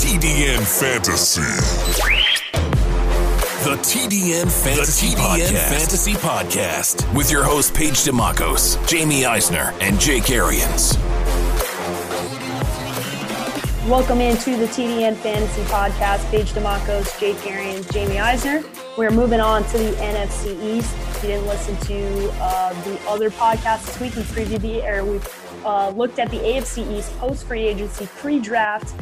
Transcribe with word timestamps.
TDN 0.00 0.60
Fantasy. 0.80 1.42
The 3.64 3.76
TDN 3.82 4.50
Fantasy, 4.50 5.10
the 5.10 5.16
TDN 5.16 5.46
Podcast. 5.46 5.68
Fantasy 5.68 6.12
Podcast 6.14 7.14
with 7.14 7.30
your 7.30 7.44
host 7.44 7.74
Paige 7.74 7.96
Dimakos, 7.96 8.88
Jamie 8.88 9.26
Eisner, 9.26 9.74
and 9.82 10.00
Jake 10.00 10.30
Arians. 10.30 10.96
Welcome 13.86 14.22
into 14.22 14.56
the 14.56 14.64
TDN 14.68 15.16
Fantasy 15.16 15.60
Podcast. 15.64 16.26
Paige 16.30 16.52
Dimakos, 16.52 17.20
Jake 17.20 17.46
Arians, 17.46 17.86
Jamie 17.90 18.18
Eisner. 18.18 18.64
We're 18.96 19.10
moving 19.10 19.40
on 19.40 19.64
to 19.64 19.76
the 19.76 19.90
NFC 19.96 20.58
East. 20.62 20.94
If 20.96 21.24
you 21.24 21.28
didn't 21.28 21.46
listen 21.46 21.76
to 21.76 22.30
uh, 22.40 22.72
the 22.84 22.98
other 23.06 23.28
podcast 23.28 23.84
this 23.84 24.00
week, 24.00 24.16
we 24.16 24.22
previewed 24.22 24.62
the 24.62 24.82
or 24.88 25.04
we 25.04 25.20
uh, 25.66 25.90
looked 25.90 26.18
at 26.18 26.30
the 26.30 26.38
AFC 26.38 26.90
East 26.90 27.14
post 27.18 27.46
free 27.46 27.66
agency 27.66 28.08
pre-draft, 28.16 28.94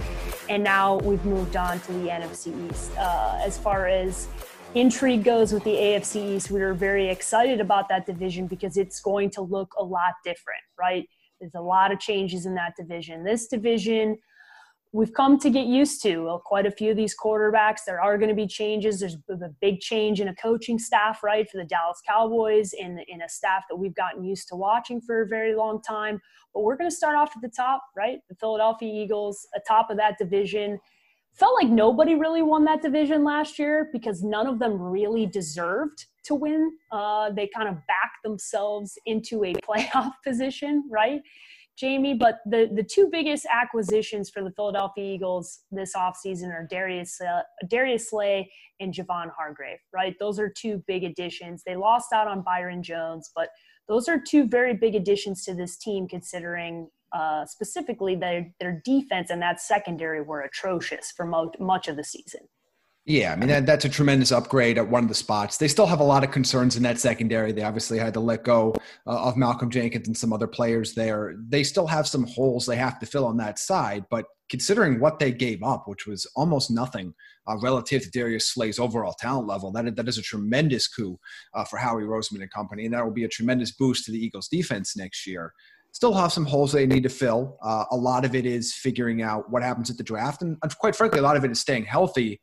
and 0.49 0.65
now 0.65 0.97
we've 0.99 1.25
moved 1.25 1.57
on 1.57 1.81
to 1.81 1.93
the 1.93 2.09
NFC 2.09 2.71
East. 2.71 2.97
Uh, 2.97 3.39
as 3.43 3.59
far 3.59 3.87
as 3.87 4.29
intrigue 4.75 5.25
goes 5.25 5.53
with 5.53 5.65
the 5.65 5.75
AFC 5.75 6.37
East, 6.37 6.51
we 6.51 6.61
are 6.63 6.75
very 6.75 7.09
excited 7.09 7.61
about 7.61 7.89
that 7.89 8.07
division 8.07 8.47
because 8.47 8.77
it's 8.77 9.01
going 9.01 9.31
to 9.31 9.43
look 9.43 9.73
a 9.79 9.85
lot 9.85 10.15
different, 10.25 10.63
right? 10.79 11.09
There's 11.41 11.55
a 11.55 11.61
lot 11.61 11.93
of 11.93 12.01
changes 12.01 12.47
in 12.47 12.55
that 12.55 12.75
division. 12.77 13.25
This 13.25 13.47
division, 13.47 14.19
we've 14.93 15.13
come 15.13 15.39
to 15.39 15.51
get 15.51 15.67
used 15.67 16.03
to 16.03 16.41
quite 16.45 16.67
a 16.67 16.71
few 16.71 16.91
of 16.91 16.97
these 16.97 17.15
quarterbacks. 17.17 17.81
There 17.87 18.01
are 18.01 18.17
going 18.17 18.31
to 18.31 18.35
be 18.35 18.47
changes. 18.47 19.01
There's 19.01 19.17
a 19.29 19.55
big 19.61 19.81
change 19.81 20.21
in 20.21 20.29
a 20.29 20.35
coaching 20.35 20.79
staff, 20.79 21.23
right, 21.23 21.49
for 21.51 21.59
the 21.59 21.65
Dallas 21.65 22.01
Cowboys 22.07 22.73
in, 22.73 22.99
in 23.09 23.23
a 23.23 23.29
staff 23.29 23.65
that 23.69 23.77
we've 23.77 23.95
gotten 23.95 24.25
used 24.25 24.49
to 24.49 24.57
watching 24.57 25.01
for 25.01 25.23
a 25.23 25.27
very 25.27 25.55
long 25.55 25.83
time. 25.83 26.21
But 26.55 26.63
we're 26.63 26.77
going 26.77 26.91
to 26.91 26.97
start 26.97 27.17
off 27.17 27.33
at 27.37 27.43
the 27.43 27.51
top, 27.55 27.83
right? 27.97 28.19
The 28.29 28.35
Philadelphia 28.37 28.91
Eagles, 28.91 29.47
atop 29.55 29.91
of 29.91 29.99
that 29.99 30.17
division 30.19 30.79
felt 31.35 31.55
like 31.55 31.71
nobody 31.71 32.17
really 32.17 32.43
won 32.43 32.65
that 32.65 32.83
division 32.83 33.23
last 33.23 33.59
year 33.61 33.89
because 33.93 34.25
none 34.25 34.47
of 34.49 34.59
them 34.59 34.81
really 34.81 35.25
deserved 35.25 36.07
to 36.25 36.35
win. 36.35 36.73
Uh, 36.91 37.31
they 37.31 37.49
kind 37.55 37.69
of 37.69 37.75
backed 37.87 38.23
themselves 38.25 38.99
into 39.07 39.45
a 39.45 39.55
playoff 39.69 40.13
position, 40.27 40.85
right, 40.91 41.21
Jamie? 41.79 42.15
But 42.15 42.39
the, 42.45 42.71
the 42.75 42.83
two 42.83 43.09
biggest 43.11 43.47
acquisitions 43.51 44.31
for 44.31 44.43
the 44.43 44.51
Philadelphia 44.51 45.15
Eagles 45.15 45.61
this 45.71 45.95
offseason 45.95 46.51
are 46.51 46.67
Darius, 46.69 47.21
uh, 47.21 47.43
Darius 47.69 48.11
Slay 48.11 48.51
and 48.81 48.93
Javon 48.93 49.31
Hargrave, 49.37 49.79
right? 49.93 50.15
Those 50.19 50.39
are 50.39 50.49
two 50.51 50.83
big 50.87 51.05
additions. 51.05 51.63
They 51.65 51.77
lost 51.77 52.13
out 52.13 52.27
on 52.29 52.43
Byron 52.43 52.83
Jones, 52.83 53.31
but 53.35 53.51
those 53.89 54.09
are 54.09 54.21
two 54.21 54.47
very 54.47 54.75
big 54.75 54.95
additions 54.95 55.45
to 55.45 55.55
this 55.55 55.77
team 55.77 56.09
considering 56.09 56.89
uh, 57.13 57.47
specifically 57.47 58.15
their 58.15 58.53
their 58.61 58.83
defense 58.85 59.31
and 59.31 59.41
that 59.41 59.61
secondary 59.61 60.21
were 60.21 60.43
atrocious 60.43 61.11
for 61.17 61.25
mo- 61.25 61.53
much 61.59 61.89
of 61.89 61.97
the 61.97 62.05
season. 62.05 62.43
Yeah, 63.09 63.33
I 63.33 63.37
mean 63.37 63.49
that, 63.49 63.65
that's 63.65 63.87
a 63.87 63.89
tremendous 63.89 64.33
upgrade 64.33 64.77
at 64.77 64.87
one 64.87 65.03
of 65.03 65.09
the 65.09 65.15
spots. 65.15 65.57
They 65.57 65.67
still 65.67 65.87
have 65.87 66.01
a 66.01 66.05
lot 66.05 66.25
of 66.25 66.31
concerns 66.31 66.77
in 66.77 66.83
that 66.83 66.99
secondary. 66.99 67.53
They 67.53 67.63
obviously 67.63 67.99
had 67.99 68.13
to 68.13 68.21
let 68.21 68.45
go 68.45 68.75
uh, 69.07 69.25
of 69.25 69.35
Malcolm 69.35 69.71
Jenkins 69.71 70.09
and 70.09 70.17
some 70.17 70.31
other 70.31 70.47
players 70.47 70.93
there. 70.93 71.35
They 71.49 71.65
still 71.65 71.87
have 71.87 72.07
some 72.07 72.27
holes 72.27 72.67
they 72.67 72.77
have 72.77 72.99
to 72.99 73.07
fill 73.07 73.25
on 73.25 73.39
that 73.39 73.59
side, 73.59 74.05
but 74.11 74.27
considering 74.51 75.01
what 75.01 75.19
they 75.19 75.33
gave 75.33 75.63
up, 75.63 75.89
which 75.89 76.07
was 76.07 76.27
almost 76.37 76.71
nothing 76.71 77.15
uh, 77.47 77.57
relative 77.63 78.03
to 78.03 78.11
Darius 78.11 78.51
Slay's 78.51 78.79
overall 78.79 79.15
talent 79.15 79.49
level, 79.49 79.73
that 79.73 79.97
that 79.97 80.07
is 80.07 80.19
a 80.19 80.23
tremendous 80.23 80.87
coup 80.87 81.19
uh, 81.55 81.65
for 81.65 81.79
Howie 81.79 82.03
Roseman 82.03 82.43
and 82.43 82.51
company, 82.51 82.85
and 82.85 82.93
that 82.93 83.03
will 83.03 83.11
be 83.11 83.25
a 83.25 83.29
tremendous 83.29 83.73
boost 83.73 84.05
to 84.05 84.13
the 84.13 84.23
Eagles' 84.23 84.49
defense 84.49 84.99
next 84.99 85.27
year 85.27 85.55
still 85.93 86.13
have 86.13 86.31
some 86.31 86.45
holes 86.45 86.71
they 86.71 86.87
need 86.87 87.03
to 87.03 87.09
fill. 87.09 87.57
Uh, 87.63 87.85
a 87.91 87.97
lot 87.97 88.25
of 88.27 88.35
it 88.35 88.45
is 88.45 88.75
figuring 88.75 89.23
out 89.23 89.51
what 89.51 89.63
happens 89.63 89.89
at 89.89 89.97
the 89.97 90.03
draft, 90.05 90.43
and 90.43 90.59
quite 90.79 90.95
frankly, 90.95 91.19
a 91.19 91.23
lot 91.23 91.37
of 91.37 91.45
it 91.45 91.51
is 91.51 91.59
staying 91.59 91.87
healthy. 91.87 92.39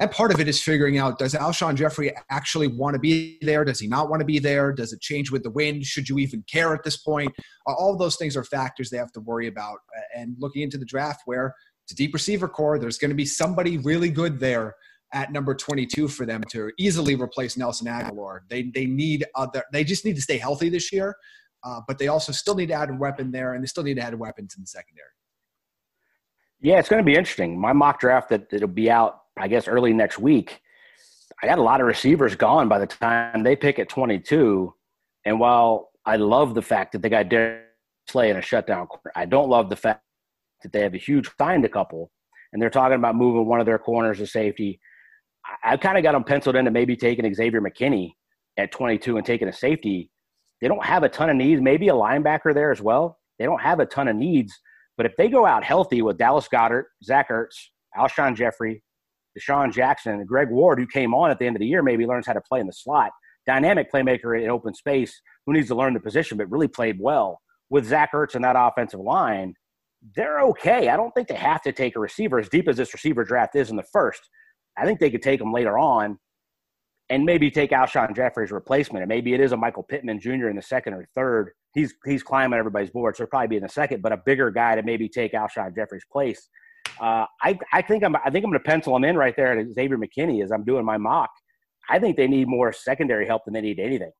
And 0.00 0.10
part 0.10 0.32
of 0.32 0.40
it 0.40 0.48
is 0.48 0.62
figuring 0.62 0.96
out 0.96 1.18
does 1.18 1.34
Alshon 1.34 1.74
Jeffery 1.74 2.12
actually 2.30 2.68
want 2.68 2.94
to 2.94 2.98
be 2.98 3.38
there? 3.42 3.64
Does 3.64 3.78
he 3.78 3.86
not 3.86 4.08
want 4.08 4.20
to 4.20 4.24
be 4.24 4.38
there? 4.38 4.72
Does 4.72 4.94
it 4.94 5.00
change 5.02 5.30
with 5.30 5.42
the 5.42 5.50
wind? 5.50 5.84
Should 5.84 6.08
you 6.08 6.18
even 6.18 6.42
care 6.50 6.74
at 6.74 6.82
this 6.82 6.96
point? 6.96 7.32
All 7.66 7.96
those 7.96 8.16
things 8.16 8.34
are 8.34 8.42
factors 8.42 8.88
they 8.88 8.96
have 8.96 9.12
to 9.12 9.20
worry 9.20 9.46
about. 9.46 9.78
And 10.16 10.36
looking 10.38 10.62
into 10.62 10.78
the 10.78 10.86
draft, 10.86 11.22
where 11.26 11.54
it's 11.84 11.92
a 11.92 11.96
deep 11.96 12.14
receiver 12.14 12.48
core, 12.48 12.78
there's 12.78 12.96
going 12.96 13.10
to 13.10 13.14
be 13.14 13.26
somebody 13.26 13.76
really 13.76 14.10
good 14.10 14.40
there 14.40 14.74
at 15.12 15.32
number 15.32 15.54
22 15.54 16.08
for 16.08 16.24
them 16.24 16.42
to 16.50 16.70
easily 16.78 17.14
replace 17.14 17.58
Nelson 17.58 17.86
Agholor. 17.86 18.40
They 18.48 18.70
they 18.74 18.86
need 18.86 19.26
other. 19.34 19.64
They 19.70 19.84
just 19.84 20.06
need 20.06 20.16
to 20.16 20.22
stay 20.22 20.38
healthy 20.38 20.70
this 20.70 20.92
year. 20.92 21.14
Uh, 21.62 21.80
but 21.86 21.98
they 21.98 22.08
also 22.08 22.32
still 22.32 22.54
need 22.54 22.68
to 22.68 22.74
add 22.74 22.88
a 22.88 22.94
weapon 22.94 23.30
there, 23.30 23.52
and 23.52 23.62
they 23.62 23.66
still 23.66 23.84
need 23.84 23.96
to 23.96 24.02
add 24.02 24.14
weapons 24.14 24.54
in 24.56 24.62
the 24.62 24.66
secondary. 24.66 25.08
Yeah, 26.60 26.78
it's 26.78 26.88
going 26.88 27.02
to 27.02 27.06
be 27.06 27.16
interesting. 27.16 27.58
My 27.60 27.72
mock 27.72 28.00
draft 28.00 28.28
that 28.30 28.52
it'll 28.52 28.68
be 28.68 28.90
out, 28.90 29.20
I 29.40 29.48
guess, 29.48 29.68
early 29.68 29.92
next 29.92 30.18
week. 30.18 30.60
I 31.42 31.46
got 31.46 31.58
a 31.58 31.62
lot 31.62 31.80
of 31.80 31.86
receivers 31.86 32.36
gone 32.36 32.68
by 32.68 32.78
the 32.78 32.86
time 32.86 33.42
they 33.42 33.56
pick 33.56 33.78
at 33.78 33.88
22. 33.88 34.74
And 35.24 35.40
while 35.40 35.90
I 36.04 36.16
love 36.16 36.54
the 36.54 36.62
fact 36.62 36.92
that 36.92 37.02
they 37.02 37.08
got 37.08 37.28
Darius 37.28 37.64
Slay 38.08 38.30
in 38.30 38.36
a 38.36 38.42
shutdown 38.42 38.86
corner, 38.86 39.12
I 39.16 39.24
don't 39.24 39.48
love 39.48 39.70
the 39.70 39.76
fact 39.76 40.02
that 40.62 40.72
they 40.72 40.80
have 40.80 40.94
a 40.94 40.98
huge 40.98 41.30
signed 41.38 41.64
a 41.64 41.68
couple, 41.68 42.10
and 42.52 42.60
they're 42.60 42.70
talking 42.70 42.96
about 42.96 43.16
moving 43.16 43.46
one 43.46 43.60
of 43.60 43.66
their 43.66 43.78
corners 43.78 44.18
to 44.18 44.26
safety. 44.26 44.80
I, 45.64 45.72
I 45.72 45.76
kind 45.76 45.96
of 45.96 46.02
got 46.02 46.12
them 46.12 46.24
penciled 46.24 46.56
into 46.56 46.70
maybe 46.70 46.96
taking 46.96 47.32
Xavier 47.32 47.60
McKinney 47.60 48.12
at 48.58 48.72
22 48.72 49.16
and 49.16 49.24
taking 49.24 49.48
a 49.48 49.52
safety 49.52 50.10
they 50.60 50.68
don't 50.68 50.84
have 50.84 51.02
a 51.02 51.08
ton 51.08 51.30
of 51.30 51.36
needs. 51.36 51.60
Maybe 51.60 51.88
a 51.88 51.94
linebacker 51.94 52.54
there 52.54 52.70
as 52.70 52.80
well. 52.80 53.18
They 53.38 53.46
don't 53.46 53.60
have 53.60 53.80
a 53.80 53.86
ton 53.86 54.08
of 54.08 54.16
needs. 54.16 54.58
But 54.96 55.06
if 55.06 55.16
they 55.16 55.28
go 55.28 55.46
out 55.46 55.64
healthy 55.64 56.02
with 56.02 56.18
Dallas 56.18 56.48
Goedert, 56.48 56.84
Zach 57.02 57.30
Ertz, 57.30 57.56
Alshon 57.96 58.36
Jeffery, 58.36 58.82
DeSean 59.38 59.72
Jackson, 59.72 60.12
and 60.14 60.26
Greg 60.26 60.50
Ward, 60.50 60.78
who 60.78 60.86
came 60.86 61.14
on 61.14 61.30
at 61.30 61.38
the 61.38 61.46
end 61.46 61.56
of 61.56 61.60
the 61.60 61.66
year, 61.66 61.82
maybe 61.82 62.06
learns 62.06 62.26
how 62.26 62.32
to 62.32 62.40
play 62.40 62.60
in 62.60 62.66
the 62.66 62.72
slot. 62.72 63.10
Dynamic 63.46 63.90
playmaker 63.92 64.40
in 64.40 64.50
open 64.50 64.74
space 64.74 65.20
who 65.46 65.52
needs 65.52 65.68
to 65.68 65.74
learn 65.74 65.94
the 65.94 66.00
position, 66.00 66.36
but 66.36 66.50
really 66.50 66.68
played 66.68 66.98
well 67.00 67.40
with 67.70 67.86
Zach 67.86 68.12
Ertz 68.12 68.34
and 68.34 68.44
that 68.44 68.56
offensive 68.58 69.00
line. 69.00 69.54
They're 70.16 70.40
okay. 70.40 70.88
I 70.88 70.96
don't 70.96 71.12
think 71.12 71.28
they 71.28 71.34
have 71.34 71.62
to 71.62 71.72
take 71.72 71.96
a 71.96 72.00
receiver 72.00 72.38
as 72.38 72.48
deep 72.48 72.68
as 72.68 72.76
this 72.76 72.92
receiver 72.92 73.24
draft 73.24 73.54
is 73.54 73.70
in 73.70 73.76
the 73.76 73.84
first. 73.92 74.28
I 74.76 74.84
think 74.84 74.98
they 74.98 75.10
could 75.10 75.22
take 75.22 75.40
them 75.40 75.52
later 75.52 75.78
on 75.78 76.18
and 77.10 77.24
maybe 77.24 77.50
take 77.50 77.70
Alshon 77.70 78.14
Jeffery's 78.14 78.52
replacement. 78.52 79.02
And 79.02 79.08
maybe 79.08 79.34
it 79.34 79.40
is 79.40 79.52
a 79.52 79.56
Michael 79.56 79.82
Pittman 79.82 80.20
Jr. 80.20 80.48
in 80.48 80.56
the 80.56 80.62
second 80.62 80.94
or 80.94 81.06
third. 81.14 81.50
He's 81.74 81.92
he's 82.04 82.22
climbing 82.22 82.58
everybody's 82.58 82.90
board, 82.90 83.16
so 83.16 83.26
probably 83.26 83.48
be 83.48 83.56
in 83.56 83.62
the 83.62 83.68
second, 83.68 84.00
but 84.00 84.12
a 84.12 84.16
bigger 84.16 84.50
guy 84.50 84.74
to 84.76 84.82
maybe 84.82 85.08
take 85.08 85.32
Alshon 85.32 85.74
Jeffery's 85.74 86.04
place. 86.10 86.48
Uh, 87.00 87.24
I, 87.42 87.58
I 87.72 87.82
think 87.82 88.04
I'm 88.04 88.14
I 88.16 88.30
think 88.30 88.44
I'm 88.44 88.50
going 88.50 88.62
to 88.62 88.68
pencil 88.68 88.92
them 88.92 89.04
in 89.04 89.16
right 89.16 89.34
there 89.34 89.58
at 89.58 89.72
Xavier 89.72 89.96
McKinney 89.96 90.44
as 90.44 90.52
I'm 90.52 90.64
doing 90.64 90.84
my 90.84 90.98
mock. 90.98 91.30
I 91.88 91.98
think 91.98 92.16
they 92.16 92.28
need 92.28 92.46
more 92.46 92.72
secondary 92.72 93.26
help 93.26 93.44
than 93.44 93.54
they 93.54 93.62
need 93.62 93.80
anything. 93.80 94.12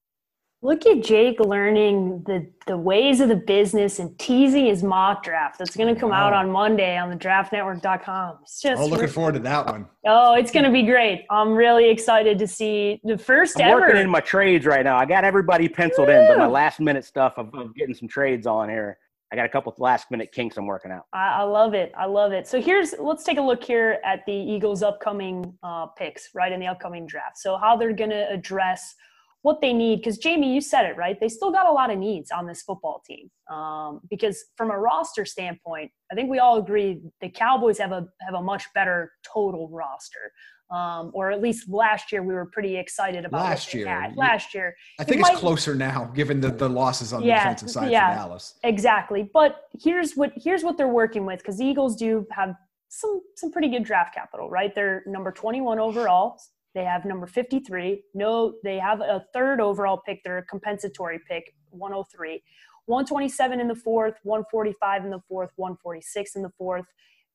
Look 0.62 0.84
at 0.84 1.02
Jake 1.02 1.40
learning 1.40 2.22
the, 2.26 2.46
the 2.66 2.76
ways 2.76 3.20
of 3.20 3.30
the 3.30 3.36
business 3.36 3.98
and 3.98 4.18
teasing 4.18 4.66
his 4.66 4.82
mock 4.82 5.22
draft. 5.22 5.58
That's 5.58 5.74
going 5.74 5.94
to 5.94 5.98
come 5.98 6.12
out 6.12 6.34
on 6.34 6.50
Monday 6.50 6.98
on 6.98 7.08
the 7.08 7.16
draftnetwork.com. 7.16 8.38
It's 8.42 8.60
just 8.60 8.82
oh, 8.82 8.84
looking 8.84 9.08
forward 9.08 9.32
to 9.34 9.38
that 9.40 9.64
one. 9.64 9.86
Oh, 10.06 10.34
it's 10.34 10.50
going 10.50 10.66
to 10.66 10.70
be 10.70 10.82
great. 10.82 11.24
I'm 11.30 11.52
really 11.52 11.88
excited 11.88 12.38
to 12.38 12.46
see 12.46 13.00
the 13.04 13.14
1st 13.14 13.52
I'm 13.56 13.70
ever. 13.70 13.80
working 13.80 14.02
in 14.02 14.10
my 14.10 14.20
trades 14.20 14.66
right 14.66 14.84
now. 14.84 14.98
I 14.98 15.06
got 15.06 15.24
everybody 15.24 15.66
penciled 15.66 16.08
Woo! 16.08 16.14
in, 16.14 16.28
but 16.28 16.36
my 16.36 16.46
last 16.46 16.78
minute 16.78 17.06
stuff 17.06 17.38
of, 17.38 17.54
of, 17.54 17.74
getting 17.74 17.94
some 17.94 18.08
trades 18.08 18.46
on 18.46 18.68
here. 18.68 18.98
I 19.32 19.36
got 19.36 19.46
a 19.46 19.48
couple 19.48 19.72
last 19.78 20.10
minute 20.10 20.32
kinks 20.32 20.56
I'm 20.56 20.66
working 20.66 20.90
out. 20.90 21.04
I, 21.12 21.40
I, 21.40 21.42
love 21.42 21.72
it. 21.72 21.92
I 21.96 22.06
love 22.06 22.32
it. 22.32 22.48
So 22.48 22.60
here's 22.60 22.94
let's 22.98 23.22
take 23.22 23.38
a 23.38 23.42
look 23.42 23.62
here 23.62 23.98
at 24.04 24.26
the 24.26 24.32
Eagles' 24.32 24.82
upcoming 24.82 25.54
uh, 25.62 25.86
picks, 25.86 26.30
right 26.34 26.50
in 26.50 26.58
the 26.58 26.66
upcoming 26.66 27.06
draft. 27.06 27.38
So 27.38 27.56
how 27.56 27.76
they're 27.76 27.92
going 27.92 28.10
to 28.10 28.28
address– 28.30 28.94
what 29.42 29.60
they 29.60 29.72
need 29.72 29.96
because 29.96 30.18
jamie 30.18 30.52
you 30.52 30.60
said 30.60 30.84
it 30.84 30.96
right 30.96 31.18
they 31.20 31.28
still 31.28 31.50
got 31.50 31.66
a 31.66 31.72
lot 31.72 31.90
of 31.90 31.98
needs 31.98 32.30
on 32.30 32.46
this 32.46 32.62
football 32.62 33.02
team 33.06 33.30
um, 33.50 34.00
because 34.10 34.44
from 34.56 34.70
a 34.70 34.78
roster 34.78 35.24
standpoint 35.24 35.90
i 36.12 36.14
think 36.14 36.30
we 36.30 36.38
all 36.38 36.58
agree 36.58 37.00
the 37.20 37.28
cowboys 37.28 37.78
have 37.78 37.92
a 37.92 38.06
have 38.20 38.34
a 38.34 38.42
much 38.42 38.64
better 38.74 39.12
total 39.24 39.68
roster 39.70 40.32
um, 40.70 41.10
or 41.14 41.30
at 41.30 41.40
least 41.40 41.68
last 41.68 42.12
year 42.12 42.22
we 42.22 42.32
were 42.34 42.46
pretty 42.46 42.76
excited 42.76 43.24
about 43.24 43.42
last 43.42 43.74
year 43.74 43.88
had. 43.88 44.16
last 44.16 44.54
year 44.54 44.76
i 44.98 45.04
think 45.04 45.16
it 45.16 45.20
it's 45.20 45.30
might, 45.30 45.38
closer 45.38 45.74
now 45.74 46.04
given 46.14 46.40
the, 46.40 46.50
the 46.50 46.68
losses 46.68 47.12
on 47.12 47.22
yeah, 47.22 47.38
the 47.38 47.42
defensive 47.42 47.70
side 47.70 47.90
yeah, 47.90 48.10
for 48.10 48.28
dallas 48.28 48.54
exactly 48.64 49.28
but 49.32 49.68
here's 49.82 50.14
what 50.14 50.32
here's 50.36 50.62
what 50.62 50.76
they're 50.76 50.88
working 50.88 51.26
with 51.26 51.38
because 51.38 51.58
the 51.58 51.64
eagles 51.64 51.96
do 51.96 52.26
have 52.30 52.54
some 52.88 53.20
some 53.36 53.50
pretty 53.50 53.68
good 53.68 53.84
draft 53.84 54.14
capital 54.14 54.48
right 54.48 54.74
they're 54.74 55.02
number 55.06 55.32
21 55.32 55.78
overall 55.78 56.38
they 56.74 56.84
have 56.84 57.04
number 57.04 57.26
53. 57.26 58.02
No, 58.14 58.54
they 58.62 58.78
have 58.78 59.00
a 59.00 59.24
third 59.34 59.60
overall 59.60 60.00
pick. 60.06 60.22
They're 60.22 60.38
a 60.38 60.44
compensatory 60.44 61.18
pick, 61.28 61.52
103. 61.70 62.42
127 62.86 63.60
in 63.60 63.68
the 63.68 63.74
fourth, 63.74 64.14
145 64.22 65.04
in 65.04 65.10
the 65.10 65.20
fourth, 65.28 65.50
146 65.56 66.36
in 66.36 66.42
the 66.42 66.50
fourth 66.58 66.86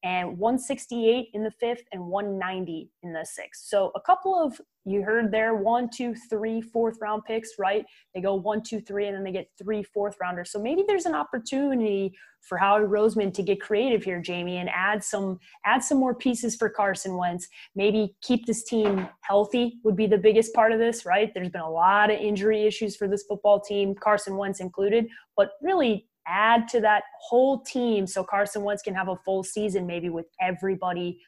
and 0.03 0.38
168 0.38 1.30
in 1.33 1.44
the 1.44 1.51
fifth 1.51 1.83
and 1.92 2.07
190 2.07 2.89
in 3.03 3.13
the 3.13 3.25
sixth. 3.25 3.65
So 3.65 3.92
a 3.95 4.01
couple 4.01 4.36
of 4.36 4.59
you 4.86 5.01
heard 5.01 5.31
there 5.31 5.56
one, 5.56 5.89
two, 5.89 6.13
three, 6.30 6.62
fourth 6.62 6.97
round 7.01 7.24
picks, 7.25 7.53
right? 7.57 7.83
They 8.13 8.21
go 8.21 8.36
one, 8.36 8.62
two, 8.62 8.80
three, 8.80 9.07
and 9.07 9.15
then 9.15 9.24
they 9.24 9.31
get 9.31 9.50
three 9.57 9.81
fourth 9.81 10.15
rounders. 10.21 10.51
So 10.51 10.62
maybe 10.62 10.83
there's 10.88 11.07
an 11.07 11.15
opportunity 11.15 12.15
for 12.42 12.59
Howie 12.59 12.81
Roseman 12.81 13.33
to 13.33 13.42
get 13.42 13.59
creative 13.59 14.03
here, 14.03 14.21
Jamie, 14.21 14.57
and 14.57 14.69
add 14.69 15.03
some 15.03 15.39
add 15.65 15.83
some 15.83 15.98
more 15.98 16.13
pieces 16.13 16.56
for 16.56 16.69
Carson 16.69 17.18
Wentz. 17.18 17.48
Maybe 17.75 18.15
keep 18.21 18.45
this 18.45 18.63
team 18.63 19.09
healthy 19.21 19.80
would 19.83 19.95
be 19.95 20.06
the 20.06 20.19
biggest 20.19 20.53
part 20.53 20.71
of 20.71 20.77
this, 20.77 21.03
right? 21.03 21.33
There's 21.33 21.50
been 21.50 21.62
a 21.62 21.69
lot 21.69 22.12
of 22.12 22.19
injury 22.19 22.65
issues 22.65 22.95
for 22.95 23.07
this 23.07 23.24
football 23.24 23.59
team, 23.59 23.95
Carson 23.95 24.38
Wentz 24.38 24.59
included, 24.59 25.07
but 25.36 25.53
really 25.63 26.07
add 26.27 26.68
to 26.69 26.80
that 26.81 27.04
whole 27.19 27.62
team 27.62 28.07
so 28.07 28.24
Carson 28.24 28.63
Wentz 28.63 28.81
can 28.81 28.95
have 28.95 29.07
a 29.07 29.16
full 29.25 29.44
season 29.44 29.86
maybe 29.86 30.10
with 30.10 30.25
everybody, 30.42 31.19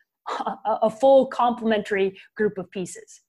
a, 0.66 0.90
full 0.90 1.28
complementary 1.28 2.18
group 2.36 2.58
of 2.58 2.70
pieces. 2.72 3.22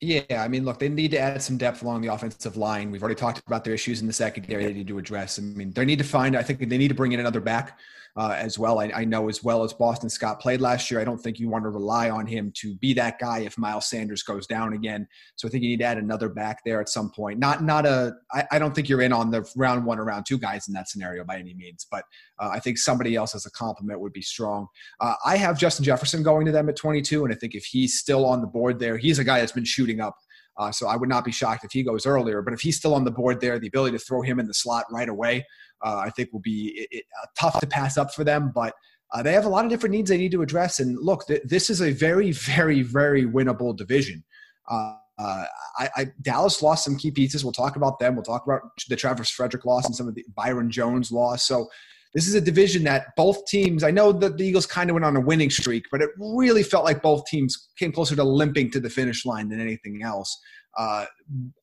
Yeah, 0.00 0.22
I 0.42 0.48
mean, 0.48 0.64
look, 0.64 0.78
they 0.78 0.88
need 0.88 1.10
to 1.10 1.18
add 1.18 1.42
some 1.42 1.58
depth 1.58 1.82
along 1.82 2.00
the 2.00 2.08
offensive 2.08 2.56
line. 2.56 2.90
We've 2.90 3.02
already 3.02 3.16
talked 3.16 3.42
about 3.46 3.64
their 3.64 3.74
issues 3.74 4.00
in 4.00 4.06
the 4.06 4.12
secondary 4.14 4.64
they 4.64 4.72
need 4.72 4.88
to 4.88 4.98
address. 4.98 5.38
I 5.38 5.42
mean, 5.42 5.72
they 5.72 5.84
need 5.84 5.98
to 5.98 6.04
find, 6.04 6.36
I 6.36 6.42
think 6.42 6.58
they 6.60 6.78
need 6.78 6.88
to 6.88 6.94
bring 6.94 7.12
in 7.12 7.20
another 7.20 7.40
back 7.40 7.78
uh, 8.16 8.34
as 8.36 8.58
well. 8.58 8.80
I, 8.80 8.90
I, 8.94 9.04
know 9.04 9.28
as 9.28 9.42
well 9.42 9.62
as 9.62 9.72
Boston 9.72 10.10
Scott 10.10 10.40
played 10.40 10.60
last 10.60 10.90
year, 10.90 11.00
I 11.00 11.04
don't 11.04 11.18
think 11.18 11.38
you 11.38 11.48
want 11.48 11.64
to 11.64 11.70
rely 11.70 12.10
on 12.10 12.26
him 12.26 12.52
to 12.56 12.74
be 12.76 12.92
that 12.94 13.18
guy 13.18 13.40
if 13.40 13.56
Miles 13.56 13.86
Sanders 13.86 14.22
goes 14.22 14.46
down 14.46 14.72
again. 14.72 15.06
So 15.36 15.46
I 15.46 15.50
think 15.50 15.62
you 15.62 15.70
need 15.70 15.80
to 15.80 15.84
add 15.84 15.98
another 15.98 16.28
back 16.28 16.60
there 16.64 16.80
at 16.80 16.88
some 16.88 17.10
point. 17.10 17.38
Not 17.38 17.62
not 17.62 17.86
a. 17.86 18.14
I, 18.32 18.44
I 18.52 18.58
don't 18.58 18.74
think 18.74 18.88
you're 18.88 19.02
in 19.02 19.12
on 19.12 19.30
the 19.30 19.48
round 19.56 19.84
one 19.84 19.98
or 19.98 20.04
round 20.04 20.26
two 20.26 20.38
guys 20.38 20.68
in 20.68 20.74
that 20.74 20.88
scenario 20.88 21.24
by 21.24 21.38
any 21.38 21.54
means, 21.54 21.86
but 21.90 22.04
uh, 22.38 22.48
I 22.52 22.58
think 22.58 22.78
somebody 22.78 23.14
else 23.14 23.34
as 23.34 23.46
a 23.46 23.50
compliment 23.50 24.00
would 24.00 24.12
be 24.12 24.22
strong. 24.22 24.66
Uh, 25.00 25.14
I 25.24 25.36
have 25.36 25.58
Justin 25.58 25.84
Jefferson 25.84 26.22
going 26.22 26.46
to 26.46 26.52
them 26.52 26.68
at 26.68 26.76
22, 26.76 27.24
and 27.24 27.32
I 27.32 27.36
think 27.36 27.54
if 27.54 27.64
he's 27.64 27.98
still 27.98 28.26
on 28.26 28.40
the 28.40 28.46
board 28.46 28.78
there, 28.78 28.96
he's 28.96 29.18
a 29.18 29.24
guy 29.24 29.40
that's 29.40 29.52
been 29.52 29.64
shooting 29.64 30.00
up. 30.00 30.16
Uh, 30.58 30.70
so 30.70 30.86
I 30.86 30.96
would 30.96 31.08
not 31.08 31.24
be 31.24 31.32
shocked 31.32 31.64
if 31.64 31.72
he 31.72 31.82
goes 31.82 32.04
earlier. 32.04 32.42
But 32.42 32.52
if 32.52 32.60
he's 32.60 32.76
still 32.76 32.94
on 32.94 33.04
the 33.04 33.10
board 33.10 33.40
there, 33.40 33.58
the 33.58 33.68
ability 33.68 33.96
to 33.96 34.04
throw 34.04 34.20
him 34.20 34.38
in 34.38 34.46
the 34.46 34.52
slot 34.52 34.84
right 34.90 35.08
away 35.08 35.46
uh, 35.82 36.02
I 36.04 36.10
think 36.10 36.32
will 36.32 36.40
be 36.40 36.72
it, 36.76 36.88
it, 36.90 37.04
uh, 37.22 37.26
tough 37.38 37.60
to 37.60 37.66
pass 37.66 37.96
up 37.96 38.12
for 38.14 38.24
them. 38.24 38.52
But 38.54 38.74
uh, 39.12 39.22
they 39.22 39.32
have 39.32 39.44
a 39.44 39.48
lot 39.48 39.64
of 39.64 39.70
different 39.70 39.94
needs 39.94 40.10
they 40.10 40.18
need 40.18 40.32
to 40.32 40.42
address. 40.42 40.80
And 40.80 40.98
look, 40.98 41.26
th- 41.26 41.42
this 41.44 41.70
is 41.70 41.82
a 41.82 41.92
very, 41.92 42.32
very, 42.32 42.82
very 42.82 43.24
winnable 43.24 43.76
division. 43.76 44.22
Uh, 44.70 44.96
uh, 45.18 45.44
I, 45.78 45.90
I, 45.96 46.06
Dallas 46.22 46.62
lost 46.62 46.84
some 46.84 46.96
key 46.96 47.10
pieces. 47.10 47.44
We'll 47.44 47.52
talk 47.52 47.76
about 47.76 47.98
them. 47.98 48.14
We'll 48.14 48.24
talk 48.24 48.44
about 48.46 48.62
the 48.88 48.96
Travis 48.96 49.30
Frederick 49.30 49.66
loss 49.66 49.84
and 49.84 49.94
some 49.94 50.08
of 50.08 50.14
the 50.14 50.24
Byron 50.34 50.70
Jones 50.70 51.12
loss. 51.12 51.44
So 51.46 51.68
this 52.14 52.26
is 52.26 52.34
a 52.34 52.40
division 52.40 52.84
that 52.84 53.08
both 53.16 53.44
teams. 53.46 53.84
I 53.84 53.90
know 53.90 54.12
that 54.12 54.38
the 54.38 54.46
Eagles 54.46 54.66
kind 54.66 54.88
of 54.88 54.94
went 54.94 55.04
on 55.04 55.16
a 55.16 55.20
winning 55.20 55.50
streak, 55.50 55.84
but 55.92 56.00
it 56.00 56.10
really 56.18 56.62
felt 56.62 56.84
like 56.84 57.02
both 57.02 57.26
teams 57.26 57.68
came 57.78 57.92
closer 57.92 58.16
to 58.16 58.24
limping 58.24 58.70
to 58.70 58.80
the 58.80 58.90
finish 58.90 59.26
line 59.26 59.48
than 59.48 59.60
anything 59.60 60.02
else. 60.02 60.40
Uh, 60.78 61.04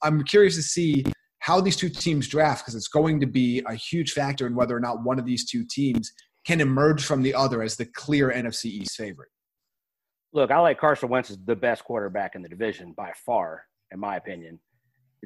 I'm 0.03 0.23
curious 0.23 0.55
to 0.55 0.61
see 0.61 1.03
how 1.39 1.61
these 1.61 1.75
two 1.75 1.89
teams 1.89 2.27
draft 2.27 2.63
because 2.63 2.75
it's 2.75 2.87
going 2.87 3.19
to 3.19 3.27
be 3.27 3.61
a 3.67 3.73
huge 3.73 4.11
factor 4.11 4.47
in 4.47 4.55
whether 4.55 4.75
or 4.75 4.79
not 4.79 5.03
one 5.03 5.19
of 5.19 5.25
these 5.25 5.49
two 5.49 5.65
teams 5.69 6.11
can 6.45 6.61
emerge 6.61 7.03
from 7.03 7.21
the 7.21 7.33
other 7.33 7.61
as 7.61 7.75
the 7.75 7.85
clear 7.85 8.31
NFC 8.31 8.65
East 8.65 8.95
favorite. 8.95 9.29
Look, 10.33 10.51
I 10.51 10.59
like 10.59 10.79
Carson 10.79 11.09
Wentz 11.09 11.29
as 11.29 11.37
the 11.45 11.55
best 11.55 11.83
quarterback 11.83 12.35
in 12.35 12.41
the 12.41 12.49
division 12.49 12.93
by 12.95 13.11
far, 13.25 13.63
in 13.91 13.99
my 13.99 14.17
opinion. 14.17 14.59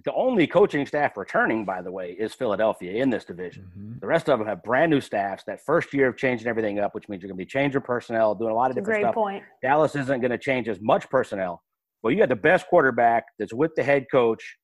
The 0.05 0.13
only 0.13 0.47
coaching 0.47 0.85
staff 0.85 1.17
returning, 1.17 1.65
by 1.65 1.81
the 1.81 1.91
way, 1.91 2.15
is 2.17 2.33
Philadelphia 2.33 2.93
in 2.93 3.09
this 3.09 3.25
division. 3.25 3.69
Mm-hmm. 3.77 3.99
The 3.99 4.07
rest 4.07 4.29
of 4.29 4.39
them 4.39 4.47
have 4.47 4.63
brand 4.63 4.89
new 4.89 5.01
staffs. 5.01 5.43
That 5.45 5.59
first 5.65 5.93
year 5.93 6.07
of 6.07 6.17
changing 6.17 6.47
everything 6.47 6.79
up, 6.79 6.95
which 6.95 7.09
means 7.09 7.21
you're 7.21 7.27
going 7.27 7.37
to 7.37 7.45
be 7.45 7.49
changing 7.49 7.81
personnel, 7.81 8.33
doing 8.33 8.51
a 8.51 8.55
lot 8.55 8.71
of 8.71 8.77
different 8.77 9.01
great 9.01 9.03
stuff. 9.03 9.15
Point. 9.15 9.43
Dallas 9.61 9.95
isn't 9.95 10.21
going 10.21 10.31
to 10.31 10.37
change 10.37 10.69
as 10.69 10.79
much 10.81 11.09
personnel. 11.09 11.61
Well, 12.01 12.11
you 12.11 12.19
got 12.19 12.29
the 12.29 12.35
best 12.35 12.67
quarterback 12.67 13.25
that's 13.37 13.53
with 13.53 13.75
the 13.75 13.83
head 13.83 14.05
coach 14.09 14.57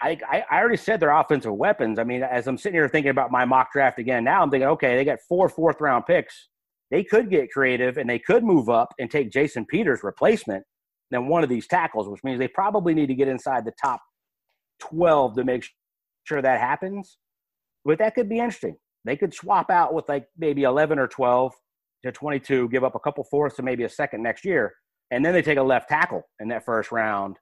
I, 0.00 0.18
I 0.50 0.58
already 0.58 0.76
said 0.76 1.00
their 1.00 1.10
offensive 1.10 1.54
weapons. 1.54 1.98
I 1.98 2.04
mean, 2.04 2.22
as 2.22 2.46
I'm 2.46 2.58
sitting 2.58 2.74
here 2.74 2.88
thinking 2.88 3.10
about 3.10 3.30
my 3.30 3.44
mock 3.44 3.72
draft 3.72 3.98
again, 3.98 4.24
now 4.24 4.42
I'm 4.42 4.50
thinking, 4.50 4.68
okay, 4.68 4.96
they 4.96 5.04
got 5.04 5.18
four 5.28 5.48
fourth 5.48 5.80
round 5.80 6.06
picks. 6.06 6.48
They 6.90 7.02
could 7.02 7.30
get 7.30 7.50
creative 7.50 7.96
and 7.98 8.08
they 8.08 8.18
could 8.18 8.44
move 8.44 8.68
up 8.68 8.94
and 8.98 9.10
take 9.10 9.32
Jason 9.32 9.66
Peters' 9.66 10.04
replacement 10.04 10.64
than 11.10 11.28
one 11.28 11.42
of 11.42 11.48
these 11.48 11.66
tackles, 11.66 12.08
which 12.08 12.22
means 12.24 12.38
they 12.38 12.48
probably 12.48 12.94
need 12.94 13.06
to 13.06 13.14
get 13.14 13.28
inside 13.28 13.64
the 13.64 13.72
top 13.82 14.00
12 14.80 15.36
to 15.36 15.44
make 15.44 15.66
sure 16.24 16.42
that 16.42 16.60
happens. 16.60 17.18
But 17.84 17.98
that 17.98 18.14
could 18.14 18.28
be 18.28 18.38
interesting. 18.38 18.76
They 19.04 19.16
could 19.16 19.34
swap 19.34 19.70
out 19.70 19.94
with 19.94 20.08
like 20.08 20.26
maybe 20.36 20.64
11 20.64 20.98
or 20.98 21.06
12 21.06 21.52
to 22.04 22.12
22, 22.12 22.68
give 22.68 22.84
up 22.84 22.94
a 22.94 23.00
couple 23.00 23.24
fourths 23.24 23.58
and 23.58 23.64
maybe 23.64 23.84
a 23.84 23.88
second 23.88 24.22
next 24.22 24.44
year. 24.44 24.74
And 25.10 25.24
then 25.24 25.32
they 25.32 25.42
take 25.42 25.58
a 25.58 25.62
left 25.62 25.88
tackle 25.88 26.22
in 26.40 26.48
that 26.48 26.64
first 26.64 26.90
round 26.90 27.36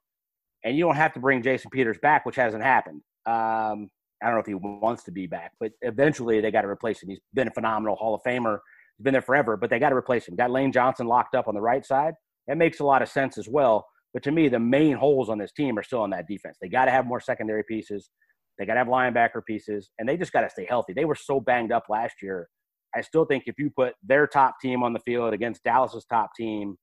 and 0.64 0.76
you 0.76 0.85
don't 0.85 0.97
have 0.97 1.12
to 1.14 1.21
bring 1.21 1.42
Jason 1.42 1.71
Peters 1.71 1.99
back, 1.99 2.25
which 2.25 2.37
hasn't 2.37 2.62
happened. 2.62 3.02
Um, 3.26 3.90
I 4.23 4.26
don't 4.26 4.35
know 4.35 4.40
if 4.40 4.47
he 4.47 4.54
wants 4.54 5.04
to 5.04 5.12
be 5.12 5.26
back, 5.26 5.52
but 5.61 5.73
eventually 5.83 6.40
they 6.40 6.50
got 6.50 6.62
to 6.62 6.68
replace 6.68 7.02
him. 7.02 7.11
He's 7.11 7.21
been 7.35 7.49
a 7.49 7.52
phenomenal 7.52 7.97
Hall 7.97 8.14
of 8.14 8.23
Famer. 8.23 8.59
He's 8.97 9.04
been 9.04 9.12
there 9.12 9.23
forever, 9.23 9.56
but 9.56 9.71
they 9.71 9.78
got 9.78 9.90
to 9.90 9.97
replace 9.97 10.26
him. 10.26 10.37
Got 10.37 10.50
Lane 10.50 10.73
Johnson 10.73 11.06
locked 11.06 11.35
up 11.35 11.49
on 11.49 11.54
the 11.54 11.61
right 11.61 11.85
side. 11.85 12.14
That 12.47 12.56
makes 12.56 12.80
a 12.80 12.85
lot 12.85 13.02
of 13.02 13.09
sense 13.09 13.37
as 13.37 13.49
well. 13.49 13.87
But 14.14 14.23
to 14.23 14.30
me, 14.30 14.49
the 14.49 14.61
main 14.61 14.97
holes 14.97 15.28
on 15.28 15.38
this 15.38 15.52
team 15.52 15.78
are 15.78 15.83
still 15.83 16.00
on 16.00 16.11
that 16.11 16.26
defense. 16.28 16.56
They 16.62 16.68
got 16.68 16.87
to 16.87 16.90
have 16.90 17.06
more 17.06 17.21
secondary 17.21 17.64
pieces. 17.68 18.11
They 18.59 18.64
got 18.64 18.75
to 18.75 18.78
have 18.78 18.87
linebacker 18.87 19.44
pieces, 19.47 19.90
and 19.99 20.09
they 20.09 20.16
just 20.16 20.33
got 20.33 20.42
to 20.42 20.50
stay 20.50 20.64
healthy. 20.68 20.92
They 20.92 21.04
were 21.04 21.16
so 21.16 21.40
banged 21.40 21.73
up 21.73 21.85
last 21.88 22.23
year. 22.23 22.49
I 22.94 23.00
still 23.00 23.25
think 23.25 23.44
if 23.47 23.59
you 23.59 23.71
put 23.71 23.94
their 24.04 24.28
top 24.28 24.54
team 24.62 24.85
on 24.85 24.92
the 24.92 25.00
field 25.00 25.35
against 25.35 25.64
Dallas's 25.64 26.04
top 26.04 26.30
team, 26.37 26.76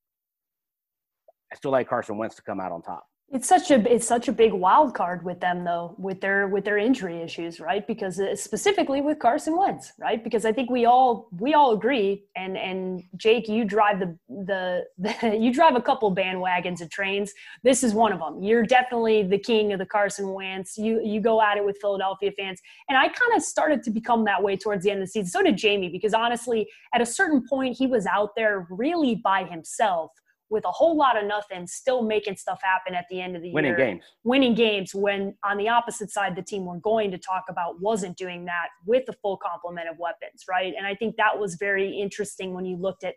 I 1.51 1.55
still 1.55 1.71
like 1.71 1.87
Carson 1.87 2.17
Wentz 2.17 2.35
to 2.35 2.41
come 2.41 2.59
out 2.59 2.73
on 2.73 2.81
top. 2.81 3.03
It's 3.33 3.47
such 3.47 3.71
a 3.71 3.75
it's 3.89 4.05
such 4.05 4.27
a 4.27 4.33
big 4.33 4.51
wild 4.51 4.93
card 4.93 5.23
with 5.23 5.39
them 5.39 5.63
though 5.63 5.95
with 5.97 6.19
their 6.19 6.49
with 6.49 6.65
their 6.65 6.77
injury 6.77 7.21
issues 7.21 7.61
right? 7.61 7.87
Because 7.87 8.19
uh, 8.19 8.35
specifically 8.35 8.99
with 8.99 9.19
Carson 9.19 9.55
Wentz 9.57 9.93
right? 10.01 10.21
Because 10.21 10.43
I 10.43 10.51
think 10.51 10.69
we 10.69 10.83
all 10.83 11.29
we 11.39 11.53
all 11.53 11.71
agree 11.71 12.25
and 12.35 12.57
and 12.57 13.03
Jake 13.15 13.47
you 13.47 13.63
drive 13.63 14.01
the 14.01 14.17
the, 14.27 14.83
the 14.97 15.37
you 15.39 15.53
drive 15.53 15.75
a 15.75 15.81
couple 15.81 16.13
bandwagons 16.13 16.81
of 16.81 16.89
trains. 16.89 17.31
This 17.63 17.85
is 17.85 17.93
one 17.93 18.11
of 18.11 18.19
them. 18.19 18.43
You're 18.43 18.63
definitely 18.63 19.23
the 19.23 19.39
king 19.39 19.71
of 19.71 19.79
the 19.79 19.85
Carson 19.85 20.33
Wentz. 20.33 20.77
You 20.77 21.01
you 21.01 21.21
go 21.21 21.41
at 21.41 21.55
it 21.55 21.63
with 21.63 21.77
Philadelphia 21.79 22.31
fans. 22.37 22.59
And 22.89 22.97
I 22.97 23.07
kind 23.07 23.33
of 23.33 23.41
started 23.41 23.81
to 23.83 23.91
become 23.91 24.25
that 24.25 24.43
way 24.43 24.57
towards 24.57 24.83
the 24.83 24.91
end 24.91 25.01
of 25.01 25.07
the 25.07 25.11
season. 25.11 25.29
So 25.29 25.41
did 25.41 25.55
Jamie 25.55 25.87
because 25.87 26.13
honestly 26.13 26.67
at 26.93 26.99
a 26.99 27.05
certain 27.05 27.45
point 27.47 27.77
he 27.77 27.87
was 27.87 28.05
out 28.07 28.31
there 28.35 28.67
really 28.69 29.15
by 29.15 29.45
himself 29.45 30.11
with 30.51 30.65
a 30.65 30.71
whole 30.71 30.95
lot 30.95 31.17
of 31.17 31.25
nothing, 31.25 31.65
still 31.65 32.03
making 32.03 32.35
stuff 32.35 32.59
happen 32.61 32.93
at 32.93 33.05
the 33.09 33.21
end 33.21 33.35
of 33.35 33.41
the 33.41 33.51
winning 33.53 33.69
year. 33.69 33.77
Winning 33.77 33.95
games. 33.95 34.03
Winning 34.23 34.53
games 34.53 34.93
when 34.93 35.33
on 35.43 35.57
the 35.57 35.69
opposite 35.69 36.11
side, 36.11 36.35
the 36.35 36.43
team 36.43 36.65
we're 36.65 36.77
going 36.77 37.09
to 37.09 37.17
talk 37.17 37.45
about 37.49 37.81
wasn't 37.81 38.17
doing 38.17 38.45
that 38.45 38.67
with 38.85 39.07
a 39.07 39.13
full 39.13 39.37
complement 39.37 39.87
of 39.89 39.97
weapons, 39.97 40.43
right? 40.49 40.73
And 40.77 40.85
I 40.85 40.93
think 40.93 41.15
that 41.15 41.39
was 41.39 41.55
very 41.55 41.89
interesting 41.89 42.53
when 42.53 42.65
you 42.65 42.75
looked 42.75 43.03
at 43.03 43.15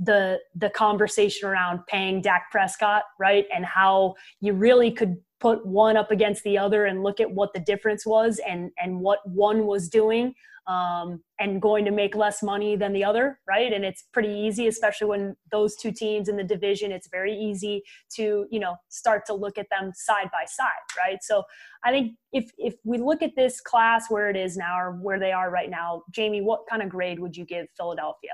the 0.00 0.40
the 0.56 0.68
conversation 0.68 1.48
around 1.48 1.86
paying 1.86 2.20
Dak 2.20 2.50
Prescott, 2.50 3.04
right? 3.20 3.46
And 3.54 3.64
how 3.64 4.16
you 4.40 4.52
really 4.52 4.90
could 4.90 5.16
put 5.38 5.64
one 5.64 5.96
up 5.96 6.10
against 6.10 6.42
the 6.42 6.58
other 6.58 6.86
and 6.86 7.04
look 7.04 7.20
at 7.20 7.30
what 7.30 7.54
the 7.54 7.60
difference 7.60 8.04
was 8.04 8.40
and 8.46 8.72
and 8.78 8.98
what 8.98 9.20
one 9.28 9.66
was 9.66 9.88
doing 9.88 10.34
um, 10.66 11.22
and 11.38 11.60
going 11.60 11.84
to 11.84 11.90
make 11.90 12.14
less 12.14 12.42
money 12.42 12.76
than 12.76 12.92
the 12.92 13.04
other, 13.04 13.38
right? 13.46 13.72
And 13.72 13.84
it's 13.84 14.04
pretty 14.12 14.30
easy, 14.32 14.66
especially 14.66 15.08
when 15.08 15.36
those 15.50 15.76
two 15.76 15.92
teams 15.92 16.28
in 16.28 16.36
the 16.36 16.44
division, 16.44 16.90
it's 16.92 17.08
very 17.08 17.34
easy 17.36 17.82
to, 18.16 18.46
you 18.50 18.60
know, 18.60 18.76
start 18.88 19.26
to 19.26 19.34
look 19.34 19.58
at 19.58 19.66
them 19.70 19.92
side 19.94 20.30
by 20.32 20.44
side, 20.46 20.84
right? 20.96 21.18
So 21.22 21.42
I 21.84 21.90
think 21.90 22.12
if 22.32 22.50
if 22.56 22.74
we 22.84 22.98
look 22.98 23.22
at 23.22 23.36
this 23.36 23.60
class 23.60 24.06
where 24.08 24.30
it 24.30 24.36
is 24.36 24.56
now 24.56 24.78
or 24.78 24.92
where 24.92 25.18
they 25.18 25.32
are 25.32 25.50
right 25.50 25.70
now, 25.70 26.02
Jamie, 26.10 26.40
what 26.40 26.62
kind 26.68 26.82
of 26.82 26.88
grade 26.88 27.18
would 27.18 27.36
you 27.36 27.44
give 27.44 27.66
Philadelphia? 27.76 28.32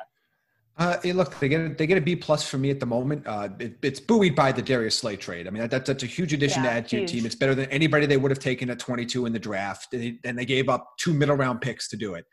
Uh, 0.78 0.96
look, 1.04 1.38
they 1.40 1.48
get 1.48 1.60
a, 1.60 1.68
they 1.68 1.86
get 1.86 1.98
a 1.98 2.00
B 2.00 2.16
plus 2.16 2.48
for 2.48 2.56
me 2.56 2.70
at 2.70 2.80
the 2.80 2.86
moment. 2.86 3.26
Uh, 3.26 3.50
it, 3.58 3.74
it's 3.82 4.00
buoyed 4.00 4.34
by 4.34 4.50
the 4.50 4.62
Darius 4.62 4.96
Slay 4.96 5.16
trade. 5.16 5.46
I 5.46 5.50
mean, 5.50 5.68
that, 5.68 5.84
that's 5.84 6.02
a 6.02 6.06
huge 6.06 6.32
addition 6.32 6.64
yeah, 6.64 6.70
to 6.70 6.76
add 6.76 6.88
to 6.88 6.98
your 6.98 7.06
team. 7.06 7.26
It's 7.26 7.34
better 7.34 7.54
than 7.54 7.66
anybody 7.66 8.06
they 8.06 8.16
would 8.16 8.30
have 8.30 8.38
taken 8.38 8.70
at 8.70 8.78
22 8.78 9.26
in 9.26 9.32
the 9.32 9.38
draft, 9.38 9.90
they, 9.90 10.18
and 10.24 10.38
they 10.38 10.46
gave 10.46 10.70
up 10.70 10.96
two 10.98 11.12
middle 11.12 11.36
round 11.36 11.60
picks 11.60 11.88
to 11.88 11.96
do 11.96 12.14
it. 12.14 12.24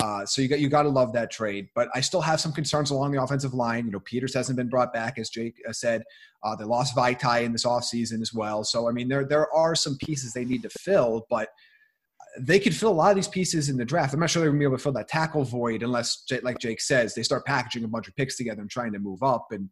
Uh, 0.00 0.26
so 0.26 0.42
you 0.42 0.48
got 0.48 0.60
you 0.60 0.68
got 0.68 0.82
to 0.82 0.88
love 0.88 1.12
that 1.14 1.30
trade. 1.30 1.68
But 1.74 1.88
I 1.94 2.00
still 2.00 2.20
have 2.20 2.38
some 2.40 2.52
concerns 2.52 2.90
along 2.90 3.12
the 3.12 3.22
offensive 3.22 3.54
line. 3.54 3.86
You 3.86 3.92
know, 3.92 4.00
Peters 4.00 4.34
hasn't 4.34 4.56
been 4.56 4.68
brought 4.68 4.92
back, 4.92 5.18
as 5.18 5.30
Jake 5.30 5.60
uh, 5.68 5.72
said. 5.72 6.02
Uh, 6.42 6.54
they 6.54 6.64
lost 6.64 6.94
Vaitai 6.94 7.44
in 7.44 7.52
this 7.52 7.64
offseason 7.64 8.20
as 8.20 8.32
well. 8.32 8.62
So 8.62 8.88
I 8.88 8.92
mean, 8.92 9.08
there 9.08 9.24
there 9.24 9.52
are 9.52 9.74
some 9.74 9.96
pieces 9.96 10.32
they 10.32 10.44
need 10.44 10.62
to 10.62 10.68
fill, 10.68 11.26
but 11.30 11.48
they 12.38 12.58
could 12.58 12.74
fill 12.74 12.90
a 12.90 12.94
lot 12.94 13.10
of 13.10 13.16
these 13.16 13.28
pieces 13.28 13.68
in 13.68 13.76
the 13.76 13.84
draft. 13.84 14.12
I'm 14.14 14.20
not 14.20 14.30
sure 14.30 14.40
they're 14.40 14.50
going 14.50 14.60
to 14.60 14.64
be 14.64 14.66
able 14.66 14.76
to 14.76 14.82
fill 14.82 14.92
that 14.92 15.08
tackle 15.08 15.44
void 15.44 15.82
unless, 15.82 16.24
like 16.42 16.58
Jake 16.58 16.80
says, 16.80 17.14
they 17.14 17.22
start 17.22 17.44
packaging 17.44 17.84
a 17.84 17.88
bunch 17.88 18.08
of 18.08 18.16
picks 18.16 18.36
together 18.36 18.60
and 18.60 18.70
trying 18.70 18.92
to 18.92 18.98
move 18.98 19.22
up. 19.22 19.48
And 19.50 19.68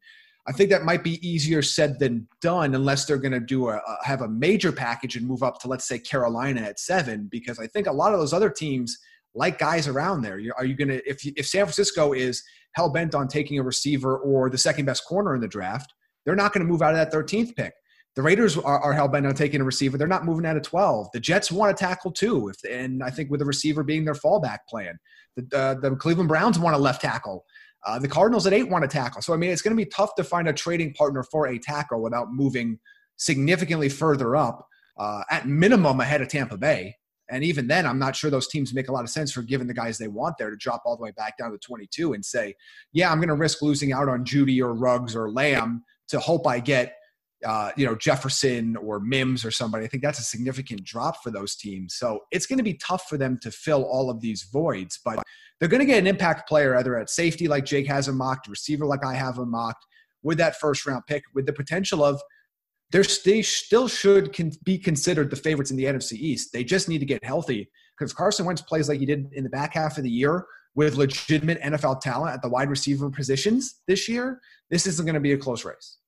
I 0.46 0.52
think 0.52 0.70
that 0.70 0.84
might 0.84 1.02
be 1.02 1.26
easier 1.26 1.62
said 1.62 1.98
than 1.98 2.28
done 2.40 2.74
unless 2.74 3.06
they're 3.06 3.18
going 3.18 3.32
to 3.32 3.40
do 3.40 3.68
a, 3.68 3.80
have 4.02 4.22
a 4.22 4.28
major 4.28 4.72
package 4.72 5.16
and 5.16 5.26
move 5.26 5.42
up 5.42 5.58
to 5.60 5.68
let's 5.68 5.86
say 5.86 5.98
Carolina 5.98 6.60
at 6.60 6.78
seven 6.78 7.28
because 7.30 7.58
I 7.58 7.66
think 7.66 7.86
a 7.86 7.92
lot 7.92 8.12
of 8.12 8.20
those 8.20 8.32
other 8.32 8.50
teams 8.50 8.98
like 9.34 9.58
guys 9.58 9.88
around 9.88 10.22
there. 10.22 10.40
Are 10.56 10.64
you 10.64 10.74
going 10.74 10.88
to 10.88 11.08
if 11.08 11.24
if 11.24 11.46
San 11.46 11.64
Francisco 11.64 12.12
is 12.12 12.42
hell 12.72 12.90
bent 12.90 13.14
on 13.14 13.28
taking 13.28 13.58
a 13.58 13.62
receiver 13.62 14.18
or 14.18 14.50
the 14.50 14.58
second 14.58 14.84
best 14.84 15.04
corner 15.06 15.34
in 15.34 15.40
the 15.40 15.48
draft, 15.48 15.92
they're 16.24 16.36
not 16.36 16.52
going 16.52 16.64
to 16.64 16.70
move 16.70 16.82
out 16.82 16.94
of 16.94 16.98
that 16.98 17.12
13th 17.12 17.56
pick. 17.56 17.74
The 18.16 18.22
Raiders 18.22 18.56
are, 18.56 18.78
are 18.78 18.92
hell 18.92 19.08
bent 19.08 19.26
on 19.26 19.34
taking 19.34 19.60
a 19.60 19.64
receiver. 19.64 19.98
They're 19.98 20.06
not 20.06 20.24
moving 20.24 20.46
out 20.46 20.56
of 20.56 20.62
12. 20.62 21.08
The 21.12 21.20
Jets 21.20 21.50
want 21.50 21.76
to 21.76 21.84
tackle 21.84 22.12
too, 22.12 22.48
if, 22.48 22.62
and 22.70 23.02
I 23.02 23.10
think 23.10 23.30
with 23.30 23.40
the 23.40 23.46
receiver 23.46 23.82
being 23.82 24.04
their 24.04 24.14
fallback 24.14 24.58
plan. 24.68 24.98
The, 25.36 25.58
uh, 25.58 25.74
the 25.74 25.96
Cleveland 25.96 26.28
Browns 26.28 26.58
want 26.58 26.76
a 26.76 26.78
left 26.78 27.02
tackle. 27.02 27.44
Uh, 27.84 27.98
the 27.98 28.08
Cardinals 28.08 28.46
at 28.46 28.52
eight 28.52 28.68
want 28.70 28.82
to 28.82 28.88
tackle. 28.88 29.20
So, 29.20 29.34
I 29.34 29.36
mean, 29.36 29.50
it's 29.50 29.62
going 29.62 29.76
to 29.76 29.82
be 29.82 29.90
tough 29.90 30.14
to 30.14 30.24
find 30.24 30.48
a 30.48 30.52
trading 30.52 30.94
partner 30.94 31.22
for 31.24 31.48
a 31.48 31.58
tackle 31.58 32.02
without 32.02 32.32
moving 32.32 32.78
significantly 33.16 33.88
further 33.88 34.36
up, 34.36 34.66
uh, 34.96 35.22
at 35.30 35.46
minimum 35.46 36.00
ahead 36.00 36.22
of 36.22 36.28
Tampa 36.28 36.56
Bay. 36.56 36.94
And 37.30 37.42
even 37.42 37.66
then, 37.66 37.86
I'm 37.86 37.98
not 37.98 38.14
sure 38.14 38.30
those 38.30 38.48
teams 38.48 38.74
make 38.74 38.88
a 38.88 38.92
lot 38.92 39.04
of 39.04 39.10
sense 39.10 39.32
for 39.32 39.42
giving 39.42 39.66
the 39.66 39.74
guys 39.74 39.98
they 39.98 40.08
want 40.08 40.36
there 40.38 40.50
to 40.50 40.56
drop 40.56 40.82
all 40.84 40.96
the 40.96 41.02
way 41.02 41.10
back 41.12 41.38
down 41.38 41.52
to 41.52 41.58
22 41.58 42.12
and 42.12 42.24
say, 42.24 42.54
yeah, 42.92 43.10
I'm 43.10 43.18
going 43.18 43.28
to 43.28 43.34
risk 43.34 43.62
losing 43.62 43.92
out 43.92 44.08
on 44.08 44.24
Jeudy 44.24 44.60
or 44.60 44.74
Ruggs 44.74 45.16
or 45.16 45.30
Lamb 45.30 45.84
to 46.08 46.20
hope 46.20 46.46
I 46.46 46.60
get 46.60 46.96
uh, 47.44 47.70
you 47.76 47.86
know 47.86 47.94
Jefferson 47.94 48.76
or 48.76 49.00
Mims 49.00 49.44
or 49.44 49.50
somebody. 49.50 49.84
I 49.84 49.88
think 49.88 50.02
that's 50.02 50.18
a 50.18 50.24
significant 50.24 50.84
drop 50.84 51.22
for 51.22 51.30
those 51.30 51.56
teams. 51.56 51.94
So 51.94 52.20
it's 52.30 52.46
going 52.46 52.58
to 52.58 52.64
be 52.64 52.74
tough 52.74 53.08
for 53.08 53.18
them 53.18 53.38
to 53.42 53.50
fill 53.50 53.84
all 53.84 54.10
of 54.10 54.20
these 54.20 54.44
voids, 54.44 54.98
but 55.04 55.22
they're 55.58 55.68
going 55.68 55.80
to 55.80 55.86
get 55.86 55.98
an 55.98 56.06
impact 56.06 56.48
player 56.48 56.76
either 56.76 56.98
at 56.98 57.10
safety 57.10 57.48
like 57.48 57.64
Jake 57.64 57.86
has 57.86 58.08
a 58.08 58.12
mocked, 58.12 58.48
receiver 58.48 58.86
like 58.86 59.04
I 59.04 59.14
have 59.14 59.38
a 59.38 59.46
mocked, 59.46 59.84
with 60.22 60.38
that 60.38 60.56
first 60.56 60.86
round 60.86 61.04
pick, 61.06 61.22
with 61.34 61.46
the 61.46 61.52
potential 61.52 62.02
of 62.02 62.20
they 62.90 63.42
still 63.42 63.88
should 63.88 64.36
be 64.64 64.78
considered 64.78 65.30
the 65.30 65.36
favorites 65.36 65.70
in 65.70 65.76
the 65.76 65.84
NFC 65.84 66.12
East. 66.12 66.52
They 66.52 66.62
just 66.62 66.88
need 66.88 66.98
to 66.98 67.06
get 67.06 67.24
healthy 67.24 67.68
because 67.98 68.12
Carson 68.12 68.46
Wentz 68.46 68.62
plays 68.62 68.88
like 68.88 69.00
he 69.00 69.06
did 69.06 69.28
in 69.32 69.44
the 69.44 69.50
back 69.50 69.74
half 69.74 69.98
of 69.98 70.04
the 70.04 70.10
year 70.10 70.46
with 70.74 70.96
legitimate 70.96 71.60
NFL 71.60 72.00
talent 72.00 72.34
at 72.34 72.42
the 72.42 72.48
wide 72.48 72.68
receiver 72.68 73.10
positions 73.10 73.80
this 73.86 74.08
year. 74.08 74.40
This 74.70 74.86
isn't 74.86 75.04
going 75.04 75.14
to 75.14 75.20
be 75.20 75.32
a 75.32 75.38
close 75.38 75.64
race. 75.64 75.98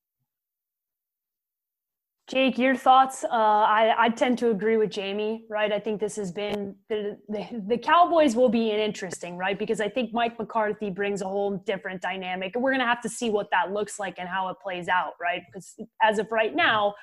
Jake, 2.29 2.59
your 2.59 2.75
thoughts? 2.75 3.23
Uh, 3.23 3.29
I, 3.31 3.95
I 3.97 4.09
tend 4.09 4.39
to 4.39 4.51
agree 4.51 4.77
with 4.77 4.91
Jamie, 4.91 5.45
right? 5.49 5.71
I 5.71 5.79
think 5.79 6.01
this 6.01 6.17
has 6.17 6.33
been 6.33 6.75
the, 6.89 7.17
the, 7.29 7.63
the 7.69 7.79
Cowboys 7.79 8.35
will 8.35 8.49
be 8.49 8.73
interesting, 8.73 9.37
right? 9.37 9.57
Because 9.57 9.81
I 9.81 9.89
think 9.89 10.13
Mike 10.13 10.37
McCarthy 10.37 10.91
brings 10.91 11.23
a 11.23 11.27
whole 11.27 11.59
different 11.59 12.03
dynamic, 12.03 12.57
and 12.57 12.65
we're 12.65 12.73
going 12.73 12.81
to 12.81 12.87
have 12.87 13.01
to 13.03 13.09
see 13.09 13.31
what 13.31 13.49
that 13.53 13.73
looks 13.73 14.01
like 14.01 14.19
and 14.19 14.29
how 14.29 14.49
it 14.49 14.57
plays 14.61 14.89
out, 14.89 15.13
right? 15.21 15.43
Because 15.47 15.77
as 16.03 16.19
of 16.19 16.33
right 16.33 16.53
now, 16.53 16.97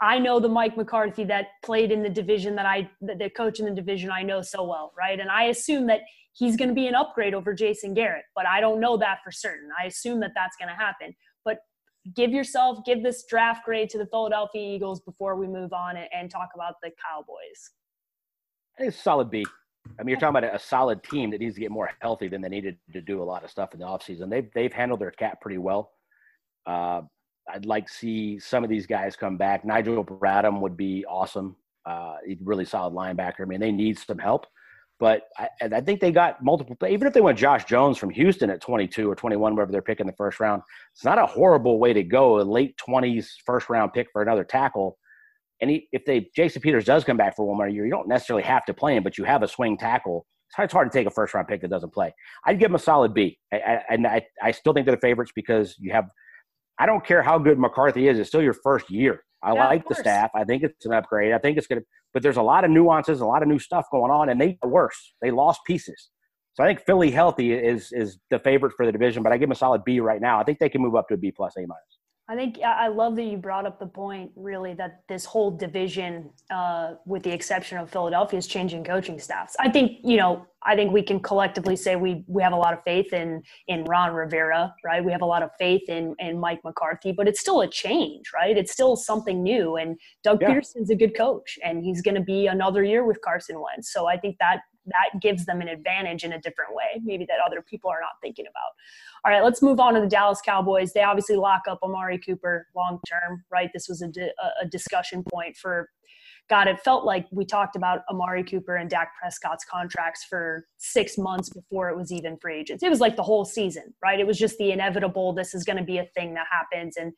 I 0.00 0.20
know 0.20 0.38
the 0.38 0.48
Mike 0.48 0.76
McCarthy 0.76 1.24
that 1.24 1.46
played 1.64 1.90
in 1.90 2.04
the 2.04 2.10
division 2.10 2.54
that 2.54 2.66
I, 2.66 2.88
the, 3.00 3.16
the 3.16 3.30
coach 3.30 3.58
in 3.58 3.64
the 3.64 3.74
division 3.74 4.10
I 4.12 4.22
know 4.22 4.42
so 4.42 4.62
well, 4.62 4.92
right? 4.96 5.18
And 5.18 5.28
I 5.28 5.44
assume 5.44 5.88
that 5.88 6.02
he's 6.34 6.56
going 6.56 6.68
to 6.68 6.74
be 6.74 6.86
an 6.86 6.94
upgrade 6.94 7.34
over 7.34 7.52
Jason 7.52 7.94
Garrett, 7.94 8.26
but 8.36 8.46
I 8.46 8.60
don't 8.60 8.78
know 8.78 8.96
that 8.98 9.18
for 9.24 9.32
certain. 9.32 9.70
I 9.80 9.86
assume 9.86 10.20
that 10.20 10.32
that's 10.36 10.56
going 10.56 10.68
to 10.68 10.74
happen. 10.74 11.16
But 11.44 11.58
give 12.14 12.30
yourself 12.30 12.78
give 12.84 13.02
this 13.02 13.24
draft 13.28 13.64
grade 13.64 13.88
to 13.90 13.98
the 13.98 14.06
Philadelphia 14.06 14.74
Eagles 14.74 15.00
before 15.00 15.36
we 15.36 15.46
move 15.46 15.72
on 15.72 15.96
and, 15.96 16.08
and 16.12 16.30
talk 16.30 16.50
about 16.54 16.74
the 16.82 16.90
Cowboys. 16.90 17.70
It's 18.78 18.96
solid 18.96 19.30
B. 19.30 19.44
I 19.98 20.02
mean, 20.02 20.10
you're 20.10 20.20
talking 20.20 20.36
about 20.36 20.54
a 20.54 20.58
solid 20.58 21.02
team 21.02 21.30
that 21.30 21.40
needs 21.40 21.56
to 21.56 21.60
get 21.60 21.70
more 21.70 21.90
healthy 22.00 22.28
than 22.28 22.40
they 22.40 22.48
needed 22.48 22.76
to 22.92 23.00
do 23.00 23.22
a 23.22 23.24
lot 23.24 23.44
of 23.44 23.50
stuff 23.50 23.74
in 23.74 23.80
the 23.80 23.86
offseason. 23.86 24.30
They've 24.30 24.48
they've 24.54 24.72
handled 24.72 25.00
their 25.00 25.10
cap 25.10 25.40
pretty 25.40 25.58
well. 25.58 25.90
Uh, 26.66 27.02
I'd 27.52 27.66
like 27.66 27.86
to 27.86 27.92
see 27.92 28.38
some 28.38 28.62
of 28.62 28.70
these 28.70 28.86
guys 28.86 29.16
come 29.16 29.36
back. 29.36 29.64
Nigel 29.64 30.04
Bradham 30.04 30.60
would 30.60 30.76
be 30.76 31.04
awesome. 31.06 31.56
Uh, 31.84 32.16
he's 32.24 32.38
really 32.40 32.64
solid 32.64 32.94
linebacker. 32.94 33.40
I 33.40 33.44
mean, 33.44 33.60
they 33.60 33.72
need 33.72 33.98
some 33.98 34.18
help. 34.18 34.46
But 35.02 35.22
I, 35.36 35.48
I, 35.60 35.80
think 35.80 36.00
they 36.00 36.12
got 36.12 36.44
multiple. 36.44 36.76
Even 36.88 37.08
if 37.08 37.12
they 37.12 37.20
went 37.20 37.36
Josh 37.36 37.64
Jones 37.64 37.98
from 37.98 38.10
Houston 38.10 38.50
at 38.50 38.60
22 38.60 39.10
or 39.10 39.16
21, 39.16 39.56
wherever 39.56 39.72
they're 39.72 39.82
picking 39.82 40.06
the 40.06 40.12
first 40.12 40.38
round, 40.38 40.62
it's 40.94 41.02
not 41.02 41.18
a 41.18 41.26
horrible 41.26 41.80
way 41.80 41.92
to 41.92 42.04
go. 42.04 42.38
A 42.38 42.42
late 42.42 42.76
20s 42.78 43.30
first 43.44 43.68
round 43.68 43.92
pick 43.92 44.06
for 44.12 44.22
another 44.22 44.44
tackle. 44.44 44.96
And 45.60 45.70
he, 45.70 45.88
if 45.90 46.04
they 46.04 46.30
Jason 46.36 46.62
Peters 46.62 46.84
does 46.84 47.02
come 47.02 47.16
back 47.16 47.34
for 47.34 47.44
one 47.44 47.56
more 47.56 47.66
year, 47.66 47.84
you 47.84 47.90
don't 47.90 48.06
necessarily 48.06 48.44
have 48.44 48.64
to 48.66 48.74
play 48.74 48.94
him, 48.94 49.02
but 49.02 49.18
you 49.18 49.24
have 49.24 49.42
a 49.42 49.48
swing 49.48 49.76
tackle. 49.76 50.24
It's 50.46 50.54
hard, 50.54 50.66
it's 50.66 50.72
hard 50.72 50.92
to 50.92 50.96
take 50.96 51.08
a 51.08 51.10
first 51.10 51.34
round 51.34 51.48
pick 51.48 51.62
that 51.62 51.68
doesn't 51.70 51.92
play. 51.92 52.14
I'd 52.46 52.60
give 52.60 52.70
him 52.70 52.76
a 52.76 52.78
solid 52.78 53.12
B. 53.12 53.40
and 53.50 54.06
I, 54.06 54.24
I 54.40 54.52
still 54.52 54.72
think 54.72 54.86
they're 54.86 54.94
the 54.94 55.00
favorites 55.00 55.32
because 55.34 55.74
you 55.80 55.90
have. 55.90 56.04
I 56.82 56.86
don't 56.86 57.06
care 57.06 57.22
how 57.22 57.38
good 57.38 57.60
McCarthy 57.60 58.08
is; 58.08 58.18
it's 58.18 58.28
still 58.28 58.42
your 58.42 58.54
first 58.54 58.90
year. 58.90 59.22
I 59.40 59.54
yeah, 59.54 59.68
like 59.68 59.88
the 59.88 59.94
staff. 59.94 60.30
I 60.34 60.42
think 60.42 60.64
it's 60.64 60.84
an 60.84 60.92
upgrade. 60.92 61.32
I 61.32 61.38
think 61.38 61.56
it's 61.56 61.68
going 61.68 61.80
to, 61.80 61.86
but 62.12 62.24
there's 62.24 62.38
a 62.38 62.42
lot 62.42 62.64
of 62.64 62.72
nuances, 62.72 63.20
a 63.20 63.26
lot 63.26 63.40
of 63.40 63.48
new 63.48 63.60
stuff 63.60 63.84
going 63.92 64.10
on, 64.10 64.28
and 64.28 64.40
they 64.40 64.58
are 64.64 64.68
worse. 64.68 65.14
They 65.22 65.30
lost 65.30 65.60
pieces. 65.64 66.10
So 66.54 66.64
I 66.64 66.66
think 66.66 66.80
Philly 66.84 67.12
healthy 67.12 67.52
is 67.52 67.92
is 67.92 68.18
the 68.30 68.40
favorite 68.40 68.72
for 68.76 68.84
the 68.84 68.90
division, 68.90 69.22
but 69.22 69.32
I 69.32 69.36
give 69.36 69.46
them 69.48 69.52
a 69.52 69.56
solid 69.56 69.84
B 69.84 70.00
right 70.00 70.20
now. 70.20 70.40
I 70.40 70.42
think 70.42 70.58
they 70.58 70.68
can 70.68 70.82
move 70.82 70.96
up 70.96 71.06
to 71.08 71.14
a 71.14 71.16
B 71.16 71.30
plus 71.30 71.56
A 71.56 71.60
minus. 71.60 71.98
I 72.28 72.36
think 72.36 72.60
I 72.62 72.86
love 72.86 73.16
that 73.16 73.24
you 73.24 73.36
brought 73.36 73.66
up 73.66 73.80
the 73.80 73.86
point, 73.86 74.30
really, 74.36 74.74
that 74.74 75.02
this 75.08 75.24
whole 75.24 75.50
division, 75.50 76.30
uh, 76.50 76.94
with 77.04 77.24
the 77.24 77.32
exception 77.32 77.78
of 77.78 77.90
Philadelphia, 77.90 78.38
is 78.38 78.46
changing 78.46 78.84
coaching 78.84 79.18
staffs. 79.18 79.56
I 79.58 79.68
think 79.68 79.98
you 80.04 80.16
know, 80.16 80.46
I 80.62 80.76
think 80.76 80.92
we 80.92 81.02
can 81.02 81.18
collectively 81.18 81.74
say 81.74 81.96
we 81.96 82.24
we 82.28 82.40
have 82.42 82.52
a 82.52 82.56
lot 82.56 82.74
of 82.74 82.82
faith 82.84 83.12
in 83.12 83.42
in 83.66 83.84
Ron 83.84 84.14
Rivera, 84.14 84.72
right? 84.84 85.04
We 85.04 85.10
have 85.10 85.22
a 85.22 85.26
lot 85.26 85.42
of 85.42 85.50
faith 85.58 85.88
in 85.88 86.14
in 86.20 86.38
Mike 86.38 86.60
McCarthy, 86.64 87.10
but 87.10 87.26
it's 87.26 87.40
still 87.40 87.60
a 87.62 87.68
change, 87.68 88.26
right? 88.32 88.56
It's 88.56 88.72
still 88.72 88.94
something 88.94 89.42
new, 89.42 89.76
and 89.76 89.98
Doug 90.22 90.40
yeah. 90.40 90.48
Pederson's 90.48 90.90
a 90.90 90.96
good 90.96 91.16
coach, 91.16 91.58
and 91.64 91.82
he's 91.82 92.02
going 92.02 92.14
to 92.14 92.22
be 92.22 92.46
another 92.46 92.84
year 92.84 93.04
with 93.04 93.20
Carson 93.20 93.56
Wentz. 93.60 93.92
So 93.92 94.06
I 94.06 94.16
think 94.16 94.36
that 94.38 94.60
that 94.86 95.20
gives 95.20 95.46
them 95.46 95.60
an 95.60 95.68
advantage 95.68 96.24
in 96.24 96.32
a 96.32 96.40
different 96.40 96.74
way, 96.74 97.00
maybe 97.04 97.24
that 97.26 97.38
other 97.44 97.62
people 97.62 97.90
are 97.90 98.00
not 98.00 98.12
thinking 98.20 98.46
about. 98.46 98.72
All 99.24 99.32
right, 99.32 99.44
let's 99.44 99.62
move 99.62 99.80
on 99.80 99.94
to 99.94 100.00
the 100.00 100.06
Dallas 100.06 100.40
Cowboys. 100.44 100.92
They 100.92 101.02
obviously 101.02 101.36
lock 101.36 101.62
up 101.68 101.78
Amari 101.82 102.18
Cooper 102.18 102.66
long 102.74 102.98
term, 103.08 103.44
right? 103.50 103.70
This 103.72 103.88
was 103.88 104.02
a, 104.02 104.08
di- 104.08 104.32
a 104.60 104.66
discussion 104.66 105.24
point 105.32 105.56
for 105.56 105.88
God, 106.50 106.68
it 106.68 106.80
felt 106.80 107.04
like 107.04 107.26
we 107.30 107.44
talked 107.44 107.76
about 107.76 108.00
Amari 108.10 108.44
Cooper 108.44 108.76
and 108.76 108.90
Dak 108.90 109.12
Prescott's 109.18 109.64
contracts 109.64 110.24
for 110.24 110.66
six 110.76 111.16
months 111.16 111.48
before 111.48 111.88
it 111.88 111.96
was 111.96 112.12
even 112.12 112.36
free 112.36 112.58
agents. 112.58 112.82
It 112.82 112.90
was 112.90 113.00
like 113.00 113.16
the 113.16 113.22
whole 113.22 113.44
season, 113.44 113.94
right? 114.02 114.18
It 114.18 114.26
was 114.26 114.38
just 114.38 114.58
the 114.58 114.72
inevitable. 114.72 115.32
This 115.32 115.54
is 115.54 115.64
going 115.64 115.78
to 115.78 115.84
be 115.84 115.98
a 115.98 116.04
thing 116.14 116.34
that 116.34 116.46
happens, 116.50 116.96
and 116.96 117.12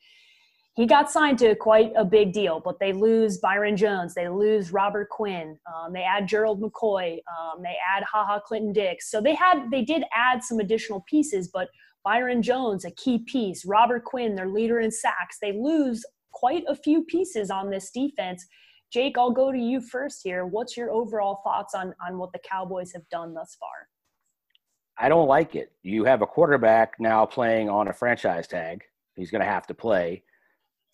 he 0.75 0.85
got 0.85 1.09
signed 1.09 1.39
to 1.39 1.55
quite 1.55 1.93
a 1.95 2.03
big 2.03 2.33
deal, 2.33 2.59
but 2.59 2.79
they 2.79 2.91
lose 2.91 3.37
Byron 3.37 3.77
Jones, 3.77 4.13
they 4.13 4.27
lose 4.27 4.71
Robert 4.71 5.09
Quinn, 5.09 5.57
um, 5.73 5.93
they 5.93 6.03
add 6.03 6.27
Gerald 6.27 6.61
McCoy, 6.61 7.19
um, 7.39 7.63
they 7.63 7.75
add 7.95 8.03
Ha 8.03 8.25
Ha 8.25 8.39
Clinton 8.41 8.73
Dix. 8.73 9.09
So 9.09 9.21
they 9.21 9.35
had 9.35 9.71
they 9.71 9.83
did 9.83 10.03
add 10.13 10.43
some 10.43 10.59
additional 10.59 11.03
pieces, 11.07 11.47
but 11.47 11.69
Byron 12.03 12.43
Jones, 12.43 12.85
a 12.85 12.91
key 12.91 13.19
piece, 13.19 13.65
Robert 13.65 14.03
Quinn, 14.03 14.35
their 14.35 14.49
leader 14.49 14.79
in 14.79 14.91
sacks. 14.91 15.37
They 15.41 15.53
lose 15.53 16.05
quite 16.33 16.63
a 16.67 16.75
few 16.75 17.03
pieces 17.03 17.49
on 17.49 17.69
this 17.69 17.89
defense. 17.89 18.45
Jake, 18.91 19.17
I'll 19.17 19.31
go 19.31 19.51
to 19.51 19.57
you 19.57 19.81
first 19.81 20.21
here. 20.23 20.45
What's 20.45 20.77
your 20.77 20.91
overall 20.91 21.41
thoughts 21.43 21.73
on, 21.73 21.93
on 22.05 22.17
what 22.17 22.31
the 22.31 22.39
Cowboys 22.39 22.93
have 22.93 23.07
done 23.09 23.33
thus 23.33 23.57
far? 23.59 23.87
I 24.97 25.09
don't 25.09 25.27
like 25.27 25.55
it. 25.55 25.71
You 25.81 26.05
have 26.05 26.21
a 26.21 26.27
quarterback 26.27 26.93
now 26.99 27.25
playing 27.25 27.69
on 27.69 27.87
a 27.87 27.93
franchise 27.93 28.47
tag. 28.47 28.83
He's 29.15 29.31
going 29.31 29.41
to 29.41 29.47
have 29.47 29.65
to 29.67 29.73
play, 29.73 30.23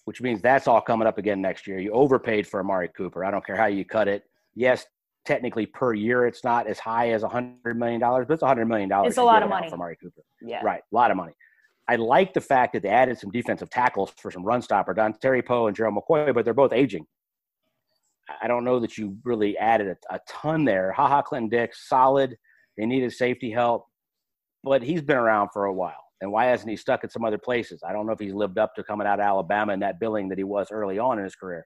which 0.05 0.21
means 0.21 0.41
that's 0.41 0.67
all 0.67 0.81
coming 0.81 1.07
up 1.07 1.17
again 1.17 1.41
next 1.41 1.67
year. 1.67 1.79
You 1.79 1.91
overpaid 1.91 2.47
for 2.47 2.59
Amari 2.59 2.89
Cooper. 2.89 3.23
I 3.23 3.31
don't 3.31 3.45
care 3.45 3.55
how 3.55 3.67
you 3.67 3.85
cut 3.85 4.07
it. 4.07 4.23
Yes, 4.55 4.85
technically 5.25 5.65
per 5.65 5.93
year 5.93 6.25
it's 6.25 6.43
not 6.43 6.67
as 6.67 6.79
high 6.79 7.11
as 7.11 7.23
a 7.23 7.27
hundred 7.27 7.77
million 7.77 7.99
dollars, 7.99 8.25
but 8.27 8.35
it's 8.35 8.43
a 8.43 8.47
hundred 8.47 8.65
million 8.65 8.89
dollars. 8.89 9.09
It's 9.09 9.17
a 9.17 9.23
lot 9.23 9.43
of 9.43 9.49
money 9.49 9.69
for 9.69 9.75
Amari 9.75 9.97
Cooper. 10.01 10.21
Yeah, 10.41 10.61
right, 10.63 10.81
a 10.91 10.95
lot 10.95 11.11
of 11.11 11.17
money. 11.17 11.33
I 11.87 11.95
like 11.95 12.33
the 12.33 12.41
fact 12.41 12.73
that 12.73 12.83
they 12.83 12.89
added 12.89 13.17
some 13.17 13.31
defensive 13.31 13.69
tackles 13.69 14.11
for 14.17 14.31
some 14.31 14.43
run 14.43 14.61
stopper, 14.61 14.93
Dontari 14.93 15.45
Poe 15.45 15.67
and 15.67 15.75
Gerald 15.75 15.95
McCoy, 15.95 16.33
but 16.33 16.45
they're 16.45 16.53
both 16.53 16.73
aging. 16.73 17.05
I 18.41 18.47
don't 18.47 18.63
know 18.63 18.79
that 18.79 18.97
you 18.97 19.17
really 19.25 19.57
added 19.57 19.87
a, 19.87 20.15
a 20.15 20.19
ton 20.27 20.63
there. 20.63 20.91
Ha 20.93 21.07
Ha 21.07 21.21
Clinton 21.21 21.49
Dix, 21.49 21.89
solid. 21.89 22.37
They 22.77 22.85
needed 22.85 23.11
safety 23.11 23.51
help, 23.51 23.87
but 24.63 24.81
he's 24.81 25.01
been 25.01 25.17
around 25.17 25.49
for 25.51 25.65
a 25.65 25.73
while. 25.73 26.10
And 26.21 26.31
why 26.31 26.45
hasn't 26.45 26.69
he 26.69 26.77
stuck 26.77 27.03
at 27.03 27.11
some 27.11 27.25
other 27.25 27.37
places? 27.37 27.81
I 27.87 27.91
don't 27.91 28.05
know 28.05 28.13
if 28.13 28.19
he's 28.19 28.33
lived 28.33 28.59
up 28.59 28.75
to 28.75 28.83
coming 28.83 29.07
out 29.07 29.19
of 29.19 29.25
Alabama 29.25 29.73
and 29.73 29.81
that 29.81 29.99
billing 29.99 30.29
that 30.29 30.37
he 30.37 30.43
was 30.43 30.67
early 30.71 30.99
on 30.99 31.17
in 31.17 31.23
his 31.23 31.35
career. 31.35 31.65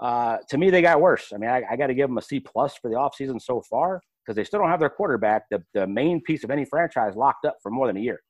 Uh, 0.00 0.38
to 0.48 0.58
me, 0.58 0.70
they 0.70 0.82
got 0.82 1.00
worse. 1.00 1.30
I 1.34 1.36
mean, 1.36 1.50
I, 1.50 1.62
I 1.70 1.76
got 1.76 1.88
to 1.88 1.94
give 1.94 2.08
them 2.08 2.18
a 2.18 2.22
C 2.22 2.40
plus 2.40 2.76
for 2.76 2.90
the 2.90 2.96
offseason 2.96 3.40
so 3.40 3.62
far 3.68 4.00
because 4.24 4.34
they 4.34 4.44
still 4.44 4.60
don't 4.60 4.70
have 4.70 4.80
their 4.80 4.90
quarterback, 4.90 5.42
the, 5.50 5.62
the 5.74 5.86
main 5.86 6.20
piece 6.22 6.42
of 6.42 6.50
any 6.50 6.64
franchise, 6.64 7.14
locked 7.14 7.44
up 7.44 7.56
for 7.62 7.70
more 7.70 7.86
than 7.86 7.96
a 7.96 8.00
year. 8.00 8.20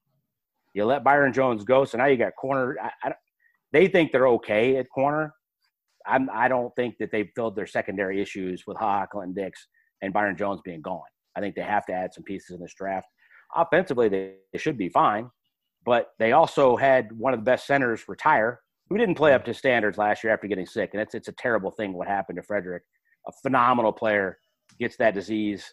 You 0.74 0.84
let 0.84 1.04
Byron 1.04 1.32
Jones 1.32 1.64
go, 1.64 1.84
so 1.84 1.98
now 1.98 2.06
you 2.06 2.16
got 2.16 2.32
corner. 2.38 2.76
I, 2.82 2.90
I, 3.04 3.12
they 3.72 3.88
think 3.88 4.10
they're 4.10 4.28
okay 4.28 4.76
at 4.76 4.86
corner. 4.90 5.32
I'm, 6.06 6.28
I 6.32 6.48
don't 6.48 6.74
think 6.74 6.96
that 6.98 7.12
they've 7.12 7.30
filled 7.36 7.56
their 7.56 7.66
secondary 7.66 8.20
issues 8.20 8.64
with 8.66 8.76
Ha 8.78 9.06
Clinton 9.06 9.34
Dix 9.34 9.68
and 10.00 10.12
Byron 10.12 10.36
Jones 10.36 10.60
being 10.64 10.82
gone. 10.82 11.00
I 11.36 11.40
think 11.40 11.54
they 11.54 11.62
have 11.62 11.86
to 11.86 11.92
add 11.92 12.12
some 12.12 12.24
pieces 12.24 12.56
in 12.56 12.60
this 12.60 12.74
draft. 12.74 13.06
Offensively, 13.54 14.08
they, 14.08 14.34
they 14.52 14.58
should 14.58 14.76
be 14.76 14.88
fine, 14.88 15.30
but 15.84 16.12
they 16.18 16.32
also 16.32 16.76
had 16.76 17.12
one 17.12 17.32
of 17.32 17.40
the 17.40 17.44
best 17.44 17.66
centers 17.66 18.04
retire 18.08 18.60
who 18.88 18.98
didn't 18.98 19.14
play 19.14 19.32
up 19.32 19.44
to 19.44 19.54
standards 19.54 19.98
last 19.98 20.22
year 20.22 20.32
after 20.32 20.46
getting 20.46 20.66
sick. 20.66 20.90
And 20.92 21.00
it's, 21.00 21.14
it's 21.14 21.28
a 21.28 21.32
terrible 21.32 21.70
thing 21.70 21.92
what 21.92 22.08
happened 22.08 22.36
to 22.36 22.42
Frederick. 22.42 22.82
A 23.26 23.32
phenomenal 23.42 23.92
player 23.92 24.38
gets 24.78 24.96
that 24.96 25.14
disease, 25.14 25.72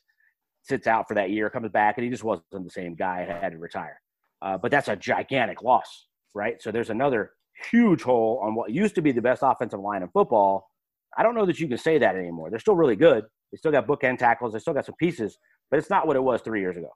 sits 0.63 0.87
out 0.87 1.07
for 1.07 1.15
that 1.15 1.29
year, 1.31 1.49
comes 1.49 1.69
back, 1.71 1.97
and 1.97 2.03
he 2.03 2.09
just 2.09 2.23
wasn't 2.23 2.45
the 2.51 2.69
same 2.69 2.95
guy, 2.95 3.21
and 3.21 3.31
had 3.31 3.51
to 3.51 3.57
retire. 3.57 3.99
Uh, 4.41 4.57
but 4.57 4.71
that's 4.71 4.87
a 4.87 4.95
gigantic 4.95 5.61
loss, 5.61 6.07
right? 6.33 6.61
So 6.61 6.71
there's 6.71 6.89
another 6.89 7.31
huge 7.71 8.01
hole 8.01 8.39
on 8.43 8.55
what 8.55 8.71
used 8.71 8.95
to 8.95 9.01
be 9.01 9.11
the 9.11 9.21
best 9.21 9.41
offensive 9.43 9.79
line 9.79 10.01
in 10.01 10.09
football. 10.09 10.69
I 11.17 11.23
don't 11.23 11.35
know 11.35 11.45
that 11.45 11.59
you 11.59 11.67
can 11.67 11.77
say 11.77 11.97
that 11.97 12.15
anymore. 12.15 12.49
They're 12.49 12.59
still 12.59 12.75
really 12.75 12.95
good. 12.95 13.25
They 13.51 13.57
still 13.57 13.71
got 13.71 13.87
bookend 13.87 14.19
tackles. 14.19 14.53
They 14.53 14.59
still 14.59 14.73
got 14.73 14.85
some 14.85 14.95
pieces, 14.95 15.37
but 15.69 15.79
it's 15.79 15.89
not 15.89 16.07
what 16.07 16.15
it 16.15 16.23
was 16.23 16.41
three 16.41 16.61
years 16.61 16.77
ago. 16.77 16.91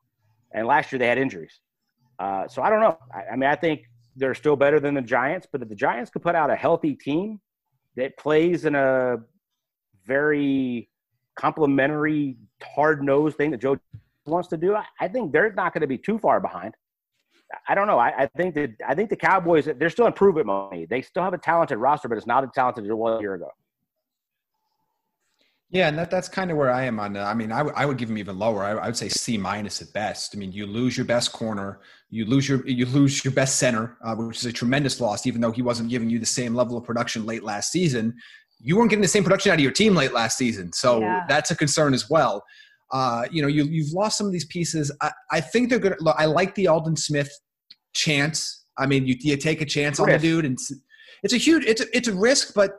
And 0.53 0.67
last 0.67 0.91
year 0.91 0.99
they 0.99 1.07
had 1.07 1.17
injuries. 1.17 1.59
Uh, 2.19 2.47
so 2.47 2.61
I 2.61 2.69
don't 2.69 2.81
know. 2.81 2.97
I, 3.13 3.33
I, 3.33 3.35
mean, 3.35 3.49
I 3.49 3.55
think 3.55 3.83
they're 4.15 4.35
still 4.35 4.55
better 4.55 4.79
than 4.79 4.93
the 4.93 5.01
Giants, 5.01 5.47
but 5.51 5.61
if 5.61 5.69
the 5.69 5.75
Giants 5.75 6.11
could 6.11 6.21
put 6.21 6.35
out 6.35 6.49
a 6.49 6.55
healthy 6.55 6.95
team 6.95 7.39
that 7.95 8.17
plays 8.17 8.65
in 8.65 8.75
a 8.75 9.17
very 10.05 10.89
complementary, 11.35 12.37
hard 12.61 13.03
nosed 13.03 13.37
thing 13.37 13.51
that 13.51 13.61
Joe 13.61 13.77
wants 14.25 14.49
to 14.49 14.57
do, 14.57 14.75
I, 14.75 14.85
I 14.99 15.07
think 15.07 15.31
they're 15.31 15.53
not 15.53 15.73
going 15.73 15.81
to 15.81 15.87
be 15.87 15.97
too 15.97 16.17
far 16.17 16.39
behind. 16.39 16.75
I 17.67 17.75
don't 17.75 17.87
know. 17.87 17.99
I, 17.99 18.23
I, 18.23 18.27
think 18.35 18.55
that 18.55 18.71
I 18.87 18.95
think 18.95 19.09
the 19.09 19.15
Cowboys 19.15 19.69
they're 19.77 19.89
still 19.89 20.07
improvement 20.07 20.47
money. 20.47 20.87
They 20.89 21.01
still 21.01 21.23
have 21.23 21.33
a 21.33 21.37
talented 21.37 21.77
roster, 21.77 22.07
but 22.07 22.17
it's 22.17 22.25
not 22.25 22.43
as 22.43 22.49
talented 22.53 22.85
as 22.85 22.89
it 22.89 22.97
was 22.97 23.19
a 23.19 23.21
year 23.21 23.35
ago. 23.35 23.51
Yeah, 25.73 25.87
and 25.87 25.97
that, 25.97 26.11
that's 26.11 26.29
kind 26.29 26.51
of 26.51 26.57
where 26.57 26.69
I 26.69 26.83
am 26.83 26.99
on. 26.99 27.17
Uh, 27.17 27.23
I 27.23 27.33
mean, 27.33 27.51
I, 27.51 27.57
w- 27.57 27.75
I 27.75 27.87
would 27.87 27.97
give 27.97 28.07
them 28.07 28.19
even 28.19 28.37
lower. 28.37 28.63
I, 28.63 28.73
I 28.73 28.85
would 28.85 28.95
say 28.95 29.09
C 29.09 29.39
minus 29.39 29.81
at 29.81 29.91
best. 29.91 30.35
I 30.35 30.37
mean, 30.37 30.51
you 30.51 30.67
lose 30.67 30.95
your 30.95 31.05
best 31.05 31.31
corner, 31.31 31.79
you 32.11 32.25
lose 32.25 32.47
your 32.47 32.65
you 32.67 32.85
lose 32.85 33.25
your 33.25 33.33
best 33.33 33.57
center, 33.57 33.97
uh, 34.05 34.13
which 34.13 34.37
is 34.37 34.45
a 34.45 34.53
tremendous 34.53 35.01
loss. 35.01 35.25
Even 35.25 35.41
though 35.41 35.51
he 35.51 35.63
wasn't 35.63 35.89
giving 35.89 36.11
you 36.11 36.19
the 36.19 36.27
same 36.27 36.53
level 36.53 36.77
of 36.77 36.83
production 36.83 37.25
late 37.25 37.41
last 37.41 37.71
season, 37.71 38.15
you 38.59 38.77
weren't 38.77 38.91
getting 38.91 39.01
the 39.01 39.07
same 39.07 39.23
production 39.23 39.51
out 39.51 39.55
of 39.55 39.61
your 39.61 39.71
team 39.71 39.95
late 39.95 40.13
last 40.13 40.37
season. 40.37 40.71
So 40.73 40.99
yeah. 40.99 41.21
that's 41.27 41.49
a 41.49 41.55
concern 41.55 41.95
as 41.95 42.07
well. 42.07 42.43
Uh, 42.91 43.25
you 43.31 43.41
know, 43.41 43.47
you 43.47 43.63
you've 43.63 43.93
lost 43.93 44.19
some 44.19 44.27
of 44.27 44.33
these 44.33 44.45
pieces. 44.45 44.95
I, 45.01 45.11
I 45.31 45.41
think 45.41 45.71
they're 45.71 45.79
good. 45.79 45.95
I 46.05 46.25
like 46.25 46.53
the 46.53 46.67
Aldon 46.67 46.97
Smith 46.97 47.31
chance. 47.93 48.65
I 48.77 48.85
mean, 48.85 49.07
you, 49.07 49.15
you 49.19 49.37
take 49.37 49.61
a 49.61 49.65
chance 49.65 49.99
on 49.99 50.07
the 50.07 50.19
dude, 50.19 50.45
and 50.45 50.55
it's 51.23 51.33
a 51.33 51.37
huge 51.37 51.65
it's 51.65 51.81
a, 51.81 51.97
it's 51.97 52.07
a 52.07 52.13
risk, 52.13 52.53
but 52.53 52.75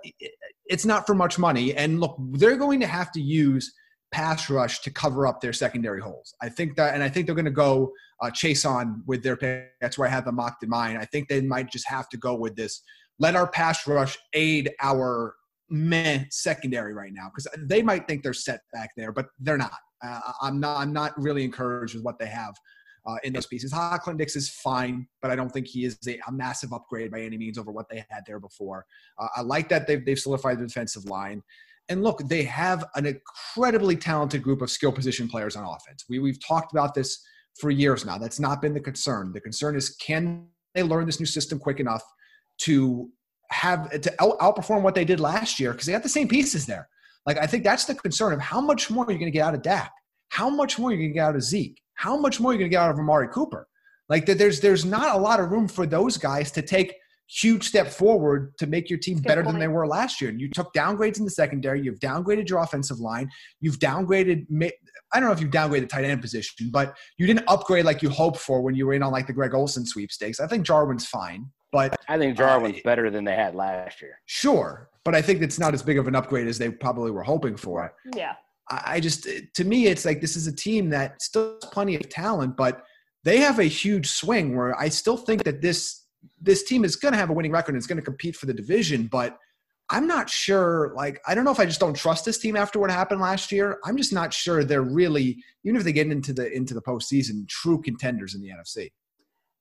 it's 0.66 0.85
not 0.85 1.07
for 1.07 1.14
much 1.14 1.38
money. 1.38 1.74
And 1.74 2.00
look, 2.00 2.16
they're 2.33 2.57
going 2.57 2.81
to 2.81 2.87
have 2.87 3.12
to 3.12 3.20
use 3.20 3.72
pass 4.12 4.48
rush 4.48 4.81
to 4.81 4.90
cover 4.90 5.27
up 5.27 5.40
their 5.40 5.53
secondary 5.53 6.00
holes. 6.00 6.35
I 6.40 6.48
think 6.48 6.77
that, 6.77 6.94
and 6.94 7.03
I 7.03 7.09
think 7.09 7.27
they're 7.27 7.35
going 7.35 7.44
to 7.46 7.50
go 7.50 7.92
uh, 8.22 8.31
on 8.64 9.03
with 9.07 9.22
their 9.22 9.37
pick. 9.37 9.70
That's 9.81 9.98
where 9.98 10.09
I 10.09 10.11
have 10.11 10.24
them 10.24 10.37
mocked 10.37 10.62
in 10.62 10.70
mind. 10.70 10.98
I 10.98 11.05
think 11.05 11.29
they 11.29 11.40
might 11.40 11.70
just 11.70 11.88
have 11.88 12.09
to 12.11 12.16
go 12.16 12.35
with 12.35 12.55
this. 12.57 12.81
Let 13.18 13.37
our 13.37 13.48
pass 13.48 13.87
rush 13.87 14.16
aid 14.33 14.70
our 14.81 15.35
meh 15.68 16.24
secondary 16.31 16.94
right 16.94 17.12
now 17.12 17.29
because 17.29 17.48
they 17.59 17.83
might 17.83 18.07
think 18.07 18.22
they're 18.22 18.33
set 18.33 18.61
back 18.72 18.90
there, 18.96 19.12
but 19.12 19.27
they're 19.40 19.59
not. 19.59 19.79
Uh, 20.05 20.20
I'm 20.42 20.61
not. 20.61 20.79
I'm 20.79 20.92
not 20.92 21.20
really 21.20 21.44
encouraged 21.44 21.94
with 21.94 22.05
what 22.05 22.18
they 22.18 22.27
have 22.27 22.55
uh, 23.06 23.16
in 23.22 23.32
those 23.32 23.46
pieces. 23.46 23.72
Hocklin 23.72 24.16
Dix 24.16 24.36
is 24.36 24.48
fine, 24.48 25.06
but 25.20 25.30
I 25.30 25.36
don't 25.36 25.50
think 25.50 25.66
he 25.66 25.84
is 25.84 25.98
a, 26.08 26.18
a, 26.26 26.32
massive 26.32 26.72
upgrade 26.72 27.10
by 27.10 27.20
any 27.20 27.36
means 27.36 27.58
over 27.58 27.70
what 27.70 27.88
they 27.88 28.04
had 28.08 28.22
there 28.26 28.40
before. 28.40 28.86
Uh, 29.18 29.28
I 29.36 29.42
like 29.42 29.68
that 29.68 29.86
they've, 29.86 30.04
they've 30.04 30.18
solidified 30.18 30.58
the 30.58 30.66
defensive 30.66 31.04
line. 31.04 31.42
And 31.90 32.02
look, 32.02 32.26
they 32.28 32.44
have 32.44 32.84
an 32.94 33.04
incredibly 33.04 33.96
talented 33.96 34.42
group 34.42 34.62
of 34.62 34.70
skill 34.70 34.92
position 34.92 35.28
players 35.28 35.54
on 35.54 35.64
offense. 35.64 36.04
We, 36.08 36.18
we've 36.18 36.42
talked 36.42 36.72
about 36.72 36.94
this 36.94 37.22
for 37.60 37.70
years 37.70 38.06
now. 38.06 38.16
That's 38.16 38.40
not 38.40 38.62
been 38.62 38.72
the 38.72 38.80
concern. 38.80 39.32
The 39.32 39.40
concern 39.40 39.76
is 39.76 39.90
can 39.96 40.46
they 40.74 40.82
learn 40.82 41.06
this 41.06 41.20
new 41.20 41.26
system 41.26 41.58
quick 41.58 41.80
enough 41.80 42.02
to 42.62 43.10
have 43.50 43.90
to 44.00 44.12
out, 44.20 44.38
outperform 44.38 44.82
what 44.82 44.94
they 44.94 45.04
did 45.04 45.20
last 45.20 45.60
year 45.60 45.72
because 45.72 45.86
they 45.86 45.92
got 45.92 46.02
the 46.02 46.08
same 46.08 46.28
pieces 46.28 46.66
there. 46.66 46.88
Like 47.26 47.38
I 47.38 47.46
think 47.46 47.64
that's 47.64 47.84
the 47.84 47.94
concern 47.94 48.32
of 48.32 48.40
how 48.40 48.60
much 48.60 48.90
more 48.90 49.04
are 49.04 49.10
you're 49.10 49.18
going 49.18 49.30
to 49.30 49.36
get 49.36 49.44
out 49.44 49.54
of 49.54 49.62
Dak, 49.62 49.92
how 50.28 50.48
much 50.48 50.78
more 50.78 50.90
are 50.90 50.92
you're 50.92 51.00
going 51.00 51.10
to 51.10 51.14
get 51.14 51.24
out 51.24 51.37
of 51.37 51.42
Zeke, 51.42 51.80
how 51.94 52.16
much 52.16 52.40
more 52.40 52.50
are 52.50 52.54
you 52.54 52.58
going 52.58 52.70
to 52.70 52.74
get 52.74 52.82
out 52.82 52.90
of 52.90 52.98
Amari 52.98 53.28
Cooper? 53.28 53.68
Like 54.08 54.26
that, 54.26 54.38
there's 54.38 54.60
there's 54.60 54.84
not 54.84 55.14
a 55.14 55.18
lot 55.18 55.40
of 55.40 55.50
room 55.50 55.68
for 55.68 55.87
those 55.87 56.16
guys 56.16 56.50
to 56.52 56.62
take 56.62 56.94
huge 57.28 57.64
step 57.66 57.88
forward 57.88 58.56
to 58.58 58.66
make 58.66 58.90
your 58.90 58.98
team 58.98 59.18
better 59.18 59.42
point. 59.42 59.54
than 59.54 59.60
they 59.60 59.68
were 59.68 59.87
last 59.87 60.20
year. 60.20 60.30
And 60.30 60.40
you 60.40 60.50
took 60.50 60.72
downgrades 60.74 61.18
in 61.18 61.24
the 61.24 61.30
secondary. 61.30 61.80
You've 61.80 61.98
downgraded 61.98 62.48
your 62.48 62.60
offensive 62.60 63.00
line. 63.00 63.28
You've 63.60 63.78
downgraded. 63.78 64.46
I 65.12 65.20
don't 65.20 65.28
know 65.28 65.32
if 65.32 65.40
you've 65.40 65.50
downgraded 65.50 65.88
tight 65.88 66.04
end 66.04 66.20
position, 66.20 66.70
but 66.70 66.96
you 67.16 67.26
didn't 67.26 67.44
upgrade 67.48 67.84
like 67.84 68.02
you 68.02 68.10
hoped 68.10 68.38
for 68.38 68.60
when 68.60 68.74
you 68.74 68.87
were 68.87 68.94
in 68.94 69.02
on 69.02 69.12
like 69.12 69.26
the 69.26 69.32
Greg 69.32 69.54
Olsen 69.54 69.87
sweepstakes. 69.87 70.40
I 70.40 70.46
think 70.46 70.66
Jarwin's 70.66 71.06
fine, 71.06 71.46
but 71.72 71.96
I 72.08 72.18
think 72.18 72.37
Jarwin's 72.37 72.78
uh, 72.78 72.80
better 72.84 73.10
than 73.10 73.24
they 73.24 73.34
had 73.34 73.54
last 73.54 74.02
year. 74.02 74.18
Sure, 74.26 74.90
but 75.04 75.14
I 75.14 75.22
think 75.22 75.40
it's 75.40 75.58
not 75.58 75.72
as 75.72 75.82
big 75.82 75.98
of 75.98 76.08
an 76.08 76.14
upgrade 76.14 76.46
as 76.46 76.58
they 76.58 76.70
probably 76.70 77.10
were 77.10 77.22
hoping 77.22 77.56
for. 77.56 77.94
Yeah. 78.14 78.34
I 78.70 79.00
just, 79.00 79.29
to 79.55 79.64
me, 79.64 79.87
it's 79.87 80.05
like 80.05 80.20
this 80.20 80.37
is 80.37 80.46
a 80.46 80.55
team 80.55 80.90
that 80.90 81.20
still 81.20 81.59
has 81.61 81.70
plenty 81.70 81.96
of 81.96 82.09
talent, 82.09 82.57
but 82.57 82.83
they 83.22 83.38
have 83.38 83.59
a 83.59 83.64
huge 83.64 84.09
swing 84.09 84.57
where 84.57 84.79
I 84.79 84.88
still 84.88 85.16
think 85.16 85.44
that 85.44 85.61
this 85.61 86.03
this 86.40 86.62
team 86.64 86.85
is 86.85 86.96
going 86.96 87.12
to 87.12 87.18
have 87.18 87.31
a 87.31 87.33
winning 87.33 87.53
record 87.53 87.72
and 87.72 87.77
it's 87.77 87.87
going 87.87 87.98
to 87.98 88.03
compete 88.03 88.35
for 88.35 88.46
the 88.46 88.55
division, 88.55 89.07
but 89.07 89.38
I'm 89.90 90.07
not 90.07 90.31
sure. 90.31 90.92
Like, 90.96 91.20
I 91.27 91.35
don't 91.35 91.44
know 91.44 91.50
if 91.50 91.61
I 91.61 91.66
just 91.66 91.81
don't 91.81 91.94
trust 91.94 92.24
this 92.24 92.38
team 92.38 92.57
after 92.57 92.79
what 92.79 92.90
happened 92.90 93.20
last 93.20 93.53
year. 93.53 93.79
I'm 93.85 93.96
just 93.96 94.12
not 94.12 94.33
sure 94.33 94.64
they're 94.64 94.83
really, 94.83 95.42
even 95.64 95.77
if 95.77 95.85
they 95.85 95.92
get 95.92 96.07
into 96.07 96.33
the 96.33 96.50
into 96.50 96.74
the 96.74 96.81
postseason, 96.81 97.46
true 97.48 97.81
contenders 97.83 98.35
in 98.35 98.40
the 98.40 98.48
NFC. 98.48 98.90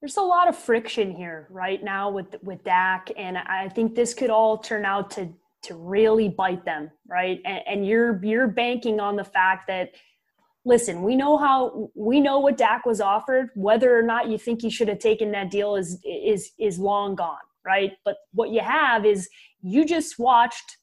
There's 0.01 0.17
a 0.17 0.21
lot 0.21 0.47
of 0.47 0.57
friction 0.57 1.11
here 1.11 1.47
right 1.49 1.83
now 1.83 2.09
with 2.09 2.35
with 2.41 2.63
Dak, 2.63 3.11
and 3.17 3.37
I 3.37 3.69
think 3.69 3.95
this 3.95 4.13
could 4.13 4.29
all 4.29 4.57
turn 4.57 4.85
out 4.85 5.11
to 5.11 5.29
to 5.63 5.75
really 5.75 6.29
bite 6.29 6.65
them, 6.65 6.91
right? 7.07 7.39
And, 7.45 7.61
and 7.67 7.87
you're 7.87 8.23
you're 8.23 8.47
banking 8.47 8.99
on 8.99 9.15
the 9.15 9.23
fact 9.23 9.67
that 9.67 9.91
listen, 10.65 11.03
we 11.03 11.15
know 11.15 11.37
how 11.37 11.89
we 11.95 12.19
know 12.19 12.39
what 12.39 12.57
Dak 12.57 12.85
was 12.85 13.01
offered. 13.01 13.49
Whether 13.55 13.97
or 13.97 14.03
not 14.03 14.29
you 14.29 14.37
think 14.37 14.61
he 14.61 14.69
should 14.69 14.87
have 14.87 14.99
taken 14.99 15.31
that 15.31 15.51
deal 15.51 15.75
is 15.75 15.99
is 16.03 16.51
is 16.59 16.79
long 16.79 17.15
gone, 17.15 17.37
right? 17.65 17.93
But 18.05 18.17
what 18.33 18.49
you 18.49 18.61
have 18.61 19.05
is 19.05 19.29
you 19.61 19.85
just 19.85 20.19
watched 20.19 20.77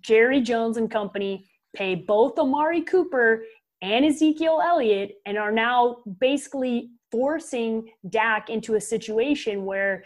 Jerry 0.00 0.40
Jones 0.40 0.76
and 0.76 0.90
company 0.90 1.46
pay 1.74 1.94
both 1.94 2.38
Amari 2.38 2.82
Cooper 2.82 3.44
and 3.82 4.04
Ezekiel 4.04 4.62
Elliott 4.64 5.12
and 5.26 5.36
are 5.36 5.52
now 5.52 5.98
basically 6.18 6.90
forcing 7.12 7.90
Dak 8.08 8.48
into 8.48 8.74
a 8.74 8.80
situation 8.80 9.64
where 9.64 10.04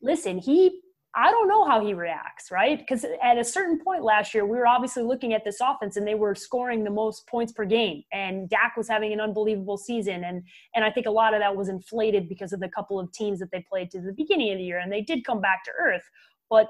listen, 0.00 0.38
he 0.38 0.80
I 1.14 1.30
don't 1.30 1.48
know 1.48 1.64
how 1.64 1.84
he 1.84 1.94
reacts, 1.94 2.50
right? 2.50 2.78
Because 2.78 3.04
at 3.22 3.38
a 3.38 3.44
certain 3.44 3.80
point 3.82 4.04
last 4.04 4.34
year, 4.34 4.44
we 4.44 4.58
were 4.58 4.66
obviously 4.66 5.02
looking 5.02 5.32
at 5.32 5.44
this 5.44 5.58
offense 5.60 5.96
and 5.96 6.06
they 6.06 6.14
were 6.14 6.34
scoring 6.34 6.84
the 6.84 6.90
most 6.90 7.26
points 7.26 7.52
per 7.52 7.64
game. 7.64 8.02
And 8.12 8.48
Dak 8.48 8.76
was 8.76 8.88
having 8.88 9.12
an 9.12 9.20
unbelievable 9.20 9.78
season. 9.78 10.24
And 10.24 10.42
and 10.74 10.84
I 10.84 10.90
think 10.90 11.06
a 11.06 11.10
lot 11.10 11.34
of 11.34 11.40
that 11.40 11.56
was 11.56 11.68
inflated 11.68 12.28
because 12.28 12.52
of 12.52 12.60
the 12.60 12.68
couple 12.68 13.00
of 13.00 13.10
teams 13.12 13.38
that 13.40 13.50
they 13.50 13.64
played 13.68 13.90
to 13.92 14.00
the 14.00 14.12
beginning 14.12 14.52
of 14.52 14.58
the 14.58 14.64
year. 14.64 14.78
And 14.78 14.92
they 14.92 15.00
did 15.00 15.24
come 15.24 15.40
back 15.40 15.64
to 15.64 15.70
earth. 15.80 16.04
But 16.50 16.68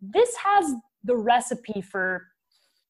this 0.00 0.34
has 0.36 0.72
the 1.04 1.16
recipe 1.16 1.80
for 1.80 2.26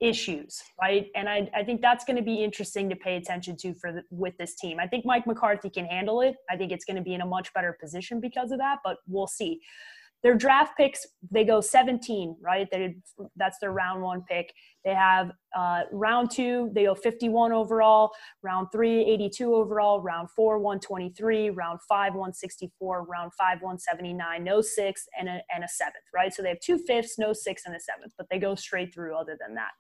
issues, 0.01 0.63
right? 0.81 1.09
And 1.15 1.29
I, 1.29 1.51
I 1.55 1.63
think 1.63 1.83
that's 1.83 2.05
going 2.05 2.17
to 2.17 2.23
be 2.23 2.43
interesting 2.43 2.89
to 2.89 2.97
pay 2.97 3.17
attention 3.17 3.57
to 3.59 3.75
for 3.75 3.93
the, 3.93 4.03
with 4.11 4.37
this 4.39 4.55
team. 4.55 4.79
I 4.81 4.87
think 4.87 5.05
Mike 5.05 5.27
McCarthy 5.27 5.69
can 5.71 5.85
handle 5.85 6.23
it. 6.23 6.37
I 6.49 6.57
think 6.57 6.73
it's 6.73 6.85
going 6.85 6.97
to 6.97 7.03
be 7.03 7.15
in 7.15 7.21
a 7.21 7.27
much 7.27 7.53
better 7.53 7.77
position 7.79 8.21
because 8.21 8.51
of 8.51 8.59
that, 8.59 8.79
but 8.83 8.99
we'll 9.07 9.27
see 9.27 9.61
their 10.23 10.35
draft 10.35 10.77
picks 10.77 11.07
they 11.31 11.45
go 11.45 11.61
17 11.61 12.37
right? 12.41 12.69
They, 12.71 12.97
that's 13.37 13.59
their 13.61 13.73
round 13.73 14.03
one 14.03 14.23
pick. 14.29 14.53
They 14.85 14.95
have 14.95 15.33
uh, 15.57 15.83
round 15.93 16.31
two 16.31 16.71
they 16.75 16.85
go 16.85 16.95
51 16.95 17.53
overall 17.53 18.11
round 18.43 18.69
three 18.73 19.03
82 19.03 19.55
overall 19.55 20.01
round 20.01 20.31
four 20.31 20.59
123 20.59 21.51
round 21.51 21.81
five 21.89 22.15
164 22.15 23.05
round 23.05 23.33
five 23.39 23.61
179 23.61 24.45
no 24.45 24.61
sixth 24.61 25.07
and 25.19 25.29
a, 25.29 25.41
and 25.55 25.65
a 25.65 25.69
seventh 25.69 26.05
right? 26.15 26.33
So 26.33 26.43
they 26.43 26.51
have 26.51 26.61
two 26.61 26.79
fifths 26.79 27.19
no 27.19 27.33
sixth 27.33 27.67
and 27.67 27.75
a 27.75 27.81
seventh 27.81 28.13
but 28.17 28.27
they 28.31 28.39
go 28.39 28.55
straight 28.55 28.93
through 28.95 29.17
other 29.17 29.37
than 29.41 29.55
that. 29.55 29.71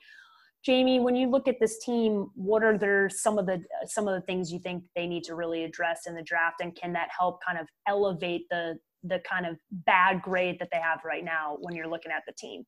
Jamie, 0.63 1.01
when 1.01 1.17
you 1.17 1.31
look 1.31 1.49
at 1.49 1.59
this 1.59 1.83
team, 1.83 2.31
what 2.35 2.63
are 2.63 2.77
there 2.77 3.09
some 3.09 3.39
of 3.39 3.47
the 3.47 3.63
some 3.87 4.07
of 4.07 4.15
the 4.15 4.21
things 4.27 4.53
you 4.53 4.59
think 4.59 4.85
they 4.95 5.07
need 5.07 5.25
to 5.25 5.35
really 5.35 5.65
address 5.65 6.03
in 6.07 6.15
the 6.15 6.23
draft, 6.23 6.57
and 6.61 6.77
can 6.77 6.93
that 6.93 7.09
help 7.17 7.41
kind 7.43 7.59
of 7.59 7.67
elevate 7.89 8.43
the 8.51 8.79
the 9.03 9.21
kind 9.29 9.47
of 9.47 9.57
bad 9.71 10.23
grade 10.23 10.59
that 10.61 10.69
they 10.73 10.81
have 10.81 11.01
right 11.05 11.25
now 11.25 11.57
when 11.61 11.75
you're 11.75 11.89
looking 11.89 12.13
at 12.13 12.23
the 12.27 12.33
team. 12.33 12.65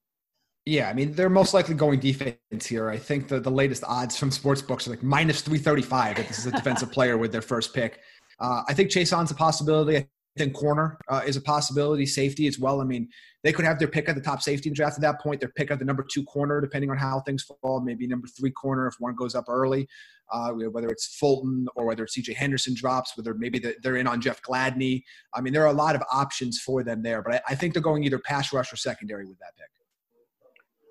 Yeah, 0.65 0.89
I 0.89 0.93
mean, 0.93 1.13
they're 1.13 1.29
most 1.29 1.55
likely 1.55 1.75
going 1.75 1.99
defense 1.99 2.67
here. 2.67 2.89
I 2.89 2.97
think 2.97 3.27
the, 3.27 3.41
the 3.41 3.51
latest 3.51 3.83
odds 3.85 4.17
from 4.17 4.31
sports 4.31 4.63
books 4.63 4.87
are 4.87 4.91
like 4.91 5.03
minus 5.03 5.41
335 5.41 6.17
that 6.17 6.29
this 6.29 6.39
is 6.39 6.47
a 6.47 6.53
defensive 6.53 6.93
player 6.93 7.19
with 7.19 7.33
their 7.33 7.43
first 7.43 7.75
pick. 7.75 8.01
Uh, 8.39 8.63
I 8.69 8.75
think 8.75 8.91
Chaisson's 8.91 9.33
a 9.33 9.35
possibility. 9.35 9.97
I 9.97 10.09
think 10.37 10.55
corner 10.55 10.99
uh, 11.09 11.23
is 11.27 11.37
a 11.37 11.41
possibility. 11.41 12.07
Safety 12.07 12.47
as 12.47 12.59
well. 12.59 12.81
I 12.81 12.85
mean, 12.85 13.09
they 13.43 13.53
could 13.53 13.65
have 13.65 13.79
their 13.79 13.89
pick 13.89 14.09
at 14.09 14.15
the 14.15 14.21
top 14.21 14.43
safety 14.43 14.71
draft 14.71 14.97
at 14.97 15.03
that 15.03 15.21
point. 15.21 15.41
Their 15.41 15.51
pick 15.51 15.71
at 15.71 15.79
the 15.79 15.85
number 15.85 16.05
two 16.11 16.25
corner, 16.25 16.61
depending 16.61 16.91
on 16.91 16.97
how 16.97 17.21
things 17.21 17.45
fall. 17.61 17.81
Maybe 17.81 18.07
number 18.07 18.29
three 18.29 18.51
corner 18.51 18.87
if 18.87 18.95
one 18.99 19.15
goes 19.15 19.35
up 19.35 19.47
early 19.49 19.89
uh, 20.33 20.51
whether 20.51 20.89
it's 20.89 21.15
Fulton 21.19 21.67
or 21.77 21.85
whether 21.85 22.05
it's 22.05 22.19
CJ 22.19 22.35
Henderson 22.35 22.75
drops, 22.75 23.17
whether 23.17 23.35
maybe 23.35 23.63
they're 23.83 23.97
in 23.97 24.07
on 24.07 24.21
Jeff 24.21 24.41
Gladney. 24.43 25.03
I 25.35 25.41
mean, 25.41 25.53
there 25.53 25.63
are 25.63 25.73
a 25.73 25.75
lot 25.75 25.95
of 25.95 26.03
options 26.11 26.59
for 26.59 26.83
them 26.83 27.03
there, 27.03 27.23
but 27.23 27.43
I, 27.49 27.55
think 27.55 27.75
they're 27.75 27.83
going 27.83 28.03
either 28.05 28.19
pass 28.19 28.53
rush 28.53 28.73
or 28.73 28.77
secondary 28.77 29.27
with 29.27 29.39
that 29.39 29.55
pick. 29.57 29.69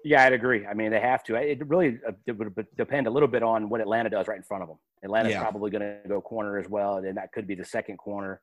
Yeah, 0.03 0.23
I'd 0.23 0.33
agree. 0.33 0.65
I 0.65 0.73
mean, 0.73 0.91
they 0.91 0.99
have 0.99 1.23
to. 1.25 1.35
It 1.35 1.67
really 1.67 1.99
uh, 2.07 2.13
it 2.25 2.37
would 2.37 2.53
depend 2.75 3.07
a 3.07 3.09
little 3.09 3.27
bit 3.27 3.43
on 3.43 3.69
what 3.69 3.81
Atlanta 3.81 4.09
does 4.09 4.27
right 4.27 4.37
in 4.37 4.43
front 4.43 4.63
of 4.63 4.69
them. 4.69 4.77
Atlanta's 5.03 5.33
yeah. 5.33 5.41
probably 5.41 5.69
going 5.69 5.81
to 5.81 6.07
go 6.07 6.21
corner 6.21 6.57
as 6.57 6.67
well, 6.69 6.97
and 6.97 7.17
that 7.17 7.31
could 7.31 7.47
be 7.47 7.55
the 7.55 7.65
second 7.65 7.97
corner, 7.97 8.41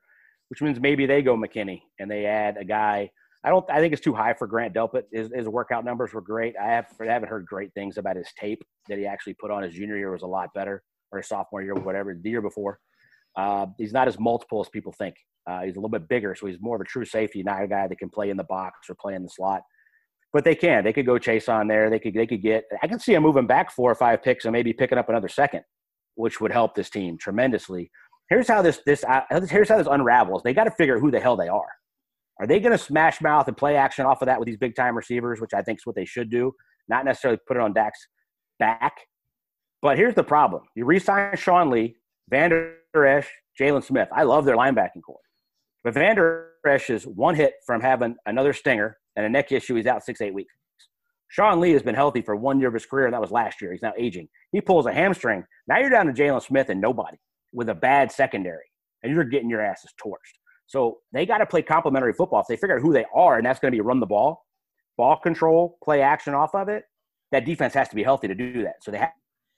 which 0.49 0.61
means 0.61 0.79
maybe 0.79 1.05
they 1.05 1.21
go 1.21 1.35
McKinney 1.37 1.81
and 1.99 2.09
they 2.09 2.25
add 2.25 2.57
a 2.57 2.65
guy. 2.65 3.09
I 3.43 3.49
don't. 3.49 3.65
I 3.71 3.79
think 3.79 3.93
it's 3.93 4.01
too 4.01 4.13
high 4.13 4.33
for 4.33 4.47
Grant 4.47 4.73
Delpit. 4.73 5.03
His, 5.13 5.31
his 5.33 5.47
workout 5.47 5.85
numbers 5.85 6.13
were 6.13 6.21
great. 6.21 6.55
I 6.61 6.65
have 6.65 6.87
I 7.01 7.05
haven't 7.05 7.29
heard 7.29 7.45
great 7.45 7.73
things 7.73 7.97
about 7.97 8.17
his 8.17 8.27
tape 8.37 8.61
that 8.89 8.97
he 8.97 9.05
actually 9.05 9.35
put 9.35 9.49
on 9.49 9.63
his 9.63 9.73
junior 9.73 9.97
year 9.97 10.11
was 10.11 10.23
a 10.23 10.27
lot 10.27 10.49
better 10.53 10.83
or 11.11 11.23
sophomore 11.23 11.61
year, 11.61 11.73
whatever, 11.73 12.13
the 12.21 12.29
year 12.29 12.41
before. 12.41 12.79
Uh, 13.37 13.67
he's 13.77 13.93
not 13.93 14.07
as 14.07 14.19
multiple 14.19 14.61
as 14.61 14.69
people 14.69 14.91
think. 14.91 15.15
Uh, 15.49 15.61
he's 15.61 15.75
a 15.75 15.79
little 15.79 15.89
bit 15.89 16.07
bigger, 16.07 16.35
so 16.35 16.47
he's 16.47 16.57
more 16.59 16.75
of 16.75 16.81
a 16.81 16.85
true 16.85 17.05
safety, 17.05 17.41
not 17.41 17.63
a 17.63 17.67
guy 17.67 17.87
that 17.87 17.97
can 17.97 18.09
play 18.09 18.29
in 18.29 18.37
the 18.37 18.43
box 18.43 18.89
or 18.89 18.95
play 18.95 19.15
in 19.15 19.23
the 19.23 19.29
slot. 19.29 19.61
But 20.31 20.43
they 20.43 20.53
can. 20.53 20.83
They 20.83 20.93
could 20.93 21.07
go 21.07 21.13
Chaisson 21.13 21.67
there. 21.67 21.89
They 21.89 21.97
could. 21.97 22.13
They 22.13 22.27
could 22.27 22.43
get. 22.43 22.65
I 22.83 22.87
can 22.87 22.99
see 22.99 23.13
him 23.13 23.23
moving 23.23 23.47
back 23.47 23.71
four 23.71 23.89
or 23.89 23.95
five 23.95 24.21
picks 24.21 24.45
and 24.45 24.51
maybe 24.51 24.73
picking 24.73 24.97
up 24.97 25.09
another 25.09 25.29
second, 25.29 25.63
which 26.15 26.39
would 26.39 26.51
help 26.51 26.75
this 26.75 26.89
team 26.89 27.17
tremendously. 27.17 27.89
Here's 28.29 28.47
how 28.47 28.61
this 28.61 28.81
this 28.85 29.03
uh, 29.03 29.21
here's 29.49 29.69
how 29.69 29.77
this 29.77 29.87
unravels. 29.89 30.43
They 30.43 30.53
got 30.53 30.65
to 30.65 30.71
figure 30.71 30.95
out 30.95 31.01
who 31.01 31.11
the 31.11 31.19
hell 31.19 31.35
they 31.35 31.47
are. 31.47 31.69
Are 32.39 32.47
they 32.47 32.59
going 32.59 32.71
to 32.71 32.83
smash 32.83 33.21
mouth 33.21 33.47
and 33.47 33.57
play 33.57 33.75
action 33.75 34.05
off 34.05 34.21
of 34.21 34.27
that 34.27 34.39
with 34.39 34.45
these 34.45 34.57
big 34.57 34.75
time 34.75 34.95
receivers, 34.95 35.41
which 35.41 35.53
I 35.53 35.61
think 35.61 35.79
is 35.79 35.85
what 35.85 35.95
they 35.95 36.05
should 36.05 36.29
do, 36.29 36.53
not 36.87 37.03
necessarily 37.03 37.39
put 37.47 37.57
it 37.57 37.61
on 37.61 37.73
Dak's 37.73 38.07
back 38.59 38.93
but 39.81 39.97
here's 39.97 40.15
the 40.15 40.23
problem: 40.23 40.63
you 40.75 40.85
re-sign 40.85 41.35
Sean 41.37 41.69
Lee, 41.69 41.95
Vander 42.29 42.75
Esch, 42.95 43.29
Jaylon 43.59 43.83
Smith. 43.83 44.09
I 44.11 44.23
love 44.23 44.45
their 44.45 44.57
linebacking 44.57 45.01
core, 45.05 45.19
but 45.83 45.93
Vander 45.93 46.51
Esch 46.67 46.89
is 46.89 47.05
one 47.05 47.35
hit 47.35 47.53
from 47.65 47.81
having 47.81 48.15
another 48.25 48.53
stinger 48.53 48.97
and 49.15 49.25
a 49.25 49.29
neck 49.29 49.51
issue. 49.51 49.75
He's 49.75 49.87
out 49.87 50.03
six 50.03 50.21
eight 50.21 50.33
weeks. 50.33 50.53
Sean 51.29 51.59
Lee 51.59 51.71
has 51.71 51.83
been 51.83 51.95
healthy 51.95 52.21
for 52.21 52.35
one 52.35 52.59
year 52.59 52.69
of 52.69 52.73
his 52.73 52.85
career, 52.85 53.05
and 53.05 53.13
that 53.13 53.21
was 53.21 53.31
last 53.31 53.61
year. 53.61 53.71
He's 53.71 53.83
now 53.83 53.93
aging. 53.97 54.27
He 54.51 54.61
pulls 54.61 54.87
a 54.87 54.93
hamstring. 54.93 55.43
Now 55.67 55.77
you're 55.77 55.91
down 55.91 56.07
to 56.07 56.13
Jaylon 56.13 56.41
Smith 56.41 56.69
and 56.69 56.81
nobody 56.81 57.17
with 57.51 57.69
a 57.69 57.75
bad 57.75 58.11
secondary, 58.11 58.65
and 59.03 59.13
you're 59.13 59.23
getting 59.23 59.49
your 59.49 59.61
asses 59.61 59.91
torched. 60.03 60.37
So 60.67 60.99
they 61.11 61.25
got 61.25 61.39
to 61.39 61.45
play 61.45 61.61
complementary 61.61 62.13
football. 62.13 62.41
If 62.41 62.47
they 62.47 62.55
figure 62.55 62.77
out 62.77 62.81
who 62.81 62.93
they 62.93 63.05
are, 63.13 63.37
and 63.37 63.45
that's 63.45 63.59
going 63.59 63.71
to 63.71 63.75
be 63.75 63.81
run 63.81 63.99
the 63.99 64.05
ball, 64.05 64.45
ball 64.97 65.17
control, 65.17 65.77
play 65.83 66.01
action 66.01 66.33
off 66.33 66.53
of 66.53 66.69
it, 66.69 66.83
that 67.31 67.45
defense 67.45 67.73
has 67.73 67.89
to 67.89 67.95
be 67.95 68.03
healthy 68.03 68.27
to 68.27 68.35
do 68.35 68.63
that. 68.63 68.83
So 68.83 68.91
they 68.91 69.05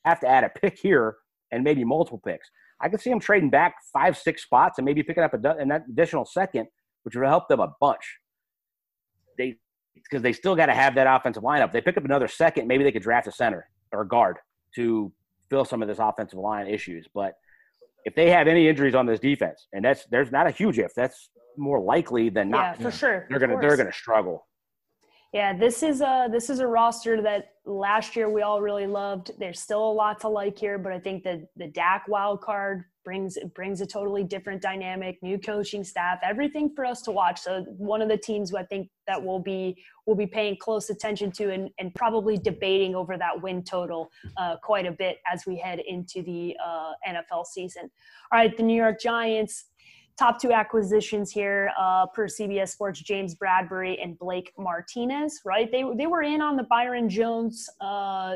have 0.06 0.20
to 0.22 0.28
add 0.28 0.44
a 0.44 0.50
pick 0.50 0.80
here 0.80 1.16
and 1.52 1.64
maybe 1.64 1.84
multiple 1.84 2.22
picks. 2.26 2.50
I 2.80 2.90
could 2.90 3.02
see 3.02 3.10
them 3.10 3.20
trading 3.20 3.50
back 3.50 3.76
five, 3.94 4.18
six 4.18 4.44
spots 4.44 4.80
and 4.80 4.86
maybe 4.86 5.04
picking 5.04 5.24
up 5.24 5.34
an 5.34 5.72
additional 5.72 6.26
second, 6.26 6.68
which 7.04 7.16
would 7.16 7.28
help 7.28 7.48
them 7.48 7.60
a 7.60 7.74
bunch. 7.80 8.20
They 9.38 9.58
because 9.94 10.22
they 10.22 10.34
still 10.34 10.56
got 10.56 10.68
to 10.68 10.74
have 10.74 10.96
that 10.96 11.08
offensive 11.08 11.44
lineup. 11.44 11.72
They 11.72 11.82
pick 11.82 11.98
up 11.98 12.06
another 12.06 12.28
second, 12.28 12.68
maybe 12.68 12.84
they 12.84 12.92
could 12.92 13.04
draft 13.04 13.28
a 13.28 13.32
center 13.32 13.70
or 13.92 14.02
a 14.02 14.08
guard 14.08 14.38
to 14.76 15.12
fill 15.50 15.66
some 15.66 15.82
of 15.82 15.88
this 15.88 16.00
offensive 16.00 16.40
line 16.40 16.68
issues. 16.68 17.08
But 17.14 17.34
if 18.06 18.16
they 18.16 18.30
have 18.30 18.48
any 18.48 18.68
injuries 18.68 18.96
on 18.96 19.06
this 19.06 19.20
defense, 19.20 19.68
and 19.74 19.84
that's 19.84 20.06
there's 20.06 20.32
not 20.32 20.48
a 20.48 20.52
huge 20.52 20.80
if, 20.80 20.94
that's 20.94 21.30
more 21.58 21.80
likely 21.80 22.30
than 22.30 22.50
not. 22.50 22.78
Yeah, 22.78 22.84
for 22.84 22.92
sure. 22.92 23.28
They're 23.30 23.40
gonna 23.40 23.60
they're 23.60 23.78
gonna 23.78 23.94
struggle. 23.94 24.48
Yeah, 25.34 25.58
this 25.58 25.82
is 25.82 26.02
a 26.02 26.28
this 26.32 26.50
is 26.50 26.60
a 26.60 26.68
roster 26.68 27.22
that 27.22 27.54
last 27.66 28.16
year 28.16 28.30
we 28.30 28.42
all 28.42 28.62
really 28.62 28.88
loved. 28.88 29.32
There's 29.40 29.60
still 29.60 29.90
a 29.90 29.94
lot 29.94 30.20
to 30.22 30.28
like 30.28 30.58
here, 30.58 30.78
but 30.78 30.92
I 30.92 31.00
think 31.00 31.24
that 31.24 31.42
the 31.56 31.68
Dak 31.68 32.06
wild 32.08 32.42
card 32.42 32.84
brings 33.04 33.38
brings 33.56 33.82
a 33.82 33.86
totally 33.86 34.24
different 34.24 34.62
dynamic, 34.62 35.18
new 35.22 35.38
coaching 35.38 35.84
staff, 35.84 36.20
everything 36.24 36.72
for 36.76 36.86
us 36.86 37.02
to 37.04 37.12
watch. 37.12 37.42
So 37.42 37.64
one 37.78 38.02
of 38.02 38.10
the 38.10 38.18
teams 38.18 38.54
I 38.54 38.64
think 38.64 38.90
that 39.08 39.22
we'll 39.22 39.40
be 39.40 39.78
will 40.06 40.16
be 40.16 40.28
paying 40.28 40.58
close 40.58 40.90
attention 40.90 41.32
to 41.34 41.52
and, 41.52 41.70
and 41.80 41.94
probably 41.96 42.38
debating 42.38 42.96
over 42.96 43.18
that 43.18 43.42
win 43.42 43.64
total 43.64 44.12
uh, 44.38 44.58
quite 44.64 44.86
a 44.86 44.92
bit 44.92 45.18
as 45.32 45.46
we 45.46 45.58
head 45.58 45.80
into 45.88 46.22
the 46.24 46.56
uh, 46.64 46.94
NFL 47.08 47.46
season. 47.46 47.90
All 48.32 48.40
right, 48.40 48.56
the 48.56 48.64
New 48.64 48.76
York 48.76 49.00
Giants 49.00 49.66
top 50.18 50.40
two 50.40 50.52
acquisitions 50.52 51.32
here 51.32 51.72
uh, 51.80 52.06
per 52.08 52.28
CBS 52.28 52.70
Sports: 52.70 53.02
James 53.02 53.36
Bradberry 53.36 54.02
and 54.02 54.18
Blake 54.20 54.52
Martinez. 54.58 55.42
Right? 55.46 55.72
They 55.72 55.84
they 55.96 56.08
were 56.08 56.22
in 56.24 56.42
on 56.42 56.58
the 56.58 56.64
Byron 56.64 57.10
Jones 57.10 57.70
uh, 57.80 58.36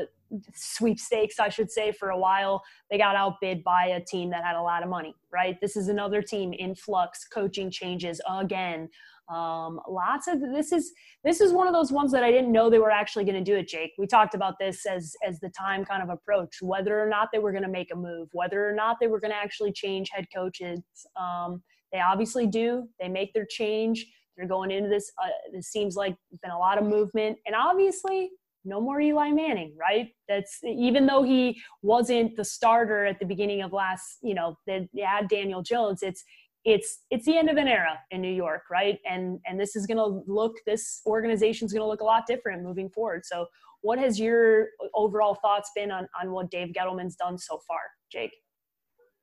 sweepstakes, 0.54 1.38
I 1.38 1.48
should 1.48 1.70
say, 1.70 1.92
for 1.92 2.10
a 2.10 2.18
while. 2.18 2.62
They 2.90 2.98
got 2.98 3.16
outbid 3.16 3.64
by 3.64 3.86
a 3.86 4.04
team 4.04 4.30
that 4.30 4.44
had 4.44 4.56
a 4.56 4.62
lot 4.62 4.82
of 4.82 4.88
money. 4.88 5.14
Right? 5.32 5.60
This 5.60 5.76
is 5.76 5.88
another 5.88 6.22
team 6.22 6.52
in 6.52 6.74
flux, 6.74 7.26
coaching 7.26 7.70
changes 7.70 8.20
again. 8.28 8.88
Um, 9.28 9.80
lots 9.88 10.28
of 10.28 10.40
this 10.40 10.70
is 10.70 10.92
this 11.24 11.40
is 11.40 11.52
one 11.52 11.66
of 11.66 11.72
those 11.72 11.90
ones 11.90 12.12
that 12.12 12.22
I 12.22 12.30
didn't 12.30 12.52
know 12.52 12.70
they 12.70 12.78
were 12.78 12.92
actually 12.92 13.24
going 13.24 13.42
to 13.42 13.50
do 13.50 13.56
it. 13.56 13.66
Jake, 13.66 13.92
we 13.98 14.06
talked 14.06 14.34
about 14.34 14.54
this 14.60 14.86
as 14.86 15.14
as 15.26 15.40
the 15.40 15.50
time 15.50 15.84
kind 15.84 16.02
of 16.02 16.10
approached, 16.10 16.62
whether 16.62 17.02
or 17.02 17.08
not 17.08 17.30
they 17.32 17.40
were 17.40 17.50
going 17.50 17.64
to 17.64 17.68
make 17.68 17.92
a 17.92 17.96
move, 17.96 18.28
whether 18.32 18.68
or 18.68 18.72
not 18.72 18.98
they 19.00 19.08
were 19.08 19.18
going 19.18 19.32
to 19.32 19.36
actually 19.36 19.72
change 19.72 20.10
head 20.12 20.26
coaches. 20.34 20.80
Um, 21.16 21.62
they 21.92 22.00
obviously 22.00 22.46
do. 22.46 22.88
They 23.00 23.08
make 23.08 23.32
their 23.32 23.46
change. 23.46 24.06
They're 24.36 24.46
going 24.46 24.70
into 24.70 24.88
this. 24.88 25.10
Uh, 25.20 25.28
this 25.52 25.68
seems 25.68 25.96
like 25.96 26.16
been 26.42 26.52
a 26.52 26.58
lot 26.58 26.78
of 26.78 26.84
movement, 26.84 27.38
and 27.46 27.56
obviously 27.56 28.30
no 28.66 28.80
more 28.80 29.00
Eli 29.00 29.30
Manning, 29.30 29.74
right? 29.78 30.08
That's 30.28 30.58
even 30.64 31.06
though 31.06 31.22
he 31.22 31.60
wasn't 31.82 32.36
the 32.36 32.44
starter 32.44 33.06
at 33.06 33.18
the 33.18 33.24
beginning 33.24 33.62
of 33.62 33.72
last, 33.72 34.18
you 34.22 34.34
know, 34.34 34.58
they 34.66 34.88
had 35.02 35.28
Daniel 35.28 35.62
Jones. 35.62 36.02
It's 36.02 36.24
it's 36.64 37.04
it's 37.10 37.24
the 37.24 37.36
end 37.36 37.48
of 37.48 37.56
an 37.56 37.68
era 37.68 37.98
in 38.10 38.20
New 38.20 38.32
York, 38.32 38.62
right? 38.70 38.98
And 39.08 39.38
and 39.46 39.58
this 39.58 39.76
is 39.76 39.86
going 39.86 39.98
to 39.98 40.24
look 40.30 40.56
this 40.66 41.00
organization 41.06 41.66
is 41.66 41.72
going 41.72 41.82
to 41.82 41.86
look 41.86 42.00
a 42.00 42.04
lot 42.04 42.26
different 42.26 42.62
moving 42.62 42.90
forward. 42.90 43.24
So, 43.24 43.46
what 43.82 43.98
has 43.98 44.18
your 44.18 44.68
overall 44.94 45.36
thoughts 45.36 45.70
been 45.74 45.92
on 45.92 46.08
on 46.20 46.32
what 46.32 46.50
Dave 46.50 46.74
Gettleman's 46.76 47.14
done 47.14 47.38
so 47.38 47.60
far, 47.66 47.78
Jake? 48.10 48.32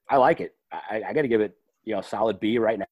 I 0.10 0.18
like 0.18 0.40
it. 0.40 0.56
I, 0.72 1.04
I 1.10 1.14
got 1.14 1.24
to 1.24 1.28
give 1.28 1.42
it 1.42 1.56
you 1.84 1.94
know 1.94 2.02
solid 2.02 2.40
B 2.40 2.58
right 2.58 2.80
now. 2.80 2.86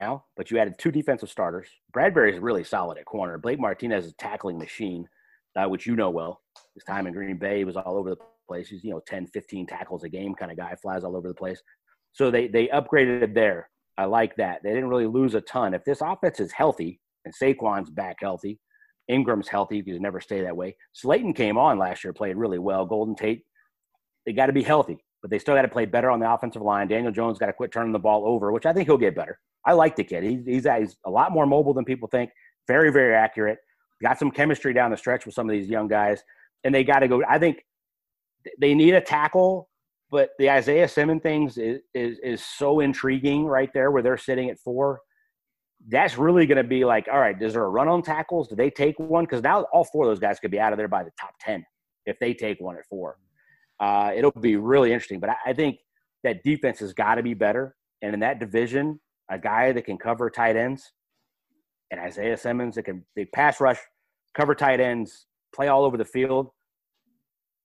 Now, 0.00 0.24
But 0.36 0.50
you 0.50 0.58
added 0.58 0.74
two 0.76 0.90
defensive 0.90 1.30
starters. 1.30 1.68
Bradberry 1.94 2.34
is 2.34 2.38
really 2.40 2.64
solid 2.64 2.98
at 2.98 3.06
corner. 3.06 3.38
Blake 3.38 3.60
Martinez 3.60 4.04
is 4.04 4.10
a 4.12 4.16
tackling 4.16 4.58
machine, 4.58 5.08
uh, 5.56 5.68
which 5.68 5.86
you 5.86 5.96
know 5.96 6.10
well. 6.10 6.40
His 6.74 6.84
time 6.84 7.06
in 7.06 7.12
Green 7.12 7.38
Bay 7.38 7.64
was 7.64 7.76
all 7.76 7.96
over 7.96 8.10
the 8.10 8.16
place. 8.48 8.68
He's 8.68 8.84
you 8.84 8.90
know 8.90 9.02
10, 9.06 9.28
15 9.28 9.66
tackles 9.66 10.04
a 10.04 10.08
game 10.08 10.34
kind 10.34 10.50
of 10.50 10.56
guy, 10.58 10.74
flies 10.80 11.04
all 11.04 11.16
over 11.16 11.28
the 11.28 11.34
place. 11.34 11.60
So 12.12 12.30
they 12.30 12.48
they 12.48 12.68
upgraded 12.68 13.34
there 13.34 13.68
I 13.96 14.06
like 14.06 14.34
that. 14.36 14.60
They 14.62 14.70
didn't 14.70 14.88
really 14.88 15.06
lose 15.06 15.34
a 15.34 15.40
ton. 15.40 15.72
If 15.72 15.84
this 15.84 16.00
offense 16.00 16.40
is 16.40 16.50
healthy, 16.50 17.00
and 17.24 17.34
Saquon's 17.34 17.90
back 17.90 18.16
healthy. 18.20 18.58
Engram's 19.10 19.48
healthy 19.48 19.82
because 19.82 20.00
never 20.00 20.20
stay 20.20 20.40
that 20.42 20.56
way. 20.56 20.76
Slayton 20.92 21.34
came 21.34 21.58
on 21.58 21.78
last 21.78 22.04
year, 22.04 22.12
played 22.12 22.36
really 22.36 22.58
well. 22.58 22.86
Golden 22.86 23.14
Tate, 23.14 23.42
they 24.24 24.32
got 24.32 24.46
to 24.46 24.52
be 24.52 24.62
healthy, 24.62 24.98
but 25.20 25.30
they 25.30 25.38
still 25.38 25.54
got 25.54 25.62
to 25.62 25.68
play 25.68 25.84
better 25.84 26.10
on 26.10 26.20
the 26.20 26.30
offensive 26.30 26.62
line. 26.62 26.88
Daniel 26.88 27.12
Jones 27.12 27.38
got 27.38 27.46
to 27.46 27.52
quit 27.52 27.70
turning 27.70 27.92
the 27.92 27.98
ball 27.98 28.26
over, 28.26 28.50
which 28.50 28.64
I 28.64 28.72
think 28.72 28.88
he'll 28.88 28.96
get 28.96 29.14
better. 29.14 29.38
I 29.66 29.72
like 29.72 29.96
the 29.96 30.04
kid. 30.04 30.24
He's, 30.24 30.44
he's, 30.46 30.66
he's 30.66 30.96
a 31.04 31.10
lot 31.10 31.32
more 31.32 31.46
mobile 31.46 31.74
than 31.74 31.84
people 31.84 32.08
think. 32.08 32.30
Very, 32.66 32.90
very 32.90 33.14
accurate. 33.14 33.58
Got 34.02 34.18
some 34.18 34.30
chemistry 34.30 34.72
down 34.72 34.90
the 34.90 34.96
stretch 34.96 35.24
with 35.24 35.34
some 35.34 35.48
of 35.48 35.52
these 35.52 35.68
young 35.68 35.88
guys, 35.88 36.22
and 36.64 36.74
they 36.74 36.84
got 36.84 37.00
to 37.00 37.08
go. 37.08 37.22
I 37.28 37.38
think 37.38 37.64
they 38.60 38.74
need 38.74 38.94
a 38.94 39.00
tackle, 39.00 39.68
but 40.10 40.30
the 40.38 40.50
Isaiah 40.50 40.88
Simmons 40.88 41.22
things 41.22 41.56
is, 41.56 41.80
is, 41.94 42.18
is 42.22 42.44
so 42.44 42.80
intriguing 42.80 43.44
right 43.44 43.70
there 43.72 43.90
where 43.90 44.02
they're 44.02 44.18
sitting 44.18 44.50
at 44.50 44.58
four 44.58 45.00
that's 45.88 46.16
really 46.16 46.46
going 46.46 46.56
to 46.56 46.64
be 46.64 46.84
like, 46.84 47.06
all 47.12 47.20
right, 47.20 47.40
is 47.40 47.52
there 47.52 47.64
a 47.64 47.68
run 47.68 47.88
on 47.88 48.02
tackles? 48.02 48.48
Do 48.48 48.56
they 48.56 48.70
take 48.70 48.98
one? 48.98 49.24
Because 49.24 49.42
now 49.42 49.62
all 49.72 49.84
four 49.84 50.04
of 50.04 50.10
those 50.10 50.18
guys 50.18 50.40
could 50.40 50.50
be 50.50 50.58
out 50.58 50.72
of 50.72 50.78
there 50.78 50.88
by 50.88 51.02
the 51.02 51.10
top 51.20 51.34
10 51.40 51.64
if 52.06 52.18
they 52.18 52.32
take 52.32 52.60
one 52.60 52.76
at 52.76 52.86
four. 52.86 53.18
Uh, 53.80 54.12
it'll 54.14 54.30
be 54.30 54.56
really 54.56 54.92
interesting. 54.92 55.20
But 55.20 55.30
I, 55.30 55.36
I 55.46 55.52
think 55.52 55.78
that 56.22 56.42
defense 56.42 56.78
has 56.78 56.92
got 56.92 57.16
to 57.16 57.22
be 57.22 57.34
better. 57.34 57.76
And 58.02 58.14
in 58.14 58.20
that 58.20 58.40
division, 58.40 59.00
a 59.30 59.38
guy 59.38 59.72
that 59.72 59.84
can 59.84 59.98
cover 59.98 60.30
tight 60.30 60.56
ends 60.56 60.92
and 61.90 62.00
Isaiah 62.00 62.36
Simmons 62.36 62.74
that 62.76 62.84
can 62.84 63.04
they 63.16 63.24
pass 63.24 63.60
rush, 63.60 63.78
cover 64.34 64.54
tight 64.54 64.80
ends, 64.80 65.26
play 65.54 65.68
all 65.68 65.84
over 65.84 65.96
the 65.96 66.04
field. 66.04 66.50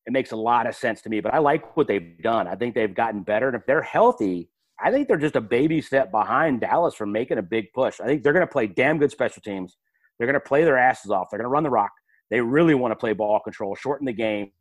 It 0.05 0.13
makes 0.13 0.31
a 0.31 0.35
lot 0.35 0.67
of 0.67 0.75
sense 0.75 1.01
to 1.03 1.09
me. 1.09 1.19
But 1.19 1.33
I 1.33 1.39
like 1.39 1.75
what 1.77 1.87
they've 1.87 2.21
done. 2.21 2.47
I 2.47 2.55
think 2.55 2.73
they've 2.73 2.93
gotten 2.93 3.21
better. 3.21 3.47
And 3.47 3.55
if 3.55 3.65
they're 3.65 3.81
healthy, 3.81 4.49
I 4.81 4.91
think 4.91 5.07
they're 5.07 5.17
just 5.17 5.35
a 5.35 5.41
baby 5.41 5.81
step 5.81 6.09
behind 6.09 6.61
Dallas 6.61 6.95
from 6.95 7.11
making 7.11 7.37
a 7.37 7.43
big 7.43 7.71
push. 7.73 7.99
I 7.99 8.05
think 8.05 8.23
they're 8.23 8.33
going 8.33 8.45
to 8.45 8.51
play 8.51 8.67
damn 8.67 8.97
good 8.97 9.11
special 9.11 9.41
teams. 9.41 9.77
They're 10.17 10.27
going 10.27 10.35
to 10.35 10.39
play 10.39 10.63
their 10.63 10.77
asses 10.77 11.11
off. 11.11 11.27
They're 11.29 11.39
going 11.39 11.49
to 11.49 11.53
run 11.53 11.63
the 11.63 11.69
rock. 11.69 11.91
They 12.29 12.41
really 12.41 12.75
want 12.75 12.91
to 12.91 12.95
play 12.95 13.13
ball 13.13 13.39
control, 13.39 13.75
shorten 13.75 14.05
the 14.05 14.13
game, 14.13 14.51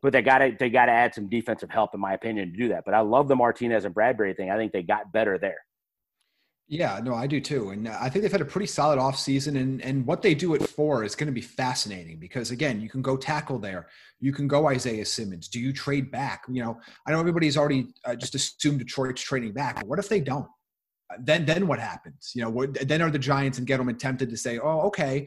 but 0.00 0.12
they 0.12 0.22
got 0.22 0.38
to 0.38 0.56
they 0.58 0.70
got 0.70 0.86
to 0.86 0.92
add 0.92 1.14
some 1.14 1.28
defensive 1.28 1.70
help, 1.70 1.94
in 1.94 2.00
my 2.00 2.14
opinion, 2.14 2.50
to 2.50 2.56
do 2.56 2.68
that. 2.68 2.84
But 2.84 2.94
I 2.94 3.00
love 3.00 3.28
the 3.28 3.36
Martinez 3.36 3.84
and 3.84 3.94
Bradberry 3.94 4.36
thing. 4.36 4.50
I 4.50 4.56
think 4.56 4.72
they 4.72 4.82
got 4.82 5.12
better 5.12 5.38
there. 5.38 5.58
Yeah, 6.68 7.00
no, 7.02 7.14
I 7.14 7.26
do 7.26 7.40
too. 7.40 7.70
And 7.70 7.86
I 7.86 8.08
think 8.08 8.22
they've 8.22 8.32
had 8.32 8.40
a 8.40 8.46
pretty 8.46 8.66
solid 8.66 8.98
offseason. 8.98 9.60
And, 9.60 9.82
and 9.82 10.06
what 10.06 10.22
they 10.22 10.34
do 10.34 10.54
at 10.54 10.62
four 10.62 11.04
is 11.04 11.14
going 11.14 11.26
to 11.26 11.32
be 11.32 11.42
fascinating 11.42 12.18
because, 12.18 12.50
again, 12.50 12.80
you 12.80 12.88
can 12.88 13.02
go 13.02 13.16
tackle 13.16 13.58
there. 13.58 13.88
You 14.20 14.32
can 14.32 14.48
go 14.48 14.68
Isaiah 14.68 15.04
Simmons. 15.04 15.48
Do 15.48 15.60
you 15.60 15.72
trade 15.72 16.10
back? 16.10 16.44
You 16.48 16.62
know, 16.64 16.80
I 17.06 17.10
know 17.10 17.20
everybody's 17.20 17.58
already 17.58 17.88
uh, 18.06 18.14
just 18.14 18.34
assumed 18.34 18.78
Detroit's 18.78 19.20
trading 19.20 19.52
back. 19.52 19.84
What 19.86 19.98
if 19.98 20.08
they 20.08 20.20
don't? 20.20 20.48
Uh, 21.12 21.16
then, 21.20 21.44
then 21.44 21.66
what 21.66 21.78
happens? 21.78 22.32
You 22.34 22.42
know, 22.42 22.50
what, 22.50 22.72
then 22.88 23.02
are 23.02 23.10
the 23.10 23.18
Giants 23.18 23.58
and 23.58 23.66
Gettleman 23.66 23.98
tempted 23.98 24.30
to 24.30 24.36
say, 24.36 24.58
oh, 24.58 24.80
okay, 24.82 25.26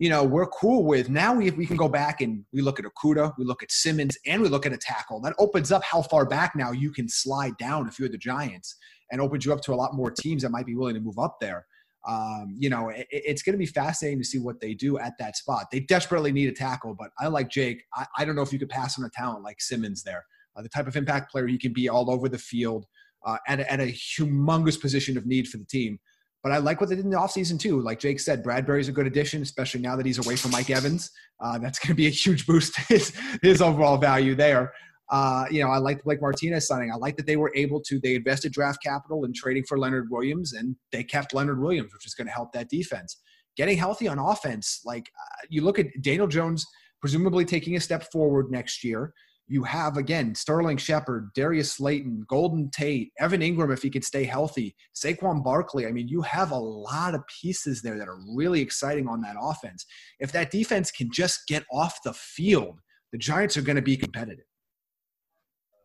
you 0.00 0.08
know, 0.08 0.24
we're 0.24 0.46
cool 0.46 0.84
with 0.86 1.08
now 1.10 1.34
we, 1.34 1.50
we 1.52 1.66
can 1.66 1.76
go 1.76 1.88
back 1.88 2.22
and 2.22 2.42
we 2.52 2.62
look 2.62 2.80
at 2.80 2.86
Okudah, 2.86 3.34
we 3.38 3.44
look 3.44 3.62
at 3.62 3.70
Simmons, 3.70 4.16
and 4.26 4.42
we 4.42 4.48
look 4.48 4.66
at 4.66 4.72
a 4.72 4.78
tackle. 4.78 5.20
That 5.20 5.34
opens 5.38 5.70
up 5.70 5.84
how 5.84 6.02
far 6.02 6.24
back 6.24 6.56
now 6.56 6.72
you 6.72 6.90
can 6.90 7.06
slide 7.08 7.56
down 7.58 7.86
if 7.86 7.98
you're 7.98 8.08
the 8.08 8.18
Giants 8.18 8.76
and 9.10 9.20
opens 9.20 9.44
you 9.44 9.52
up 9.52 9.60
to 9.62 9.72
a 9.72 9.76
lot 9.76 9.94
more 9.94 10.10
teams 10.10 10.42
that 10.42 10.50
might 10.50 10.66
be 10.66 10.74
willing 10.74 10.94
to 10.94 11.00
move 11.00 11.18
up 11.18 11.38
there. 11.40 11.66
Um, 12.08 12.54
you 12.58 12.70
know, 12.70 12.88
it, 12.88 13.06
it's 13.10 13.42
going 13.42 13.52
to 13.54 13.58
be 13.58 13.66
fascinating 13.66 14.18
to 14.20 14.24
see 14.24 14.38
what 14.38 14.60
they 14.60 14.74
do 14.74 14.98
at 14.98 15.18
that 15.18 15.36
spot. 15.36 15.66
They 15.70 15.80
desperately 15.80 16.32
need 16.32 16.48
a 16.48 16.52
tackle, 16.52 16.94
but 16.94 17.10
I 17.18 17.28
like 17.28 17.50
Jake. 17.50 17.84
I, 17.94 18.06
I 18.18 18.24
don't 18.24 18.36
know 18.36 18.42
if 18.42 18.52
you 18.52 18.58
could 18.58 18.70
pass 18.70 18.98
on 18.98 19.04
a 19.04 19.10
talent 19.10 19.42
like 19.42 19.60
Simmons 19.60 20.02
there. 20.02 20.24
Uh, 20.56 20.62
the 20.62 20.68
type 20.68 20.86
of 20.86 20.96
impact 20.96 21.30
player 21.30 21.46
he 21.46 21.58
can 21.58 21.72
be 21.72 21.88
all 21.88 22.10
over 22.10 22.28
the 22.28 22.38
field 22.38 22.86
uh, 23.24 23.36
at, 23.46 23.60
at 23.60 23.80
a 23.80 23.92
humongous 23.92 24.80
position 24.80 25.16
of 25.16 25.26
need 25.26 25.46
for 25.46 25.58
the 25.58 25.66
team. 25.66 25.98
But 26.42 26.52
I 26.52 26.58
like 26.58 26.80
what 26.80 26.88
they 26.88 26.96
did 26.96 27.04
in 27.04 27.10
the 27.10 27.18
offseason 27.18 27.60
too. 27.60 27.82
Like 27.82 28.00
Jake 28.00 28.18
said, 28.18 28.42
Bradberry's 28.42 28.88
a 28.88 28.92
good 28.92 29.06
addition, 29.06 29.42
especially 29.42 29.82
now 29.82 29.94
that 29.96 30.06
he's 30.06 30.24
away 30.24 30.36
from 30.36 30.52
Mike 30.52 30.70
Evans. 30.70 31.10
Uh, 31.38 31.58
that's 31.58 31.78
going 31.78 31.88
to 31.88 31.94
be 31.94 32.06
a 32.06 32.10
huge 32.10 32.46
boost 32.46 32.74
to 32.74 32.80
his, 32.88 33.12
his 33.42 33.60
overall 33.60 33.98
value 33.98 34.34
there. 34.34 34.72
Uh, 35.10 35.44
you 35.50 35.62
know, 35.62 35.70
I 35.70 35.78
like 35.78 35.98
the 35.98 36.04
Blake 36.04 36.20
Martinez 36.20 36.68
signing. 36.68 36.92
I 36.92 36.96
like 36.96 37.16
that 37.16 37.26
they 37.26 37.36
were 37.36 37.52
able 37.56 37.80
to, 37.82 37.98
they 37.98 38.14
invested 38.14 38.52
draft 38.52 38.82
capital 38.82 39.24
in 39.24 39.32
trading 39.34 39.64
for 39.64 39.78
Leonard 39.78 40.08
Williams 40.10 40.52
and 40.52 40.76
they 40.92 41.02
kept 41.02 41.34
Leonard 41.34 41.60
Williams, 41.60 41.92
which 41.92 42.06
is 42.06 42.14
going 42.14 42.28
to 42.28 42.32
help 42.32 42.52
that 42.52 42.68
defense. 42.68 43.20
Getting 43.56 43.76
healthy 43.76 44.06
on 44.06 44.18
offense, 44.18 44.80
like 44.84 45.10
uh, 45.20 45.46
you 45.48 45.62
look 45.62 45.78
at 45.78 45.86
Daniel 46.00 46.28
Jones 46.28 46.64
presumably 47.00 47.44
taking 47.44 47.76
a 47.76 47.80
step 47.80 48.10
forward 48.12 48.50
next 48.50 48.84
year. 48.84 49.12
You 49.48 49.64
have 49.64 49.96
again 49.96 50.36
Sterling 50.36 50.76
Shepard, 50.76 51.30
Darius 51.34 51.72
Slayton, 51.72 52.24
Golden 52.28 52.70
Tate, 52.70 53.10
Evan 53.18 53.40
Engram, 53.40 53.72
if 53.72 53.82
he 53.82 53.90
could 53.90 54.04
stay 54.04 54.22
healthy, 54.22 54.76
Saquon 54.94 55.42
Barkley. 55.42 55.86
I 55.86 55.90
mean, 55.90 56.06
you 56.06 56.22
have 56.22 56.52
a 56.52 56.56
lot 56.56 57.16
of 57.16 57.22
pieces 57.42 57.82
there 57.82 57.98
that 57.98 58.06
are 58.06 58.20
really 58.36 58.60
exciting 58.60 59.08
on 59.08 59.20
that 59.22 59.34
offense. 59.40 59.84
If 60.20 60.30
that 60.32 60.52
defense 60.52 60.92
can 60.92 61.10
just 61.12 61.48
get 61.48 61.64
off 61.72 61.98
the 62.04 62.12
field, 62.12 62.78
the 63.10 63.18
Giants 63.18 63.56
are 63.56 63.62
going 63.62 63.74
to 63.74 63.82
be 63.82 63.96
competitive. 63.96 64.44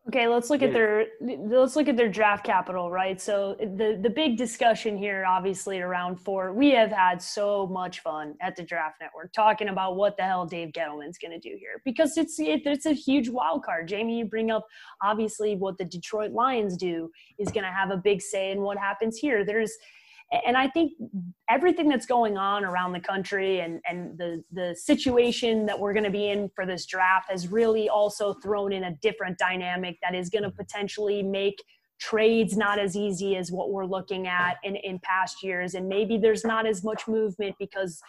Okay, 0.08 0.28
let's 0.28 0.50
look 0.50 0.62
at 0.62 0.72
their 0.72 1.06
let's 1.20 1.74
look 1.74 1.88
at 1.88 1.96
their 1.96 2.08
draft 2.08 2.44
capital, 2.44 2.92
right? 2.92 3.20
So 3.20 3.56
the 3.58 3.98
the 4.00 4.08
big 4.08 4.36
discussion 4.36 4.96
here, 4.96 5.24
obviously, 5.26 5.80
around 5.80 6.20
four, 6.20 6.52
we 6.52 6.70
have 6.70 6.92
had 6.92 7.20
so 7.20 7.66
much 7.66 8.00
fun 8.00 8.36
at 8.40 8.54
the 8.54 8.62
Draft 8.62 9.00
Network 9.00 9.32
talking 9.32 9.68
about 9.68 9.96
what 9.96 10.16
the 10.16 10.22
hell 10.22 10.46
Dave 10.46 10.68
Gettleman's 10.68 11.18
going 11.18 11.32
to 11.32 11.40
do 11.40 11.56
here 11.58 11.82
because 11.84 12.16
it's 12.16 12.38
it, 12.38 12.62
it's 12.66 12.86
a 12.86 12.92
huge 12.92 13.28
wild 13.28 13.64
card. 13.64 13.88
Jamie, 13.88 14.18
you 14.18 14.26
bring 14.26 14.52
up 14.52 14.64
obviously 15.02 15.56
what 15.56 15.76
the 15.76 15.84
Detroit 15.84 16.30
Lions 16.30 16.76
do 16.76 17.10
is 17.40 17.48
going 17.48 17.64
to 17.64 17.72
have 17.72 17.90
a 17.90 17.96
big 17.96 18.22
say 18.22 18.52
in 18.52 18.60
what 18.60 18.78
happens 18.78 19.18
here. 19.18 19.44
There's 19.44 19.72
and 20.32 20.56
I 20.56 20.68
think 20.68 20.92
everything 21.48 21.88
that's 21.88 22.06
going 22.06 22.36
on 22.36 22.64
around 22.64 22.92
the 22.92 23.00
country 23.00 23.60
and, 23.60 23.80
and 23.88 24.18
the, 24.18 24.42
the 24.52 24.74
situation 24.74 25.66
that 25.66 25.78
we're 25.78 25.92
going 25.92 26.04
to 26.04 26.10
be 26.10 26.30
in 26.30 26.50
for 26.54 26.66
this 26.66 26.84
draft 26.86 27.30
has 27.30 27.48
really 27.48 27.88
also 27.88 28.34
thrown 28.34 28.72
in 28.72 28.84
a 28.84 28.94
different 29.02 29.38
dynamic 29.38 29.96
that 30.02 30.14
is 30.14 30.28
going 30.28 30.42
to 30.42 30.48
mm-hmm. 30.48 30.56
potentially 30.56 31.22
make 31.22 31.62
trades 32.00 32.56
not 32.56 32.78
as 32.78 32.96
easy 32.96 33.36
as 33.36 33.52
what 33.52 33.70
we're 33.70 33.86
looking 33.86 34.26
at 34.26 34.56
in, 34.64 34.76
in 34.76 34.98
past 34.98 35.42
years. 35.42 35.74
And 35.74 35.88
maybe 35.88 36.18
there's 36.18 36.44
not 36.44 36.66
as 36.66 36.82
much 36.82 37.06
movement 37.06 37.54
because 37.58 38.00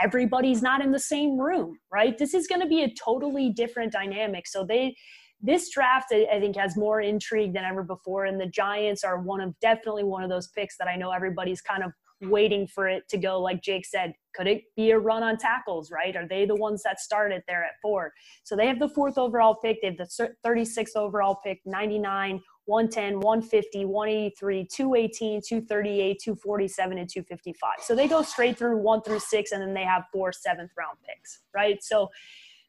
everybody's 0.00 0.62
not 0.62 0.80
in 0.80 0.92
the 0.92 0.98
same 0.98 1.38
room, 1.38 1.78
right? 1.92 2.16
This 2.16 2.34
is 2.34 2.46
going 2.46 2.60
to 2.60 2.68
be 2.68 2.82
a 2.82 2.92
totally 2.94 3.50
different 3.50 3.92
dynamic. 3.92 4.46
So 4.46 4.64
they, 4.64 4.96
this 5.44 5.70
draft 5.70 6.12
I, 6.12 6.40
think 6.40 6.56
has 6.56 6.76
more 6.76 7.00
intrigue 7.00 7.52
than 7.52 7.64
ever 7.64 7.82
before 7.82 8.24
and 8.24 8.40
the 8.40 8.46
giants 8.46 9.04
are 9.04 9.20
one 9.20 9.40
of 9.40 9.58
definitely 9.60 10.04
one 10.04 10.22
of 10.22 10.30
those 10.30 10.48
picks 10.48 10.76
that 10.78 10.88
i 10.88 10.96
know 10.96 11.10
everybody's 11.10 11.60
kind 11.60 11.82
of 11.82 11.92
waiting 12.28 12.66
for 12.66 12.88
it 12.88 13.08
to 13.08 13.18
go. 13.18 13.40
Like 13.40 13.62
jake 13.62 13.86
said 13.86 14.14
could 14.34 14.46
it 14.48 14.62
be 14.76 14.90
a 14.90 14.98
run 14.98 15.22
on 15.22 15.36
tackles 15.36 15.90
right? 15.90 16.14
Are 16.16 16.26
they 16.26 16.44
the 16.44 16.56
ones 16.56 16.82
that 16.82 17.00
started 17.00 17.42
there 17.46 17.64
at 17.64 17.72
four? 17.80 18.12
So 18.42 18.56
they 18.56 18.66
have 18.66 18.78
the 18.78 18.88
fourth 18.88 19.18
overall 19.18 19.54
pick. 19.54 19.80
They 19.80 19.88
have 19.88 19.96
the 19.96 20.34
36th 20.44 20.96
overall 20.96 21.38
pick 21.44 21.60
99 21.64 22.40
110 22.66 23.20
150 23.20 23.84
183 23.84 24.66
218 24.66 25.40
238 25.46 26.18
247 26.18 26.98
and 26.98 27.10
255 27.10 27.70
so 27.82 27.94
they 27.94 28.08
go 28.08 28.22
straight 28.22 28.56
through 28.56 28.78
one 28.78 29.02
through 29.02 29.18
six 29.18 29.52
and 29.52 29.60
then 29.60 29.74
they 29.74 29.84
have 29.84 30.04
four 30.10 30.32
seventh 30.32 30.70
round 30.78 30.96
picks 31.06 31.40
right? 31.54 31.82
So 31.82 32.08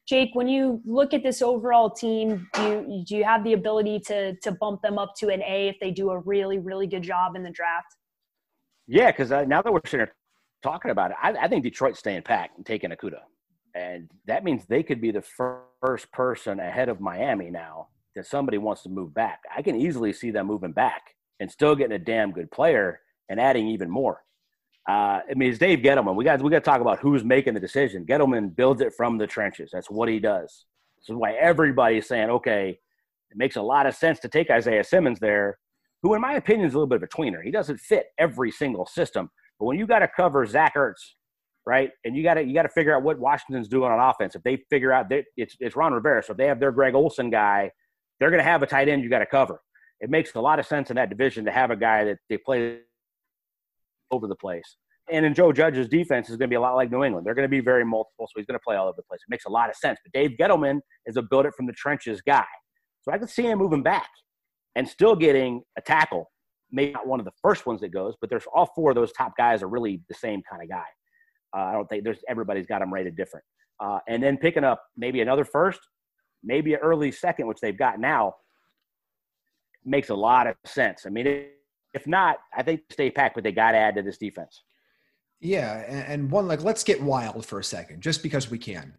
Jake, 0.07 0.29
when 0.33 0.47
you 0.47 0.81
look 0.85 1.13
at 1.13 1.23
this 1.23 1.41
overall 1.41 1.89
team, 1.89 2.47
do 2.53 2.61
you, 2.61 3.03
do 3.07 3.15
you 3.17 3.23
have 3.23 3.43
the 3.43 3.53
ability 3.53 3.99
to 4.01 4.35
to 4.37 4.51
bump 4.51 4.81
them 4.81 4.99
up 4.99 5.13
to 5.17 5.29
an 5.29 5.41
A 5.41 5.69
if 5.69 5.77
they 5.81 5.91
do 5.91 6.11
a 6.11 6.19
really 6.19 6.59
really 6.59 6.87
good 6.87 7.03
job 7.03 7.35
in 7.35 7.43
the 7.43 7.49
draft? 7.49 7.87
Yeah, 8.87 9.11
because 9.11 9.31
uh, 9.31 9.45
now 9.45 9.61
that 9.61 9.73
we're 9.73 9.81
sitting 9.85 10.07
talking 10.61 10.91
about 10.91 11.11
it, 11.11 11.17
I, 11.21 11.31
I 11.31 11.47
think 11.47 11.63
Detroit's 11.63 11.99
staying 11.99 12.21
packed 12.21 12.57
and 12.57 12.65
taking 12.65 12.91
Okudah, 12.91 13.21
and 13.73 14.09
that 14.27 14.43
means 14.43 14.65
they 14.65 14.83
could 14.83 15.01
be 15.01 15.11
the 15.11 15.23
first 15.23 16.11
person 16.11 16.59
ahead 16.59 16.87
of 16.87 17.01
Miami 17.01 17.49
now 17.49 17.87
that 18.15 18.27
somebody 18.27 18.59
wants 18.59 18.83
to 18.83 18.89
move 18.89 19.13
back. 19.13 19.39
I 19.55 19.61
can 19.61 19.75
easily 19.75 20.13
see 20.13 20.29
them 20.31 20.47
moving 20.47 20.71
back 20.71 21.15
and 21.39 21.51
still 21.51 21.75
getting 21.75 21.95
a 21.95 21.99
damn 21.99 22.31
good 22.31 22.51
player 22.51 23.01
and 23.29 23.39
adding 23.39 23.67
even 23.67 23.89
more. 23.89 24.23
Uh, 24.87 25.19
I 25.29 25.33
mean, 25.35 25.49
it's 25.49 25.57
Dave 25.57 25.79
Gettleman. 25.79 26.15
We 26.15 26.23
got 26.23 26.41
we 26.41 26.51
got 26.51 26.63
to 26.63 26.69
talk 26.69 26.81
about 26.81 26.99
who's 26.99 27.23
making 27.23 27.55
the 27.55 27.59
decision. 27.59 28.05
Gettleman 28.05 28.55
builds 28.55 28.81
it 28.81 28.93
from 28.93 29.17
the 29.17 29.25
trenches. 29.25 29.71
That's 29.73 29.89
what 29.89 30.09
he 30.09 30.19
does. 30.19 30.65
This 30.97 31.09
is 31.09 31.15
why 31.15 31.33
everybody's 31.33 32.07
saying, 32.07 32.29
okay, 32.29 32.79
it 33.31 33.37
makes 33.37 33.55
a 33.55 33.61
lot 33.61 33.87
of 33.87 33.95
sense 33.95 34.19
to 34.19 34.29
take 34.29 34.51
Isaiah 34.51 34.83
Simmons 34.83 35.19
there, 35.19 35.57
who, 36.03 36.13
in 36.13 36.21
my 36.21 36.33
opinion, 36.33 36.67
is 36.67 36.73
a 36.73 36.77
little 36.77 36.87
bit 36.87 36.97
of 36.97 37.03
a 37.03 37.07
tweener. 37.07 37.43
He 37.43 37.51
doesn't 37.51 37.79
fit 37.79 38.07
every 38.19 38.51
single 38.51 38.85
system, 38.85 39.31
but 39.59 39.65
when 39.65 39.79
you 39.79 39.87
got 39.87 39.99
to 39.99 40.07
cover 40.07 40.45
Zach 40.45 40.75
Ertz, 40.75 41.01
right, 41.65 41.89
and 42.03 42.15
you 42.15 42.21
got 42.21 42.35
to 42.35 42.43
you 42.43 42.53
got 42.53 42.63
to 42.63 42.69
figure 42.69 42.95
out 42.95 43.01
what 43.01 43.17
Washington's 43.17 43.67
doing 43.67 43.91
on 43.91 43.99
offense. 43.99 44.35
If 44.35 44.43
they 44.43 44.63
figure 44.69 44.91
out 44.91 45.09
that 45.09 45.25
it's 45.35 45.55
it's 45.59 45.75
Ron 45.75 45.93
Rivera, 45.93 46.21
so 46.21 46.33
if 46.33 46.37
they 46.37 46.45
have 46.45 46.59
their 46.59 46.71
Greg 46.71 46.93
Olsen 46.93 47.31
guy, 47.31 47.71
they're 48.19 48.29
going 48.29 48.43
to 48.43 48.49
have 48.49 48.61
a 48.61 48.67
tight 48.67 48.87
end 48.87 49.03
you 49.03 49.09
got 49.09 49.19
to 49.19 49.25
cover. 49.25 49.61
It 49.99 50.11
makes 50.11 50.35
a 50.35 50.41
lot 50.41 50.59
of 50.59 50.67
sense 50.67 50.91
in 50.91 50.97
that 50.97 51.09
division 51.09 51.45
to 51.45 51.51
have 51.51 51.71
a 51.71 51.75
guy 51.75 52.03
that 52.03 52.17
they 52.29 52.37
play 52.37 52.81
over 54.11 54.27
the 54.27 54.35
place. 54.35 54.77
And 55.11 55.25
in 55.25 55.35
Joe 55.35 55.51
Judge's 55.51 55.87
defense 55.87 56.29
is 56.29 56.37
going 56.37 56.49
to 56.49 56.53
be 56.53 56.55
a 56.55 56.61
lot 56.61 56.75
like 56.75 56.91
New 56.91 57.03
England. 57.03 57.27
They're 57.27 57.35
going 57.35 57.45
to 57.45 57.49
be 57.49 57.59
very 57.59 57.85
multiple, 57.85 58.27
so 58.27 58.31
he's 58.37 58.45
going 58.47 58.57
to 58.57 58.63
play 58.65 58.75
all 58.75 58.87
over 58.87 58.95
the 58.97 59.03
place. 59.03 59.19
It 59.21 59.29
makes 59.29 59.45
a 59.45 59.51
lot 59.51 59.69
of 59.69 59.75
sense. 59.75 59.99
But 60.03 60.19
Dave 60.19 60.31
Gettleman 60.39 60.79
is 61.05 61.15
a 61.17 61.21
build 61.21 61.45
it 61.45 61.53
from 61.55 61.67
the 61.67 61.73
trenches 61.73 62.21
guy. 62.21 62.45
So 63.03 63.11
I 63.11 63.19
could 63.19 63.29
see 63.29 63.43
him 63.43 63.59
moving 63.59 63.83
back 63.83 64.09
and 64.75 64.87
still 64.87 65.15
getting 65.15 65.61
a 65.77 65.81
tackle. 65.81 66.31
Maybe 66.71 66.91
not 66.93 67.07
one 67.07 67.19
of 67.19 67.25
the 67.25 67.31
first 67.41 67.67
ones 67.67 67.81
that 67.81 67.89
goes, 67.89 68.15
but 68.19 68.31
there's 68.31 68.45
all 68.51 68.69
four 68.75 68.89
of 68.91 68.95
those 68.95 69.11
top 69.11 69.33
guys 69.37 69.61
are 69.61 69.69
really 69.69 70.01
the 70.09 70.15
same 70.15 70.41
kind 70.49 70.63
of 70.63 70.69
guy. 70.69 70.85
Uh, 71.55 71.65
I 71.65 71.71
don't 71.73 71.87
think 71.87 72.03
there's 72.03 72.19
everybody's 72.27 72.65
got 72.65 72.79
them 72.79 72.91
rated 72.91 73.15
different. 73.15 73.45
Uh, 73.79 73.99
and 74.07 74.23
then 74.23 74.37
picking 74.37 74.63
up 74.63 74.81
maybe 74.97 75.21
another 75.21 75.45
first, 75.45 75.79
maybe 76.43 76.73
an 76.73 76.79
early 76.81 77.11
second, 77.11 77.45
which 77.45 77.59
they've 77.61 77.77
got 77.77 77.99
now, 77.99 78.33
makes 79.85 80.09
a 80.09 80.15
lot 80.15 80.47
of 80.47 80.55
sense. 80.65 81.03
I 81.05 81.09
mean, 81.09 81.45
if 81.95 82.05
not, 82.05 82.37
I 82.55 82.61
think 82.61 82.81
stay 82.91 83.09
packed, 83.09 83.35
but 83.35 83.43
they 83.43 83.51
got 83.51 83.71
to 83.71 83.77
add 83.77 83.95
to 83.95 84.01
this 84.03 84.17
defense. 84.17 84.61
Yeah, 85.39 85.73
and 86.07 86.29
one 86.29 86.47
like 86.47 86.63
let's 86.63 86.83
get 86.83 87.01
wild 87.01 87.45
for 87.45 87.59
a 87.59 87.63
second, 87.63 88.01
just 88.01 88.21
because 88.21 88.49
we 88.49 88.57
can. 88.57 88.93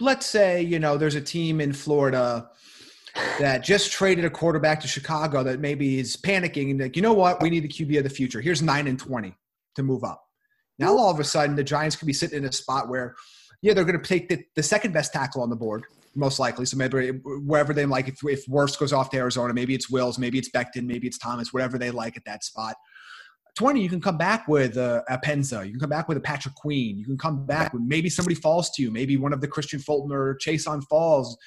Let's 0.00 0.26
say 0.26 0.62
you 0.62 0.78
know 0.78 0.96
there's 0.96 1.14
a 1.14 1.20
team 1.20 1.60
in 1.60 1.72
Florida 1.72 2.50
that 3.38 3.64
just 3.64 3.92
traded 3.92 4.24
a 4.24 4.30
quarterback 4.30 4.80
to 4.80 4.88
Chicago 4.88 5.42
that 5.42 5.60
maybe 5.60 5.98
is 5.98 6.16
panicking 6.16 6.70
and 6.70 6.80
like, 6.80 6.96
you 6.96 7.02
know 7.02 7.14
what, 7.14 7.40
we 7.40 7.50
need 7.50 7.64
a 7.64 7.68
QB 7.68 7.98
of 7.98 8.04
the 8.04 8.10
future. 8.10 8.40
Here's 8.40 8.62
nine 8.62 8.86
and 8.86 8.98
twenty 8.98 9.34
to 9.74 9.82
move 9.82 10.04
up. 10.04 10.24
Now 10.78 10.96
all 10.96 11.10
of 11.10 11.20
a 11.20 11.24
sudden 11.24 11.56
the 11.56 11.64
Giants 11.64 11.96
could 11.96 12.06
be 12.06 12.12
sitting 12.12 12.38
in 12.38 12.44
a 12.44 12.52
spot 12.52 12.88
where, 12.88 13.14
yeah, 13.62 13.72
they're 13.72 13.84
going 13.84 14.00
to 14.00 14.06
take 14.06 14.28
the, 14.28 14.44
the 14.54 14.62
second 14.62 14.92
best 14.92 15.12
tackle 15.12 15.42
on 15.42 15.48
the 15.50 15.56
board 15.56 15.84
most 16.16 16.38
likely. 16.38 16.64
So 16.66 16.76
maybe 16.76 17.10
wherever 17.24 17.72
they 17.72 17.86
like, 17.86 18.08
if, 18.08 18.18
if 18.24 18.46
Wirfs 18.46 18.78
goes 18.78 18.92
off 18.92 19.10
to 19.10 19.16
Arizona, 19.18 19.52
maybe 19.52 19.74
it's 19.74 19.90
Wills, 19.90 20.18
maybe 20.18 20.38
it's 20.38 20.50
Becton, 20.50 20.84
maybe 20.84 21.06
it's 21.06 21.18
Thomas, 21.18 21.52
whatever 21.52 21.78
they 21.78 21.90
like 21.90 22.16
at 22.16 22.24
that 22.24 22.44
spot. 22.44 22.76
20, 23.56 23.80
you 23.80 23.88
can 23.88 24.00
come 24.00 24.18
back 24.18 24.46
with 24.48 24.76
a, 24.76 25.02
a 25.08 25.16
Penza. 25.18 25.64
You 25.64 25.70
can 25.70 25.80
come 25.80 25.90
back 25.90 26.08
with 26.08 26.18
a 26.18 26.20
Patrick 26.20 26.54
Queen. 26.54 26.98
You 26.98 27.06
can 27.06 27.16
come 27.16 27.46
back 27.46 27.72
with 27.72 27.82
maybe 27.82 28.10
somebody 28.10 28.34
falls 28.34 28.70
to 28.72 28.82
you. 28.82 28.90
Maybe 28.90 29.16
one 29.16 29.32
of 29.32 29.40
the 29.40 29.48
Kristian 29.48 29.82
Fulton 29.82 30.12
or 30.12 30.36
Chaisson 30.36 30.82
falls 30.84 31.38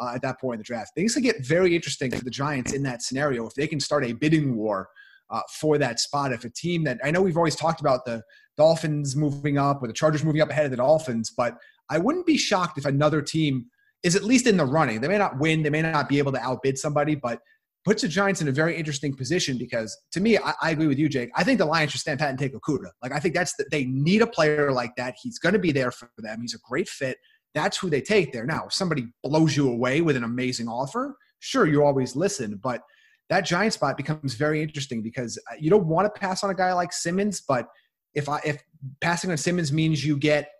uh, 0.00 0.12
at 0.14 0.22
that 0.22 0.40
point 0.40 0.54
in 0.54 0.58
the 0.60 0.64
draft. 0.64 0.92
Things 0.94 1.14
could 1.14 1.24
get 1.24 1.44
very 1.44 1.74
interesting 1.74 2.10
for 2.12 2.24
the 2.24 2.30
Giants 2.30 2.72
in 2.72 2.84
that 2.84 3.02
scenario 3.02 3.46
if 3.46 3.54
they 3.54 3.66
can 3.66 3.80
start 3.80 4.04
a 4.04 4.12
bidding 4.12 4.56
war 4.56 4.88
uh, 5.28 5.42
for 5.50 5.76
that 5.78 5.98
spot. 5.98 6.32
If 6.32 6.44
a 6.44 6.50
team 6.50 6.84
that 6.84 6.98
I 7.02 7.10
know 7.10 7.20
we've 7.20 7.36
always 7.36 7.56
talked 7.56 7.80
about 7.80 8.04
the 8.04 8.22
Dolphins 8.56 9.16
moving 9.16 9.58
up 9.58 9.82
or 9.82 9.88
the 9.88 9.92
Chargers 9.92 10.22
moving 10.22 10.42
up 10.42 10.50
ahead 10.50 10.66
of 10.66 10.70
the 10.70 10.76
Dolphins, 10.76 11.32
but 11.36 11.56
I 11.90 11.98
wouldn't 11.98 12.26
be 12.26 12.36
shocked 12.36 12.78
if 12.78 12.86
another 12.86 13.20
team 13.20 13.66
is 14.02 14.16
at 14.16 14.24
least 14.24 14.46
in 14.46 14.56
the 14.56 14.64
running. 14.64 15.00
They 15.00 15.08
may 15.08 15.18
not 15.18 15.38
win, 15.38 15.62
they 15.62 15.70
may 15.70 15.82
not 15.82 16.08
be 16.08 16.18
able 16.18 16.32
to 16.32 16.40
outbid 16.40 16.78
somebody, 16.78 17.14
but 17.14 17.40
puts 17.84 18.02
the 18.02 18.08
Giants 18.08 18.42
in 18.42 18.48
a 18.48 18.52
very 18.52 18.76
interesting 18.76 19.14
position 19.14 19.56
because 19.56 19.96
to 20.12 20.20
me, 20.20 20.38
I, 20.38 20.54
I, 20.60 20.70
agree 20.70 20.86
with 20.86 20.98
you, 20.98 21.08
Jake. 21.08 21.30
I 21.34 21.44
think 21.44 21.58
the 21.58 21.64
Lions 21.64 21.92
should 21.92 22.00
stand 22.00 22.18
pat 22.18 22.30
and 22.30 22.38
take 22.38 22.54
Okudah. 22.54 22.90
Like 23.02 23.12
I 23.12 23.18
think 23.18 23.34
that's 23.34 23.54
that 23.56 23.70
they 23.70 23.86
need 23.86 24.22
a 24.22 24.26
player 24.26 24.70
like 24.70 24.94
that. 24.96 25.14
He's 25.22 25.38
going 25.38 25.54
to 25.54 25.58
be 25.58 25.72
there 25.72 25.90
for 25.90 26.10
them. 26.18 26.40
He's 26.42 26.54
a 26.54 26.58
great 26.58 26.88
fit. 26.88 27.16
That's 27.54 27.78
who 27.78 27.90
they 27.90 28.00
take 28.00 28.32
there. 28.32 28.44
Now, 28.44 28.66
if 28.66 28.72
somebody 28.72 29.08
blows 29.24 29.56
you 29.56 29.68
away 29.68 30.02
with 30.02 30.16
an 30.16 30.24
amazing 30.24 30.68
offer, 30.68 31.16
sure, 31.40 31.66
you 31.66 31.82
always 31.82 32.14
listen, 32.14 32.60
but 32.62 32.82
that 33.28 33.44
giant 33.44 33.72
spot 33.72 33.96
becomes 33.96 34.34
very 34.34 34.62
interesting 34.62 35.02
because 35.02 35.38
uh, 35.50 35.54
you 35.58 35.70
don't 35.70 35.86
want 35.86 36.12
to 36.12 36.20
pass 36.20 36.44
on 36.44 36.50
a 36.50 36.54
guy 36.54 36.72
like 36.72 36.92
Simmons, 36.92 37.40
but 37.40 37.66
if 38.14 38.28
I 38.28 38.40
if 38.44 38.62
passing 39.00 39.30
on 39.30 39.36
Simmons 39.36 39.72
means 39.72 40.04
you 40.04 40.16
get 40.16 40.50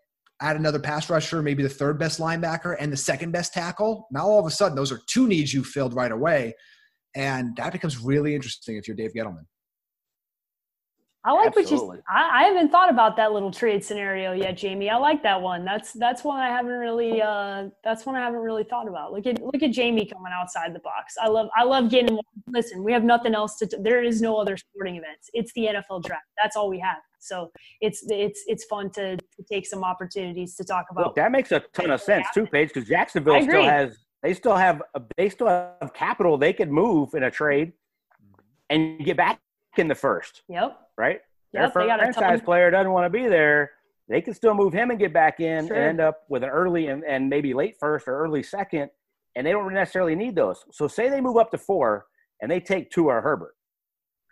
add 0.40 0.57
another 0.57 0.79
pass 0.79 1.11
rusher, 1.11 1.42
maybe 1.42 1.62
the 1.62 1.68
third 1.68 1.98
best 1.98 2.18
linebacker 2.18 2.76
and 2.79 2.92
the 2.92 2.96
second 2.96 3.33
best 3.33 3.53
tackle, 3.53 4.07
now 4.11 4.26
all 4.26 4.40
of 4.40 4.46
a 4.46 4.50
sudden 4.50 4.76
those 4.76 4.90
are 4.90 5.00
two 5.07 5.26
needs 5.29 5.53
you 5.53 5.62
filled 5.62 5.94
right 5.94 6.12
away. 6.12 6.55
And 7.14 7.57
that 7.57 7.72
becomes 7.72 7.98
really 7.98 8.35
interesting 8.35 8.76
if 8.76 8.87
you're 8.87 8.96
Dave 8.96 9.12
Gettleman. 9.14 9.44
I 11.22 11.33
like 11.33 11.48
Absolutely. 11.48 11.76
what 11.87 11.96
you. 11.96 12.03
I, 12.09 12.40
I 12.40 12.42
haven't 12.44 12.70
thought 12.70 12.88
about 12.88 13.14
that 13.16 13.33
little 13.33 13.50
trade 13.50 13.85
scenario 13.85 14.33
yet, 14.33 14.57
Jamie. 14.57 14.88
I 14.88 14.96
like 14.96 15.22
that 15.22 15.40
one. 15.40 15.66
That's 15.66 15.92
that's 15.92 16.24
one 16.24 16.40
I 16.40 16.48
haven't 16.48 16.72
really. 16.72 17.20
Uh, 17.20 17.68
that's 17.85 18.07
one 18.07 18.16
I 18.16 18.20
haven't 18.20 18.40
really 18.40 18.64
thought 18.64 18.88
about. 18.88 19.12
Look 19.12 19.26
at 19.26 19.42
look 19.42 19.62
at 19.62 19.70
Jamie 19.70 20.07
coming 20.07 20.33
outside 20.35 20.74
the 20.74 20.79
box. 20.79 21.16
I 21.20 21.29
love 21.29 21.48
I 21.55 21.64
love 21.64 21.90
getting. 21.90 22.18
Listen, 22.48 22.83
we 22.83 22.90
have 22.92 23.05
nothing 23.05 23.35
else 23.35 23.59
to. 23.59 23.68
There 23.83 24.03
is 24.03 24.22
no 24.22 24.37
other 24.38 24.57
sporting 24.57 24.96
events. 24.96 25.29
It's 25.35 25.53
the 25.53 25.66
NFL 25.66 26.05
draft. 26.05 26.24
That's 26.42 26.57
all 26.57 26.70
we 26.70 26.79
have. 26.81 26.96
So 27.20 27.52
it's 27.80 28.04
it's 28.09 28.42
it's 28.46 28.64
fun 28.64 28.90
to, 28.92 29.16
to 29.16 29.42
take 29.50 29.66
some 29.66 29.85
opportunities 29.85 30.56
to 30.56 30.64
talk 30.64 30.87
about. 30.90 31.06
Look, 31.06 31.16
that 31.16 31.30
makes 31.30 31.52
a 31.52 31.61
ton 31.72 31.90
of 31.90 32.00
sense 32.00 32.26
too, 32.35 32.46
Paige, 32.46 32.70
because 32.72 32.88
Jacksonville 32.88 33.42
still 33.42 33.62
has 33.62 33.98
they 34.22 34.35
still 34.35 34.56
have 34.56 34.83
they 35.16 35.28
still 35.28 35.48
have 35.48 35.92
capital 35.94 36.37
they 36.37 36.52
could 36.52 36.70
move 36.70 37.14
in 37.14 37.24
a 37.24 37.30
trade 37.30 37.72
mm-hmm. 38.22 38.40
and 38.70 39.04
get 39.04 39.16
back 39.16 39.40
in 39.76 39.88
the 39.88 39.94
first. 39.94 40.42
Yep. 40.48 40.78
Right. 40.98 41.20
Yep, 41.52 41.74
Their 41.74 41.98
franchise 41.98 42.40
player 42.42 42.70
doesn't 42.70 42.92
want 42.92 43.06
to 43.06 43.11
be 43.11 43.28
there. 43.28 43.72
They 44.09 44.20
can 44.20 44.35
still 44.35 44.54
move 44.54 44.72
him 44.72 44.90
and 44.90 44.98
get 44.98 45.12
back 45.12 45.40
in 45.40 45.66
sure. 45.66 45.76
and 45.76 45.85
end 45.85 46.00
up 46.00 46.22
with 46.28 46.42
an 46.42 46.48
early 46.48 46.88
and, 46.88 47.04
and 47.04 47.28
maybe 47.28 47.54
late 47.54 47.76
first 47.78 48.09
or 48.09 48.18
early 48.18 48.42
second, 48.42 48.90
and 49.37 49.46
they 49.46 49.52
don't 49.52 49.72
necessarily 49.72 50.14
need 50.16 50.35
those. 50.35 50.64
So 50.72 50.88
say 50.88 51.09
they 51.09 51.20
move 51.20 51.37
up 51.37 51.50
to 51.52 51.59
four 51.59 52.06
and 52.40 52.50
they 52.50 52.61
take 52.61 52.90
Tua 52.90 53.14
or 53.14 53.20
Herbert, 53.20 53.54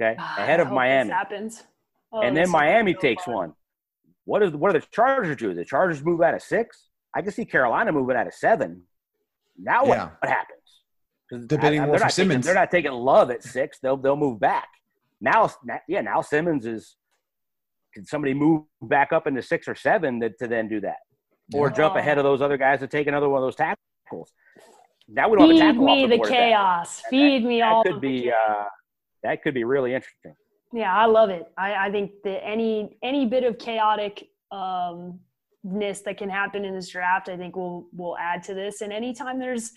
okay, 0.01 0.17
ah, 0.19 0.37
ahead 0.39 0.61
of 0.61 0.73
Miami. 0.73 1.11
happens. 1.11 1.63
Oh, 2.13 2.23
and 2.23 2.37
then 2.37 2.51
Miami 2.51 2.95
so 2.95 3.01
takes 3.01 3.25
fun. 3.25 3.35
one. 3.35 3.53
What 4.25 4.43
is 4.43 4.53
what 4.53 4.73
do 4.73 4.81
the 4.81 4.87
Chargers 4.91 5.37
do? 5.37 5.55
The 5.55 5.65
Chargers 5.65 6.05
move 6.05 6.21
out 6.21 6.35
of 6.35 6.43
six. 6.43 6.89
I 7.15 7.23
can 7.23 7.33
see 7.33 7.45
Carolina 7.45 7.93
moving 7.93 8.17
out 8.17 8.27
of 8.27 8.35
seven. 8.35 8.83
Now 9.59 9.85
what, 9.85 9.99
yeah. 9.99 10.11
what 10.21 10.31
happens? 10.31 11.49
Debating 11.49 11.87
war 11.87 11.99
for 11.99 12.09
Simmons. 12.09 12.45
Taking, 12.45 12.47
they're 12.47 12.63
not 12.63 12.71
taking 12.71 12.93
Love 12.93 13.31
at 13.31 13.43
six. 13.43 13.79
They'll 13.81 13.97
they'll 13.97 14.17
move 14.17 14.41
back. 14.41 14.69
Now, 15.21 15.51
yeah, 15.89 16.01
now 16.01 16.21
Simmons 16.21 16.67
is. 16.67 16.97
Can 17.95 18.05
somebody 18.05 18.35
move 18.35 18.65
back 18.83 19.13
up 19.13 19.27
into 19.27 19.43
six 19.43 19.67
or 19.67 19.75
seven 19.75 20.21
to, 20.21 20.31
to 20.31 20.47
then 20.47 20.69
do 20.69 20.81
that, 20.83 20.99
or 21.55 21.69
yeah. 21.69 21.75
jump 21.75 21.97
ahead 21.97 22.19
of 22.19 22.25
those 22.25 22.43
other 22.43 22.57
guys 22.59 22.81
to 22.81 22.87
take 22.87 23.07
another 23.07 23.29
one 23.29 23.43
of 23.43 23.47
those 23.47 23.57
tackles? 23.57 24.33
Now 25.09 25.29
we 25.29 25.39
don't 25.39 25.49
Feed 25.49 25.61
have 25.63 25.71
a 25.71 25.79
tackle 25.79 25.87
Feed 25.87 26.09
me 26.09 26.17
the, 26.17 26.23
the 26.23 26.29
chaos. 26.29 27.03
Feed 27.11 27.43
that, 27.43 27.49
me 27.49 27.61
that 27.61 27.73
all. 27.73 27.83
Could 27.83 28.01
be 28.01 28.31
uh, 28.31 28.65
that 29.23 29.43
could 29.43 29.55
be 29.55 29.65
really 29.65 29.95
interesting. 29.95 30.35
Yeah, 30.73 30.95
I 30.95 31.07
love 31.07 31.31
it. 31.31 31.51
I, 31.57 31.87
I 31.87 31.91
think 31.91 32.23
that 32.25 32.45
any 32.45 32.99
any 33.03 33.25
bit 33.27 33.45
of 33.45 33.59
chaotic 33.59 34.29
um, 34.51 35.19
ness 35.65 36.03
that 36.03 36.19
can 36.19 36.29
happen 36.29 36.65
in 36.65 36.75
this 36.75 36.89
draft, 36.89 37.29
I 37.29 37.37
think 37.37 37.57
will 37.57 37.89
will 37.93 38.17
add 38.19 38.43
to 38.45 38.55
this. 38.55 38.81
And 38.83 38.93
anytime 38.93 39.39
there's 39.39 39.73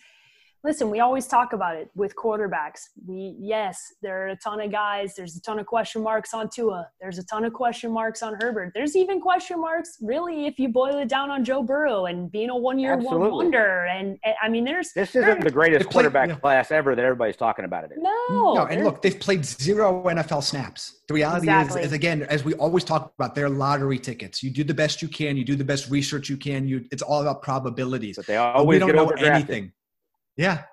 listen, 0.63 0.89
we 0.89 0.99
always 0.99 1.27
talk 1.27 1.53
about 1.53 1.75
it 1.75 1.89
with 1.95 2.15
quarterbacks. 2.15 2.81
We 3.05 3.35
yes, 3.39 3.81
there 4.01 4.25
are 4.25 4.27
a 4.29 4.35
ton 4.35 4.61
of 4.61 4.71
guys. 4.71 5.15
There's 5.15 5.35
a 5.35 5.41
ton 5.41 5.59
of 5.59 5.65
question 5.65 6.03
marks 6.03 6.33
on 6.33 6.49
Tua. 6.49 6.87
There's 6.99 7.17
a 7.17 7.25
ton 7.25 7.45
of 7.45 7.53
question 7.53 7.91
marks 7.91 8.21
on 8.21 8.35
Herbert. 8.39 8.71
There's 8.75 8.95
even 8.95 9.19
question 9.19 9.59
marks, 9.59 9.97
really, 10.01 10.45
if 10.45 10.59
you 10.59 10.69
boil 10.69 10.97
it 10.97 11.09
down 11.09 11.31
on 11.31 11.43
Joe 11.43 11.63
Burrow 11.63 12.05
and 12.05 12.31
being 12.31 12.49
a 12.49 12.57
one-year 12.57 12.97
one 12.97 13.31
wonder. 13.31 13.85
And, 13.85 14.19
and, 14.23 14.35
I 14.41 14.49
mean, 14.49 14.63
there's 14.63 14.91
this 14.93 15.15
isn't 15.15 15.43
the 15.43 15.51
greatest 15.51 15.89
quarterback 15.89 16.29
played, 16.29 16.41
class 16.41 16.71
ever 16.71 16.95
that 16.95 17.03
everybody's 17.03 17.37
talking 17.37 17.65
about 17.65 17.85
it. 17.85 17.91
No, 17.97 18.53
no. 18.53 18.65
And 18.65 18.83
look, 18.83 19.01
they've 19.01 19.19
played 19.19 19.45
zero 19.45 20.03
NFL 20.03 20.43
snaps. 20.43 21.01
The 21.07 21.15
reality 21.15 21.47
exactly. 21.47 21.81
is, 21.81 21.87
is, 21.87 21.93
again, 21.93 22.23
as 22.23 22.43
we 22.43 22.53
always 22.55 22.83
talk 22.83 23.13
about, 23.17 23.35
they're 23.35 23.49
lottery 23.49 23.99
tickets. 23.99 24.41
You 24.43 24.49
do 24.49 24.63
the 24.63 24.73
best 24.73 25.01
you 25.01 25.07
can. 25.07 25.35
You 25.35 25.43
do 25.43 25.55
the 25.55 25.63
best 25.63 25.89
research 25.89 26.29
you 26.29 26.37
can. 26.37 26.67
You, 26.67 26.85
it's 26.91 27.01
all 27.01 27.21
about 27.21 27.41
probabilities. 27.41 28.15
But 28.15 28.27
they 28.27 28.37
always 28.37 28.79
but 28.79 28.87
we 28.87 28.93
don't 28.93 28.95
know 28.95 29.25
anything. 29.25 29.71
Yeah. 30.37 30.63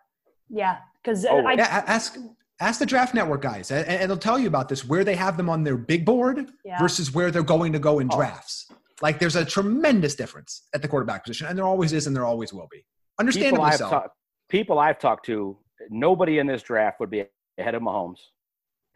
Yeah. 0.49 0.79
Because 1.03 1.25
oh, 1.25 1.44
I 1.47 1.55
yeah, 1.55 1.85
ask 1.87 2.16
ask 2.61 2.81
the 2.81 2.87
draft 2.87 3.14
network 3.14 3.40
guys 3.40 3.71
and, 3.71 3.87
and, 3.87 4.11
they'll 4.11 4.18
tell 4.18 4.38
you 4.38 4.49
about 4.49 4.68
this 4.68 4.85
where 4.85 5.05
they 5.05 5.14
have 5.14 5.37
them 5.37 5.49
on 5.49 5.62
their 5.62 5.77
big 5.77 6.05
board 6.05 6.51
yeah. 6.64 6.79
versus 6.79 7.14
where 7.14 7.31
they're 7.31 7.42
going 7.42 7.73
to 7.73 7.79
go 7.79 8.01
in 8.01 8.09
oh. 8.12 8.16
drafts. 8.16 8.71
Like 9.01 9.18
there's 9.18 9.37
a 9.37 9.44
tremendous 9.44 10.14
difference 10.14 10.66
at 10.75 10.83
the 10.83 10.88
quarterback 10.88 11.25
position, 11.25 11.47
and 11.47 11.57
there 11.57 11.64
always 11.64 11.92
is, 11.92 12.09
and 12.09 12.16
there 12.16 12.25
always 12.25 12.53
will 12.53 12.68
be. 12.71 12.85
Understandably 13.21 13.71
people 13.71 13.79
so. 13.79 13.90
Talk, 13.90 14.12
people 14.49 14.79
I've 14.79 14.99
talked 14.99 15.25
to, 15.27 15.57
nobody 15.88 16.40
in 16.40 16.49
this 16.49 16.62
draft 16.62 16.99
would 16.99 17.11
be 17.11 17.25
ahead 17.59 17.77
of 17.77 17.83
Mahomes, 17.83 18.18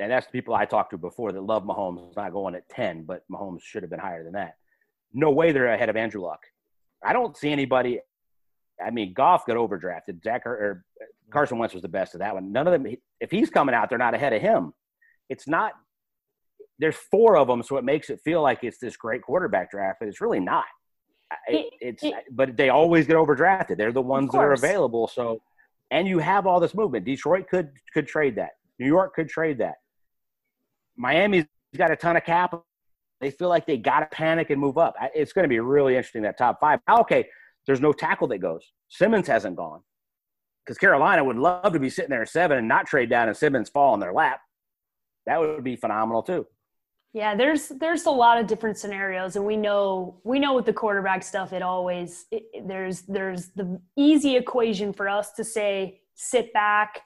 and 0.00 0.10
that's 0.10 0.26
the 0.26 0.32
people 0.32 0.54
I 0.54 0.64
talked 0.64 0.90
to 0.90 0.98
before 0.98 1.30
that 1.30 1.40
love 1.40 1.62
Mahomes. 1.62 2.16
Not 2.16 2.32
going 2.32 2.56
at 2.56 2.68
ten, 2.68 3.04
but 3.04 3.22
Mahomes 3.30 3.62
should 3.62 3.84
have 3.84 3.90
been 3.90 4.00
higher 4.00 4.24
than 4.24 4.32
that. 4.32 4.54
No 5.12 5.30
way 5.30 5.52
they're 5.52 5.72
ahead 5.72 5.88
of 5.88 5.96
Andrew 5.96 6.22
Luck. 6.22 6.40
I 7.04 7.12
don't 7.12 7.36
see 7.36 7.50
anybody 7.50 8.00
I 8.84 8.90
mean, 8.90 9.12
Goff 9.12 9.46
got 9.46 9.56
overdrafted. 9.56 10.22
Zach 10.22 10.46
or 10.46 10.84
Carson 11.30 11.58
Wentz 11.58 11.74
was 11.74 11.82
the 11.82 11.88
best 11.88 12.14
of 12.14 12.20
that 12.20 12.34
one. 12.34 12.52
None 12.52 12.66
of 12.66 12.72
them. 12.72 12.94
If 13.20 13.30
he's 13.30 13.50
coming 13.50 13.74
out, 13.74 13.88
they're 13.88 13.98
not 13.98 14.14
ahead 14.14 14.32
of 14.32 14.42
him. 14.42 14.72
It's 15.28 15.48
not. 15.48 15.72
There's 16.78 16.96
four 16.96 17.36
of 17.36 17.48
them, 17.48 17.62
so 17.62 17.76
it 17.76 17.84
makes 17.84 18.10
it 18.10 18.20
feel 18.24 18.42
like 18.42 18.64
it's 18.64 18.78
this 18.78 18.96
great 18.96 19.22
quarterback 19.22 19.70
draft, 19.70 19.98
but 20.00 20.08
it's 20.08 20.20
really 20.20 20.40
not. 20.40 20.64
It, 21.46 21.72
it's 21.80 22.04
but 22.30 22.56
they 22.56 22.68
always 22.68 23.06
get 23.06 23.16
overdrafted. 23.16 23.76
They're 23.76 23.92
the 23.92 24.02
ones 24.02 24.32
that 24.32 24.38
are 24.38 24.52
available. 24.52 25.08
So, 25.08 25.40
and 25.90 26.06
you 26.06 26.18
have 26.18 26.46
all 26.46 26.60
this 26.60 26.74
movement. 26.74 27.04
Detroit 27.04 27.48
could 27.48 27.70
could 27.94 28.06
trade 28.06 28.36
that. 28.36 28.50
New 28.78 28.86
York 28.86 29.14
could 29.14 29.28
trade 29.28 29.58
that. 29.58 29.74
Miami's 30.96 31.46
got 31.76 31.90
a 31.90 31.96
ton 31.96 32.16
of 32.16 32.24
capital. 32.24 32.66
They 33.20 33.30
feel 33.30 33.48
like 33.48 33.66
they 33.66 33.76
got 33.76 34.00
to 34.00 34.06
panic 34.06 34.50
and 34.50 34.60
move 34.60 34.76
up. 34.76 34.96
It's 35.14 35.32
going 35.32 35.44
to 35.44 35.48
be 35.48 35.60
really 35.60 35.96
interesting 35.96 36.22
that 36.22 36.36
top 36.36 36.58
five. 36.60 36.80
Okay, 36.90 37.28
there's 37.66 37.80
no 37.80 37.92
tackle 37.92 38.28
that 38.28 38.38
goes. 38.38 38.72
Simmons 38.88 39.26
hasn't 39.26 39.56
gone 39.56 39.80
because 40.64 40.78
Carolina 40.78 41.24
would 41.24 41.36
love 41.36 41.72
to 41.72 41.78
be 41.78 41.90
sitting 41.90 42.10
there 42.10 42.22
at 42.22 42.28
seven 42.28 42.58
and 42.58 42.68
not 42.68 42.86
trade 42.86 43.10
down 43.10 43.28
and 43.28 43.36
Simmons 43.36 43.68
fall 43.68 43.94
in 43.94 44.00
their 44.00 44.12
lap. 44.12 44.40
That 45.26 45.40
would 45.40 45.64
be 45.64 45.76
phenomenal 45.76 46.22
too. 46.22 46.46
Yeah, 47.14 47.34
there's 47.34 47.68
there's 47.68 48.06
a 48.06 48.10
lot 48.10 48.38
of 48.38 48.46
different 48.46 48.78
scenarios, 48.78 49.36
and 49.36 49.44
we 49.44 49.56
know 49.56 50.20
we 50.24 50.38
know 50.38 50.54
with 50.54 50.64
the 50.64 50.72
quarterback 50.72 51.22
stuff, 51.22 51.52
it 51.52 51.60
always 51.60 52.24
it, 52.30 52.44
there's 52.66 53.02
there's 53.02 53.48
the 53.48 53.78
easy 53.96 54.36
equation 54.36 54.94
for 54.94 55.08
us 55.08 55.32
to 55.32 55.44
say 55.44 56.00
sit 56.14 56.52
back, 56.54 57.00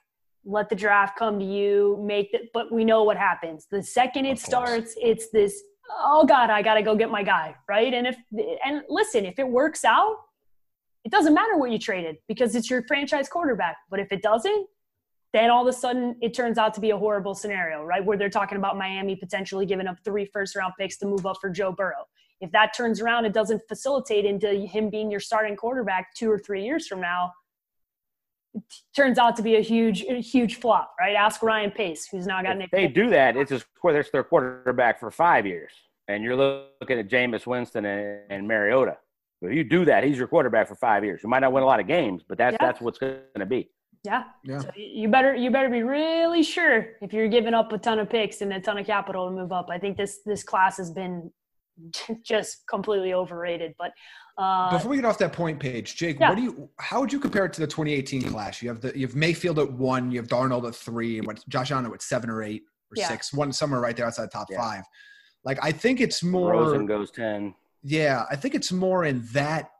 let 0.44 0.68
the 0.68 0.76
draft 0.76 1.18
come 1.18 1.40
to 1.40 1.44
you, 1.44 2.00
make 2.06 2.32
it. 2.34 2.50
But 2.54 2.72
we 2.72 2.84
know 2.84 3.02
what 3.02 3.16
happens 3.16 3.66
the 3.68 3.82
second 3.82 4.26
it 4.26 4.38
starts. 4.38 4.94
It's 4.96 5.28
this 5.30 5.60
oh 5.90 6.24
God, 6.24 6.50
I 6.50 6.62
got 6.62 6.74
to 6.74 6.82
go 6.82 6.94
get 6.94 7.10
my 7.10 7.22
guy, 7.22 7.56
right? 7.68 7.92
And 7.92 8.06
if 8.06 8.16
and 8.64 8.82
listen, 8.88 9.24
if 9.24 9.38
it 9.40 9.48
works 9.48 9.84
out, 9.84 10.16
it 11.06 11.12
doesn't 11.12 11.34
matter 11.34 11.56
what 11.56 11.70
you 11.70 11.78
traded 11.78 12.16
because 12.26 12.56
it's 12.56 12.68
your 12.68 12.82
franchise 12.88 13.28
quarterback. 13.28 13.76
But 13.88 14.00
if 14.00 14.10
it 14.10 14.22
doesn't, 14.22 14.66
then 15.32 15.50
all 15.50 15.62
of 15.62 15.72
a 15.72 15.78
sudden 15.78 16.16
it 16.20 16.34
turns 16.34 16.58
out 16.58 16.74
to 16.74 16.80
be 16.80 16.90
a 16.90 16.98
horrible 16.98 17.32
scenario, 17.32 17.84
right? 17.84 18.04
Where 18.04 18.18
they're 18.18 18.28
talking 18.28 18.58
about 18.58 18.76
Miami 18.76 19.14
potentially 19.14 19.66
giving 19.66 19.86
up 19.86 19.98
three 20.04 20.24
first 20.24 20.56
round 20.56 20.72
picks 20.76 20.96
to 20.96 21.06
move 21.06 21.24
up 21.24 21.36
for 21.40 21.48
Joe 21.48 21.70
Burrow. 21.70 22.08
If 22.40 22.50
that 22.50 22.74
turns 22.76 23.00
around, 23.00 23.24
it 23.24 23.32
doesn't 23.32 23.62
facilitate 23.68 24.24
into 24.24 24.52
him 24.66 24.90
being 24.90 25.08
your 25.08 25.20
starting 25.20 25.54
quarterback 25.54 26.12
two 26.16 26.28
or 26.28 26.40
three 26.40 26.64
years 26.64 26.88
from 26.88 27.00
now. 27.00 27.30
It 28.54 28.64
turns 28.96 29.16
out 29.16 29.36
to 29.36 29.42
be 29.42 29.54
a 29.56 29.62
huge, 29.62 30.02
a 30.02 30.20
huge 30.20 30.56
flop, 30.56 30.92
right? 30.98 31.14
Ask 31.14 31.40
Ryan 31.40 31.70
Pace, 31.70 32.08
who's 32.10 32.26
now 32.26 32.42
got 32.42 32.60
If 32.60 32.72
they 32.72 32.88
do 32.88 33.10
that, 33.10 33.36
it's 33.36 33.50
just 33.50 33.66
it's 33.84 34.10
their 34.10 34.24
quarterback 34.24 34.98
for 34.98 35.12
five 35.12 35.46
years, 35.46 35.70
and 36.08 36.24
you're 36.24 36.34
looking 36.34 36.98
at 36.98 37.08
Jameis 37.08 37.46
Winston 37.46 37.84
and, 37.84 38.22
and 38.28 38.48
Mariota. 38.48 38.96
If 39.42 39.52
you 39.52 39.64
do 39.64 39.84
that, 39.84 40.04
he's 40.04 40.18
your 40.18 40.28
quarterback 40.28 40.68
for 40.68 40.74
five 40.76 41.04
years. 41.04 41.22
You 41.22 41.28
might 41.28 41.40
not 41.40 41.52
win 41.52 41.62
a 41.62 41.66
lot 41.66 41.80
of 41.80 41.86
games, 41.86 42.22
but 42.26 42.38
that's 42.38 42.56
yeah. 42.58 42.66
that's 42.66 42.80
what's 42.80 42.98
going 42.98 43.20
to 43.38 43.46
be. 43.46 43.70
Yeah. 44.04 44.24
yeah. 44.44 44.60
So 44.60 44.70
you 44.76 45.08
better 45.08 45.34
you 45.34 45.50
better 45.50 45.68
be 45.68 45.82
really 45.82 46.42
sure 46.42 46.88
if 47.02 47.12
you're 47.12 47.28
giving 47.28 47.54
up 47.54 47.72
a 47.72 47.78
ton 47.78 47.98
of 47.98 48.08
picks 48.08 48.40
and 48.40 48.52
a 48.52 48.60
ton 48.60 48.78
of 48.78 48.86
capital 48.86 49.28
to 49.28 49.34
move 49.34 49.52
up. 49.52 49.68
I 49.70 49.78
think 49.78 49.96
this 49.96 50.20
this 50.24 50.42
class 50.42 50.76
has 50.78 50.90
been 50.90 51.30
just 52.22 52.66
completely 52.68 53.14
overrated. 53.14 53.74
But 53.78 53.92
uh, 54.38 54.70
before 54.70 54.90
we 54.90 54.96
get 54.96 55.04
off 55.04 55.18
that 55.18 55.32
point 55.32 55.58
Paige, 55.58 55.96
Jake, 55.96 56.18
yeah. 56.20 56.28
what 56.28 56.36
do 56.36 56.42
you? 56.42 56.68
How 56.78 57.00
would 57.00 57.12
you 57.12 57.18
compare 57.18 57.46
it 57.46 57.52
to 57.54 57.60
the 57.60 57.66
2018 57.66 58.22
class? 58.30 58.62
You 58.62 58.68
have 58.68 58.80
the 58.80 58.96
you 58.96 59.06
have 59.06 59.16
Mayfield 59.16 59.58
at 59.58 59.70
one, 59.70 60.10
you 60.10 60.18
have 60.20 60.28
Darnold 60.28 60.66
at 60.68 60.74
three, 60.74 61.18
and 61.18 61.26
what 61.26 61.46
Josh 61.48 61.70
Allen 61.70 61.92
at 61.92 62.02
seven 62.02 62.30
or 62.30 62.42
eight 62.42 62.62
or 62.90 62.94
yeah. 62.96 63.08
six, 63.08 63.32
one 63.32 63.52
somewhere 63.52 63.80
right 63.80 63.96
there 63.96 64.06
outside 64.06 64.24
the 64.24 64.28
top 64.28 64.48
yeah. 64.50 64.58
five. 64.58 64.84
Like 65.44 65.58
I 65.62 65.72
think 65.72 66.00
it's 66.00 66.22
more. 66.22 66.52
Rosen 66.52 66.86
goes 66.86 67.10
ten. 67.10 67.54
Yeah, 67.88 68.24
I 68.28 68.34
think 68.34 68.56
it's 68.56 68.72
more 68.72 69.04
in 69.04 69.24
that 69.32 69.70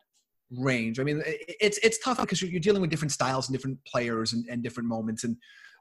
range. 0.52 1.00
I 1.00 1.02
mean, 1.02 1.24
it's 1.26 1.76
it's 1.78 1.98
tough 1.98 2.20
because 2.20 2.40
you're, 2.40 2.60
dealing 2.60 2.80
with 2.80 2.88
different 2.88 3.10
styles 3.10 3.48
and 3.48 3.56
different 3.56 3.84
players 3.84 4.32
and, 4.32 4.46
and 4.48 4.62
different 4.62 4.88
moments. 4.88 5.24
And 5.24 5.36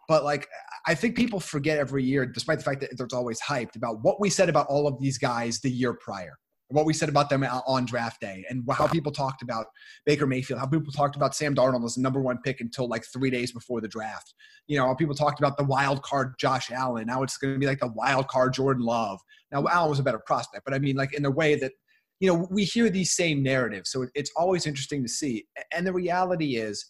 but 0.08 0.24
like 0.24 0.48
I 0.88 0.96
think 0.96 1.16
people 1.16 1.40
forget 1.40 1.78
every 1.78 2.04
year, 2.04 2.26
despite 2.26 2.58
the 2.58 2.64
fact 2.64 2.82
that 2.82 2.98
there's 2.98 3.14
always 3.14 3.40
hyped 3.40 3.76
about 3.76 4.02
what 4.02 4.20
we 4.20 4.32
said 4.32 4.50
about 4.50 4.66
all 4.70 4.88
of 4.88 5.00
these 5.00 5.20
guys 5.20 5.60
the 5.60 5.70
year 5.70 5.94
prior. 5.94 6.40
What 6.70 6.88
we 6.88 6.94
said 6.94 7.10
about 7.10 7.30
them 7.30 7.44
on 7.44 7.86
draft 7.86 8.22
day, 8.22 8.44
and 8.50 8.64
how 8.72 8.88
people 8.88 9.12
talked 9.12 9.44
about 9.44 9.68
Baker 10.08 10.26
Mayfield, 10.26 10.60
how 10.60 10.66
people 10.66 10.92
talked 10.92 11.16
about 11.16 11.36
Sam 11.36 11.54
Darnold 11.54 11.86
as 11.86 11.94
the 11.94 12.02
number 12.02 12.20
one 12.20 12.40
pick 12.44 12.60
until 12.60 12.88
like 12.88 13.06
three 13.06 13.30
days 13.30 13.52
before 13.52 13.82
the 13.82 13.88
draft. 13.88 14.34
You 14.66 14.80
know, 14.80 14.96
people 14.96 15.14
talked 15.14 15.40
about 15.40 15.58
the 15.58 15.64
wild 15.64 16.02
card 16.02 16.34
Josh 16.40 16.72
Allen. 16.72 17.06
Now 17.06 17.22
it's 17.22 17.38
going 17.38 17.54
to 17.54 17.60
be 17.60 17.68
like 17.68 17.82
the 17.82 17.92
wild 17.94 18.28
card 18.30 18.54
Jordan 18.54 18.84
Love. 18.84 19.20
Now 19.52 19.68
Allen 19.68 19.92
was 19.92 20.00
a 20.00 20.04
better 20.04 20.22
prospect, 20.26 20.66
but 20.66 20.74
I 20.74 20.80
mean, 20.80 20.96
like 20.96 21.14
in 21.14 21.22
the 21.22 21.30
way 21.30 21.54
that 21.54 21.72
you 22.20 22.28
know 22.32 22.48
we 22.50 22.64
hear 22.64 22.90
these 22.90 23.12
same 23.12 23.44
narratives 23.44 23.92
so 23.92 24.08
it's 24.16 24.32
always 24.36 24.66
interesting 24.66 25.04
to 25.04 25.10
see. 25.10 25.46
And 25.74 25.86
the 25.86 25.94
reality 25.94 26.56
is 26.58 26.86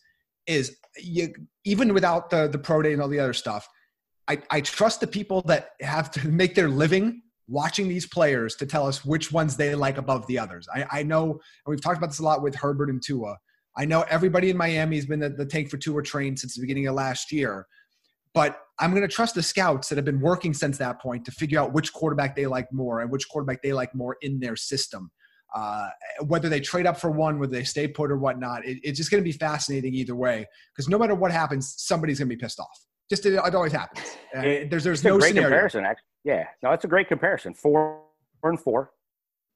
is 0.47 0.78
you 0.97 1.34
even 1.63 1.93
without 1.93 2.30
the 2.30 2.47
the 2.47 2.59
pro 2.59 2.82
day 2.82 2.93
and 2.93 3.01
all 3.01 3.07
the 3.07 3.19
other 3.19 3.34
stuff 3.34 3.67
i 4.28 4.39
i 4.51 4.61
trust 4.61 4.99
the 5.01 5.07
people 5.07 5.41
that 5.41 5.69
have 5.82 6.11
to 6.11 6.28
make 6.28 6.53
their 6.53 6.69
living 6.69 7.21
watching 7.47 7.88
these 7.88 8.07
players 8.07 8.55
to 8.55 8.65
tell 8.65 8.88
us 8.88 9.05
which 9.05 9.32
ones 9.32 9.55
they 9.55 9.76
like 9.76 9.97
above 9.97 10.26
the 10.28 10.38
others. 10.38 10.67
I 10.73 10.86
i 10.91 11.03
know 11.03 11.32
and 11.32 11.67
we've 11.67 11.82
talked 11.82 11.97
about 11.97 12.09
this 12.09 12.19
a 12.19 12.23
lot 12.23 12.41
with 12.41 12.55
herbert 12.55 12.89
and 12.89 13.01
tua. 13.01 13.38
I 13.78 13.86
know 13.86 14.05
everybody 14.09 14.49
in 14.49 14.57
miami 14.57 14.95
has 14.95 15.05
been 15.05 15.19
the, 15.19 15.30
the 15.30 15.45
tank 15.45 15.69
for 15.69 15.78
Tua 15.78 16.01
train 16.01 16.38
since 16.38 16.55
the 16.55 16.61
beginning 16.61 16.88
of 16.88 16.95
last 16.95 17.32
year 17.32 17.67
but 18.36 18.59
I'm 18.80 18.91
going 18.91 19.01
to 19.01 19.07
trust 19.07 19.34
the 19.34 19.41
scouts 19.41 19.88
that 19.88 19.95
have 19.95 20.03
been 20.03 20.19
working 20.19 20.53
since 20.53 20.78
that 20.78 21.01
point 21.01 21.23
to 21.26 21.32
figure 21.32 21.57
out 21.59 21.73
which 21.73 21.93
quarterback 21.93 22.36
they 22.36 22.45
like 22.45 22.71
more 22.71 22.99
and 22.99 23.09
which 23.09 23.28
quarterback 23.30 23.63
they 23.63 23.71
like 23.71 23.95
more 23.95 24.17
in 24.21 24.41
their 24.41 24.57
system. 24.57 25.09
Uh, 25.55 25.87
whether 26.25 26.49
they 26.49 26.59
trade 26.59 26.85
up 26.85 26.97
for 26.99 27.09
one, 27.09 27.39
whether 27.39 27.53
they 27.53 27.63
stay 27.63 27.87
put 27.87 28.11
or 28.11 28.17
whatnot, 28.17 28.65
it, 28.65 28.77
it's 28.83 28.97
just 28.97 29.09
going 29.09 29.23
to 29.23 29.25
be 29.25 29.31
fascinating 29.31 29.93
either 29.93 30.13
way. 30.13 30.45
Because 30.73 30.89
no 30.89 30.97
matter 30.97 31.15
what 31.15 31.31
happens, 31.31 31.75
somebody's 31.77 32.19
going 32.19 32.27
to 32.29 32.35
be 32.35 32.39
pissed 32.39 32.59
off. 32.59 32.77
Just 33.09 33.25
it, 33.25 33.35
it 33.35 33.55
always 33.55 33.71
happens. 33.71 34.05
Uh, 34.35 34.67
there's 34.69 34.83
there's 34.83 35.03
no 35.03 35.17
great 35.17 35.29
scenario. 35.29 35.49
comparison. 35.49 35.85
Actually. 35.85 36.03
Yeah, 36.25 36.43
no, 36.61 36.71
it's 36.71 36.83
a 36.83 36.89
great 36.89 37.07
comparison. 37.07 37.53
Four, 37.53 38.01
four 38.41 38.49
and 38.49 38.59
four. 38.59 38.91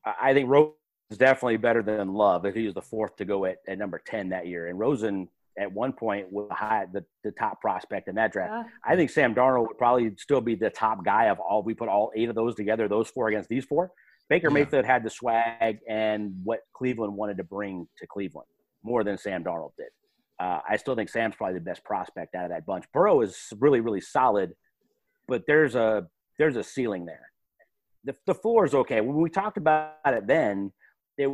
I 0.06 0.34
think 0.34 0.48
Rosen 0.50 0.74
is 1.12 1.18
definitely 1.18 1.58
better 1.58 1.84
than 1.84 2.14
Love 2.14 2.46
if 2.46 2.56
he 2.56 2.66
was 2.66 2.76
the 2.76 2.82
fourth 2.82 3.18
to 3.18 3.26
go 3.26 3.44
at, 3.46 3.58
at 3.68 3.78
number 3.78 4.02
ten 4.06 4.30
that 4.30 4.48
year. 4.48 4.68
And 4.68 4.80
Rosen 4.80 5.28
at 5.60 5.70
one 5.70 5.92
point 5.92 6.32
was 6.32 6.48
high, 6.52 6.86
the, 6.94 7.04
the 7.26 7.32
top 7.32 7.60
prospect 7.60 8.08
in 8.08 8.16
that 8.16 8.32
draft. 8.32 8.54
Yeah. 8.54 8.64
I 8.86 8.96
think 8.96 9.10
Sam 9.10 9.36
Darnold 9.36 9.68
would 9.68 9.78
probably 9.78 10.14
still 10.18 10.40
be 10.40 10.56
the 10.56 10.70
top 10.70 11.04
guy 11.04 11.26
of 11.26 11.40
all. 11.40 11.62
We 11.62 11.74
put 11.74 11.90
all 11.90 12.12
eight 12.16 12.30
of 12.30 12.36
those 12.36 12.56
together, 12.56 12.88
those 12.88 13.10
four 13.10 13.28
against 13.28 13.50
these 13.50 13.66
four. 13.66 13.92
Baker 14.30 14.50
yeah. 14.50 14.54
Mayfield 14.54 14.86
had 14.86 15.04
the 15.04 15.10
swag 15.10 15.80
and 15.88 16.34
what 16.44 16.60
Cleveland 16.74 17.16
wanted 17.16 17.38
to 17.38 17.44
bring 17.44 17.88
to 17.98 18.08
Cleveland 18.08 18.48
more 18.84 19.04
than 19.04 19.18
Sam 19.18 19.44
Darnold 19.44 19.72
did. 19.78 19.88
Uh, 20.40 20.60
I 20.68 20.78
still 20.78 20.96
think 20.96 21.10
Sam's 21.10 21.36
probably 21.36 21.56
the 21.56 21.66
best 21.66 21.84
prospect 21.84 22.36
out 22.36 22.46
of 22.46 22.52
that 22.52 22.66
bunch. 22.66 22.86
Burrow 22.94 23.22
is 23.22 23.52
really, 23.60 23.82
really 23.82 24.00
solid, 24.00 24.54
but 25.28 25.44
there's 25.48 25.76
a 25.76 26.08
there's 26.38 26.56
a 26.56 26.64
ceiling 26.64 27.06
there. 27.06 27.30
The 28.06 28.16
the 28.26 28.34
floor 28.34 28.66
is 28.66 28.74
okay. 28.74 29.02
When 29.02 29.18
we 29.18 29.30
talked 29.30 29.58
about 29.58 29.96
it 30.06 30.28
then, 30.28 30.72
it 31.18 31.30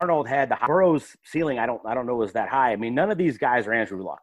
Arnold 0.00 0.28
had 0.28 0.48
the 0.48 0.58
Burrow's 0.66 1.16
ceiling. 1.24 1.58
I 1.58 1.66
don't 1.66 1.82
I 1.84 1.92
don't 1.92 2.06
know 2.06 2.14
was 2.14 2.32
that 2.32 2.48
high. 2.48 2.72
I 2.72 2.76
mean, 2.76 2.94
none 2.94 3.10
of 3.10 3.18
these 3.18 3.36
guys 3.36 3.66
are 3.66 3.74
Andrew 3.74 4.02
Luck. 4.02 4.22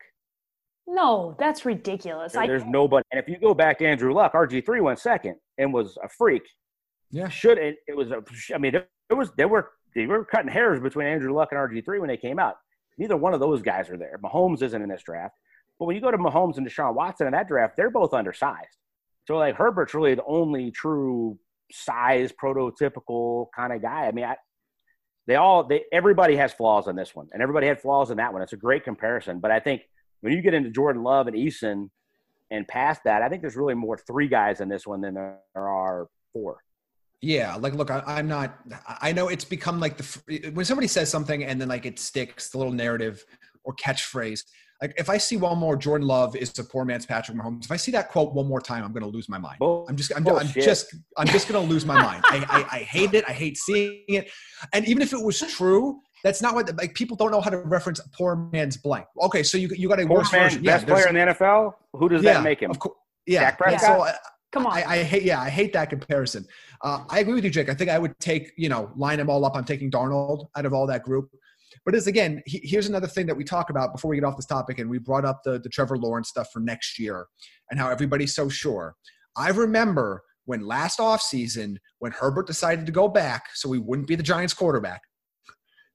No, 0.87 1.35
that's 1.39 1.65
ridiculous. 1.65 2.33
There, 2.33 2.45
there's 2.45 2.65
nobody. 2.65 3.05
And 3.11 3.19
if 3.19 3.29
you 3.29 3.37
go 3.39 3.53
back 3.53 3.79
to 3.79 3.85
Andrew 3.85 4.13
Luck, 4.13 4.33
RG 4.33 4.65
three 4.65 4.81
went 4.81 4.99
second 4.99 5.35
and 5.57 5.73
was 5.73 5.97
a 6.03 6.09
freak. 6.09 6.43
Yeah, 7.11 7.29
should 7.29 7.57
it? 7.57 7.77
It 7.87 7.95
was 7.95 8.11
a. 8.11 8.23
I 8.53 8.57
mean, 8.57 8.75
it, 8.75 8.89
it 9.09 9.13
was 9.13 9.31
they 9.37 9.45
were 9.45 9.71
they 9.95 10.05
were 10.05 10.25
cutting 10.25 10.51
hairs 10.51 10.81
between 10.81 11.07
Andrew 11.07 11.33
Luck 11.33 11.49
and 11.51 11.59
RG 11.59 11.85
three 11.85 11.99
when 11.99 12.09
they 12.09 12.17
came 12.17 12.39
out. 12.39 12.55
Neither 12.97 13.17
one 13.17 13.33
of 13.33 13.39
those 13.39 13.61
guys 13.61 13.89
are 13.89 13.97
there. 13.97 14.19
Mahomes 14.23 14.61
isn't 14.61 14.81
in 14.81 14.89
this 14.89 15.03
draft. 15.03 15.35
But 15.79 15.85
when 15.85 15.95
you 15.95 16.01
go 16.01 16.11
to 16.11 16.17
Mahomes 16.17 16.57
and 16.57 16.67
Deshaun 16.67 16.93
Watson 16.93 17.27
in 17.27 17.33
that 17.33 17.47
draft, 17.47 17.75
they're 17.75 17.89
both 17.89 18.13
undersized. 18.13 18.77
So 19.25 19.37
like 19.37 19.55
Herbert's 19.55 19.93
really 19.93 20.15
the 20.15 20.25
only 20.25 20.69
true 20.71 21.39
size 21.71 22.31
prototypical 22.31 23.47
kind 23.55 23.73
of 23.73 23.81
guy. 23.81 24.07
I 24.07 24.11
mean, 24.11 24.25
I, 24.25 24.35
they 25.25 25.35
all 25.35 25.63
they 25.63 25.83
everybody 25.91 26.35
has 26.35 26.53
flaws 26.53 26.87
in 26.87 26.95
this 26.95 27.15
one, 27.15 27.29
and 27.31 27.41
everybody 27.41 27.67
had 27.67 27.81
flaws 27.81 28.11
in 28.11 28.17
that 28.17 28.33
one. 28.33 28.41
It's 28.41 28.53
a 28.53 28.57
great 28.57 28.83
comparison, 28.83 29.39
but 29.39 29.51
I 29.51 29.59
think 29.59 29.83
when 30.23 30.31
you 30.31 30.41
get 30.41 30.53
into 30.53 30.69
Jordan 30.69 31.03
Love 31.03 31.27
and 31.27 31.35
Eason 31.35 31.89
and 32.49 32.65
past 32.65 33.01
that, 33.03 33.21
I 33.21 33.27
think 33.27 33.41
there's 33.41 33.57
really 33.57 33.73
more 33.73 33.97
three 33.97 34.29
guys 34.29 34.61
in 34.61 34.69
this 34.69 34.87
one 34.87 35.01
than 35.01 35.15
there 35.15 35.37
are 35.55 36.07
four. 36.31 36.59
Yeah, 37.21 37.55
like 37.55 37.73
look, 37.73 37.91
I, 37.91 38.19
am 38.19 38.27
not. 38.29 38.57
I 39.01 39.11
know 39.11 39.27
it's 39.27 39.43
become 39.43 39.81
like 39.81 39.97
the 39.97 40.51
when 40.53 40.65
somebody 40.65 40.87
says 40.87 41.09
something 41.09 41.43
and 41.43 41.59
then 41.59 41.67
like 41.67 41.85
it 41.85 41.99
sticks, 41.99 42.49
the 42.49 42.57
little 42.57 42.71
narrative 42.71 43.23
or 43.65 43.75
catchphrase. 43.75 44.43
Like 44.81 44.93
if 44.97 45.09
I 45.09 45.17
see 45.17 45.35
one 45.35 45.57
more 45.57 45.75
Jordan 45.75 46.07
Love 46.07 46.37
is 46.37 46.57
a 46.57 46.63
poor 46.63 46.85
man's 46.85 47.05
Patrick 47.05 47.37
Mahomes. 47.37 47.65
If 47.65 47.71
I 47.71 47.77
see 47.77 47.91
that 47.91 48.09
quote 48.09 48.33
one 48.33 48.47
more 48.47 48.61
time, 48.61 48.83
I'm 48.85 48.93
going 48.93 49.03
to 49.03 49.09
lose 49.09 49.27
my 49.27 49.37
mind. 49.37 49.57
Oh, 49.59 49.85
I'm 49.87 49.95
just, 49.97 50.11
I'm, 50.15 50.27
I'm 50.27 50.47
just, 50.47 50.95
I'm 51.17 51.27
just 51.27 51.47
going 51.49 51.65
to 51.65 51.69
lose 51.69 51.85
my 51.85 52.01
mind. 52.01 52.23
I, 52.27 52.45
I, 52.49 52.77
I 52.77 52.79
hate 52.79 53.13
it. 53.13 53.23
I 53.27 53.31
hate 53.33 53.57
seeing 53.57 54.03
it. 54.07 54.29
And 54.73 54.85
even 54.87 55.01
if 55.01 55.13
it 55.13 55.21
was 55.21 55.39
true, 55.39 56.01
that's 56.23 56.41
not 56.41 56.55
what 56.55 56.75
like 56.77 56.93
people 56.93 57.17
don't 57.17 57.31
know 57.31 57.41
how 57.41 57.49
to 57.49 57.57
reference 57.57 57.99
a 57.99 58.09
poor 58.09 58.35
man's 58.51 58.77
blank. 58.77 59.05
Okay, 59.21 59.43
so 59.43 59.57
you 59.57 59.69
you 59.75 59.89
got 59.89 59.99
a 59.99 60.05
poor 60.05 60.19
worse 60.19 60.31
man, 60.31 60.43
version. 60.43 60.63
Best 60.63 60.87
yeah, 60.87 60.93
player 60.93 61.07
in 61.07 61.15
the 61.15 61.33
NFL. 61.33 61.73
Who 61.93 62.09
does 62.09 62.23
yeah, 62.23 62.33
that 62.33 62.43
make 62.43 62.61
him? 62.61 62.71
Of 62.71 62.79
course. 62.79 62.95
Yeah. 63.25 63.55
yeah. 63.59 63.77
So, 63.77 64.03
uh, 64.03 64.13
Come 64.53 64.67
on. 64.67 64.73
I, 64.73 64.83
I, 64.85 65.03
hate. 65.03 65.23
Yeah, 65.23 65.41
I 65.41 65.49
hate 65.49 65.73
that 65.73 65.89
comparison. 65.89 66.45
Uh, 66.81 67.03
I 67.09 67.19
agree 67.19 67.33
with 67.33 67.43
you, 67.43 67.49
Jake. 67.49 67.69
I 67.69 67.73
think 67.73 67.89
I 67.89 67.97
would 67.97 68.17
take 68.19 68.51
you 68.55 68.69
know 68.69 68.91
line 68.95 69.17
them 69.17 69.29
all 69.29 69.43
up. 69.43 69.55
I'm 69.55 69.65
taking 69.65 69.91
Darnold 69.91 70.47
out 70.55 70.65
of 70.65 70.73
all 70.73 70.87
that 70.87 71.03
group. 71.03 71.29
But 71.85 71.95
as 71.95 72.07
again, 72.07 72.41
he, 72.45 72.61
here's 72.63 72.87
another 72.87 73.07
thing 73.07 73.25
that 73.25 73.35
we 73.35 73.43
talk 73.43 73.69
about 73.69 73.91
before 73.91 74.09
we 74.09 74.17
get 74.17 74.23
off 74.23 74.37
this 74.37 74.45
topic, 74.45 74.79
and 74.79 74.89
we 74.89 74.99
brought 74.99 75.25
up 75.25 75.41
the 75.43 75.59
the 75.59 75.69
Trevor 75.69 75.97
Lawrence 75.97 76.29
stuff 76.29 76.51
for 76.53 76.59
next 76.59 76.99
year 76.99 77.25
and 77.71 77.79
how 77.79 77.89
everybody's 77.89 78.35
so 78.35 78.47
sure. 78.47 78.95
I 79.35 79.49
remember 79.49 80.23
when 80.45 80.61
last 80.61 80.99
offseason 80.99 81.77
when 81.99 82.11
Herbert 82.11 82.45
decided 82.45 82.85
to 82.85 82.91
go 82.91 83.07
back 83.07 83.45
so 83.55 83.71
he 83.71 83.79
wouldn't 83.79 84.07
be 84.07 84.15
the 84.15 84.23
Giants 84.23 84.53
quarterback 84.53 85.01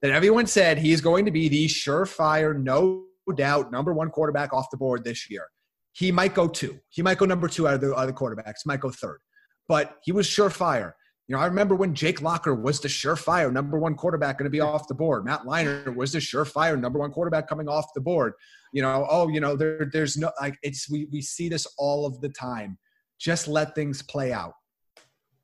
that 0.03 0.11
everyone 0.13 0.47
said 0.47 0.79
he's 0.79 1.01
going 1.01 1.25
to 1.25 1.31
be 1.31 1.49
the 1.49 1.67
surefire, 1.67 2.57
no 2.57 3.05
doubt, 3.37 3.73
number 3.73 3.93
one 3.93 4.11
quarterback 4.11 4.53
off 4.53 4.71
the 4.71 4.77
board 4.77 5.05
this 5.05 5.31
year. 5.31 5.47
He 5.93 6.13
might 6.13 6.35
go 6.35 6.47
two. 6.47 6.79
He 6.89 7.03
might 7.03 7.19
go 7.19 7.27
number 7.27 7.49
two 7.49 7.67
out 7.67 7.75
of 7.75 7.81
the 7.81 7.95
other 7.95 8.13
quarterbacks. 8.13 8.65
Might 8.65 8.81
go 8.81 8.91
third, 8.91 9.19
but 9.67 9.97
he 10.03 10.13
was 10.13 10.29
surefire. 10.29 10.93
You 11.27 11.37
know, 11.37 11.43
I 11.43 11.47
remember 11.47 11.75
when 11.75 11.95
Jake 11.95 12.23
Locker 12.23 12.55
was 12.55 12.81
the 12.81 12.89
surefire 12.89 13.53
number 13.53 13.79
one 13.79 13.95
quarterback 13.95 14.39
going 14.39 14.45
to 14.45 14.51
be 14.51 14.61
off 14.61 14.89
the 14.89 14.95
board. 14.95 15.27
Matt 15.27 15.43
Leinart 15.43 15.95
was 15.95 16.13
the 16.13 16.21
surefire 16.21 16.81
number 16.81 16.99
one 16.99 17.11
quarterback 17.11 17.49
coming 17.49 17.69
off 17.69 17.93
the 17.95 18.01
board. 18.01 18.33
You 18.73 18.81
know, 18.81 19.07
oh, 19.11 19.29
you 19.29 19.41
know, 19.41 19.57
there, 19.57 19.91
there's 19.93 20.17
no 20.17 20.31
like 20.41 20.57
it's 20.63 20.89
we 20.89 21.07
we 21.13 21.21
see 21.21 21.49
this 21.49 21.67
all 21.77 22.07
of 22.07 22.21
the 22.21 22.29
time. 22.31 22.79
Just 23.19 23.49
let 23.49 23.75
things 23.75 24.01
play 24.01 24.33
out 24.33 24.55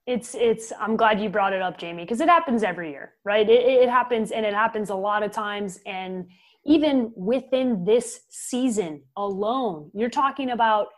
it's 0.06 0.34
it's 0.34 0.72
i'm 0.80 0.96
glad 0.96 1.20
you 1.20 1.28
brought 1.28 1.52
it 1.52 1.62
up 1.62 1.78
jamie 1.78 2.02
because 2.04 2.20
it 2.20 2.28
happens 2.28 2.62
every 2.62 2.90
year 2.90 3.14
right? 3.24 3.48
It, 3.48 3.66
it 3.66 3.88
happens 3.88 4.30
and 4.30 4.44
it 4.44 4.54
happens 4.54 4.90
a 4.90 4.94
lot 4.94 5.22
of 5.22 5.32
times 5.32 5.80
and 5.86 6.26
even 6.66 7.12
within 7.16 7.84
this 7.84 8.20
season 8.30 9.02
alone 9.16 9.90
you're 9.94 10.10
talking 10.10 10.50
about 10.50 10.88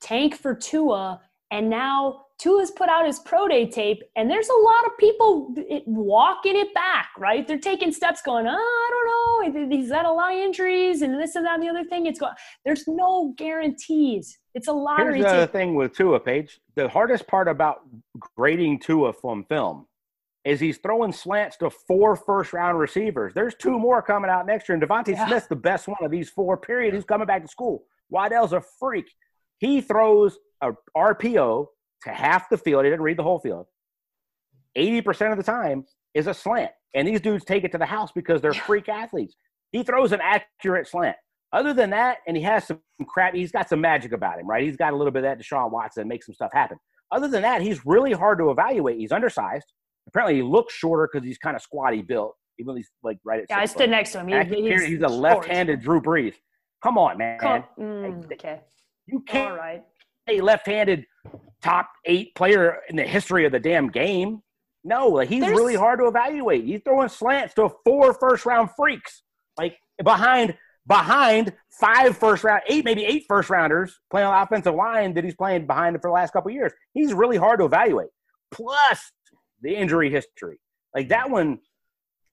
tank 0.00 0.36
for 0.36 0.54
tua 0.54 1.20
And 1.50 1.70
now 1.70 2.25
Tua's 2.38 2.70
put 2.70 2.90
out 2.90 3.06
his 3.06 3.18
pro 3.20 3.48
day 3.48 3.66
tape, 3.66 4.02
and 4.14 4.30
there's 4.30 4.48
a 4.48 4.62
lot 4.62 4.84
of 4.86 4.96
people 4.98 5.54
walking 5.86 6.54
it 6.56 6.74
back, 6.74 7.08
right? 7.18 7.46
They're 7.46 7.58
taking 7.58 7.92
steps, 7.92 8.20
going, 8.20 8.46
oh, 8.46 8.50
I 8.50 8.90
don't 8.90 9.54
know, 9.54 9.76
he's 9.76 9.90
had 9.90 10.04
a 10.04 10.12
lot 10.12 10.32
of 10.32 10.38
injuries, 10.38 11.00
and 11.00 11.18
this 11.18 11.34
and 11.34 11.46
that 11.46 11.54
and 11.54 11.62
the 11.62 11.68
other 11.68 11.84
thing. 11.84 12.06
It's 12.06 12.20
going. 12.20 12.34
There's 12.64 12.86
no 12.86 13.32
guarantees. 13.38 14.38
It's 14.54 14.68
a 14.68 14.72
lottery. 14.72 15.18
Here's 15.20 15.32
the 15.32 15.46
thing 15.46 15.74
with 15.74 15.96
Tua, 15.96 16.20
Paige. 16.20 16.60
The 16.74 16.88
hardest 16.88 17.26
part 17.26 17.48
about 17.48 17.80
grading 18.36 18.80
Tua 18.80 19.14
from 19.14 19.44
film 19.44 19.86
is 20.44 20.60
he's 20.60 20.78
throwing 20.78 21.12
slants 21.12 21.56
to 21.56 21.70
four 21.70 22.16
first 22.16 22.52
round 22.52 22.78
receivers. 22.78 23.32
There's 23.34 23.54
two 23.54 23.78
more 23.78 24.02
coming 24.02 24.30
out 24.30 24.46
next 24.46 24.68
year, 24.68 24.76
and 24.78 24.82
DeVonta 24.82 25.08
yeah. 25.08 25.26
Smith's 25.26 25.46
the 25.46 25.56
best 25.56 25.88
one 25.88 25.96
of 26.02 26.10
these 26.10 26.28
four. 26.28 26.58
Period. 26.58 26.92
He's 26.92 27.04
coming 27.04 27.26
back 27.26 27.42
to 27.42 27.48
school. 27.48 27.84
Waddle's 28.10 28.52
a 28.52 28.60
freak. 28.60 29.06
He 29.58 29.80
throws 29.80 30.38
a 30.60 30.72
RPO 30.96 31.66
to 32.06 32.12
half 32.12 32.48
the 32.48 32.56
field. 32.56 32.84
He 32.84 32.90
didn't 32.90 33.02
read 33.02 33.18
the 33.18 33.22
whole 33.22 33.38
field. 33.38 33.66
80% 34.78 35.32
of 35.32 35.36
the 35.36 35.42
time 35.42 35.84
is 36.14 36.26
a 36.26 36.34
slant. 36.34 36.70
And 36.94 37.06
these 37.06 37.20
dudes 37.20 37.44
take 37.44 37.64
it 37.64 37.72
to 37.72 37.78
the 37.78 37.86
house 37.86 38.10
because 38.14 38.40
they're 38.40 38.54
freak 38.54 38.88
athletes. 38.88 39.34
He 39.72 39.82
throws 39.82 40.12
an 40.12 40.20
accurate 40.22 40.88
slant. 40.88 41.16
Other 41.52 41.74
than 41.74 41.90
that, 41.90 42.18
and 42.26 42.36
he 42.36 42.42
has 42.42 42.66
some 42.66 42.80
crap, 43.06 43.34
he's 43.34 43.52
got 43.52 43.68
some 43.68 43.80
magic 43.80 44.12
about 44.12 44.38
him, 44.38 44.46
right? 44.46 44.62
He's 44.62 44.76
got 44.76 44.92
a 44.92 44.96
little 44.96 45.12
bit 45.12 45.24
of 45.24 45.38
that 45.38 45.40
Deshaun 45.40 45.70
Watson, 45.70 46.08
make 46.08 46.22
some 46.22 46.34
stuff 46.34 46.50
happen. 46.52 46.78
Other 47.12 47.28
than 47.28 47.42
that, 47.42 47.62
he's 47.62 47.84
really 47.84 48.12
hard 48.12 48.38
to 48.38 48.50
evaluate. 48.50 48.98
He's 48.98 49.12
undersized. 49.12 49.66
Apparently, 50.08 50.36
he 50.36 50.42
looks 50.42 50.74
shorter 50.74 51.08
because 51.10 51.26
he's 51.26 51.38
kind 51.38 51.56
of 51.56 51.62
squatty 51.62 52.02
built, 52.02 52.34
even 52.58 52.68
though 52.68 52.76
he's 52.76 52.90
like 53.02 53.18
right 53.24 53.40
at. 53.40 53.46
Yeah, 53.48 53.58
I 53.58 53.66
stood 53.66 53.90
next 53.90 54.12
to 54.12 54.20
him. 54.20 54.28
He, 54.28 54.68
he's, 54.68 54.84
he's, 54.84 55.02
a 55.02 55.08
left-handed 55.08 55.82
Drew 55.82 56.00
Brees. 56.00 56.34
Come 56.82 56.98
on, 56.98 57.18
man. 57.18 57.38
Come, 57.38 57.64
mm, 57.78 58.32
okay. 58.32 58.60
You 59.06 59.20
can't. 59.20 59.52
All 59.52 59.56
right 59.56 59.84
a 60.28 60.40
left-handed 60.40 61.06
top 61.62 61.90
eight 62.04 62.34
player 62.34 62.78
in 62.88 62.96
the 62.96 63.02
history 63.02 63.44
of 63.44 63.52
the 63.52 63.60
damn 63.60 63.88
game. 63.88 64.40
No, 64.84 65.08
like 65.08 65.28
he's 65.28 65.40
There's... 65.40 65.56
really 65.56 65.74
hard 65.74 65.98
to 65.98 66.06
evaluate. 66.06 66.64
He's 66.64 66.80
throwing 66.84 67.08
slants 67.08 67.54
to 67.54 67.70
four 67.84 68.14
first-round 68.14 68.70
freaks, 68.76 69.22
like 69.58 69.76
behind 70.02 70.56
behind 70.86 71.52
five 71.80 72.16
first 72.16 72.44
round, 72.44 72.62
eight 72.68 72.84
maybe 72.84 73.04
eight 73.04 73.24
first 73.26 73.50
rounders 73.50 73.98
playing 74.10 74.26
on 74.28 74.34
the 74.38 74.42
offensive 74.42 74.74
line 74.74 75.14
that 75.14 75.24
he's 75.24 75.34
playing 75.34 75.66
behind 75.66 76.00
for 76.00 76.08
the 76.08 76.14
last 76.14 76.32
couple 76.32 76.50
years. 76.50 76.72
He's 76.94 77.12
really 77.12 77.36
hard 77.36 77.58
to 77.58 77.64
evaluate. 77.64 78.10
Plus 78.52 79.12
the 79.60 79.74
injury 79.74 80.10
history, 80.10 80.60
like 80.94 81.08
that 81.08 81.28
one. 81.28 81.58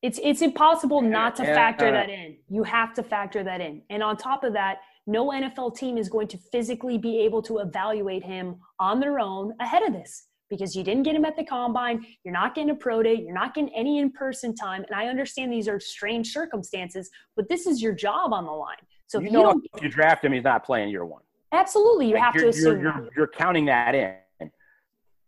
It's 0.03 0.19
it's 0.21 0.41
impossible 0.41 1.01
not 1.01 1.35
to 1.37 1.43
factor 1.43 1.87
uh, 1.87 1.91
that 1.91 2.09
in. 2.09 2.37
You 2.49 2.63
have 2.63 2.93
to 2.95 3.03
factor 3.03 3.43
that 3.43 3.61
in, 3.61 3.81
and 3.89 4.03
on 4.03 4.17
top 4.17 4.43
of 4.43 4.53
that, 4.53 4.79
no 5.05 5.29
NFL 5.29 5.75
team 5.75 5.97
is 5.97 6.09
going 6.09 6.27
to 6.29 6.37
physically 6.51 6.97
be 6.97 7.19
able 7.19 7.41
to 7.43 7.59
evaluate 7.59 8.23
him 8.23 8.55
on 8.79 8.99
their 8.99 9.19
own 9.19 9.53
ahead 9.59 9.83
of 9.83 9.93
this 9.93 10.27
because 10.49 10.75
you 10.75 10.83
didn't 10.83 11.03
get 11.03 11.15
him 11.15 11.25
at 11.25 11.35
the 11.35 11.43
combine. 11.43 12.05
You're 12.23 12.33
not 12.33 12.55
getting 12.55 12.69
a 12.69 12.75
pro 12.75 13.01
day. 13.03 13.15
You're 13.15 13.33
not 13.33 13.53
getting 13.53 13.73
any 13.75 13.99
in 13.99 14.11
person 14.11 14.55
time. 14.55 14.85
And 14.87 14.95
I 14.95 15.07
understand 15.07 15.51
these 15.51 15.67
are 15.67 15.79
strange 15.79 16.31
circumstances, 16.31 17.09
but 17.35 17.49
this 17.49 17.65
is 17.65 17.81
your 17.81 17.93
job 17.93 18.33
on 18.33 18.45
the 18.45 18.51
line. 18.51 18.77
So 19.07 19.19
you 19.19 19.27
if 19.27 19.33
know, 19.33 19.53
you 19.53 19.63
if 19.75 19.83
you 19.83 19.89
draft 19.89 20.23
him, 20.23 20.31
he's 20.31 20.43
not 20.43 20.65
playing 20.65 20.89
year 20.89 21.05
one. 21.05 21.21
Absolutely, 21.51 22.07
you 22.07 22.15
like 22.15 22.23
have 22.23 22.33
to 22.35 22.47
assume 22.47 22.81
you're, 22.81 22.93
you're, 22.93 23.09
you're, 23.15 23.27
counting 23.27 23.65
that 23.65 23.93
in. 23.93 24.15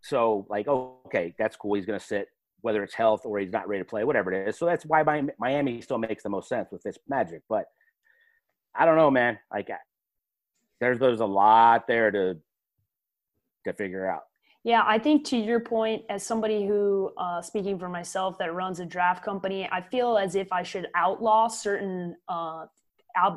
So, 0.00 0.46
like, 0.48 0.66
oh, 0.68 0.98
okay, 1.06 1.34
that's 1.38 1.56
cool. 1.56 1.74
He's 1.74 1.86
going 1.86 1.98
to 1.98 2.04
sit, 2.04 2.28
whether 2.62 2.82
it's 2.82 2.94
health 2.94 3.22
or 3.24 3.38
he's 3.38 3.52
not 3.52 3.68
ready 3.68 3.82
to 3.82 3.88
play, 3.88 4.04
whatever 4.04 4.32
it 4.32 4.48
is. 4.48 4.56
So 4.56 4.66
that's 4.66 4.84
why 4.84 5.02
Miami 5.38 5.80
still 5.80 5.98
makes 5.98 6.22
the 6.22 6.28
most 6.28 6.48
sense 6.48 6.70
with 6.72 6.82
this 6.82 6.98
magic. 7.08 7.42
But 7.48 7.66
I 8.78 8.84
don't 8.84 8.96
know, 8.96 9.10
man. 9.10 9.38
Like 9.52 9.70
there's 10.80 10.98
there's 10.98 11.20
a 11.20 11.26
lot 11.26 11.86
there 11.86 12.10
to 12.10 12.36
to 13.64 13.72
figure 13.72 14.08
out. 14.08 14.22
Yeah, 14.64 14.82
I 14.84 14.98
think 14.98 15.24
to 15.26 15.36
your 15.36 15.60
point, 15.60 16.02
as 16.08 16.26
somebody 16.26 16.66
who, 16.66 17.12
uh, 17.16 17.40
speaking 17.40 17.78
for 17.78 17.88
myself, 17.88 18.36
that 18.38 18.52
runs 18.52 18.80
a 18.80 18.84
draft 18.84 19.24
company, 19.24 19.68
I 19.70 19.80
feel 19.80 20.18
as 20.18 20.34
if 20.34 20.52
I 20.52 20.64
should 20.64 20.88
outlaw 20.96 21.46
certain 21.46 22.16
uh, 22.28 22.66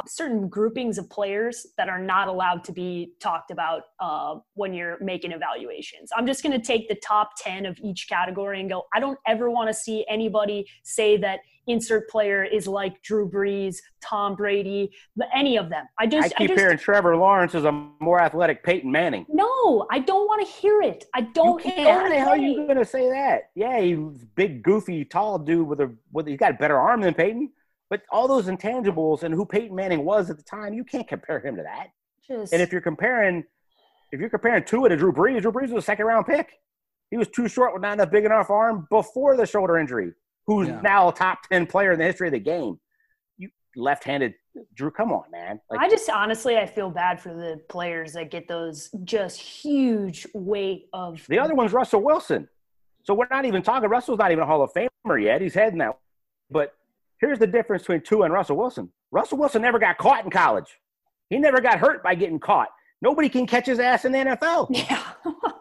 certain 0.07 0.47
groupings 0.47 0.97
of 0.97 1.09
players 1.09 1.67
that 1.77 1.89
are 1.89 1.99
not 1.99 2.27
allowed 2.27 2.63
to 2.65 2.71
be 2.71 3.13
talked 3.19 3.51
about 3.51 3.83
uh, 3.99 4.35
when 4.53 4.73
you're 4.73 4.97
making 5.01 5.31
evaluations. 5.31 6.11
I'm 6.15 6.27
just 6.27 6.43
going 6.43 6.59
to 6.59 6.65
take 6.65 6.87
the 6.89 6.95
top 6.95 7.31
10 7.37 7.65
of 7.65 7.77
each 7.79 8.07
category 8.09 8.59
and 8.59 8.69
go, 8.69 8.85
I 8.93 8.99
don't 8.99 9.19
ever 9.27 9.49
want 9.49 9.69
to 9.69 9.73
see 9.73 10.05
anybody 10.09 10.67
say 10.83 11.17
that 11.17 11.39
insert 11.69 12.09
player 12.09 12.43
is 12.43 12.67
like 12.67 13.01
Drew 13.03 13.29
Brees, 13.29 13.77
Tom 14.03 14.35
Brady, 14.35 14.91
any 15.33 15.57
of 15.57 15.69
them. 15.69 15.85
I 15.99 16.07
just 16.07 16.25
I 16.25 16.29
keep 16.29 16.51
I 16.51 16.53
just, 16.53 16.59
hearing 16.59 16.77
Trevor 16.77 17.15
Lawrence 17.15 17.55
is 17.55 17.65
a 17.65 17.71
more 17.99 18.19
athletic 18.19 18.63
Peyton 18.63 18.91
Manning. 18.91 19.25
No, 19.29 19.85
I 19.91 19.99
don't 19.99 20.25
want 20.25 20.45
to 20.45 20.51
hear 20.51 20.81
it. 20.81 21.05
I 21.13 21.21
don't. 21.21 21.63
You 21.63 21.71
can't. 21.71 22.01
How 22.01 22.09
the 22.09 22.15
hell 22.15 22.29
are 22.29 22.37
you 22.37 22.65
going 22.65 22.77
to 22.77 22.85
say 22.85 23.09
that? 23.09 23.51
Yeah, 23.55 23.79
he's 23.79 24.25
big, 24.35 24.63
goofy, 24.63 25.05
tall 25.05 25.37
dude 25.37 25.67
with 25.67 25.79
a 25.79 25.95
with 26.11 26.27
he's 26.27 26.39
got 26.39 26.51
a 26.51 26.55
better 26.55 26.77
arm 26.77 27.01
than 27.01 27.13
Peyton. 27.13 27.51
But 27.89 28.03
all 28.11 28.27
those 28.27 28.45
intangibles 28.45 29.23
and 29.23 29.33
who 29.33 29.45
Peyton 29.45 29.75
Manning 29.75 30.05
was 30.05 30.29
at 30.29 30.37
the 30.37 30.43
time, 30.43 30.73
you 30.73 30.83
can't 30.83 31.07
compare 31.07 31.39
him 31.39 31.55
to 31.55 31.63
that. 31.63 31.87
Just, 32.27 32.53
and 32.53 32.61
if 32.61 32.71
you're 32.71 32.81
comparing, 32.81 33.43
if 34.11 34.19
you're 34.19 34.29
comparing 34.29 34.63
Tua 34.63 34.89
to 34.89 34.95
Drew 34.95 35.11
Brees, 35.11 35.41
Drew 35.41 35.51
Brees 35.51 35.71
was 35.71 35.83
a 35.83 35.85
second 35.85 36.05
round 36.05 36.27
pick. 36.27 36.53
He 37.09 37.17
was 37.17 37.27
too 37.27 37.47
short 37.47 37.73
with 37.73 37.81
not 37.81 37.93
enough 37.93 38.11
big 38.11 38.25
enough 38.25 38.51
arm 38.51 38.87
before 38.91 39.35
the 39.35 39.47
shoulder 39.47 39.79
injury. 39.79 40.13
Who's 40.45 40.67
yeah. 40.67 40.81
now 40.81 41.09
a 41.09 41.13
top 41.13 41.39
ten 41.51 41.65
player 41.65 41.91
in 41.93 41.99
the 41.99 42.05
history 42.05 42.27
of 42.27 42.33
the 42.33 42.39
game? 42.39 42.79
You 43.37 43.49
left-handed 43.75 44.35
Drew. 44.75 44.91
Come 44.91 45.11
on, 45.11 45.23
man. 45.31 45.59
Like, 45.71 45.79
I 45.79 45.89
just 45.89 46.07
honestly, 46.09 46.57
I 46.57 46.67
feel 46.67 46.91
bad 46.91 47.19
for 47.19 47.33
the 47.33 47.59
players 47.69 48.13
that 48.13 48.29
get 48.29 48.47
those 48.47 48.91
just 49.03 49.39
huge 49.39 50.27
weight 50.35 50.89
of. 50.93 51.25
The 51.27 51.39
other 51.39 51.55
one's 51.55 51.73
Russell 51.73 52.03
Wilson. 52.03 52.47
So 53.03 53.15
we're 53.15 53.27
not 53.31 53.45
even 53.45 53.63
talking. 53.63 53.89
Russell's 53.89 54.19
not 54.19 54.31
even 54.31 54.43
a 54.43 54.45
Hall 54.45 54.61
of 54.61 54.71
Famer 54.73 55.23
yet. 55.23 55.41
He's 55.41 55.55
heading 55.55 55.79
that. 55.79 55.97
But 56.51 56.73
Here's 57.19 57.39
the 57.39 57.47
difference 57.47 57.83
between 57.83 58.01
Tua 58.01 58.25
and 58.25 58.33
Russell 58.33 58.57
Wilson. 58.57 58.89
Russell 59.11 59.37
Wilson 59.37 59.61
never 59.61 59.79
got 59.79 59.97
caught 59.97 60.23
in 60.23 60.31
college. 60.31 60.77
He 61.29 61.37
never 61.37 61.61
got 61.61 61.79
hurt 61.79 62.03
by 62.03 62.15
getting 62.15 62.39
caught. 62.39 62.69
Nobody 63.01 63.29
can 63.29 63.45
catch 63.45 63.65
his 63.65 63.79
ass 63.79 64.05
in 64.05 64.11
the 64.11 64.17
NFL. 64.19 64.67
Yeah. 64.75 65.03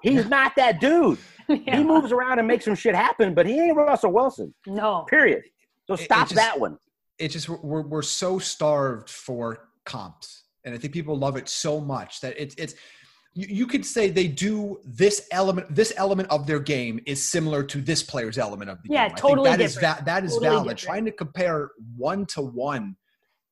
He's 0.03 0.27
not 0.29 0.55
that 0.57 0.81
dude. 0.81 1.19
Yeah. 1.49 1.79
He 1.79 1.83
moves 1.83 2.13
around 2.13 2.39
and 2.39 2.47
makes 2.47 2.67
some 2.67 2.75
shit 2.75 2.95
happen, 2.95 3.33
but 3.33 3.47
he 3.47 3.59
ain't 3.59 3.75
Russell 3.75 4.13
Wilson. 4.13 4.53
No. 4.67 5.07
Period. 5.09 5.45
So 5.87 5.97
stop 5.97 6.27
it, 6.27 6.35
just, 6.35 6.35
that 6.35 6.61
one. 6.61 6.77
It's 7.19 7.33
just 7.33 7.49
we're 7.49 7.81
we're 7.81 8.03
so 8.03 8.39
starved 8.39 9.09
for 9.09 9.71
comps, 9.87 10.45
and 10.67 10.75
I 10.75 10.79
think 10.79 10.93
people 10.93 11.17
love 11.17 11.39
it 11.39 11.49
so 11.49 11.81
much 11.81 12.21
that 12.21 12.35
it's 12.37 12.55
it's 12.57 12.75
you, 13.35 13.47
you 13.49 13.67
could 13.67 13.85
say 13.85 14.11
they 14.11 14.27
do 14.27 14.81
this 14.85 15.29
element 15.31 15.75
this 15.75 15.93
element 15.97 16.29
of 16.31 16.47
their 16.47 16.61
game 16.61 17.01
is 17.07 17.23
similar 17.23 17.63
to 17.63 17.81
this 17.81 18.03
player's 18.03 18.39
element 18.39 18.71
of 18.71 18.83
the 18.83 18.89
yeah, 18.93 19.09
game. 19.09 19.17
totally 19.17 19.51
that 19.51 19.59
different. 19.59 19.85
is 19.85 19.97
va- 19.99 20.05
that 20.05 20.25
is 20.25 20.33
totally 20.33 20.51
valid. 20.51 20.77
Different. 20.77 20.79
Trying 20.81 21.05
to 21.05 21.13
compare 21.13 21.71
one 21.97 22.27
to 22.27 22.43
one, 22.43 22.97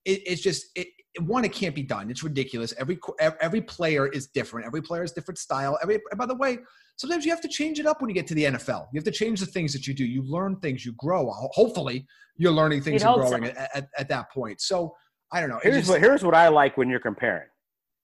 it, 0.04 0.22
it's 0.26 0.42
just 0.42 0.66
it, 0.74 0.88
one 1.20 1.44
it 1.44 1.52
can't 1.52 1.74
be 1.74 1.82
done. 1.82 2.10
It's 2.10 2.22
ridiculous. 2.22 2.74
Every 2.78 2.98
every 3.20 3.60
player 3.60 4.06
is 4.08 4.26
different. 4.28 4.66
Every 4.66 4.82
player 4.82 5.02
has 5.02 5.12
different 5.12 5.38
style. 5.38 5.78
Every 5.82 6.00
by 6.16 6.26
the 6.26 6.34
way, 6.34 6.58
sometimes 6.96 7.24
you 7.24 7.30
have 7.30 7.40
to 7.42 7.48
change 7.48 7.78
it 7.78 7.86
up 7.86 8.00
when 8.00 8.08
you 8.08 8.14
get 8.14 8.26
to 8.28 8.34
the 8.34 8.44
NFL. 8.44 8.88
You 8.92 8.98
have 8.98 9.04
to 9.04 9.10
change 9.10 9.40
the 9.40 9.46
things 9.46 9.72
that 9.72 9.86
you 9.86 9.94
do. 9.94 10.04
You 10.04 10.22
learn 10.22 10.56
things. 10.56 10.84
You 10.84 10.92
grow. 10.98 11.30
Hopefully, 11.30 12.06
you're 12.36 12.52
learning 12.52 12.82
things 12.82 13.02
and 13.02 13.14
growing 13.14 13.44
so. 13.44 13.50
at, 13.50 13.70
at, 13.74 13.88
at, 13.98 14.08
that 14.08 14.30
point. 14.32 14.60
So 14.60 14.94
I 15.32 15.40
don't 15.40 15.48
know. 15.48 15.60
Here's 15.62 15.76
just, 15.76 15.90
what 15.90 16.00
here's 16.00 16.22
what 16.22 16.34
I 16.34 16.48
like 16.48 16.76
when 16.76 16.88
you're 16.88 17.00
comparing 17.00 17.48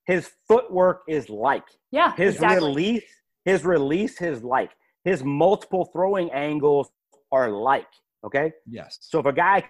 his 0.06 0.30
footwork 0.48 1.02
is 1.08 1.28
like. 1.28 1.64
Yeah. 1.90 2.14
His 2.16 2.34
exactly. 2.34 2.68
release, 2.68 3.04
his 3.44 3.64
release 3.64 4.18
his 4.18 4.42
like. 4.42 4.70
His 5.04 5.24
multiple 5.24 5.86
throwing 5.92 6.30
angles 6.30 6.90
are 7.30 7.50
like. 7.50 7.88
Okay? 8.24 8.52
Yes. 8.68 8.98
So 9.00 9.18
if 9.18 9.26
a 9.26 9.32
guy 9.32 9.64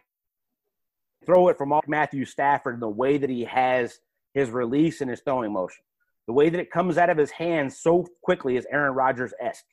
throw 1.24 1.48
it 1.48 1.56
from 1.56 1.72
Matthew 1.86 2.24
Stafford 2.24 2.80
the 2.80 2.88
way 2.88 3.16
that 3.16 3.30
he 3.30 3.44
has 3.44 3.98
his 4.34 4.50
release 4.50 5.00
and 5.00 5.10
his 5.10 5.20
throwing 5.20 5.52
motion, 5.52 5.84
the 6.26 6.32
way 6.32 6.48
that 6.48 6.60
it 6.60 6.70
comes 6.70 6.98
out 6.98 7.10
of 7.10 7.18
his 7.18 7.30
hands 7.30 7.78
so 7.78 8.06
quickly 8.22 8.56
is 8.56 8.66
Aaron 8.70 8.94
Rodgers 8.94 9.32
esque. 9.40 9.64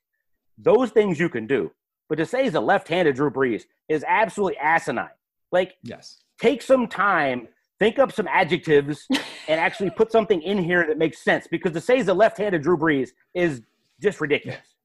Those 0.57 0.91
things 0.91 1.19
you 1.19 1.29
can 1.29 1.47
do. 1.47 1.71
But 2.09 2.17
to 2.17 2.25
say 2.25 2.43
he's 2.43 2.55
a 2.55 2.59
left 2.59 2.87
handed 2.87 3.15
Drew 3.15 3.29
Brees 3.29 3.63
is 3.87 4.03
absolutely 4.07 4.57
asinine. 4.57 5.09
Like, 5.51 5.75
yes. 5.83 6.21
take 6.41 6.61
some 6.61 6.87
time 6.87 7.47
think 7.79 7.97
up 7.97 8.11
some 8.11 8.27
adjectives 8.27 9.07
and 9.47 9.59
actually 9.59 9.89
put 9.89 10.11
something 10.11 10.41
in 10.41 10.57
here 10.57 10.85
that 10.87 10.97
makes 10.97 11.19
sense 11.23 11.47
because 11.49 11.71
to 11.73 11.81
say 11.81 11.97
he's 11.97 12.07
a 12.07 12.13
left-handed 12.13 12.61
Drew 12.61 12.77
Brees 12.77 13.09
is 13.33 13.61
just 14.01 14.21
ridiculous. 14.21 14.75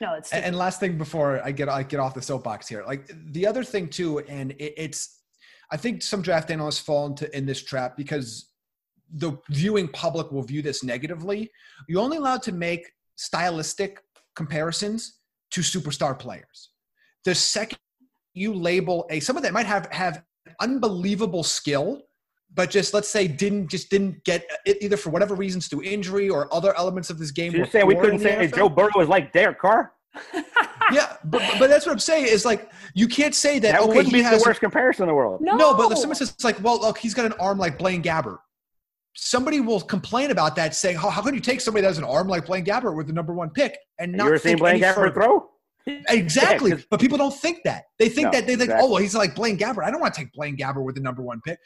No, 0.00 0.14
it's 0.14 0.32
and, 0.32 0.44
and 0.44 0.56
last 0.56 0.80
thing 0.80 0.98
before 0.98 1.40
I 1.44 1.52
get 1.52 1.68
I 1.68 1.84
get 1.84 2.00
off 2.00 2.14
the 2.14 2.22
soapbox 2.22 2.66
here, 2.66 2.82
like 2.84 3.10
the 3.32 3.46
other 3.46 3.62
thing 3.62 3.88
too, 3.88 4.18
and 4.20 4.50
it, 4.52 4.74
it's 4.76 5.20
I 5.70 5.76
think 5.76 6.02
some 6.02 6.22
draft 6.22 6.50
analysts 6.50 6.80
fall 6.80 7.06
into 7.06 7.34
in 7.36 7.46
this 7.46 7.62
trap 7.62 7.96
because 7.96 8.50
the 9.14 9.38
viewing 9.50 9.86
public 9.88 10.32
will 10.32 10.42
view 10.42 10.60
this 10.60 10.82
negatively. 10.82 11.50
You're 11.88 12.02
only 12.02 12.16
allowed 12.16 12.42
to 12.44 12.52
make 12.52 12.90
stylistic 13.14 14.00
comparisons 14.34 15.20
to 15.52 15.60
superstar 15.60 16.18
players. 16.18 16.70
The 17.24 17.34
second 17.34 17.78
you 18.34 18.52
label 18.54 19.06
a 19.10 19.20
someone 19.20 19.44
that 19.44 19.52
might 19.52 19.66
have 19.66 19.86
have 19.92 20.24
unbelievable 20.60 21.44
skill 21.44 22.02
but 22.54 22.70
just 22.70 22.92
let's 22.94 23.08
say 23.08 23.26
didn't 23.26 23.68
just 23.68 23.90
didn't 23.90 24.22
get 24.24 24.46
it 24.66 24.78
either 24.82 24.96
for 24.96 25.10
whatever 25.10 25.34
reasons 25.34 25.68
through 25.68 25.82
injury 25.82 26.28
or 26.28 26.52
other 26.54 26.76
elements 26.76 27.10
of 27.10 27.18
this 27.18 27.30
game. 27.30 27.52
So 27.52 27.58
you're 27.58 27.66
saying 27.66 27.86
we 27.86 27.94
couldn't 27.94 28.20
say 28.20 28.48
NFL? 28.48 28.56
Joe 28.56 28.68
Burrow 28.68 29.00
is 29.00 29.08
like 29.08 29.32
Derek 29.32 29.58
Carr? 29.58 29.92
yeah, 30.92 31.16
but, 31.24 31.42
but 31.58 31.68
that's 31.68 31.86
what 31.86 31.92
I'm 31.92 31.98
saying 31.98 32.26
is 32.26 32.44
like 32.44 32.70
you 32.94 33.08
can't 33.08 33.34
say 33.34 33.58
that. 33.58 33.72
That 33.72 33.80
okay, 33.82 33.88
wouldn't 33.88 34.06
he 34.06 34.20
be 34.20 34.22
has 34.22 34.42
the 34.42 34.48
worst 34.48 34.60
comparison 34.60 35.04
in 35.04 35.08
the 35.08 35.14
world. 35.14 35.40
No, 35.40 35.56
no, 35.56 35.74
but 35.74 35.90
if 35.90 35.98
someone 35.98 36.16
says 36.16 36.30
it's 36.30 36.44
like, 36.44 36.62
well, 36.62 36.80
look, 36.80 36.98
he's 36.98 37.14
got 37.14 37.24
an 37.24 37.32
arm 37.34 37.58
like 37.58 37.78
Blaine 37.78 38.02
Gabbert. 38.02 38.38
Somebody 39.14 39.60
will 39.60 39.80
complain 39.80 40.30
about 40.30 40.56
that, 40.56 40.74
saying, 40.74 40.96
"How, 40.96 41.10
how 41.10 41.20
can 41.22 41.34
you 41.34 41.40
take 41.40 41.60
somebody 41.60 41.82
that 41.82 41.88
has 41.88 41.98
an 41.98 42.04
arm 42.04 42.28
like 42.28 42.46
Blaine 42.46 42.64
Gabbert 42.64 42.96
with 42.96 43.06
the 43.06 43.12
number 43.12 43.34
one 43.34 43.50
pick 43.50 43.76
and 43.98 44.12
You 44.12 44.18
not 44.18 44.26
ever 44.28 44.38
seen 44.38 44.42
think 44.42 44.60
Blaine 44.60 44.74
any 44.74 44.82
Gabbert 44.82 44.94
further?" 44.94 45.14
throw? 45.14 45.48
Exactly, 45.86 46.70
Yeah, 46.70 46.76
'cause- 46.76 46.86
but 46.90 47.00
people 47.00 47.18
don't 47.18 47.34
think 47.34 47.58
that. 47.64 47.84
They 47.98 48.08
think 48.08 48.26
No, 48.26 48.30
that 48.32 48.46
they 48.46 48.52
think, 48.52 48.62
exactly. 48.70 48.86
oh, 48.86 48.92
well, 48.92 49.02
he's 49.02 49.14
like 49.14 49.34
Blaine 49.34 49.58
Gabbert. 49.58 49.84
I 49.84 49.90
don't 49.90 50.00
want 50.00 50.14
to 50.14 50.20
take 50.20 50.32
Blaine 50.32 50.56
Gabbert 50.56 50.84
with 50.84 50.94
the 50.94 51.00
number 51.00 51.22
one 51.22 51.40
pick. 51.44 51.58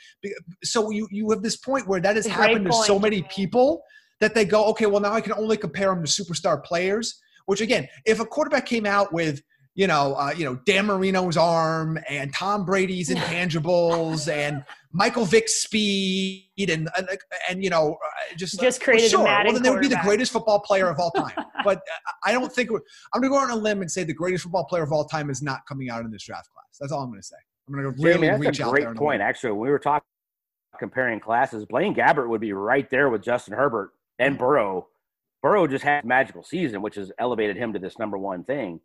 So 0.65 0.91
you 0.91 1.07
you 1.11 1.31
have 1.31 1.43
this 1.43 1.57
point 1.57 1.87
where 1.87 2.01
that 2.01 2.17
has 2.17 2.27
It's 2.27 2.35
a 2.35 2.37
great 2.39 2.49
happened 2.51 2.67
to 2.67 2.73
so 2.85 2.99
many 2.99 3.23
people 3.25 3.83
that 4.21 4.35
they 4.35 4.45
go, 4.45 4.65
okay, 4.67 4.87
well 4.87 5.01
now 5.01 5.13
I 5.13 5.21
can 5.21 5.33
only 5.35 5.57
compare 5.57 5.93
him 5.93 6.03
to 6.05 6.11
superstar 6.11 6.63
players. 6.65 7.21
Which 7.47 7.61
again, 7.61 7.89
if 8.05 8.19
a 8.21 8.27
quarterback 8.27 8.67
came 8.67 8.87
out 8.87 9.13
with 9.13 9.43
you 9.75 9.87
know, 9.87 10.15
uh, 10.15 10.33
you 10.35 10.47
know 10.47 10.59
Dan 10.65 10.87
Marino's 10.87 11.37
arm 11.37 11.99
and 12.09 12.33
Tom 12.33 12.65
Brady's 12.65 13.11
intangibles 13.15 14.27
and 14.33 14.65
Michael 14.93 15.27
Vick's 15.27 15.55
speed 15.57 16.49
and 16.71 16.89
and, 16.97 17.09
and 17.51 17.63
you 17.63 17.69
know 17.71 17.99
just 18.37 18.61
Just 18.61 18.81
well, 18.81 18.85
created 18.85 19.07
a 19.07 19.11
sure. 19.11 19.25
Madden 19.25 19.47
Well, 19.47 19.55
then 19.55 19.63
they 19.63 19.71
would 19.71 19.81
be 19.81 19.89
the 19.89 20.01
greatest 20.03 20.33
football 20.33 20.61
player 20.61 20.89
of 20.89 20.99
all 20.99 21.11
time. 21.11 21.33
but 21.65 21.79
uh, 21.79 22.13
I 22.25 22.33
don't 22.33 22.53
think 22.53 22.71
I'm 22.71 23.21
going 23.21 23.25
to 23.25 23.29
go 23.29 23.37
on 23.37 23.51
a 23.51 23.57
limb 23.57 23.81
and 23.83 23.91
say 23.91 24.05
the 24.05 24.15
greatest 24.15 24.45
football 24.45 24.65
player 24.65 24.83
of 24.83 24.93
all 24.93 25.05
time 25.05 25.31
is 25.31 25.43
not 25.43 25.61
coming 25.67 25.91
out 25.91 26.05
in 26.05 26.11
this 26.11 26.25
draft 26.25 26.49
class. 26.53 26.77
That's 26.81 26.93
all 26.93 27.03
I'm 27.03 27.11
going 27.11 27.21
to 27.21 27.27
say. 27.27 27.37
I'm 27.69 27.75
going 27.75 27.85
to 27.95 28.03
really 28.03 28.27
Jamie, 28.29 28.39
reach 28.39 28.45
that's 28.45 28.61
a 28.61 28.65
out 28.67 28.75
there. 28.75 28.85
great 28.87 28.97
point. 28.97 29.23
Actually, 29.23 29.53
when 29.53 29.61
we 29.61 29.71
were 29.71 29.79
talking 29.79 30.07
comparing 30.79 31.21
classes, 31.21 31.65
Blaine 31.65 31.95
Gabbert 31.95 32.29
would 32.29 32.41
be 32.41 32.53
right 32.53 32.89
there 32.91 33.09
with 33.09 33.23
Justin 33.23 33.55
Herbert 33.55 33.91
and 34.19 34.39
Burrow. 34.39 34.89
Burrow 35.43 35.67
just 35.67 35.85
had 35.85 36.05
a 36.05 36.07
magical 36.07 36.43
season, 36.43 36.83
which 36.83 36.97
has 36.97 37.13
elevated 37.19 37.57
him 37.57 37.73
to 37.73 37.79
this 37.79 37.99
number 37.99 38.19
one 38.19 38.45
thing. 38.45 38.81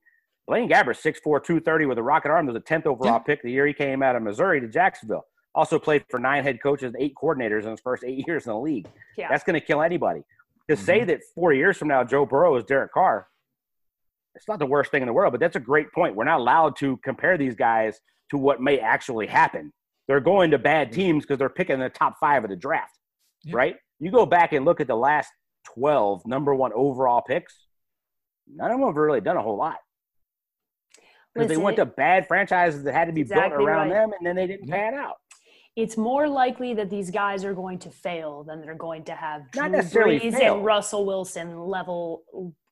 Blaine 0.48 0.70
Gabbert, 0.70 1.02
6'4", 1.02 1.22
230 1.22 1.86
with 1.86 1.98
a 1.98 2.04
rocket 2.04 2.30
arm, 2.30 2.46
was 2.48 2.56
a 2.56 2.60
10th 2.60 2.86
overall 2.86 3.14
Yeah. 3.14 3.20
pick 3.20 3.42
the 3.42 3.52
year 3.52 3.68
he 3.68 3.74
came 3.74 4.02
out 4.04 4.16
of 4.16 4.24
Missouri 4.24 4.60
to 4.60 4.68
Jacksonville. 4.68 5.26
Also 5.54 5.78
played 5.80 6.06
for 6.10 6.20
nine 6.20 6.44
head 6.44 6.62
coaches 6.62 6.94
and 6.94 7.02
eight 7.04 7.14
coordinators 7.22 7.64
in 7.64 7.72
his 7.72 7.80
first 7.82 8.04
eight 8.04 8.24
years 8.28 8.46
in 8.46 8.54
the 8.54 8.60
league. 8.60 8.88
Yeah. 9.18 9.28
That's 9.30 9.44
going 9.44 9.60
to 9.60 9.66
kill 9.66 9.82
anybody. 9.82 10.22
To 10.70 10.76
Mm-hmm. 10.76 10.86
say 10.86 11.04
that 11.06 11.20
four 11.36 11.52
years 11.52 11.76
from 11.78 11.90
now 11.90 12.04
Joe 12.04 12.26
Burrow 12.26 12.56
is 12.56 12.64
Derek 12.64 12.94
Carr, 12.94 13.28
it's 14.36 14.48
not 14.48 14.60
the 14.60 14.66
worst 14.66 14.92
thing 14.92 15.02
in 15.02 15.08
the 15.08 15.14
world, 15.14 15.34
but 15.34 15.42
that's 15.42 15.58
a 15.58 15.60
great 15.62 15.92
point. 15.92 16.16
We're 16.16 16.24
not 16.24 16.40
allowed 16.40 16.78
to 16.78 16.96
compare 17.04 17.38
these 17.38 17.56
guys 17.56 18.00
to 18.30 18.38
what 18.38 18.62
may 18.62 18.80
actually 18.80 19.28
happen. 19.28 19.74
They're 20.08 20.22
going 20.22 20.52
to 20.52 20.58
bad 20.58 20.94
teams 20.94 21.26
because 21.26 21.38
they're 21.40 21.50
picking 21.50 21.80
the 21.80 21.90
top 21.90 22.16
five 22.20 22.46
of 22.46 22.50
the 22.50 22.56
draft, 22.56 22.98
Yeah. 23.44 23.56
right? 23.58 23.76
You 24.00 24.12
go 24.12 24.26
back 24.26 24.54
and 24.54 24.64
look 24.64 24.80
at 24.80 24.88
the 24.88 24.96
last 24.96 25.30
12 25.76 26.26
number 26.26 26.56
one 26.56 26.72
overall 26.74 27.22
picks, 27.22 27.54
none 28.48 28.72
of 28.72 28.80
them 28.80 28.88
have 28.88 28.96
really 28.96 29.20
done 29.22 29.36
a 29.36 29.42
whole 29.42 29.58
lot. 29.58 29.78
Because 31.34 31.50
they 31.50 31.58
went 31.58 31.78
to 31.78 31.86
bad 31.86 32.28
franchises 32.28 32.84
that 32.84 32.94
had 32.94 33.06
to 33.06 33.14
be 33.14 33.24
built 33.24 33.52
around 33.54 33.90
right. 33.90 33.94
them, 33.94 34.12
and 34.18 34.26
then 34.26 34.36
they 34.36 34.48
didn't 34.48 34.70
pan 34.70 34.94
out. 34.94 35.18
It's 35.76 35.96
more 35.98 36.28
likely 36.28 36.74
that 36.74 36.90
these 36.90 37.10
guys 37.10 37.46
are 37.46 37.54
going 37.54 37.80
to 37.80 37.90
fail 37.90 38.44
than 38.44 38.62
they're 38.62 38.76
going 38.76 39.04
to 39.06 39.14
have 39.14 39.44
Not 39.56 39.70
Drew 39.70 39.78
necessarily 39.78 40.20
Brees 40.20 40.34
fail. 40.38 40.56
and 40.58 40.66
Russell 40.66 41.06
Wilson 41.06 41.60
level 41.62 42.24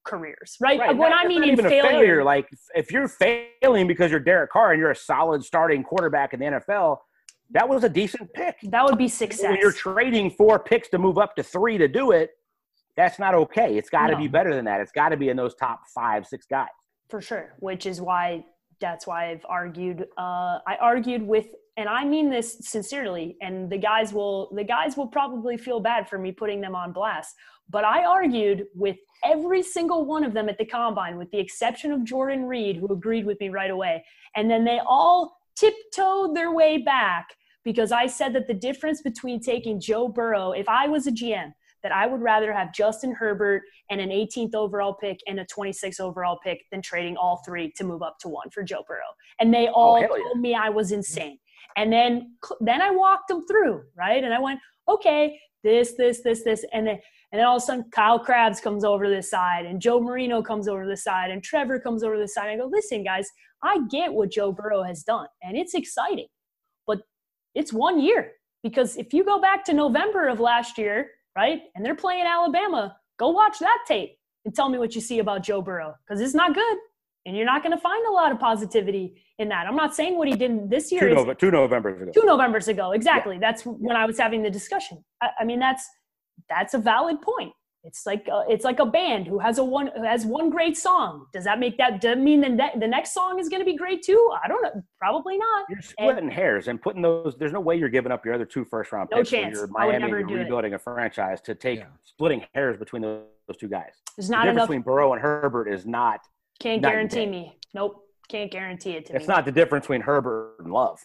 careers, 0.05 0.57
right? 0.59 0.79
Right, 0.79 0.95
What 0.95 1.09
not- 1.09 1.25
I 1.25 1.27
mean 1.27 1.43
in 1.43 1.49
even 1.49 1.65
a 1.65 1.69
failure, 1.69 2.23
Like 2.23 2.47
if 2.75 2.91
you're 2.91 3.07
failing 3.07 3.87
because 3.87 4.11
you're 4.11 4.19
Derek 4.19 4.51
Carr 4.51 4.71
and 4.73 4.79
you're 4.79 4.91
a 4.91 4.95
solid 4.95 5.43
starting 5.43 5.83
quarterback 5.83 6.33
in 6.33 6.39
the 6.39 6.45
NFL, 6.47 6.97
that 7.51 7.67
was 7.67 7.83
a 7.83 7.89
decent 7.89 8.31
pick. 8.33 8.57
that 8.63 8.83
would 8.85 8.97
be 8.97 9.07
success. 9.07 9.49
When 9.49 9.59
you're 9.59 9.71
trading 9.71 10.29
four 10.31 10.59
picks 10.59 10.89
to 10.89 10.97
move 10.97 11.17
up 11.17 11.35
to 11.37 11.43
three 11.43 11.77
to 11.77 11.87
do 11.87 12.11
it, 12.11 12.31
that's 12.97 13.17
not 13.17 13.33
okay. 13.33 13.77
It's 13.77 13.89
got 13.89 14.07
to 14.07 14.13
No. 14.13 14.19
be 14.19 14.27
better 14.27 14.53
than 14.53 14.65
that. 14.65 14.81
It's 14.81 14.91
got 14.91 15.09
to 15.09 15.17
be 15.17 15.29
in 15.29 15.37
those 15.37 15.55
top 15.55 15.81
five, 15.95 16.27
six 16.27 16.45
guys. 16.45 16.67
for 17.09 17.21
sure 17.21 17.55
which 17.59 17.85
is 17.87 17.99
why 18.01 18.43
that's 18.79 19.07
why 19.07 19.31
i've 19.31 19.43
argued 19.49 20.01
uh, 20.17 20.59
i 20.67 20.75
argued 20.79 21.23
with 21.23 21.47
and 21.79 21.87
i 21.87 22.03
mean 22.03 22.29
this 22.29 22.57
sincerely 22.61 23.37
and 23.41 23.69
the 23.69 23.77
guys 23.77 24.13
will 24.13 24.51
the 24.53 24.63
guys 24.63 24.97
will 24.97 25.07
probably 25.07 25.57
feel 25.57 25.79
bad 25.79 26.07
for 26.07 26.19
me 26.19 26.31
putting 26.31 26.59
them 26.59 26.75
on 26.75 26.91
blast 26.91 27.35
but 27.69 27.85
i 27.85 28.03
argued 28.03 28.65
with 28.75 28.97
every 29.23 29.63
single 29.63 30.05
one 30.05 30.23
of 30.23 30.33
them 30.33 30.49
at 30.49 30.57
the 30.57 30.65
combine 30.65 31.17
with 31.17 31.31
the 31.31 31.39
exception 31.39 31.91
of 31.91 32.03
jordan 32.03 32.45
reid 32.45 32.75
who 32.75 32.87
agreed 32.91 33.25
with 33.25 33.39
me 33.39 33.49
right 33.49 33.71
away 33.71 34.03
and 34.35 34.51
then 34.51 34.65
they 34.65 34.79
all 34.85 35.37
tiptoed 35.55 36.35
their 36.35 36.51
way 36.51 36.77
back 36.77 37.29
because 37.63 37.91
i 37.91 38.05
said 38.05 38.33
that 38.33 38.47
the 38.47 38.53
difference 38.53 39.01
between 39.01 39.39
taking 39.39 39.79
joe 39.79 40.07
burrow 40.07 40.51
if 40.51 40.67
i 40.67 40.87
was 40.87 41.07
a 41.07 41.11
gm 41.11 41.51
that 41.83 41.91
I 41.91 42.07
would 42.07 42.21
rather 42.21 42.51
have 42.53 42.73
Justin 42.73 43.13
Herbert 43.13 43.63
and 43.89 44.01
an 44.01 44.09
18th 44.09 44.53
overall 44.55 44.93
pick 44.93 45.19
and 45.27 45.39
a 45.39 45.45
26th 45.45 45.99
overall 45.99 46.39
pick 46.43 46.63
than 46.71 46.81
trading 46.81 47.15
all 47.17 47.41
three 47.45 47.71
to 47.77 47.83
move 47.83 48.01
up 48.01 48.17
to 48.19 48.27
one 48.27 48.49
for 48.49 48.63
Joe 48.63 48.83
Burrow. 48.87 48.99
And 49.39 49.53
they 49.53 49.67
oh, 49.67 49.73
all 49.73 50.01
hell 50.01 50.17
yeah. 50.17 50.23
told 50.23 50.39
me 50.39 50.55
I 50.55 50.69
was 50.69 50.91
insane. 50.91 51.37
And 51.79 51.93
then 51.93 52.35
then 52.59 52.81
I 52.81 52.91
walked 52.91 53.29
them 53.29 53.47
through, 53.47 53.83
right? 53.97 54.21
And 54.21 54.33
I 54.33 54.39
went, 54.39 54.59
okay, 54.89 55.39
this, 55.63 55.93
this, 55.93 56.21
this, 56.21 56.43
this, 56.43 56.65
and 56.73 56.85
then 56.85 56.99
and 57.31 57.39
then 57.39 57.45
all 57.45 57.57
of 57.57 57.63
a 57.63 57.65
sudden 57.65 57.85
Kyle 57.91 58.19
Crabbs 58.19 58.59
comes 58.59 58.83
over 58.83 59.05
to 59.05 59.09
this 59.09 59.29
side 59.29 59.65
and 59.65 59.79
Joe 59.79 60.01
Marino 60.01 60.41
comes 60.41 60.67
over 60.67 60.83
to 60.83 60.89
the 60.89 60.97
side 60.97 61.31
and 61.31 61.43
Trevor 61.43 61.79
comes 61.79 62.03
over 62.03 62.15
to 62.15 62.21
the 62.21 62.27
side. 62.27 62.49
I 62.49 62.57
go, 62.57 62.65
listen, 62.65 63.03
guys, 63.03 63.29
I 63.63 63.79
get 63.89 64.11
what 64.11 64.31
Joe 64.31 64.51
Burrow 64.51 64.83
has 64.83 65.03
done, 65.03 65.27
and 65.41 65.55
it's 65.55 65.73
exciting, 65.73 66.27
but 66.85 66.99
it's 67.55 67.71
one 67.71 67.99
year. 68.01 68.33
Because 68.61 68.97
if 68.97 69.13
you 69.13 69.23
go 69.23 69.39
back 69.39 69.63
to 69.65 69.73
November 69.73 70.27
of 70.27 70.41
last 70.41 70.77
year, 70.77 71.11
right? 71.37 71.61
And 71.75 71.85
they're 71.85 71.95
playing 71.95 72.25
Alabama. 72.25 72.97
Go 73.17 73.29
watch 73.29 73.59
that 73.59 73.85
tape 73.87 74.17
and 74.43 74.53
tell 74.53 74.67
me 74.67 74.77
what 74.77 74.95
you 74.95 75.01
see 75.01 75.19
about 75.19 75.43
Joe 75.43 75.61
Burrow 75.61 75.93
because 76.05 76.19
it's 76.19 76.35
not 76.35 76.53
good. 76.53 76.77
And 77.29 77.37
you're 77.37 77.45
not 77.45 77.61
going 77.61 77.75
to 77.75 77.81
find 77.81 78.03
a 78.07 78.11
lot 78.11 78.31
of 78.31 78.39
positivity 78.39 79.13
in 79.37 79.49
that. 79.49 79.67
I'm 79.67 79.75
not 79.75 79.93
saying 79.93 80.17
what 80.17 80.27
he 80.27 80.33
did 80.33 80.67
this 80.67 80.91
year 80.91 81.01
Two, 81.01 81.07
is 81.15 81.25
Nove- 81.27 81.37
two 81.37 81.51
Novembers 81.51 82.01
ago. 82.01 82.11
two 82.11 82.25
Novembers 82.25 82.67
ago. 82.67 82.91
Exactly. 82.93 83.37
That's 83.37 83.63
when 83.67 83.95
I 83.95 84.05
was 84.07 84.17
having 84.17 84.41
the 84.41 84.49
discussion. 84.49 85.03
I, 85.21 85.29
I 85.41 85.43
mean, 85.45 85.59
that's 85.59 85.87
that's 86.49 86.73
a 86.73 86.79
valid 86.79 87.21
point. 87.21 87.53
It's 87.83 88.05
like 88.07 88.27
a, 88.27 88.45
it's 88.49 88.65
like 88.65 88.79
a 88.79 88.85
band 88.85 89.27
who 89.27 89.37
has 89.37 89.59
a 89.59 89.63
one 89.63 89.91
who 89.95 90.01
has 90.03 90.25
one 90.25 90.49
great 90.49 90.75
song. 90.75 91.27
Does 91.33 91.43
that 91.43 91.59
make 91.59 91.77
that 91.77 92.01
does 92.01 92.15
that 92.15 92.17
mean 92.19 92.41
the 92.41 92.71
the 92.79 92.87
next 92.87 93.13
song 93.13 93.37
is 93.39 93.47
going 93.47 93.61
to 93.61 93.65
be 93.65 93.77
great 93.77 94.01
too? 94.01 94.31
I 94.43 94.47
don't 94.47 94.63
know. 94.63 94.83
Probably 94.99 95.37
not. 95.37 95.65
You're 95.69 95.81
splitting 95.83 96.31
hairs 96.31 96.67
and 96.67 96.81
putting 96.81 97.03
those. 97.03 97.35
There's 97.37 97.53
no 97.53 97.59
way 97.59 97.75
you're 97.77 97.89
giving 97.89 98.11
up 98.11 98.25
your 98.25 98.33
other 98.33 98.45
two 98.45 98.65
first 98.65 98.91
round 98.91 99.09
No 99.11 99.17
picks. 99.19 99.31
when 99.31 99.43
chance. 99.43 99.55
You're 99.55 99.69
I 99.77 99.85
would 99.85 99.91
Miami. 99.91 99.99
never 100.05 100.17
and 100.17 100.27
do 100.27 100.33
You're 100.33 100.41
it. 100.41 100.45
rebuilding 100.45 100.73
a 100.73 100.79
franchise 100.79 101.39
to 101.41 101.53
take 101.53 101.79
Yeah. 101.79 101.85
splitting 102.03 102.43
hairs 102.55 102.75
between 102.77 103.03
those, 103.03 103.23
those 103.47 103.57
two 103.57 103.69
guys. 103.69 103.93
There's 104.17 104.27
The 104.27 104.33
not 104.33 104.39
difference 104.45 104.55
enough. 104.57 104.67
between 104.69 104.81
Burrow 104.81 105.13
and 105.13 105.21
Herbert 105.21 105.67
is 105.69 105.85
not. 105.85 106.19
Can't 106.59 106.81
night 106.81 106.89
guarantee 106.89 107.25
me. 107.25 107.57
Nope. 107.73 108.05
Can't 108.27 108.51
guarantee 108.51 108.91
it 108.91 109.05
to 109.07 109.13
It's 109.13 109.13
me. 109.13 109.17
It's 109.17 109.27
not 109.27 109.45
the 109.45 109.51
difference 109.51 109.85
between 109.85 110.01
Herbert 110.01 110.57
and 110.59 110.71
Love. 110.71 110.99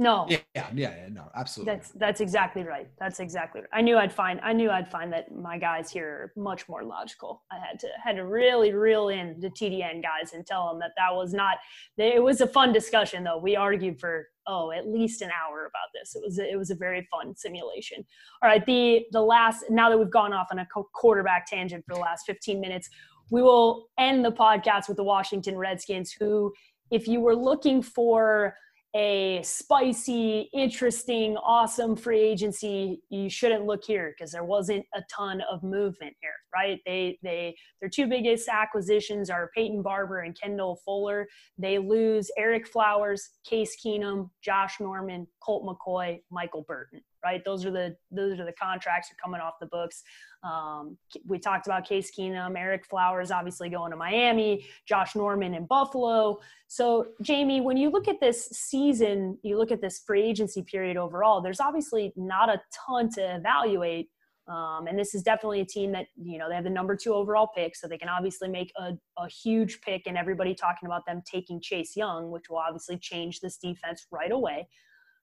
No. 0.00 0.26
Yeah, 0.28 0.38
yeah, 0.54 0.68
yeah, 0.72 0.94
yeah, 0.96 1.08
no, 1.10 1.24
absolutely. 1.34 1.74
That's 1.74 1.90
that's 1.90 2.20
exactly 2.20 2.62
right. 2.62 2.88
That's 3.00 3.18
exactly 3.18 3.62
right. 3.62 3.70
I 3.72 3.82
knew 3.82 3.98
I'd 3.98 4.12
find 4.12 4.40
I 4.44 4.52
knew 4.52 4.70
I'd 4.70 4.88
find 4.88 5.12
that 5.12 5.34
my 5.34 5.58
guys 5.58 5.90
here 5.90 6.06
are 6.08 6.32
much 6.40 6.68
more 6.68 6.84
logical. 6.84 7.42
I 7.50 7.56
had 7.56 7.80
to 7.80 7.88
had 8.04 8.14
to 8.14 8.24
really 8.24 8.72
reel 8.72 9.08
in 9.08 9.40
the 9.40 9.50
TDN 9.50 10.00
guys 10.00 10.34
and 10.34 10.46
tell 10.46 10.68
them 10.68 10.78
that 10.80 10.92
that 10.96 11.12
was 11.12 11.34
not. 11.34 11.56
They, 11.96 12.14
it 12.14 12.22
was 12.22 12.40
a 12.40 12.46
fun 12.46 12.72
discussion 12.72 13.24
though. 13.24 13.38
We 13.38 13.56
argued 13.56 13.98
for 13.98 14.28
oh 14.46 14.70
at 14.70 14.86
least 14.86 15.20
an 15.20 15.30
hour 15.30 15.66
about 15.66 15.88
this. 15.92 16.14
It 16.14 16.22
was 16.24 16.38
a, 16.38 16.48
it 16.48 16.56
was 16.56 16.70
a 16.70 16.76
very 16.76 17.04
fun 17.10 17.34
simulation. 17.34 18.06
All 18.40 18.48
right, 18.48 18.64
the 18.64 19.04
the 19.10 19.22
last 19.22 19.64
now 19.68 19.90
that 19.90 19.98
we've 19.98 20.12
gone 20.12 20.32
off 20.32 20.46
on 20.52 20.60
a 20.60 20.66
quarterback 20.94 21.46
tangent 21.46 21.84
for 21.88 21.94
the 21.94 22.00
last 22.00 22.24
15 22.24 22.60
minutes, 22.60 22.88
we 23.30 23.42
will 23.42 23.88
end 23.98 24.24
the 24.24 24.32
podcast 24.32 24.88
with 24.88 24.96
the 24.96 25.04
Washington 25.04 25.56
Redskins, 25.56 26.12
who, 26.12 26.52
if 26.90 27.06
you 27.06 27.20
were 27.20 27.36
looking 27.36 27.82
for 27.82 28.54
a 28.96 29.42
spicy, 29.42 30.48
interesting, 30.54 31.36
awesome 31.36 31.94
free 31.94 32.20
agency, 32.20 33.02
you 33.10 33.28
shouldn't 33.28 33.66
look 33.66 33.84
here 33.84 34.14
because 34.16 34.32
there 34.32 34.44
wasn't 34.44 34.84
a 34.94 35.02
ton 35.14 35.42
of 35.50 35.62
movement 35.62 36.14
here, 36.22 36.32
right? 36.54 36.80
They 36.86 37.18
they 37.22 37.54
their 37.80 37.90
two 37.90 38.06
biggest 38.06 38.48
acquisitions 38.48 39.28
are 39.28 39.50
Peyton 39.54 39.82
Barber 39.82 40.20
and 40.20 40.38
Kendall 40.40 40.80
Fuller. 40.84 41.28
They 41.58 41.78
lose 41.78 42.30
Ereck 42.38 42.66
Flowers, 42.66 43.28
Case 43.48 43.76
Keenum, 43.84 44.30
Josh 44.42 44.80
Norman, 44.80 45.26
Colt 45.42 45.64
McCoy, 45.64 46.20
Michael 46.30 46.64
Burton, 46.66 47.02
right? 47.28 47.44
Those 47.44 47.64
are 47.66 47.70
the 47.70 47.96
those 48.10 48.40
are 48.40 48.44
the 48.44 48.52
contracts 48.52 49.10
are 49.12 49.18
coming 49.22 49.40
off 49.40 49.54
the 49.60 49.66
books. 49.66 50.02
Um, 50.42 50.96
we 51.26 51.38
talked 51.38 51.66
about 51.66 51.86
Case 51.86 52.10
Keenum, 52.16 52.56
Ereck 52.56 52.84
Flowers 52.86 53.30
obviously 53.30 53.68
going 53.68 53.90
to 53.90 53.96
Miami, 53.96 54.66
Josh 54.86 55.14
Norman 55.14 55.54
in 55.54 55.66
Buffalo. 55.66 56.38
So, 56.68 57.08
Jamie, 57.22 57.60
when 57.60 57.76
you 57.76 57.90
look 57.90 58.08
at 58.08 58.20
this 58.20 58.46
season, 58.52 59.38
you 59.42 59.58
look 59.58 59.72
at 59.72 59.80
this 59.80 60.02
free 60.06 60.22
agency 60.22 60.62
period 60.62 60.96
overall, 60.96 61.40
there's 61.40 61.60
obviously 61.60 62.12
not 62.16 62.48
a 62.48 62.60
ton 62.86 63.10
to 63.14 63.36
evaluate. 63.36 64.08
Um, 64.46 64.86
and 64.86 64.98
this 64.98 65.14
is 65.14 65.22
definitely 65.22 65.60
a 65.60 65.66
team 65.66 65.92
that, 65.92 66.06
you 66.16 66.38
know, 66.38 66.48
they 66.48 66.54
have 66.54 66.64
the 66.64 66.70
number 66.70 66.96
two 66.96 67.12
overall 67.12 67.48
pick, 67.54 67.76
so 67.76 67.86
they 67.86 67.98
can 67.98 68.08
obviously 68.08 68.48
make 68.48 68.72
a, 68.78 68.92
a 69.18 69.28
huge 69.28 69.82
pick, 69.82 70.02
and 70.06 70.16
everybody 70.16 70.54
talking 70.54 70.86
about 70.86 71.04
them 71.04 71.20
taking 71.30 71.60
Chase 71.60 71.94
Young, 71.94 72.30
which 72.30 72.48
will 72.48 72.56
obviously 72.56 72.96
change 72.96 73.40
this 73.40 73.58
defense 73.58 74.06
right 74.10 74.32
away. 74.32 74.66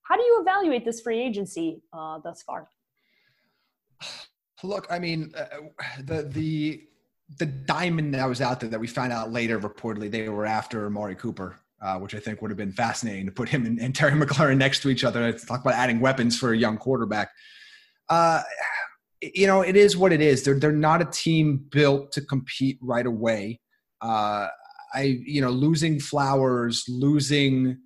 How 0.06 0.16
do 0.16 0.24
you 0.24 0.40
evaluate 0.42 0.86
this 0.86 1.02
free 1.02 1.20
agency 1.20 1.82
uh, 1.92 2.20
thus 2.24 2.44
far? 2.44 2.70
Look, 4.64 4.88
I 4.90 5.00
mean, 5.00 5.34
uh, 5.36 5.46
the 6.04 6.24
the 6.24 6.84
the 7.40 7.46
diamond 7.46 8.14
that 8.14 8.28
was 8.30 8.40
out 8.40 8.60
there 8.60 8.70
that 8.70 8.80
we 8.80 8.88
found 8.88 9.12
out 9.12 9.32
later, 9.32 9.60
reportedly 9.60 10.10
they 10.10 10.30
were 10.30 10.46
after 10.46 10.86
Amari 10.86 11.16
Cooper, 11.16 11.60
uh, 11.82 11.98
which 11.98 12.14
I 12.14 12.20
think 12.20 12.42
would 12.42 12.52
have 12.52 12.58
been 12.58 12.72
fascinating 12.72 13.26
to 13.26 13.32
put 13.32 13.50
him 13.50 13.66
and, 13.66 13.80
and 13.80 13.96
Terry 13.96 14.12
McLaurin 14.20 14.58
next 14.58 14.82
to 14.82 14.90
each 14.90 15.04
other 15.04 15.32
to 15.32 15.46
talk 15.46 15.62
about 15.62 15.74
adding 15.74 16.00
weapons 16.00 16.38
for 16.38 16.54
a 16.54 16.58
young 16.58 16.78
quarterback. 16.78 17.30
Uh, 18.08 18.44
you 19.22 19.48
know, 19.48 19.62
it 19.62 19.76
is 19.76 19.98
what 19.98 20.14
it 20.14 20.22
is. 20.22 20.44
They're 20.44 20.60
they're 20.60 20.72
not 20.72 21.02
a 21.02 21.06
team 21.06 21.66
built 21.72 22.12
to 22.12 22.22
compete 22.22 22.78
right 22.82 23.06
away. 23.06 23.60
Uh, 24.02 24.50
I, 24.94 25.20
you 25.26 25.42
know, 25.42 25.50
losing 25.50 26.00
Flowers, 26.00 26.86
losing 26.88 27.78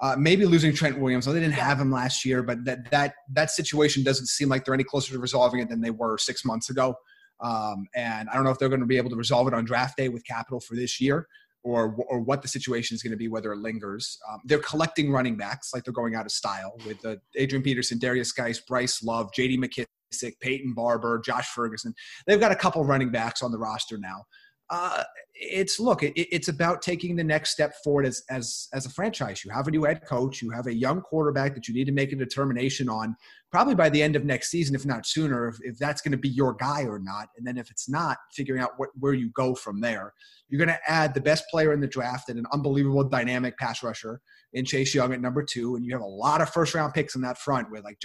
uh, 0.00 0.16
maybe 0.18 0.44
losing 0.46 0.72
Trent 0.72 0.98
Williams. 0.98 1.26
Well, 1.26 1.34
they 1.34 1.40
didn't 1.40 1.54
have 1.54 1.80
him 1.80 1.90
last 1.90 2.24
year, 2.24 2.42
but 2.42 2.64
that 2.64 2.90
that 2.90 3.14
that 3.32 3.50
situation 3.50 4.04
doesn't 4.04 4.26
seem 4.26 4.48
like 4.48 4.64
they're 4.64 4.74
any 4.74 4.84
closer 4.84 5.12
to 5.12 5.18
resolving 5.18 5.60
it 5.60 5.68
than 5.68 5.80
they 5.80 5.90
were 5.90 6.18
six 6.18 6.44
months 6.44 6.70
ago. 6.70 6.94
Um, 7.40 7.86
and 7.94 8.28
I 8.28 8.34
don't 8.34 8.44
know 8.44 8.50
if 8.50 8.58
they're 8.58 8.68
going 8.68 8.80
to 8.80 8.86
be 8.86 8.96
able 8.96 9.10
to 9.10 9.16
resolve 9.16 9.48
it 9.48 9.54
on 9.54 9.64
draft 9.64 9.96
day 9.96 10.08
with 10.08 10.24
capital 10.24 10.60
for 10.60 10.76
this 10.76 11.00
year, 11.00 11.26
or 11.64 11.96
or 12.08 12.20
what 12.20 12.42
the 12.42 12.48
situation 12.48 12.94
is 12.94 13.02
going 13.02 13.10
to 13.10 13.16
be, 13.16 13.28
whether 13.28 13.52
it 13.52 13.58
lingers. 13.58 14.18
Um, 14.30 14.40
they're 14.44 14.58
collecting 14.58 15.10
running 15.10 15.36
backs 15.36 15.70
like 15.74 15.84
they're 15.84 15.92
going 15.92 16.14
out 16.14 16.26
of 16.26 16.32
style 16.32 16.74
with 16.86 17.04
uh, 17.04 17.16
Adrian 17.36 17.62
Peterson, 17.62 17.98
Derrius 17.98 18.34
Guice, 18.34 18.60
Bryce 18.60 19.02
Love, 19.02 19.32
J.D. 19.34 19.58
McKissic, 19.58 20.34
Peyton 20.40 20.74
Barber, 20.74 21.20
Josh 21.24 21.48
Ferguson. 21.48 21.92
They've 22.26 22.40
got 22.40 22.52
a 22.52 22.56
couple 22.56 22.84
running 22.84 23.10
backs 23.10 23.42
on 23.42 23.50
the 23.50 23.58
roster 23.58 23.98
now. 23.98 24.24
Uh, 24.70 25.02
it's 25.40 25.78
look, 25.78 26.02
it, 26.02 26.12
it's 26.16 26.48
about 26.48 26.82
taking 26.82 27.16
the 27.16 27.24
next 27.24 27.50
step 27.50 27.72
forward 27.84 28.06
as 28.06 28.22
as 28.28 28.68
as 28.72 28.86
a 28.86 28.90
franchise. 28.90 29.44
You 29.44 29.50
have 29.52 29.68
a 29.68 29.70
new 29.70 29.84
head 29.84 30.04
coach, 30.04 30.42
you 30.42 30.50
have 30.50 30.66
a 30.66 30.74
young 30.74 31.00
quarterback 31.00 31.54
that 31.54 31.68
you 31.68 31.74
need 31.74 31.86
to 31.86 31.92
make 31.92 32.12
a 32.12 32.16
determination 32.16 32.88
on, 32.88 33.16
probably 33.50 33.74
by 33.74 33.88
the 33.88 34.02
end 34.02 34.16
of 34.16 34.24
next 34.24 34.50
season, 34.50 34.74
if 34.74 34.84
not 34.84 35.06
sooner, 35.06 35.48
if, 35.48 35.56
if 35.62 35.78
that's 35.78 36.02
going 36.02 36.12
to 36.12 36.18
be 36.18 36.28
your 36.28 36.54
guy 36.54 36.82
or 36.82 36.98
not. 36.98 37.28
And 37.36 37.46
then 37.46 37.56
if 37.56 37.70
it's 37.70 37.88
not, 37.88 38.18
figuring 38.32 38.60
out 38.60 38.70
what, 38.76 38.90
where 38.98 39.14
you 39.14 39.30
go 39.30 39.54
from 39.54 39.80
there. 39.80 40.12
You're 40.48 40.64
going 40.64 40.76
to 40.76 40.90
add 40.90 41.14
the 41.14 41.20
best 41.20 41.44
player 41.50 41.72
in 41.72 41.80
the 41.80 41.86
draft 41.86 42.30
and 42.30 42.38
an 42.38 42.46
unbelievable 42.52 43.04
dynamic 43.04 43.56
pass 43.58 43.82
rusher 43.82 44.20
in 44.54 44.64
Chase 44.64 44.94
Young 44.94 45.12
at 45.12 45.20
number 45.20 45.42
two, 45.42 45.76
and 45.76 45.84
you 45.84 45.92
have 45.92 46.00
a 46.00 46.06
lot 46.06 46.40
of 46.40 46.48
first 46.50 46.74
round 46.74 46.94
picks 46.94 47.14
in 47.14 47.20
that 47.20 47.38
front 47.38 47.70
with 47.70 47.84
like 47.84 47.98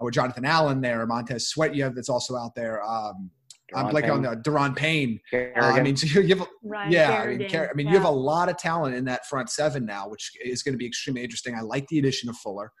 with 0.00 0.14
Jonathan 0.14 0.44
Allen 0.44 0.80
there, 0.80 1.06
Montez 1.06 1.48
Sweat. 1.48 1.74
You 1.74 1.84
have 1.84 1.94
that's 1.94 2.08
also 2.08 2.36
out 2.36 2.54
there. 2.54 2.82
Um, 2.82 3.30
I'm 3.74 3.92
blanking 3.92 4.12
on 4.12 4.22
the 4.22 4.36
Da'Ron 4.36 4.76
Payne. 4.76 5.20
Uh, 5.32 5.38
I 5.56 5.82
mean, 5.82 5.96
so 5.98 6.20
you 6.20 6.36
have, 6.36 6.46
Ryan 6.62 6.92
yeah, 6.92 7.22
I 7.22 7.36
mean, 7.36 7.54
I 7.54 7.68
mean, 7.74 7.86
yeah. 7.86 7.92
you 7.92 7.98
have 7.98 8.06
a 8.06 8.10
lot 8.10 8.48
of 8.48 8.56
talent 8.56 8.94
in 8.94 9.04
that 9.06 9.26
front 9.26 9.50
seven 9.50 9.84
now, 9.84 10.08
which 10.08 10.32
is 10.44 10.62
going 10.62 10.74
to 10.74 10.78
be 10.78 10.86
extremely 10.86 11.22
interesting. 11.22 11.54
I 11.54 11.60
like 11.60 11.86
the 11.88 11.98
addition 11.98 12.28
of 12.28 12.36
Fuller. 12.36 12.72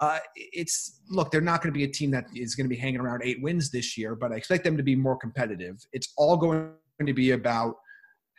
Uh, 0.00 0.18
it's 0.36 1.00
look, 1.10 1.30
they're 1.30 1.40
not 1.40 1.60
going 1.60 1.72
to 1.72 1.76
be 1.76 1.84
a 1.84 1.88
team 1.88 2.10
that 2.12 2.26
is 2.34 2.54
going 2.54 2.66
to 2.66 2.68
be 2.68 2.76
hanging 2.76 3.00
around 3.00 3.22
eight 3.24 3.42
wins 3.42 3.70
this 3.70 3.98
year, 3.98 4.14
but 4.14 4.32
I 4.32 4.36
expect 4.36 4.64
them 4.64 4.76
to 4.76 4.82
be 4.82 4.94
more 4.94 5.16
competitive. 5.16 5.84
It's 5.92 6.12
all 6.16 6.36
going 6.36 6.70
to 7.04 7.12
be 7.12 7.32
about 7.32 7.74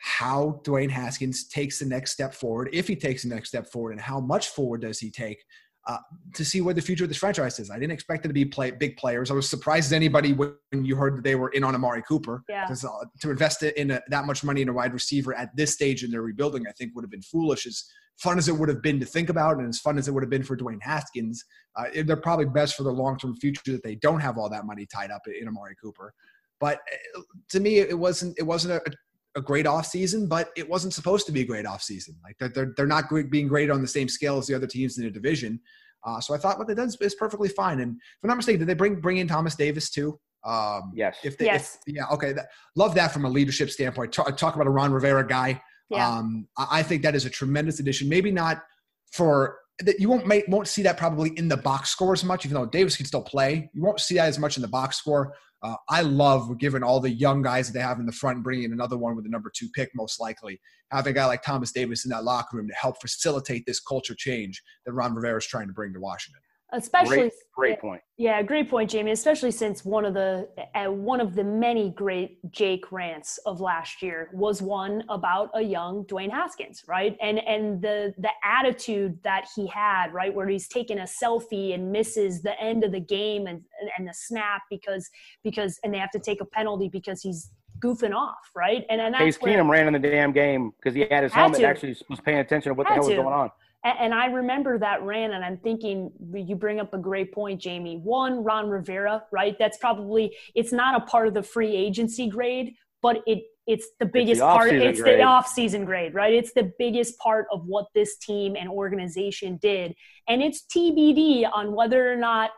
how 0.01 0.61
Dwayne 0.63 0.89
Haskins 0.89 1.47
takes 1.49 1.79
the 1.79 1.85
next 1.85 2.13
step 2.13 2.33
forward, 2.33 2.69
if 2.71 2.87
he 2.87 2.95
takes 2.95 3.23
the 3.23 3.29
next 3.29 3.49
step 3.49 3.69
forward, 3.69 3.91
and 3.91 4.01
how 4.01 4.21
much 4.21 4.47
forward 4.47 4.81
does 4.81 4.99
he 4.99 5.11
take 5.11 5.43
uh, 5.87 5.97
to 6.33 6.45
see 6.45 6.61
where 6.61 6.73
the 6.73 6.81
future 6.81 7.05
of 7.05 7.09
this 7.09 7.17
franchise 7.17 7.59
is. 7.59 7.71
I 7.71 7.79
didn't 7.79 7.93
expect 7.93 8.23
them 8.23 8.29
to 8.29 8.33
be 8.33 8.45
play, 8.45 8.71
big 8.71 8.97
players. 8.97 9.31
I 9.31 9.33
was 9.33 9.49
surprised 9.49 9.87
as 9.87 9.93
anybody 9.93 10.33
when 10.33 10.53
you 10.71 10.95
heard 10.95 11.17
that 11.17 11.23
they 11.23 11.35
were 11.35 11.49
in 11.49 11.63
on 11.63 11.73
Amari 11.73 12.03
Cooper. 12.07 12.43
Yeah. 12.49 12.67
Uh, 12.69 13.05
to 13.21 13.31
invest 13.31 13.63
in 13.63 13.91
a, 13.91 14.01
that 14.09 14.25
much 14.25 14.43
money 14.43 14.61
in 14.61 14.69
a 14.69 14.73
wide 14.73 14.93
receiver 14.93 15.33
at 15.33 15.55
this 15.55 15.73
stage 15.73 16.03
in 16.03 16.11
their 16.11 16.21
rebuilding, 16.21 16.65
I 16.67 16.71
think 16.73 16.93
would 16.95 17.03
have 17.03 17.11
been 17.11 17.21
foolish. 17.21 17.65
As 17.65 17.85
fun 18.17 18.37
as 18.37 18.49
it 18.49 18.53
would 18.53 18.69
have 18.69 18.81
been 18.81 18.99
to 18.99 19.05
think 19.05 19.29
about, 19.29 19.57
and 19.57 19.67
as 19.67 19.79
fun 19.79 19.97
as 19.97 20.07
it 20.07 20.11
would 20.11 20.23
have 20.23 20.29
been 20.29 20.43
for 20.43 20.57
Dwayne 20.57 20.81
Haskins, 20.81 21.43
uh, 21.77 21.85
they're 22.05 22.17
probably 22.17 22.45
best 22.45 22.75
for 22.75 22.83
their 22.83 22.93
long-term 22.93 23.37
future 23.37 23.71
that 23.71 23.83
they 23.83 23.95
don't 23.95 24.19
have 24.19 24.37
all 24.37 24.49
that 24.49 24.65
money 24.65 24.85
tied 24.85 25.11
up 25.11 25.21
in 25.27 25.47
Amari 25.47 25.75
Cooper. 25.81 26.13
But 26.59 26.79
uh, 27.17 27.21
to 27.51 27.59
me, 27.59 27.79
it 27.79 27.97
wasn't. 27.97 28.37
It 28.37 28.43
wasn't 28.43 28.73
a, 28.73 28.91
a 29.35 29.41
great 29.41 29.65
offseason, 29.65 30.27
but 30.27 30.49
it 30.57 30.67
wasn't 30.67 30.93
supposed 30.93 31.25
to 31.27 31.31
be 31.31 31.41
a 31.41 31.45
great 31.45 31.65
offseason. 31.65 32.15
Like 32.23 32.35
they're, 32.39 32.49
they're, 32.49 32.73
they're 32.75 32.87
not 32.87 33.05
being 33.29 33.47
great 33.47 33.69
on 33.69 33.81
the 33.81 33.87
same 33.87 34.09
scale 34.09 34.37
as 34.37 34.47
the 34.47 34.55
other 34.55 34.67
teams 34.67 34.97
in 34.97 35.03
the 35.03 35.11
division. 35.11 35.59
Uh, 36.05 36.19
so 36.19 36.33
I 36.33 36.37
thought 36.37 36.57
what 36.57 36.67
they 36.67 36.75
did 36.75 36.85
is, 36.85 36.97
is, 37.01 37.15
perfectly 37.15 37.49
fine. 37.49 37.81
And 37.81 37.95
if 37.95 38.23
I'm 38.23 38.29
not 38.29 38.37
mistaken, 38.37 38.59
did 38.59 38.67
they 38.67 38.73
bring 38.73 39.01
bring 39.01 39.17
in 39.17 39.27
Thomas 39.27 39.55
Davis 39.55 39.89
too? 39.89 40.19
Um, 40.45 40.91
yes. 40.95 41.17
If 41.23 41.37
they, 41.37 41.45
yes. 41.45 41.77
If, 41.85 41.95
yeah. 41.95 42.05
Okay. 42.11 42.33
That, 42.33 42.47
love 42.75 42.95
that 42.95 43.11
from 43.11 43.25
a 43.25 43.29
leadership 43.29 43.69
standpoint. 43.69 44.13
Talk, 44.13 44.37
talk 44.37 44.55
about 44.55 44.67
a 44.67 44.69
Ron 44.69 44.93
Rivera 44.93 45.27
guy. 45.27 45.61
Yeah. 45.89 46.07
Um, 46.07 46.47
I, 46.57 46.79
I 46.79 46.83
think 46.83 47.03
that 47.03 47.15
is 47.15 47.25
a 47.25 47.29
tremendous 47.29 47.79
addition. 47.79 48.07
Maybe 48.07 48.31
not 48.31 48.63
for 49.11 49.57
that 49.79 49.99
you 49.99 50.09
won't 50.09 50.27
make, 50.27 50.45
won't 50.47 50.67
see 50.67 50.81
that 50.83 50.97
probably 50.97 51.29
in 51.37 51.47
the 51.47 51.57
box 51.57 51.89
score 51.89 52.13
as 52.13 52.23
much, 52.23 52.45
even 52.45 52.55
though 52.55 52.65
Davis 52.65 52.97
can 52.97 53.05
still 53.05 53.21
play. 53.21 53.69
You 53.73 53.81
won't 53.81 53.99
see 53.99 54.15
that 54.15 54.27
as 54.27 54.39
much 54.39 54.57
in 54.57 54.61
the 54.61 54.67
box 54.67 54.97
score. 54.97 55.33
Uh, 55.61 55.75
I 55.89 56.01
love 56.01 56.57
given 56.57 56.83
all 56.83 56.99
the 56.99 57.09
young 57.09 57.41
guys 57.41 57.67
that 57.67 57.73
they 57.73 57.83
have 57.83 57.99
in 57.99 58.05
the 58.05 58.11
front, 58.11 58.43
bringing 58.43 58.65
in 58.65 58.73
another 58.73 58.97
one 58.97 59.15
with 59.15 59.25
the 59.25 59.29
number 59.29 59.51
two 59.53 59.67
pick, 59.75 59.89
most 59.93 60.19
likely. 60.19 60.59
Having 60.91 61.11
a 61.11 61.13
guy 61.15 61.25
like 61.25 61.43
Thomas 61.43 61.71
Davis 61.71 62.05
in 62.05 62.11
that 62.11 62.23
locker 62.23 62.57
room 62.57 62.67
to 62.67 62.73
help 62.73 63.01
facilitate 63.01 63.65
this 63.65 63.79
culture 63.79 64.15
change 64.15 64.61
that 64.85 64.93
Ron 64.93 65.13
Rivera 65.13 65.37
is 65.37 65.45
trying 65.45 65.67
to 65.67 65.73
bring 65.73 65.93
to 65.93 65.99
Washington 65.99 66.41
especially 66.73 67.17
great, 67.17 67.33
great 67.55 67.79
point 67.79 68.01
yeah 68.17 68.41
great 68.41 68.69
point 68.69 68.89
jamie 68.89 69.11
especially 69.11 69.51
since 69.51 69.83
one 69.83 70.05
of 70.05 70.13
the 70.13 70.47
uh, 70.75 70.91
one 70.91 71.19
of 71.19 71.35
the 71.35 71.43
many 71.43 71.89
great 71.91 72.39
jake 72.51 72.91
rants 72.91 73.39
of 73.45 73.59
last 73.59 74.01
year 74.01 74.29
was 74.33 74.61
one 74.61 75.03
about 75.09 75.49
a 75.55 75.61
young 75.61 76.03
dwayne 76.05 76.31
haskins 76.31 76.83
right 76.87 77.17
and 77.21 77.39
and 77.39 77.81
the 77.81 78.13
the 78.17 78.31
attitude 78.43 79.17
that 79.23 79.47
he 79.55 79.65
had 79.67 80.13
right 80.13 80.33
where 80.33 80.47
he's 80.47 80.67
taking 80.67 80.99
a 80.99 81.03
selfie 81.03 81.73
and 81.73 81.91
misses 81.91 82.41
the 82.41 82.59
end 82.61 82.83
of 82.83 82.91
the 82.91 82.99
game 82.99 83.47
and 83.47 83.61
and 83.97 84.07
the 84.07 84.13
snap 84.13 84.61
because 84.69 85.09
because 85.43 85.79
and 85.83 85.93
they 85.93 85.97
have 85.97 86.11
to 86.11 86.19
take 86.19 86.41
a 86.41 86.45
penalty 86.45 86.89
because 86.89 87.21
he's 87.21 87.51
goofing 87.79 88.13
off, 88.13 88.51
right? 88.55 88.85
And 88.89 89.01
and 89.01 89.13
that's 89.13 89.23
Case 89.23 89.37
Keenum 89.37 89.69
ran 89.69 89.87
in 89.87 89.93
the 89.93 89.99
damn 89.99 90.31
game 90.31 90.71
because 90.77 90.93
he 90.93 91.01
had 91.09 91.23
his 91.23 91.33
had 91.33 91.41
helmet. 91.41 91.59
To. 91.59 91.67
Actually, 91.67 91.97
was 92.09 92.19
paying 92.19 92.39
attention 92.39 92.69
to 92.69 92.73
what 92.73 92.87
had 92.87 92.99
the 92.99 93.01
hell 93.01 93.09
to. 93.09 93.15
was 93.15 93.23
going 93.23 93.33
on. 93.33 93.51
And 93.83 94.13
I 94.13 94.25
remember 94.25 94.77
that 94.77 95.03
ran, 95.03 95.31
and 95.31 95.43
I'm 95.43 95.57
thinking 95.57 96.11
you 96.33 96.55
bring 96.55 96.81
up 96.81 96.93
a 96.93 96.97
great 96.97 97.31
point, 97.33 97.61
Jamie. 97.61 97.97
One, 97.97 98.43
Ron 98.43 98.69
Rivera, 98.69 99.23
right? 99.31 99.55
That's 99.57 99.77
probably 99.77 100.35
it's 100.53 100.73
not 100.73 101.01
a 101.01 101.05
part 101.05 101.29
of 101.29 101.33
the 101.33 101.43
free 101.43 101.75
agency 101.75 102.27
grade, 102.27 102.75
but 103.01 103.21
it 103.25 103.43
it's 103.67 103.87
the 103.99 104.05
biggest 104.05 104.31
it's 104.31 104.39
the 104.41 104.45
part. 104.45 104.73
It's 104.73 104.99
grade. 104.99 105.19
the 105.19 105.23
off-season 105.23 105.85
grade, 105.85 106.13
right? 106.13 106.33
It's 106.33 106.51
the 106.51 106.73
biggest 106.77 107.17
part 107.19 107.45
of 107.53 107.65
what 107.67 107.85
this 107.95 108.17
team 108.17 108.57
and 108.57 108.67
organization 108.67 109.57
did, 109.61 109.95
and 110.27 110.41
it's 110.41 110.65
TBD 110.75 111.49
on 111.49 111.73
whether 111.73 112.11
or 112.11 112.17
not 112.17 112.51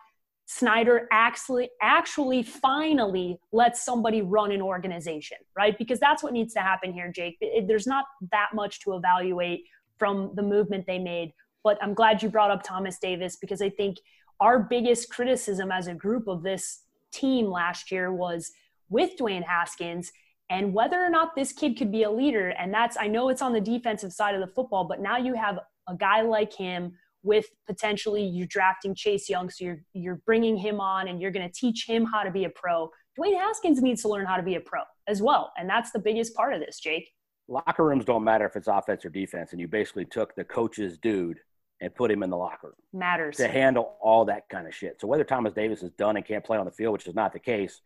Snyder 0.47 1.07
actually 1.11 1.69
actually 1.81 2.41
finally 2.43 3.37
lets 3.51 3.85
somebody 3.85 4.21
run 4.23 4.51
an 4.51 4.61
organization, 4.61 5.37
right? 5.55 5.77
Because 5.77 5.99
that's 5.99 6.23
what 6.23 6.33
needs 6.33 6.53
to 6.55 6.61
happen 6.61 6.91
here, 6.91 7.11
Jake. 7.11 7.37
There's 7.67 7.85
not 7.85 8.05
that 8.31 8.49
much 8.55 8.81
to 8.81 8.95
evaluate 8.95 9.65
from 10.01 10.31
the 10.33 10.41
movement 10.41 10.87
they 10.87 10.97
made. 10.97 11.31
But 11.63 11.77
I'm 11.79 11.93
glad 11.93 12.23
you 12.23 12.29
brought 12.29 12.49
up 12.49 12.63
Thomas 12.63 12.97
Davis 12.97 13.35
because 13.35 13.61
I 13.61 13.69
think 13.69 13.97
our 14.39 14.57
biggest 14.57 15.11
criticism 15.11 15.71
as 15.71 15.85
a 15.85 15.93
group 15.93 16.27
of 16.27 16.41
this 16.41 16.79
team 17.13 17.45
last 17.45 17.91
year 17.91 18.11
was 18.11 18.51
with 18.89 19.11
Dwayne 19.19 19.45
Haskins 19.45 20.11
and 20.49 20.73
whether 20.73 20.99
or 20.99 21.11
not 21.11 21.35
this 21.35 21.53
kid 21.53 21.77
could 21.77 21.91
be 21.91 22.01
a 22.01 22.09
leader. 22.09 22.49
And 22.49 22.73
that's, 22.73 22.97
I 22.99 23.05
know 23.05 23.29
it's 23.29 23.43
on 23.43 23.53
the 23.53 23.61
defensive 23.61 24.11
side 24.11 24.33
of 24.33 24.41
the 24.41 24.51
football, 24.55 24.85
but 24.85 25.01
now 25.01 25.17
you 25.17 25.35
have 25.35 25.59
a 25.87 25.95
guy 25.95 26.21
like 26.21 26.51
him 26.51 26.93
with 27.21 27.45
potentially 27.67 28.23
you're 28.23 28.47
drafting 28.47 28.95
Chase 28.95 29.29
Young. 29.29 29.51
So 29.51 29.65
you're, 29.65 29.83
you're 29.93 30.21
bringing 30.25 30.57
him 30.57 30.81
on 30.81 31.09
and 31.09 31.21
you're 31.21 31.29
going 31.29 31.47
to 31.47 31.53
teach 31.53 31.85
him 31.87 32.05
how 32.05 32.23
to 32.23 32.31
be 32.31 32.45
a 32.45 32.49
pro. 32.49 32.89
Dwayne 33.19 33.37
Haskins 33.37 33.83
needs 33.83 34.01
to 34.01 34.07
learn 34.07 34.25
how 34.25 34.37
to 34.37 34.41
be 34.41 34.55
a 34.55 34.59
pro 34.59 34.81
as 35.07 35.21
well. 35.21 35.53
And 35.59 35.69
that's 35.69 35.91
the 35.91 35.99
biggest 35.99 36.33
part 36.33 36.55
of 36.55 36.59
this, 36.59 36.79
Jake 36.79 37.11
locker 37.51 37.85
rooms 37.85 38.05
don't 38.05 38.23
matter 38.23 38.45
if 38.45 38.55
it's 38.55 38.67
offense 38.67 39.05
or 39.05 39.09
defense, 39.09 39.51
and 39.51 39.59
you 39.59 39.67
basically 39.67 40.05
took 40.05 40.33
the 40.35 40.43
coach's 40.43 40.97
dude 40.97 41.37
and 41.81 41.93
put 41.93 42.11
him 42.11 42.23
in 42.23 42.29
the 42.29 42.37
locker 42.37 42.67
room. 42.67 42.75
Matters 42.93 43.37
to 43.37 43.47
handle 43.47 43.97
all 44.01 44.25
that 44.25 44.47
kind 44.49 44.67
of 44.67 44.73
shit. 44.73 45.01
So 45.01 45.07
whether 45.07 45.23
Thomas 45.23 45.53
Davis 45.53 45.83
is 45.83 45.91
done 45.91 46.15
and 46.15 46.25
can't 46.25 46.43
play 46.43 46.57
on 46.57 46.65
the 46.65 46.71
field, 46.71 46.93
which 46.93 47.07
is 47.07 47.15
not 47.15 47.33
the 47.33 47.39
case, 47.39 47.81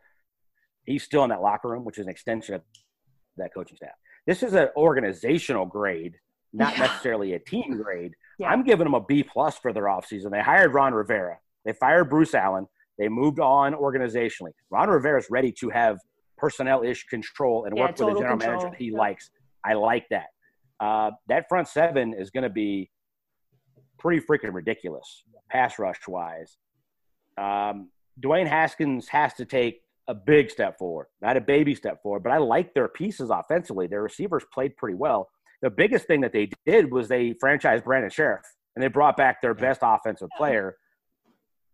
he's 0.85 1.03
still 1.03 1.23
in 1.23 1.29
that 1.29 1.41
locker 1.41 1.69
room, 1.69 1.85
which 1.85 1.97
is 1.97 2.05
an 2.05 2.11
extension 2.11 2.55
of 2.55 2.61
that 3.37 3.53
coaching 3.53 3.77
staff. 3.77 3.95
This 4.27 4.43
is 4.43 4.53
an 4.53 4.69
organizational 4.75 5.65
grade, 5.65 6.15
not 6.53 6.73
yeah. 6.73 6.87
necessarily 6.87 7.33
a 7.33 7.39
team 7.39 7.81
grade. 7.81 8.13
Yeah. 8.37 8.49
I'm 8.49 8.63
giving 8.63 8.85
them 8.85 8.93
a 8.93 9.01
B 9.01 9.23
plus 9.23 9.57
for 9.57 9.71
their 9.71 9.85
offseason. 9.85 10.31
They 10.31 10.41
hired 10.41 10.73
Ron 10.73 10.93
Rivera. 10.93 11.37
They 11.63 11.73
fired 11.73 12.05
Bruce 12.05 12.33
Allen. 12.33 12.67
They 12.97 13.07
moved 13.07 13.39
on 13.39 13.73
organizationally. 13.73 14.51
Ron 14.69 14.89
Rivera 14.89 15.19
is 15.19 15.27
ready 15.29 15.51
to 15.53 15.69
have 15.69 15.99
personnel 16.37 16.83
ish 16.83 17.05
control 17.05 17.65
and 17.65 17.75
yeah, 17.75 17.83
work 17.83 17.91
with 17.91 18.01
a 18.01 18.19
general 18.19 18.37
control. 18.37 18.61
manager 18.61 18.75
he 18.77 18.91
likes. 18.91 19.31
I 19.65 19.73
like 19.73 20.07
that. 20.09 20.27
Uh, 20.79 21.11
that 21.27 21.47
front 21.49 21.67
seven 21.67 22.13
is 22.13 22.29
going 22.29 22.43
to 22.43 22.49
be 22.49 22.91
pretty 23.97 24.25
freaking 24.25 24.53
ridiculous, 24.53 25.23
pass 25.49 25.79
rush 25.79 25.99
wise. 26.07 26.57
Um, 27.37 27.89
Dwayne 28.21 28.47
Haskins 28.47 29.07
has 29.09 29.33
to 29.35 29.45
take 29.45 29.81
a 30.07 30.13
big 30.13 30.51
step 30.51 30.77
forward, 30.77 31.07
not 31.21 31.37
a 31.37 31.41
baby 31.41 31.73
step 31.75 32.01
forward, 32.03 32.23
but 32.23 32.31
I 32.31 32.37
like 32.37 32.73
their 32.73 32.87
pieces 32.87 33.29
offensively. 33.29 33.87
Their 33.87 34.03
receivers 34.03 34.43
played 34.53 34.77
pretty 34.77 34.95
well. 34.95 35.29
The 35.61 35.69
biggest 35.69 36.05
thing 36.05 36.21
that 36.21 36.31
they 36.31 36.49
did 36.65 36.91
was 36.91 37.07
they 37.07 37.33
franchised 37.33 37.83
Brandon 37.83 38.11
Scherff 38.11 38.41
and 38.75 38.83
they 38.83 38.87
brought 38.87 39.17
back 39.17 39.41
their 39.41 39.53
best 39.53 39.79
offensive 39.81 40.29
player 40.37 40.77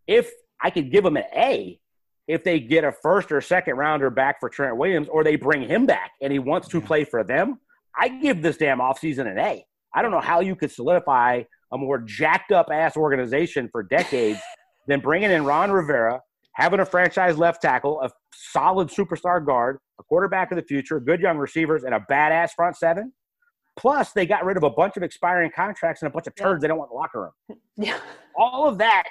if 0.07 0.31
I 0.61 0.69
could 0.69 0.91
give 0.91 1.03
them 1.03 1.17
an 1.17 1.25
A, 1.35 1.79
if 2.27 2.43
they 2.43 2.59
get 2.59 2.83
a 2.83 2.91
first 2.91 3.31
or 3.31 3.41
second 3.41 3.75
rounder 3.75 4.09
back 4.09 4.39
for 4.39 4.49
Trent 4.49 4.77
Williams, 4.77 5.09
or 5.09 5.23
they 5.23 5.35
bring 5.35 5.67
him 5.67 5.85
back 5.85 6.11
and 6.21 6.31
he 6.31 6.39
wants 6.39 6.67
to 6.69 6.81
play 6.81 7.03
for 7.03 7.23
them, 7.23 7.59
I 7.95 8.07
give 8.07 8.41
this 8.41 8.57
damn 8.57 8.79
offseason 8.79 9.29
an 9.29 9.37
A. 9.37 9.65
I 9.93 10.01
don't 10.01 10.11
know 10.11 10.21
how 10.21 10.39
you 10.39 10.55
could 10.55 10.71
solidify 10.71 11.43
a 11.73 11.77
more 11.77 11.99
jacked 11.99 12.51
up 12.51 12.67
ass 12.71 12.95
organization 12.97 13.69
for 13.71 13.83
decades 13.83 14.39
than 14.87 14.99
bringing 14.99 15.31
in 15.31 15.45
Ron 15.45 15.71
Rivera, 15.71 16.21
having 16.55 16.79
a 16.79 16.85
franchise 16.85 17.37
left 17.37 17.61
tackle, 17.61 18.01
a 18.01 18.09
solid 18.33 18.89
superstar 18.89 19.45
guard, 19.45 19.77
a 19.99 20.03
quarterback 20.03 20.51
of 20.51 20.57
the 20.57 20.63
future, 20.63 20.99
good 20.99 21.19
young 21.21 21.37
receivers, 21.37 21.83
and 21.83 21.93
a 21.93 21.99
badass 22.09 22.51
front 22.55 22.75
seven. 22.77 23.13
Plus, 23.77 24.11
they 24.11 24.25
got 24.25 24.43
rid 24.43 24.57
of 24.57 24.63
a 24.63 24.69
bunch 24.69 24.97
of 24.97 25.03
expiring 25.03 25.49
contracts 25.55 26.01
and 26.01 26.09
a 26.09 26.11
bunch 26.11 26.27
of 26.27 26.35
turds 26.35 26.61
they 26.61 26.67
don't 26.67 26.77
want 26.77 26.89
in 26.91 26.95
the 26.95 26.99
locker 26.99 27.21
room. 27.49 27.59
Yeah. 27.77 27.97
All 28.35 28.67
of 28.67 28.77
that 28.77 29.05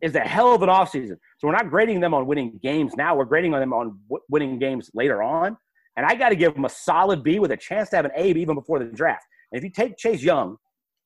is 0.00 0.14
a 0.14 0.20
hell 0.20 0.54
of 0.54 0.62
an 0.62 0.68
offseason. 0.68 1.16
So 1.38 1.48
we're 1.48 1.52
not 1.52 1.68
grading 1.70 2.00
them 2.00 2.14
on 2.14 2.26
winning 2.26 2.58
games 2.62 2.94
now. 2.96 3.14
We're 3.14 3.24
grading 3.26 3.52
on 3.52 3.60
them 3.60 3.72
on 3.72 3.98
w- 4.08 4.22
winning 4.30 4.58
games 4.58 4.90
later 4.94 5.22
on. 5.22 5.56
And 5.96 6.06
I 6.06 6.14
got 6.14 6.30
to 6.30 6.36
give 6.36 6.54
them 6.54 6.64
a 6.64 6.68
solid 6.68 7.22
B 7.22 7.38
with 7.38 7.50
a 7.52 7.56
chance 7.56 7.90
to 7.90 7.96
have 7.96 8.04
an 8.04 8.12
A 8.16 8.28
even 8.30 8.54
before 8.54 8.78
the 8.78 8.86
draft. 8.86 9.24
And 9.52 9.58
if 9.58 9.64
you 9.64 9.70
take 9.70 9.96
Chase 9.96 10.22
Young 10.22 10.56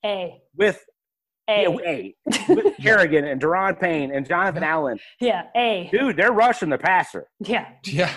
A. 0.05 0.41
with 0.57 0.83
A. 1.49 1.63
yeah, 1.63 1.79
A, 1.87 2.15
with 2.49 2.77
Kerrigan 2.81 3.25
and 3.25 3.41
Da'Ron 3.41 3.81
Payne 3.81 4.15
and 4.15 4.27
Jonathan 4.27 4.63
Allen, 4.63 4.99
Yeah. 5.21 5.45
A. 5.57 5.89
dude, 5.91 6.17
they're 6.17 6.33
rushing 6.33 6.69
the 6.69 6.79
passer 6.79 7.27
Yeah. 7.41 7.69
Yeah. 7.85 8.13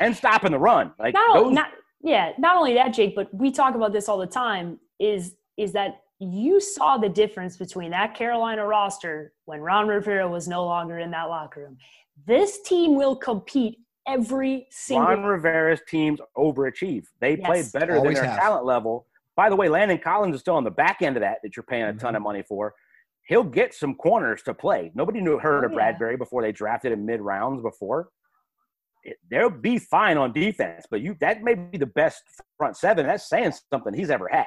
and 0.00 0.14
stopping 0.16 0.52
the 0.52 0.58
run. 0.58 0.92
Like 0.98 1.14
not, 1.14 1.34
those, 1.34 1.52
not 1.52 1.68
yeah 2.02 2.32
not 2.38 2.56
only 2.56 2.72
that 2.72 2.94
jake 2.94 3.14
but 3.14 3.28
we 3.34 3.50
talk 3.52 3.74
about 3.74 3.92
this 3.92 4.08
all 4.08 4.16
the 4.16 4.26
time 4.26 4.78
is 4.98 5.34
is 5.58 5.70
that 5.74 6.00
you 6.18 6.58
saw 6.58 6.96
the 6.96 7.10
difference 7.10 7.58
between 7.58 7.90
that 7.90 8.14
carolina 8.14 8.64
roster 8.66 9.34
when 9.44 9.60
ron 9.60 9.86
rivera 9.86 10.26
was 10.26 10.48
no 10.48 10.64
longer 10.64 10.98
in 11.00 11.10
that 11.10 11.24
locker 11.24 11.60
room 11.60 11.76
this 12.26 12.62
team 12.62 12.94
will 12.96 13.14
compete 13.14 13.76
every 14.06 14.66
single 14.70 15.06
Ron 15.08 15.24
Rivera's 15.24 15.80
teams 15.88 16.20
overachieve. 16.36 17.04
They 17.20 17.36
Yes. 17.36 17.46
play 17.46 17.80
better 17.80 18.00
than 18.00 18.14
their 18.14 18.24
have. 18.24 18.38
talent 18.38 18.64
level. 18.64 19.06
By 19.36 19.48
the 19.48 19.56
way, 19.56 19.68
Landon 19.68 19.98
Collins 19.98 20.34
is 20.34 20.40
still 20.40 20.56
on 20.56 20.64
the 20.64 20.70
back 20.70 21.02
end 21.02 21.16
of 21.16 21.20
that 21.20 21.38
that 21.42 21.56
you're 21.56 21.62
paying 21.62 21.84
a 21.84 21.86
Mm-hmm. 21.88 21.98
ton 21.98 22.16
of 22.16 22.22
money 22.22 22.42
for. 22.42 22.74
He'll 23.26 23.44
get 23.44 23.72
some 23.74 23.94
corners 23.94 24.42
to 24.42 24.54
play. 24.54 24.90
Nobody 24.94 25.20
knew 25.20 25.38
heard 25.38 25.64
of 25.64 25.72
Oh, 25.72 25.76
yeah. 25.78 25.92
Bradberry 25.92 26.18
before 26.18 26.42
they 26.42 26.50
drafted 26.52 26.92
him 26.92 27.06
mid 27.06 27.20
rounds 27.20 27.62
before. 27.62 28.08
It, 29.04 29.16
they'll 29.30 29.48
be 29.48 29.78
fine 29.78 30.18
on 30.18 30.32
defense, 30.32 30.84
but 30.90 31.00
you 31.00 31.16
that 31.20 31.42
may 31.42 31.54
be 31.54 31.78
the 31.78 31.86
best 31.86 32.22
front 32.58 32.76
seven. 32.76 33.06
That's 33.06 33.28
saying 33.28 33.52
something 33.72 33.94
he's 33.94 34.10
ever 34.10 34.28
had. 34.28 34.46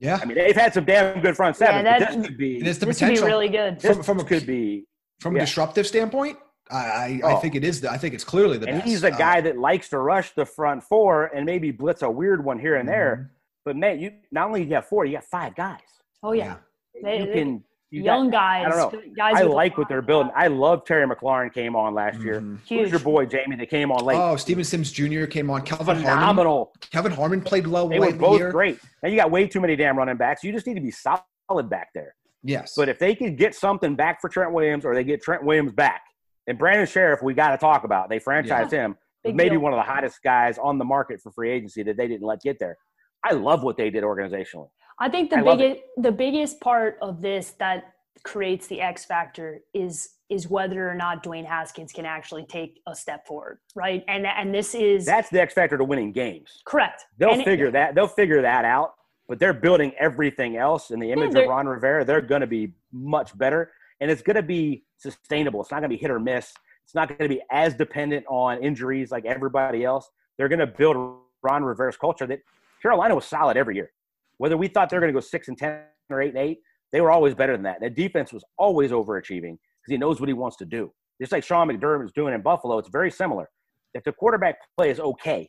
Yeah. 0.00 0.18
I 0.20 0.24
mean, 0.24 0.36
they've 0.36 0.56
had 0.56 0.72
some 0.74 0.84
damn 0.84 1.20
good 1.20 1.36
front 1.36 1.56
seven. 1.56 1.84
Yeah, 1.84 1.98
that- 1.98 2.14
this 2.16 2.26
could 2.26 2.38
be 2.38 2.58
It 2.58 2.66
is 2.66 2.78
the 2.78 2.86
this 2.86 3.00
would 3.02 3.10
be 3.14 3.20
really 3.20 3.48
good 3.48 3.80
from- 3.82 4.02
from 4.02 4.20
a- 4.20 4.24
could 4.24 4.46
be 4.46 4.86
From 5.20 5.34
a 5.36 5.38
yeah. 5.40 5.44
disruptive 5.44 5.86
standpoint, 5.86 6.38
I, 6.70 6.76
I, 6.76 7.20
I 7.24 7.32
Oh. 7.32 7.36
think 7.38 7.54
it 7.54 7.64
is. 7.64 7.80
The, 7.80 7.90
I 7.90 7.98
think 7.98 8.14
it's 8.14 8.24
clearly 8.24 8.56
the 8.58 8.66
and 8.68 8.78
best. 8.78 8.88
he's 8.88 9.04
a 9.04 9.12
Uh, 9.12 9.16
guy 9.18 9.40
that 9.40 9.58
likes 9.58 9.88
to 9.90 9.98
rush 9.98 10.32
the 10.34 10.44
front 10.46 10.82
four 10.82 11.26
and 11.26 11.44
maybe 11.44 11.70
blitz 11.70 12.02
a 12.02 12.10
weird 12.10 12.44
one 12.44 12.58
here 12.58 12.76
and 12.76 12.88
there. 12.88 13.16
Mm-hmm. 13.16 13.32
But 13.64 13.76
man, 13.76 14.00
you 14.00 14.12
not 14.30 14.46
only 14.48 14.64
you 14.64 14.74
have 14.74 14.86
four, 14.86 15.04
you 15.04 15.14
got 15.14 15.24
five 15.24 15.54
guys. 15.54 15.80
oh 16.22 16.32
yeah, 16.32 16.56
They- 17.02 17.20
you 17.20 17.26
they- 17.26 17.32
can 17.32 17.64
you 17.90 18.02
young 18.04 18.30
got, 18.30 18.38
guys 18.38 18.66
I 18.66 18.68
don't 18.80 18.92
know. 18.94 19.02
guys 19.14 19.34
I 19.36 19.42
like 19.42 19.76
what 19.76 19.86
they're 19.88 20.00
building. 20.00 20.32
I 20.34 20.46
love 20.46 20.86
Terry 20.86 21.06
McLaurin 21.06 21.52
came 21.52 21.76
on 21.76 21.92
last 21.94 22.20
year. 22.20 22.40
Mhm. 22.40 22.58
Who's 22.60 22.68
huge 22.68 22.90
your 22.90 23.00
boy 23.00 23.26
Jamie 23.26 23.54
that 23.56 23.68
came 23.68 23.92
on 23.92 24.02
late? 24.04 24.16
Oh, 24.18 24.36
Steven 24.36 24.64
Sims 24.64 24.90
Jr. 24.90 25.26
came 25.26 25.50
on. 25.50 25.60
Kelvin 25.60 25.96
Harmon. 25.96 26.04
Phenomenal. 26.04 26.72
Kevin 26.90 27.12
Harmon 27.12 27.42
played 27.42 27.66
well 27.66 27.88
They 27.88 27.98
were 28.00 28.12
both 28.14 28.38
year. 28.38 28.50
great. 28.50 28.78
Now 29.02 29.10
you 29.10 29.16
got 29.16 29.30
way 29.30 29.46
too 29.46 29.60
many 29.60 29.76
damn 29.76 29.98
running 29.98 30.16
backs. 30.16 30.42
You 30.42 30.52
just 30.52 30.66
need 30.66 30.74
to 30.74 30.80
be 30.80 30.90
solid 30.90 31.68
back 31.68 31.90
there. 31.94 32.14
Yes. 32.42 32.72
But 32.76 32.88
if 32.88 32.98
they 32.98 33.14
could 33.14 33.36
get 33.36 33.54
something 33.54 33.94
back 33.94 34.22
for 34.22 34.30
Trent 34.30 34.52
Williams 34.52 34.86
or 34.86 34.94
they 34.94 35.04
get 35.04 35.20
Trent 35.22 35.44
Williams 35.44 35.72
back, 35.72 36.00
and 36.46 36.58
Brandon 36.58 36.86
Scherff, 36.86 37.22
we 37.22 37.34
got 37.34 37.50
to 37.50 37.58
talk 37.58 37.84
about. 37.84 38.08
They 38.08 38.18
franchised 38.20 38.70
him. 38.70 38.96
Big 39.24 39.36
maybe 39.36 39.50
deal. 39.50 39.60
one 39.60 39.72
of 39.72 39.76
the 39.76 39.82
hottest 39.90 40.22
guys 40.24 40.58
on 40.58 40.78
the 40.78 40.84
market 40.84 41.20
for 41.20 41.30
free 41.30 41.50
agency 41.50 41.82
that 41.84 41.96
they 41.96 42.08
didn't 42.08 42.26
let 42.26 42.40
get 42.42 42.58
there. 42.58 42.76
I 43.24 43.32
love 43.34 43.62
what 43.62 43.76
they 43.76 43.88
did 43.90 44.02
organizationally. 44.02 44.68
I 44.98 45.08
think 45.08 45.30
the 45.30 45.36
I 45.38 45.42
biggest 45.42 45.80
the 45.96 46.12
biggest 46.12 46.60
part 46.60 46.98
of 47.00 47.22
this 47.22 47.52
that 47.60 47.94
creates 48.24 48.66
the 48.66 48.80
X 48.80 49.04
factor 49.04 49.60
is 49.74 50.10
is 50.28 50.48
whether 50.48 50.88
or 50.88 50.94
not 50.94 51.22
Dwayne 51.22 51.46
Haskins 51.46 51.92
can 51.92 52.04
actually 52.06 52.44
take 52.46 52.80
a 52.88 52.94
step 52.94 53.26
forward, 53.26 53.58
right? 53.76 54.02
And 54.08 54.26
and 54.26 54.52
this 54.52 54.74
is 54.74 55.06
That's 55.06 55.30
the 55.30 55.40
X 55.40 55.54
factor 55.54 55.78
to 55.78 55.84
winning 55.84 56.10
games. 56.12 56.62
correct. 56.66 57.04
They'll 57.18 57.30
And 57.32 57.42
it- 57.42 57.44
figure 57.44 57.70
that. 57.70 57.94
They'll 57.94 58.08
figure 58.08 58.42
that 58.42 58.64
out. 58.64 58.94
But 59.28 59.38
they're 59.38 59.54
building 59.54 59.92
everything 59.98 60.56
else 60.56 60.90
in 60.90 60.98
the 60.98 61.12
image 61.12 61.32
they're- 61.32 61.44
of 61.44 61.48
Ron 61.48 61.66
Rivera. 61.68 62.04
They're 62.04 62.20
going 62.20 62.40
to 62.40 62.46
be 62.48 62.72
much 62.92 63.36
better, 63.38 63.70
and 64.00 64.10
it's 64.10 64.20
going 64.20 64.36
to 64.36 64.42
be 64.42 64.84
sustainable. 65.02 65.60
It's 65.60 65.70
not 65.70 65.80
going 65.80 65.90
to 65.90 65.96
be 65.96 66.00
hit 66.00 66.10
or 66.10 66.20
miss. 66.20 66.52
It's 66.84 66.94
not 66.94 67.08
going 67.08 67.28
to 67.28 67.34
be 67.34 67.42
as 67.50 67.74
dependent 67.74 68.24
on 68.28 68.62
injuries 68.62 69.10
like 69.10 69.24
everybody 69.24 69.84
else. 69.84 70.08
They're 70.36 70.48
going 70.48 70.58
to 70.58 70.66
build 70.66 71.18
Ron 71.42 71.64
Rivera's 71.64 71.96
culture 71.96 72.26
that 72.26 72.40
Carolina 72.80 73.14
was 73.14 73.24
solid 73.24 73.56
every 73.56 73.76
year. 73.76 73.90
Whether 74.38 74.56
we 74.56 74.68
thought 74.68 74.90
they 74.90 74.96
were 74.96 75.00
going 75.00 75.12
to 75.12 75.16
go 75.16 75.20
six 75.20 75.48
and 75.48 75.56
ten 75.56 75.82
or 76.10 76.20
eight 76.20 76.30
and 76.30 76.38
eight, 76.38 76.60
they 76.90 77.00
were 77.00 77.10
always 77.10 77.34
better 77.34 77.52
than 77.52 77.62
that. 77.62 77.80
Their 77.80 77.90
defense 77.90 78.32
was 78.32 78.44
always 78.58 78.90
overachieving 78.90 79.56
because 79.58 79.88
he 79.88 79.96
knows 79.96 80.20
what 80.20 80.28
he 80.28 80.32
wants 80.32 80.56
to 80.58 80.64
do. 80.64 80.92
Just 81.20 81.32
like 81.32 81.44
Sean 81.44 81.68
McDermott 81.68 82.04
is 82.04 82.12
doing 82.12 82.34
in 82.34 82.42
Buffalo, 82.42 82.78
it's 82.78 82.88
very 82.88 83.10
similar. 83.10 83.48
If 83.94 84.04
the 84.04 84.12
quarterback 84.12 84.56
play 84.76 84.90
is 84.90 84.98
okay, 84.98 85.48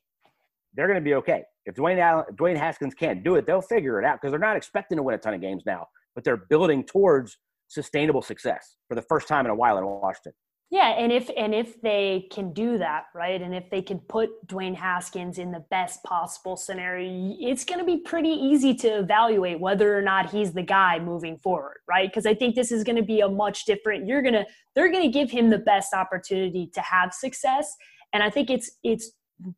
they're 0.76 0.88
going 0.88 1.00
to 1.00 1.04
be 1.04 1.16
okay. 1.16 1.44
If 1.66 1.76
Dwayne 1.76 2.00
Allen, 2.00 2.26
if 2.30 2.36
Dwayne 2.36 2.58
Haskins 2.58 2.94
can't 2.94 3.24
do 3.24 3.36
it, 3.36 3.46
they'll 3.46 3.62
figure 3.62 4.00
it 4.00 4.06
out 4.06 4.20
because 4.22 4.32
they're 4.32 4.40
not 4.40 4.58
expecting 4.58 4.98
to 4.98 5.04
win 5.04 5.16
a 5.16 5.18
ton 5.18 5.34
of 5.34 5.42
games 5.42 5.64
now, 5.66 5.88
but 6.16 6.24
they're 6.24 6.38
building 6.38 6.84
towards 6.84 7.38
sustainable 7.74 8.22
success 8.22 8.78
for 8.88 8.96
the 8.96 9.02
first 9.04 9.28
time 9.28 9.46
in 9.46 9.52
a 9.52 9.56
while 9.56 9.78
in 9.78 9.86
Washington. 9.86 10.34
Yeah, 10.74 10.90
and 10.98 11.12
if 11.12 11.30
and 11.38 11.54
if 11.54 11.80
they 11.84 12.28
can 12.32 12.52
do 12.52 12.80
that, 12.80 13.04
right, 13.14 13.40
and 13.40 13.54
if 13.54 13.70
they 13.70 13.84
can 13.84 14.00
put 14.00 14.32
Dwayne 14.48 14.74
Haskins 14.74 15.38
in 15.38 15.52
the 15.52 15.64
best 15.70 16.04
possible 16.04 16.58
scenario, 16.58 17.36
it's 17.40 17.64
going 17.64 17.78
to 17.78 17.86
be 17.86 17.98
pretty 17.98 18.32
easy 18.32 18.74
to 18.78 18.88
evaluate 18.88 19.60
whether 19.60 19.96
or 19.96 20.02
not 20.02 20.32
he's 20.32 20.52
the 20.52 20.64
guy 20.64 20.98
moving 20.98 21.38
forward, 21.38 21.78
right? 21.88 22.10
Because 22.10 22.26
I 22.26 22.34
think 22.34 22.56
this 22.56 22.72
is 22.72 22.84
going 22.84 22.96
to 22.96 23.04
be 23.04 23.20
a 23.20 23.30
much 23.30 23.66
different. 23.66 24.08
You're 24.08 24.24
gonna 24.24 24.48
they're 24.74 24.92
going 24.92 25.04
to 25.04 25.12
give 25.16 25.30
him 25.30 25.52
the 25.52 25.60
best 25.60 25.94
opportunity 25.94 26.72
to 26.74 26.82
have 26.82 27.14
success, 27.14 27.72
and 28.12 28.24
I 28.24 28.32
think 28.32 28.50
it's 28.50 28.72
it's 28.84 29.12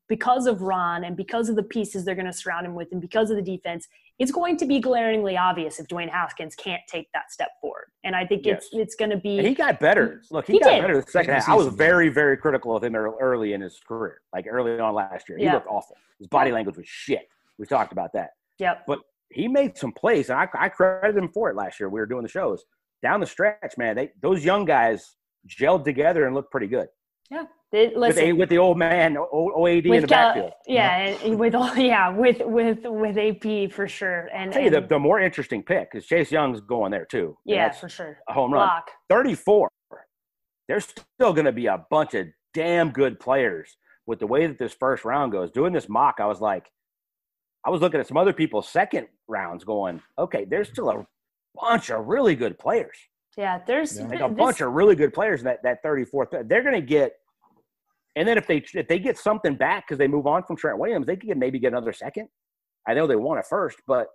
because 0.07 0.47
of 0.47 0.61
Ron 0.61 1.03
and 1.03 1.15
because 1.15 1.49
of 1.49 1.55
the 1.55 1.63
pieces 1.63 2.05
they're 2.05 2.15
going 2.15 2.25
to 2.25 2.33
surround 2.33 2.65
him 2.65 2.75
with, 2.75 2.91
and 2.91 3.01
because 3.01 3.29
of 3.29 3.35
the 3.35 3.41
defense, 3.41 3.87
it's 4.19 4.31
going 4.31 4.55
to 4.57 4.65
be 4.65 4.79
glaringly 4.79 5.37
obvious 5.37 5.79
if 5.79 5.87
Dwayne 5.87 6.09
Haskins 6.09 6.55
can't 6.55 6.81
take 6.87 7.11
that 7.13 7.31
step 7.31 7.49
forward. 7.59 7.87
And 8.03 8.15
I 8.15 8.25
think 8.25 8.45
it's 8.47 8.69
it's 8.71 8.95
going 8.95 9.11
to 9.11 9.17
be. 9.17 9.37
And 9.39 9.47
he 9.47 9.53
got 9.53 9.79
better. 9.79 10.21
Look, 10.31 10.47
he, 10.47 10.53
He 10.53 10.59
got 10.59 10.71
did. 10.71 10.81
better 10.81 11.01
the 11.01 11.11
second 11.11 11.33
half. 11.33 11.49
I 11.49 11.55
was 11.55 11.67
very, 11.67 12.09
very 12.09 12.37
critical 12.37 12.75
of 12.75 12.83
him 12.83 12.95
early 12.95 13.53
in 13.53 13.61
his 13.61 13.79
career, 13.85 14.21
like 14.33 14.45
early 14.49 14.79
on 14.79 14.93
last 14.93 15.27
year. 15.27 15.37
He 15.37 15.43
Yeah. 15.43 15.55
looked 15.55 15.67
awful. 15.67 15.97
His 16.19 16.27
body 16.27 16.51
language 16.51 16.77
was 16.77 16.87
shit. 16.87 17.27
We 17.57 17.65
talked 17.65 17.91
about 17.91 18.13
that. 18.13 18.31
Yep. 18.59 18.83
But 18.87 18.99
he 19.31 19.47
made 19.47 19.77
some 19.77 19.91
plays, 19.91 20.29
and 20.29 20.39
I, 20.39 20.47
I 20.57 20.69
credit 20.69 21.17
him 21.17 21.29
for 21.33 21.49
it 21.49 21.55
last 21.55 21.79
year. 21.79 21.89
We 21.89 21.99
were 21.99 22.05
doing 22.05 22.23
the 22.23 22.29
shows 22.29 22.63
down 23.03 23.19
the 23.19 23.25
stretch, 23.27 23.77
man. 23.77 23.95
They 23.95 24.11
those 24.21 24.45
young 24.45 24.63
guys 24.65 25.15
gelled 25.47 25.83
together 25.83 26.25
and 26.25 26.33
looked 26.33 26.51
pretty 26.51 26.67
good. 26.67 26.87
Yeah. 27.29 27.43
They- 27.75 27.91
with, 27.95 28.17
a, 28.17 28.33
with 28.33 28.49
the 28.49 28.57
old 28.57 28.77
man 28.77 29.17
O- 29.17 29.51
OAD 29.55 29.85
in 29.85 30.01
the 30.01 30.07
Cal- 30.07 30.33
backfield. 30.33 30.53
yeah, 30.67 31.15
and 31.23 31.37
with 31.39 31.53
all, 31.55 31.75
yeah, 31.93 32.09
with 32.09 32.41
with 32.45 32.79
with 32.85 33.17
AP 33.17 33.71
for 33.71 33.87
sure. 33.87 34.29
And, 34.33 34.49
I'll 34.49 34.53
tell 34.53 34.61
you 34.63 34.69
the, 34.69 34.77
and- 34.77 34.89
the 34.89 34.99
more 34.99 35.19
interesting 35.19 35.61
pick 35.63 35.91
because 35.91 36.05
Chase 36.07 36.31
Young's 36.31 36.61
going 36.61 36.91
there 36.91 37.05
too. 37.05 37.37
yeah, 37.45 37.71
for 37.71 37.89
sure. 37.89 38.17
a 38.29 38.33
home 38.33 38.53
run. 38.53 38.67
Lock. 38.67 38.89
34. 39.09 39.69
There's 40.67 40.85
still 40.85 41.33
going 41.33 41.45
to 41.45 41.51
be 41.51 41.67
a 41.67 41.85
bunch 41.89 42.13
of 42.15 42.27
damn 42.53 42.89
good 42.91 43.19
players 43.19 43.77
with 44.07 44.19
the 44.19 44.27
way 44.27 44.47
that 44.47 44.57
this 44.57 44.73
first 44.73 45.05
round 45.05 45.31
goes. 45.31 45.51
Doing 45.51 45.73
this 45.73 45.87
mock, 45.89 46.15
I 46.19 46.25
was 46.25 46.41
like, 46.41 46.69
I 47.65 47.69
was 47.69 47.81
looking 47.81 47.99
at 47.99 48.07
some 48.07 48.17
other 48.17 48.33
people's 48.33 48.67
second 48.69 49.07
rounds 49.27 49.63
going, 49.63 50.01
okay, 50.17 50.45
there's 50.45 50.69
still 50.69 50.89
a 50.89 51.05
bunch 51.59 51.89
of 51.89 52.05
really 52.07 52.35
good 52.35 52.57
players. 52.57 52.95
Yeah, 53.37 53.59
there's 53.67 53.99
Yeah. 53.99 54.07
Like 54.07 54.21
a 54.21 54.27
this- 54.29 54.37
bunch 54.37 54.61
of 54.61 54.71
really 54.73 54.95
good 54.95 55.13
players 55.13 55.41
in 55.41 55.45
that, 55.45 55.61
that 55.63 55.83
34th. 55.83 56.47
They're 56.47 56.63
going 56.63 56.75
to 56.75 56.81
get, 56.81 57.13
and 58.15 58.27
then 58.27 58.37
if 58.37 58.47
they 58.47 58.63
if 58.73 58.87
they 58.87 58.99
get 58.99 59.17
something 59.17 59.55
back 59.55 59.87
because 59.87 59.97
they 59.97 60.07
move 60.07 60.27
on 60.27 60.43
from 60.43 60.55
Trent 60.55 60.77
Williams, 60.77 61.05
they 61.05 61.15
could 61.15 61.37
maybe 61.37 61.59
get 61.59 61.73
another 61.73 61.93
second. 61.93 62.27
I 62.87 62.93
know 62.93 63.07
they 63.07 63.15
want 63.15 63.39
it 63.39 63.45
first, 63.49 63.77
but 63.87 64.07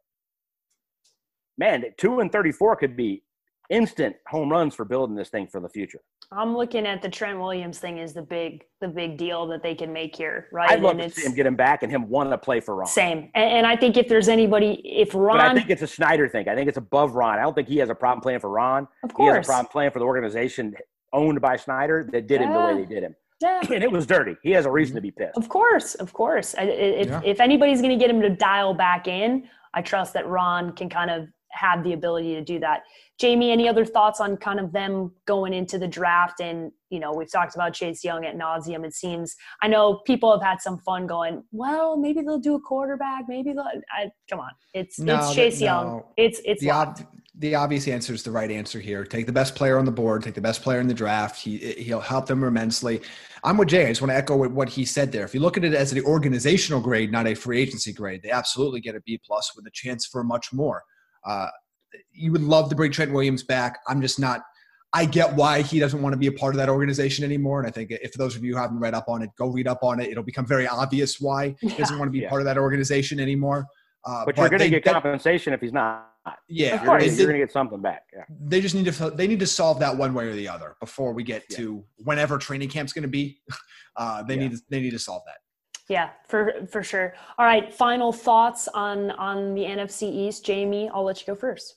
man, 1.59 1.85
two 1.99 2.21
and 2.21 2.31
34 2.31 2.77
could 2.77 2.97
be 2.97 3.23
instant 3.69 4.17
home 4.27 4.51
runs 4.51 4.75
for 4.75 4.85
building 4.85 5.15
this 5.15 5.29
thing 5.29 5.47
for 5.47 5.61
the 5.61 5.69
future. 5.69 6.01
I'm 6.33 6.57
looking 6.57 6.87
at 6.87 7.03
the 7.03 7.09
Trent 7.09 7.41
Williams 7.41 7.79
thing 7.81 7.99
is 7.99 8.13
the 8.13 8.23
big 8.23 8.63
the 8.81 8.89
big 8.89 9.19
deal 9.19 9.47
that 9.49 9.63
they 9.63 9.75
can 9.75 9.93
make 9.93 10.15
here, 10.15 10.47
right? 10.53 10.71
I'd 10.71 10.81
love 10.81 10.99
and 10.99 11.13
to 11.13 11.21
see 11.21 11.27
him 11.27 11.35
get 11.35 11.45
him 11.45 11.57
back 11.57 11.83
and 11.83 11.91
him 11.91 12.09
want 12.09 12.31
to 12.31 12.39
play 12.39 12.61
for 12.61 12.77
Ron. 12.77 12.87
same. 12.87 13.31
And, 13.35 13.51
and 13.53 13.67
I 13.67 13.77
think 13.77 13.97
if 13.97 14.09
there's 14.09 14.29
anybody, 14.29 14.81
if 14.85 15.15
Ron, 15.15 15.39
But 15.39 15.47
I 15.47 15.55
think 15.55 15.71
it's 15.71 15.83
a 15.83 15.89
Snyder 15.89 16.29
thing. 16.29 16.49
I 16.49 16.55
think 16.55 16.69
it's 16.69 16.79
above 16.79 17.15
Ron. 17.17 17.39
I 17.39 17.43
don't 17.43 17.55
think 17.55 17.69
he 17.69 17.79
has 17.79 17.91
a 17.91 17.95
problem 17.95 18.23
playing 18.23 18.41
for 18.41 18.49
Ron. 18.49 18.87
of 19.03 19.13
course, 19.13 19.33
He 19.33 19.37
has 19.37 19.47
a 19.47 19.49
problem 19.49 19.67
playing 19.73 19.91
for 19.91 19.99
the 19.99 20.05
organization 20.05 20.75
owned 21.13 21.41
by 21.41 21.57
Snyder 21.57 22.09
that 22.13 22.29
did 22.29 22.41
him 22.41 22.53
the 22.53 22.61
way 22.61 22.75
they 22.77 22.87
did 22.87 23.03
him. 23.03 23.17
Yeah, 23.41 23.61
And 23.73 23.83
it 23.83 23.91
was 23.91 24.07
dirty. 24.07 24.37
He 24.43 24.51
has 24.53 24.67
a 24.67 24.71
reason 24.71 24.95
to 24.97 25.01
be 25.01 25.11
pissed. 25.11 25.37
Of 25.37 25.49
course, 25.49 25.95
of 25.97 26.13
course. 26.13 26.55
I- 26.59 26.63
I- 26.63 26.65
If, 26.65 27.09
Yeah. 27.09 27.21
if 27.25 27.41
anybody's 27.41 27.81
going 27.81 27.97
to 27.99 28.03
get 28.03 28.11
him 28.11 28.21
to 28.23 28.31
dial 28.31 28.75
back 28.75 29.09
in, 29.09 29.49
I 29.75 29.83
trust 29.83 30.13
that 30.15 30.27
Ron 30.27 30.73
can 30.73 30.89
kind 30.89 31.11
of 31.11 31.29
have 31.53 31.83
the 31.83 31.93
ability 31.95 32.35
to 32.35 32.43
do 32.43 32.61
that. 32.61 32.83
Jamie, 33.19 33.51
any 33.51 33.69
other 33.69 33.85
thoughts 33.85 34.21
on 34.21 34.37
kind 34.37 34.61
of 34.61 34.73
them 34.73 35.13
going 35.27 35.53
into 35.53 35.79
the 35.79 35.89
draft? 35.89 36.41
And, 36.41 36.71
you 36.91 37.01
know, 37.01 37.13
we've 37.13 37.31
talked 37.31 37.55
about 37.57 37.73
Chase 37.75 38.05
Young 38.05 38.25
at 38.25 38.37
nauseum. 38.37 38.85
It 38.85 38.95
seems, 38.95 39.35
I 39.63 39.67
know 39.69 40.01
people 40.07 40.31
have 40.33 40.43
had 40.43 40.61
some 40.61 40.79
fun 40.79 41.07
going, 41.07 41.43
well, 41.51 41.97
maybe 41.97 42.21
they'll 42.23 42.39
do 42.39 42.55
a 42.55 42.61
quarterback. 42.61 43.25
Maybe 43.29 43.53
they'll, 43.53 43.67
I, 43.93 44.11
come 44.29 44.39
on. 44.41 44.51
It's, 44.75 44.99
no, 45.01 45.17
it's 45.19 45.35
Chase 45.35 45.61
no. 45.61 45.67
Young. 45.67 46.03
It's, 46.17 46.41
it's 46.45 46.61
the, 46.63 46.71
ob- 46.71 47.01
the 47.41 47.55
obvious 47.55 47.89
answer 47.89 48.13
is 48.13 48.23
the 48.23 48.31
right 48.31 48.51
answer 48.51 48.79
here. 48.79 49.03
Take 49.03 49.25
the 49.25 49.33
best 49.33 49.55
player 49.55 49.79
on 49.79 49.87
the 49.87 49.91
board, 49.91 50.23
take 50.23 50.35
the 50.35 50.43
best 50.43 50.63
player 50.63 50.79
in 50.79 50.87
the 50.87 50.95
draft. 50.95 51.41
He, 51.41 51.57
he'll 51.57 52.01
help 52.01 52.27
them 52.27 52.45
immensely. 52.45 53.01
I'm 53.43 53.57
with 53.57 53.69
Jay. 53.69 53.87
I 53.87 53.89
just 53.89 54.03
want 54.03 54.11
to 54.11 54.17
echo 54.17 54.47
what 54.47 54.69
he 54.69 54.85
said 54.85 55.11
there. 55.11 55.25
If 55.25 55.33
you 55.33 55.41
look 55.41 55.57
at 55.57 55.65
it 55.65 55.73
as 55.73 55.91
an 55.93 56.05
organizational 56.05 56.83
grade, 56.83 57.11
not 57.11 57.27
a 57.27 57.35
free 57.35 57.59
agency 57.59 57.95
grade, 57.95 58.21
they 58.23 58.31
absolutely 58.31 58.81
get 58.81 58.95
a 58.95 59.01
B 59.01 59.19
plus 59.25 59.53
with 59.57 59.67
a 59.67 59.71
chance 59.73 60.05
for 60.05 60.23
much 60.23 60.53
more. 60.53 60.83
Uh, 61.25 61.49
you 62.13 62.31
would 62.31 62.43
love 62.43 62.69
to 62.69 62.77
bring 62.77 62.93
Trent 62.93 63.11
Williams 63.11 63.43
back. 63.43 63.79
I'm 63.89 64.03
just 64.03 64.21
not. 64.21 64.43
I 64.93 65.07
get 65.07 65.35
why 65.35 65.63
he 65.63 65.79
doesn't 65.79 66.03
want 66.03 66.13
to 66.13 66.19
be 66.19 66.27
a 66.27 66.33
part 66.33 66.55
of 66.55 66.59
that 66.59 66.69
organization 66.69 67.25
anymore. 67.25 67.61
And 67.61 67.67
I 67.67 67.71
think 67.71 67.91
if 67.91 68.13
those 68.15 68.37
of 68.37 68.45
you 68.45 68.55
haven't 68.57 68.81
read 68.81 68.93
up 68.93 69.09
on 69.09 69.23
it, 69.23 69.31
go 69.39 69.47
read 69.47 69.67
up 69.67 69.83
on 69.83 69.99
it. 70.01 70.11
It'll 70.11 70.25
become 70.25 70.47
very 70.47 70.69
obvious 70.69 71.21
why 71.21 71.55
he 71.61 71.69
doesn't 71.69 71.99
want 71.99 72.09
to 72.09 72.13
be 72.13 72.21
yeah. 72.21 72.29
part 72.29 72.43
of 72.43 72.45
that 72.47 72.59
organization 72.59 73.19
anymore. 73.19 73.67
Uh, 74.05 74.27
but, 74.27 74.37
but, 74.37 74.43
you're 74.43 74.51
going 74.51 74.61
to 74.61 74.69
get 74.71 74.85
that, 74.85 74.93
compensation 74.93 75.55
if 75.55 75.61
he's 75.61 75.73
not. 75.73 76.10
Yeah, 76.49 76.83
you're 76.83 76.99
going 76.99 77.17
to 77.17 77.39
get 77.39 77.53
something 77.53 77.81
back. 77.81 78.05
Yeah. 78.13 78.25
They 78.29 78.61
just 78.61 78.75
need 78.75 78.93
to 78.93 79.11
they 79.11 79.27
need 79.27 79.41
to 79.41 79.47
solve 79.47 79.81
that 79.81 79.97
one 79.97 80.13
way 80.13 80.27
or 80.27 80.35
the 80.35 80.49
other 80.49 80.77
before 80.81 81.13
we 81.13 81.23
get 81.23 81.45
yeah. 81.49 81.57
to 81.59 81.85
whenever 81.97 82.39
training 82.39 82.69
camp's 82.69 82.93
going 82.93 83.03
to 83.03 83.09
be. 83.09 83.41
Uh, 83.97 84.23
they 84.23 84.35
yeah. 84.35 84.41
need 84.43 84.53
to, 84.53 84.59
they 84.71 84.81
need 84.81 84.93
to 84.93 84.99
solve 84.99 85.21
that. 85.27 85.39
Yeah, 85.89 86.11
for 86.29 86.53
for 86.71 86.85
sure. 86.85 87.13
All 87.37 87.45
right, 87.45 87.75
final 87.75 88.13
thoughts 88.13 88.69
on 88.69 89.11
on 89.11 89.55
the 89.55 89.63
NFC 89.63 90.05
East, 90.05 90.47
Jamie. 90.47 90.89
I'll 90.95 91.03
let 91.03 91.21
you 91.21 91.27
go 91.27 91.35
first. 91.35 91.75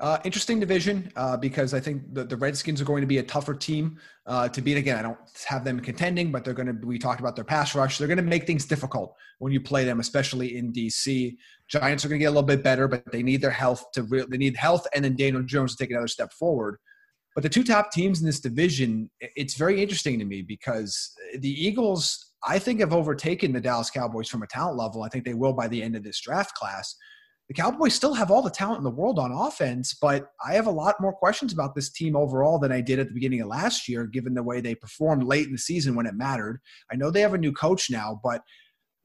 Uh, 0.00 0.18
interesting 0.24 0.60
division 0.60 1.10
uh, 1.16 1.36
because 1.36 1.74
I 1.74 1.80
think 1.80 2.14
the, 2.14 2.22
the 2.22 2.36
Redskins 2.36 2.80
are 2.80 2.84
going 2.84 3.00
to 3.00 3.06
be 3.06 3.18
a 3.18 3.22
tougher 3.22 3.54
team 3.54 3.98
uh, 4.26 4.48
to 4.48 4.62
beat. 4.62 4.76
Again, 4.76 4.96
I 4.96 5.02
don't 5.02 5.18
have 5.48 5.64
them 5.64 5.80
contending, 5.80 6.30
but 6.30 6.44
they're 6.44 6.54
going 6.54 6.68
to. 6.68 6.86
We 6.86 7.00
talked 7.00 7.18
about 7.18 7.34
their 7.34 7.44
pass 7.44 7.74
rush. 7.74 7.98
They're 7.98 8.06
going 8.06 8.18
to 8.18 8.22
make 8.22 8.46
things 8.46 8.64
difficult 8.64 9.16
when 9.40 9.52
you 9.52 9.60
play 9.60 9.84
them, 9.84 9.98
especially 9.98 10.56
in 10.56 10.72
DC. 10.72 11.36
Giants 11.66 12.04
are 12.04 12.08
going 12.08 12.20
to 12.20 12.22
get 12.22 12.28
a 12.28 12.30
little 12.30 12.44
bit 12.44 12.62
better, 12.62 12.86
but 12.86 13.10
they 13.10 13.24
need 13.24 13.40
their 13.40 13.50
health 13.50 13.90
to. 13.94 14.04
Re- 14.04 14.26
they 14.30 14.38
need 14.38 14.56
health, 14.56 14.86
and 14.94 15.04
then 15.04 15.16
Daniel 15.16 15.42
Jones 15.42 15.74
to 15.74 15.84
take 15.84 15.90
another 15.90 16.06
step 16.06 16.32
forward. 16.32 16.78
But 17.34 17.42
the 17.42 17.48
two 17.48 17.64
top 17.64 17.90
teams 17.90 18.20
in 18.20 18.26
this 18.26 18.40
division, 18.40 19.10
it's 19.20 19.54
very 19.54 19.82
interesting 19.82 20.20
to 20.20 20.24
me 20.24 20.42
because 20.42 21.12
the 21.40 21.50
Eagles, 21.50 22.34
I 22.46 22.60
think, 22.60 22.78
have 22.80 22.92
overtaken 22.92 23.52
the 23.52 23.60
Dallas 23.60 23.90
Cowboys 23.90 24.28
from 24.28 24.42
a 24.42 24.46
talent 24.46 24.78
level. 24.78 25.02
I 25.02 25.08
think 25.08 25.24
they 25.24 25.34
will 25.34 25.52
by 25.52 25.66
the 25.66 25.82
end 25.82 25.96
of 25.96 26.04
this 26.04 26.20
draft 26.20 26.54
class 26.54 26.94
the 27.48 27.54
Cowboys 27.54 27.94
still 27.94 28.12
have 28.12 28.30
all 28.30 28.42
the 28.42 28.50
talent 28.50 28.78
in 28.78 28.84
the 28.84 28.90
world 28.90 29.18
on 29.18 29.32
offense, 29.32 29.94
but 29.94 30.32
I 30.44 30.52
have 30.52 30.66
a 30.66 30.70
lot 30.70 31.00
more 31.00 31.14
questions 31.14 31.52
about 31.52 31.74
this 31.74 31.90
team 31.90 32.14
overall 32.14 32.58
than 32.58 32.70
I 32.70 32.82
did 32.82 32.98
at 32.98 33.08
the 33.08 33.14
beginning 33.14 33.40
of 33.40 33.48
last 33.48 33.88
year, 33.88 34.04
given 34.04 34.34
the 34.34 34.42
way 34.42 34.60
they 34.60 34.74
performed 34.74 35.24
late 35.24 35.46
in 35.46 35.52
the 35.52 35.58
season 35.58 35.94
when 35.94 36.04
it 36.04 36.14
mattered. 36.14 36.60
I 36.92 36.96
know 36.96 37.10
they 37.10 37.22
have 37.22 37.32
a 37.32 37.38
new 37.38 37.52
coach 37.52 37.90
now, 37.90 38.20
but 38.22 38.42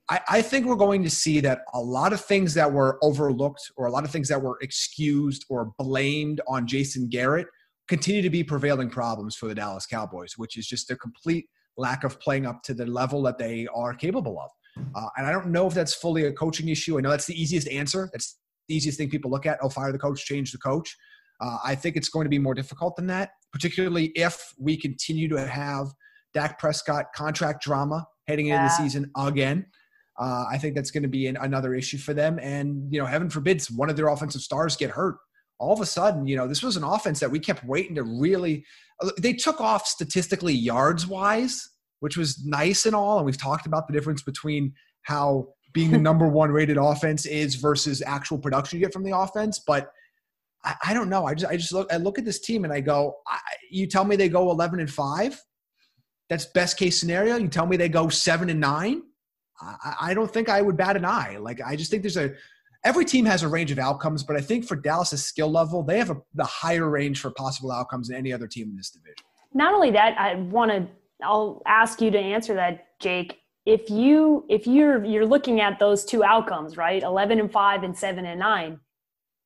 I, 0.09 0.19
I 0.27 0.41
think 0.41 0.65
we're 0.65 0.75
going 0.75 1.03
to 1.03 1.09
see 1.09 1.39
that 1.39 1.61
a 1.73 1.79
lot 1.79 2.11
of 2.11 2.19
things 2.19 2.53
that 2.55 2.71
were 2.71 2.99
overlooked 3.01 3.71
or 3.77 3.85
a 3.85 3.91
lot 3.91 4.03
of 4.03 4.11
things 4.11 4.27
that 4.27 4.41
were 4.41 4.57
excused 4.61 5.45
or 5.49 5.71
blamed 5.79 6.41
on 6.45 6.67
Jason 6.67 7.07
Garrett 7.07 7.47
continue 7.87 8.21
to 8.21 8.29
be 8.29 8.43
prevailing 8.43 8.89
problems 8.89 9.37
for 9.37 9.47
the 9.47 9.55
Dallas 9.55 9.85
Cowboys, 9.85 10.37
which 10.37 10.57
is 10.57 10.67
just 10.67 10.89
their 10.89 10.97
complete 10.97 11.45
lack 11.77 12.03
of 12.03 12.19
playing 12.19 12.45
up 12.45 12.61
to 12.63 12.73
the 12.73 12.85
level 12.85 13.21
that 13.23 13.37
they 13.37 13.67
are 13.73 13.93
capable 13.93 14.37
of. 14.37 14.51
Uh, 14.95 15.07
and 15.17 15.28
I 15.28 15.32
don't 15.32 15.47
know 15.47 15.67
if 15.67 15.74
that's 15.74 15.93
fully 15.93 16.26
a 16.26 16.32
coaching 16.32 16.69
issue. 16.69 16.97
I 16.97 17.01
know 17.01 17.09
that's 17.09 17.26
the 17.26 17.39
easiest 17.39 17.67
answer. 17.67 18.09
That's 18.11 18.38
the 18.67 18.76
easiest 18.76 18.97
thing 18.97 19.09
people 19.09 19.30
look 19.30 19.45
at. 19.45 19.59
Oh, 19.61 19.69
fire 19.69 19.91
the 19.91 19.99
coach, 19.99 20.26
change 20.26 20.51
the 20.51 20.57
coach. 20.57 20.95
Uh, 21.41 21.57
I 21.63 21.76
think 21.76 21.95
it's 21.95 22.09
going 22.09 22.26
to 22.26 22.30
be 22.30 22.39
more 22.39 22.53
difficult 22.53 22.95
than 22.95 23.07
that, 23.07 23.32
particularly 23.51 24.11
if 24.15 24.53
we 24.57 24.78
continue 24.78 25.28
to 25.30 25.45
have 25.47 25.88
Dak 26.34 26.59
Prescott 26.59 27.07
contract 27.15 27.63
drama 27.63 28.07
heading 28.28 28.47
yeah. 28.47 28.63
into 28.63 28.76
the 28.76 28.84
season 28.84 29.11
again. 29.17 29.65
Uh, 30.19 30.45
I 30.49 30.57
think 30.57 30.76
that's 30.76 30.91
going 30.91 31.03
to 31.03 31.09
be 31.09 31.28
an, 31.28 31.38
another 31.38 31.74
issue 31.74 31.97
for 31.97 32.13
them. 32.13 32.39
And, 32.41 32.88
you 32.93 32.99
know, 32.99 33.05
heaven 33.05 33.30
forbids 33.30 33.69
one 33.71 33.89
of 33.89 33.95
their 33.95 34.07
offensive 34.07 34.41
stars 34.41 34.76
get 34.76 34.91
hurt. 34.91 35.17
All 35.59 35.74
of 35.74 35.82
a 35.82 35.86
sudden, 35.86 36.28
you 36.28 36.36
know, 36.36 36.47
this 36.47 36.61
was 36.61 36.78
an 36.78 36.84
offense 36.84 37.19
that 37.19 37.32
we 37.32 37.39
kept 37.39 37.63
waiting 37.65 37.95
to 37.95 38.03
really. 38.03 38.65
They 39.19 39.34
took 39.34 39.59
off 39.59 39.88
statistically 39.88 40.53
yards 40.53 41.07
wise 41.07 41.67
which 42.04 42.18
was 42.18 42.43
nice 42.43 42.86
and 42.86 42.93
all. 42.93 43.16
And 43.16 43.26
we've 43.26 43.41
talked 43.41 43.66
about 43.66 43.88
the 43.88 43.93
difference 43.93 44.22
between 44.22 44.74
how 45.04 45.47
being 45.72 45.89
the 45.89 45.97
number 45.97 46.28
one 46.28 46.51
rated 46.51 46.76
offense 46.76 47.26
is 47.26 47.56
versus 47.56 48.04
actual 48.06 48.38
production 48.38 48.78
you 48.78 48.86
get 48.86 48.91
from 48.91 49.06
the 49.06 49.18
offense. 49.18 49.62
But 49.66 49.89
I, 50.66 50.76
I 50.88 50.93
don't 50.93 51.08
know. 51.08 51.26
I 51.26 51.34
just 51.34 51.49
I 51.49 51.56
just 51.56 51.72
look 51.72 51.91
I 51.93 51.95
look 51.95 52.20
at 52.20 52.26
this 52.26 52.41
team 52.41 52.66
and 52.66 52.74
I 52.74 52.82
go, 52.82 53.16
I, 53.26 53.39
you 53.72 53.88
tell 53.88 54.04
me 54.04 54.18
they 54.18 54.28
go 54.28 54.51
eleven 54.51 54.82
and 54.82 54.91
five. 54.91 55.41
That's 56.30 56.45
best 56.47 56.78
case 56.78 56.99
scenario. 56.99 57.38
You 57.38 57.47
tell 57.47 57.66
me 57.66 57.78
they 57.78 57.88
go 57.88 58.10
seven 58.10 58.49
and 58.49 58.60
nine. 58.60 59.04
I, 59.62 59.95
I 60.01 60.14
don't 60.14 60.30
think 60.30 60.49
I 60.49 60.62
would 60.62 60.76
bat 60.76 60.97
an 60.97 61.06
eye. 61.06 61.38
Like 61.39 61.62
I 61.66 61.78
just 61.78 61.89
think 61.89 62.04
there's 62.04 62.18
a 62.18 62.34
every 62.84 63.06
team 63.06 63.24
has 63.28 63.43
a 63.43 63.47
range 63.47 63.72
of 63.72 63.80
outcomes, 63.80 64.24
but 64.24 64.36
I 64.36 64.41
think 64.41 64.66
for 64.66 64.76
Dallas's 64.76 65.24
skill 65.24 65.49
level, 65.49 65.84
they 65.84 65.99
have 65.99 66.10
a, 66.10 66.18
the 66.36 66.43
higher 66.43 66.89
range 66.89 67.22
for 67.22 67.32
possible 67.32 67.72
outcomes 67.72 68.10
than 68.10 68.18
any 68.18 68.34
other 68.34 68.45
team 68.45 68.72
in 68.72 68.76
this 68.76 68.89
division. 68.89 69.24
Not 69.54 69.74
only 69.74 69.91
that, 69.91 70.18
I 70.20 70.36
want 70.36 70.70
to 70.72 70.86
I'll 71.24 71.61
ask 71.65 72.01
you 72.01 72.11
to 72.11 72.19
answer 72.19 72.53
that, 72.55 72.88
Jake. 72.99 73.39
If 73.65 73.89
you 73.89 74.45
if 74.49 74.67
you're 74.67 75.03
you're 75.05 75.26
looking 75.26 75.61
at 75.61 75.80
those 75.80 76.03
two 76.03 76.24
outcomes, 76.24 76.76
right? 76.76 77.01
11 77.01 77.39
and 77.39 77.51
5 77.51 77.84
and 77.84 77.97
7 77.97 78.26
and 78.26 78.39
9. 78.39 78.80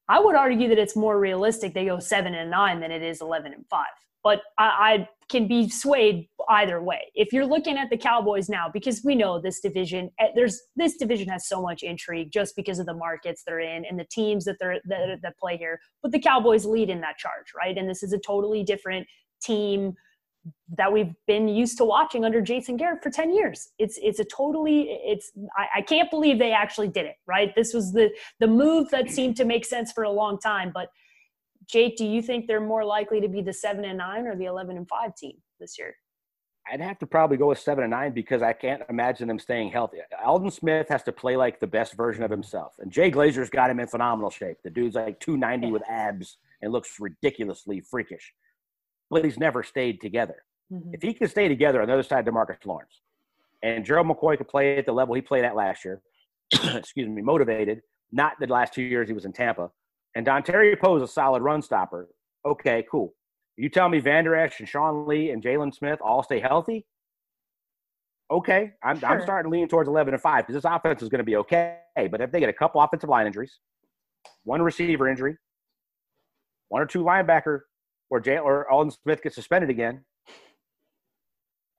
I 0.09 0.19
would 0.19 0.35
argue 0.35 0.69
that 0.69 0.79
it's 0.79 0.95
more 0.95 1.19
realistic 1.19 1.73
they 1.73 1.85
go 1.85 1.99
7 1.99 2.33
and 2.33 2.49
9 2.49 2.79
than 2.79 2.91
it 2.91 3.01
is 3.01 3.21
11 3.21 3.53
and 3.53 3.65
5. 3.69 3.85
But 4.23 4.41
I, 4.57 4.63
I 4.65 5.09
can 5.29 5.47
be 5.47 5.69
swayed 5.69 6.27
either 6.49 6.81
way. 6.81 7.11
If 7.13 7.33
you're 7.33 7.45
looking 7.45 7.77
at 7.77 7.89
the 7.89 7.97
Cowboys 7.97 8.49
now, 8.49 8.67
because 8.71 9.01
we 9.03 9.15
know 9.15 9.39
this 9.39 9.59
division, 9.59 10.09
eh, 10.19 10.29
there's 10.33 10.61
this 10.75 10.97
division 10.97 11.27
has 11.29 11.47
so 11.47 11.61
much 11.61 11.83
intrigue 11.83 12.31
just 12.31 12.55
because 12.55 12.79
of 12.79 12.85
the 12.85 12.93
markets 12.93 13.43
they're 13.45 13.59
in 13.59 13.85
and 13.85 13.99
the 13.99 14.07
teams 14.09 14.45
that 14.45 14.57
they're 14.59 14.79
that, 14.85 15.19
that 15.21 15.37
play 15.37 15.57
here. 15.57 15.79
But 16.01 16.11
the 16.11 16.19
Cowboys 16.19 16.65
lead 16.65 16.89
in 16.89 17.01
that 17.01 17.17
charge, 17.17 17.53
right? 17.55 17.77
And 17.77 17.89
this 17.89 18.01
is 18.01 18.13
a 18.13 18.19
totally 18.19 18.63
different 18.63 19.07
team 19.41 19.93
that 20.75 20.91
we've 20.91 21.13
been 21.25 21.47
used 21.47 21.77
to 21.77 21.85
watching 21.85 22.25
under 22.25 22.41
Jason 22.41 22.77
Garrett 22.77 23.01
for 23.01 23.09
10 23.09 23.33
years. 23.33 23.69
It's 23.79 23.97
it's 24.01 24.19
a 24.19 24.25
totally 24.25 24.99
it's 25.03 25.31
I, 25.57 25.79
I, 25.79 25.81
can't 25.81 26.09
believe 26.09 26.39
they 26.39 26.51
actually 26.51 26.89
did 26.89 27.05
it, 27.05 27.15
right? 27.25 27.53
This 27.55 27.73
was 27.73 27.93
the 27.93 28.09
the 28.39 28.47
move 28.47 28.89
that 28.89 29.09
seemed 29.09 29.37
to 29.37 29.45
make 29.45 29.65
sense 29.65 29.91
for 29.91 30.03
a 30.03 30.11
long 30.11 30.39
time. 30.39 30.71
But 30.73 30.89
Jake, 31.67 31.97
do 31.97 32.05
you 32.05 32.21
think 32.21 32.47
they're 32.47 32.61
more 32.61 32.85
likely 32.85 33.21
to 33.21 33.27
be 33.27 33.41
the 33.41 33.53
seven 33.53 33.85
and 33.85 33.97
nine 33.97 34.27
or 34.27 34.35
the 34.35 34.45
eleven 34.45 34.77
and 34.77 34.87
five 34.87 35.15
team 35.15 35.37
this 35.59 35.77
year? 35.77 35.95
I'd 36.69 36.81
have 36.81 36.99
to 36.99 37.07
probably 37.07 37.37
go 37.37 37.47
with 37.47 37.59
seven 37.59 37.85
and 37.85 37.91
nine 37.91 38.11
because 38.11 38.41
I 38.41 38.51
can't 38.51 38.81
imagine 38.89 39.29
them 39.29 39.39
staying 39.39 39.71
healthy. 39.71 39.99
Aldon 40.25 40.51
Smith 40.51 40.89
has 40.89 41.01
to 41.03 41.13
play 41.13 41.37
like 41.37 41.61
the 41.61 41.67
best 41.67 41.93
version 41.93 42.23
of 42.23 42.31
himself. 42.31 42.75
And 42.79 42.91
Jay 42.91 43.09
Glazer's 43.09 43.49
got 43.49 43.69
him 43.69 43.79
in 43.79 43.87
phenomenal 43.87 44.29
shape. 44.29 44.57
The 44.63 44.69
dude's 44.69 44.95
like 44.95 45.19
290 45.21 45.71
with 45.71 45.83
abs 45.89 46.37
and 46.61 46.73
looks 46.73 46.99
ridiculously 46.99 47.79
freakish 47.79 48.33
but 49.09 49.23
he's 49.23 49.37
never 49.37 49.63
stayed 49.63 50.01
together. 50.01 50.43
Mm-hmm. 50.71 50.93
If 50.93 51.01
he 51.01 51.13
can 51.13 51.27
stay 51.27 51.47
together 51.47 51.81
on 51.81 51.87
the 51.87 51.93
other 51.93 52.03
side 52.03 52.27
of 52.27 52.33
Demarcus 52.33 52.65
Lawrence, 52.65 53.01
and 53.63 53.85
Gerald 53.85 54.07
McCoy 54.07 54.37
could 54.37 54.47
play 54.47 54.77
at 54.77 54.85
the 54.85 54.91
level 54.91 55.15
he 55.15 55.21
played 55.21 55.45
at 55.45 55.55
last 55.55 55.83
year, 55.85 56.01
excuse 56.51 57.07
me, 57.07 57.21
motivated, 57.21 57.81
not 58.11 58.33
the 58.39 58.47
last 58.47 58.73
two 58.73 58.83
years 58.83 59.07
he 59.07 59.13
was 59.13 59.25
in 59.25 59.33
Tampa, 59.33 59.71
and 60.15 60.25
Dontari 60.25 60.79
Poe 60.79 60.97
is 60.97 61.03
a 61.03 61.07
solid 61.07 61.41
run 61.41 61.61
stopper, 61.61 62.07
okay, 62.45 62.85
cool. 62.89 63.13
You 63.55 63.69
tell 63.69 63.89
me 63.89 63.99
Vander 63.99 64.35
Esch 64.35 64.59
and 64.59 64.69
Sean 64.69 65.07
Lee 65.07 65.31
and 65.31 65.43
Jaylon 65.43 65.73
Smith 65.73 65.99
all 66.01 66.21
stay 66.21 66.39
healthy? 66.39 66.85
Okay, 68.29 68.73
I'm, 68.83 68.99
sure. 68.99 69.09
I'm 69.09 69.21
starting 69.21 69.49
to 69.51 69.57
lean 69.57 69.67
towards 69.67 69.87
11 69.87 70.13
and 70.13 70.21
5 70.21 70.45
because 70.45 70.61
this 70.61 70.69
offense 70.69 71.01
is 71.01 71.09
going 71.09 71.19
to 71.19 71.23
be 71.23 71.37
okay. 71.37 71.79
But 71.95 72.21
if 72.21 72.31
they 72.31 72.39
get 72.39 72.49
a 72.49 72.53
couple 72.53 72.81
offensive 72.81 73.09
line 73.09 73.25
injuries, 73.25 73.57
one 74.43 74.61
receiver 74.61 75.07
injury, 75.07 75.37
one 76.69 76.81
or 76.81 76.85
two 76.85 77.03
linebacker 77.03 77.61
or 78.09 78.19
Jay 78.19 78.37
or 78.37 78.69
Aldon 78.71 78.91
Smith 78.91 79.21
gets 79.21 79.35
suspended 79.35 79.69
again, 79.69 80.03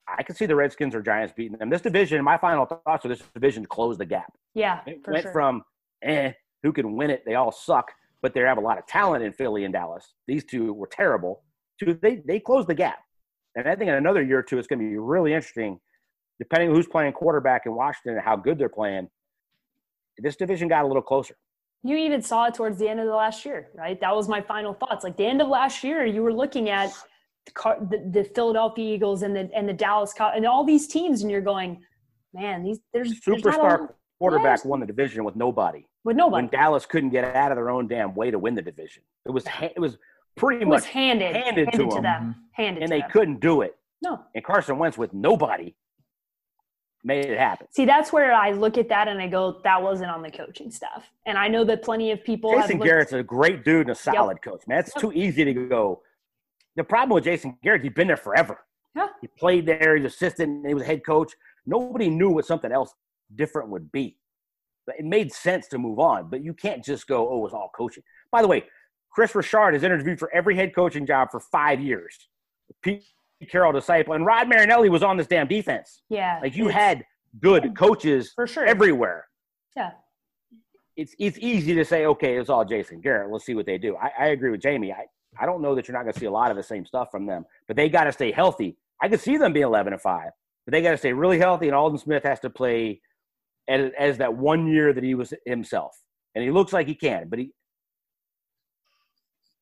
I 0.07 0.23
can 0.23 0.35
see 0.35 0.45
the 0.45 0.55
Redskins 0.55 0.95
or 0.95 1.01
Giants 1.01 1.33
beating 1.35 1.57
them. 1.57 1.69
This 1.69 1.81
division, 1.81 2.23
my 2.23 2.37
final 2.37 2.65
thoughts 2.65 3.05
are 3.05 3.09
this 3.09 3.21
division 3.33 3.65
closed 3.65 3.99
the 3.99 4.05
gap. 4.05 4.31
Yeah, 4.55 4.81
it 4.87 4.99
went 5.07 5.23
sure. 5.23 5.31
from 5.31 5.63
eh, 6.03 6.31
who 6.63 6.73
can 6.73 6.95
win 6.95 7.09
it? 7.09 7.23
They 7.25 7.35
all 7.35 7.51
suck, 7.51 7.91
but 8.21 8.33
they 8.33 8.41
have 8.41 8.57
a 8.57 8.61
lot 8.61 8.77
of 8.77 8.87
talent 8.87 9.23
in 9.23 9.33
Philly 9.33 9.65
and 9.65 9.73
Dallas. 9.73 10.13
These 10.27 10.45
two 10.45 10.73
were 10.73 10.89
terrible. 10.91 11.43
To 11.79 11.93
they 11.93 12.21
they 12.27 12.39
closed 12.39 12.67
the 12.67 12.73
gap, 12.75 12.99
and 13.55 13.67
I 13.67 13.75
think 13.75 13.89
in 13.89 13.95
another 13.95 14.23
year 14.23 14.39
or 14.39 14.43
two, 14.43 14.57
it's 14.57 14.67
going 14.67 14.79
to 14.79 14.89
be 14.89 14.97
really 14.97 15.33
interesting, 15.33 15.79
depending 16.39 16.69
on 16.69 16.75
who's 16.75 16.87
playing 16.87 17.13
quarterback 17.13 17.63
in 17.65 17.75
Washington 17.75 18.15
and 18.15 18.25
how 18.25 18.35
good 18.35 18.57
they're 18.57 18.67
playing. 18.67 19.07
This 20.17 20.35
division 20.35 20.67
got 20.67 20.83
a 20.83 20.87
little 20.87 21.01
closer 21.01 21.35
you 21.83 21.95
even 21.95 22.21
saw 22.21 22.45
it 22.45 22.53
towards 22.53 22.77
the 22.77 22.87
end 22.87 22.99
of 22.99 23.05
the 23.05 23.15
last 23.15 23.45
year, 23.45 23.69
right? 23.73 23.99
That 24.01 24.15
was 24.15 24.27
my 24.27 24.41
final 24.41 24.73
thoughts. 24.73 25.03
Like 25.03 25.17
the 25.17 25.25
end 25.25 25.41
of 25.41 25.47
last 25.47 25.83
year, 25.83 26.05
you 26.05 26.21
were 26.21 26.33
looking 26.33 26.69
at 26.69 26.91
the, 27.45 28.09
the, 28.11 28.23
Philadelphia 28.35 28.95
Eagles 28.95 29.23
and 29.23 29.35
the 29.35 29.49
and 29.55 29.67
the 29.67 29.73
Dallas 29.73 30.13
and 30.19 30.45
all 30.45 30.63
these 30.63 30.87
teams, 30.87 31.21
and 31.21 31.31
you're 31.31 31.41
going, 31.41 31.81
man, 32.33 32.63
these 32.63 32.79
there's 32.93 33.19
superstar 33.21 33.77
there's 33.77 33.89
quarterback 34.19 34.65
won 34.65 34.79
the 34.81 34.85
division 34.85 35.23
with 35.23 35.35
nobody. 35.35 35.85
with 36.03 36.17
nobody. 36.17 36.43
when 36.43 36.51
Dallas 36.51 36.85
couldn't 36.85 37.09
get 37.09 37.23
out 37.35 37.51
of 37.51 37.55
their 37.55 37.69
own 37.69 37.87
damn 37.87 38.13
way 38.13 38.29
to 38.29 38.37
win 38.37 38.55
the 38.55 38.61
division. 38.61 39.03
It 39.25 39.31
was 39.31 39.45
it 39.61 39.79
was 39.79 39.97
pretty 40.35 40.61
it 40.61 40.67
was 40.67 40.83
much 40.83 40.91
handed, 40.91 41.35
handed 41.35 41.71
to 41.71 41.77
to 41.89 42.01
them. 42.01 42.35
Handed 42.51 42.83
and 42.83 42.91
they 42.91 42.99
them. 42.99 43.09
couldn't 43.11 43.39
do 43.39 43.61
it. 43.61 43.75
No. 44.01 44.19
And 44.35 44.43
Carson 44.43 44.77
Wentz 44.77 44.97
with 44.97 45.13
nobody 45.13 45.75
made 47.03 47.25
it 47.25 47.37
happen. 47.37 47.67
See, 47.71 47.85
that's 47.85 48.11
where 48.11 48.33
I 48.33 48.51
look 48.51 48.77
at 48.77 48.89
that 48.89 49.07
and 49.07 49.21
I 49.21 49.27
go, 49.27 49.61
that 49.63 49.81
wasn't 49.81 50.11
on 50.11 50.21
the 50.21 50.31
coaching 50.31 50.69
staff. 50.71 51.09
And 51.25 51.37
I 51.37 51.47
know 51.47 51.63
that 51.65 51.81
plenty 51.83 52.11
of 52.11 52.23
people 52.23 52.51
have 52.51 52.63
Jason 52.63 52.79
looked- 52.79 52.89
Garrett's 52.89 53.13
a 53.13 53.23
great 53.23 53.63
dude 53.63 53.81
and 53.87 53.91
a 53.91 53.95
solid 53.95 54.41
coach, 54.41 54.67
man. 54.67 54.79
It's 54.79 54.93
too 54.93 55.11
easy 55.13 55.45
to 55.45 55.53
go. 55.53 56.01
The 56.75 56.83
problem 56.83 57.15
with 57.15 57.23
Jason 57.23 57.57
Garrett, 57.63 57.83
he's 57.83 57.93
been 57.93 58.07
there 58.07 58.17
forever. 58.17 58.59
Yeah. 58.95 59.07
He 59.21 59.27
played 59.27 59.65
there, 59.65 59.95
he's 59.95 60.05
assistant, 60.05 60.65
he 60.67 60.73
was 60.73 60.83
head 60.83 61.05
coach. 61.05 61.33
Nobody 61.65 62.09
knew 62.09 62.29
what 62.29 62.45
something 62.45 62.71
else 62.71 62.93
different 63.35 63.69
would 63.69 63.91
be. 63.91 64.17
But 64.85 64.99
it 64.99 65.05
made 65.05 65.31
sense 65.31 65.67
to 65.69 65.77
move 65.77 65.99
on, 65.99 66.29
but 66.29 66.43
you 66.43 66.53
can't 66.53 66.83
just 66.83 67.07
go, 67.07 67.29
oh, 67.29 67.45
it's 67.45 67.53
all 67.53 67.69
coaching. 67.75 68.03
By 68.31 68.41
the 68.41 68.47
way, 68.47 68.65
Kris 69.11 69.35
Richard 69.35 69.73
has 69.73 69.83
interviewed 69.83 70.19
for 70.19 70.33
every 70.33 70.55
head 70.55 70.73
coaching 70.73 71.05
job 71.05 71.29
for 71.31 71.39
five 71.39 71.79
years. 71.79 72.27
Pete 72.81 73.05
Carroll 73.45 73.71
disciple, 73.71 74.13
and 74.13 74.25
Rod 74.25 74.49
Marinelli 74.49 74.89
was 74.89 75.03
on 75.03 75.17
this 75.17 75.27
damn 75.27 75.47
defense. 75.47 76.01
Yeah. 76.09 76.39
Like 76.41 76.55
you 76.55 76.67
had 76.67 77.05
good 77.39 77.75
coaches 77.77 78.31
for 78.35 78.47
sure. 78.47 78.65
everywhere. 78.65 79.27
yeah. 79.75 79.91
It's 80.95 81.15
it's 81.17 81.37
easy 81.39 81.73
to 81.75 81.85
say, 81.85 82.05
okay, 82.07 82.37
it's 82.37 82.49
all 82.49 82.65
Jason 82.65 82.99
Garrett. 82.99 83.31
Let's 83.31 83.45
see 83.45 83.53
what 83.53 83.65
they 83.65 83.77
do. 83.77 83.95
I, 83.95 84.11
I 84.19 84.27
agree 84.27 84.51
with 84.51 84.61
Jamie. 84.61 84.91
I, 84.91 85.05
I 85.39 85.45
don't 85.45 85.61
know 85.61 85.73
that 85.75 85.87
you're 85.87 85.95
not 85.95 86.03
going 86.03 86.13
to 86.13 86.19
see 86.19 86.25
a 86.25 86.31
lot 86.31 86.51
of 86.51 86.57
the 86.57 86.63
same 86.63 86.85
stuff 86.85 87.09
from 87.09 87.25
them, 87.25 87.45
but 87.67 87.77
they 87.77 87.87
got 87.87 88.03
to 88.03 88.11
stay 88.11 88.31
healthy. 88.33 88.75
I 89.01 89.07
could 89.07 89.21
see 89.21 89.37
them 89.37 89.53
being 89.53 89.65
11 89.65 89.93
and 89.93 90.01
five, 90.01 90.31
but 90.65 90.73
they 90.73 90.81
got 90.81 90.91
to 90.91 90.97
stay 90.97 91.13
really 91.13 91.39
healthy. 91.39 91.67
And 91.67 91.75
Aldon 91.75 91.99
Smith 91.99 92.23
has 92.23 92.41
to 92.41 92.49
play 92.49 92.99
as, 93.69 93.91
as 93.97 94.17
that 94.17 94.33
one 94.33 94.67
year 94.67 94.91
that 94.91 95.03
he 95.03 95.15
was 95.15 95.33
himself, 95.45 95.95
and 96.35 96.43
he 96.43 96.51
looks 96.51 96.73
like 96.73 96.87
he 96.87 96.95
can. 96.95 97.29
But 97.29 97.39
he 97.39 97.51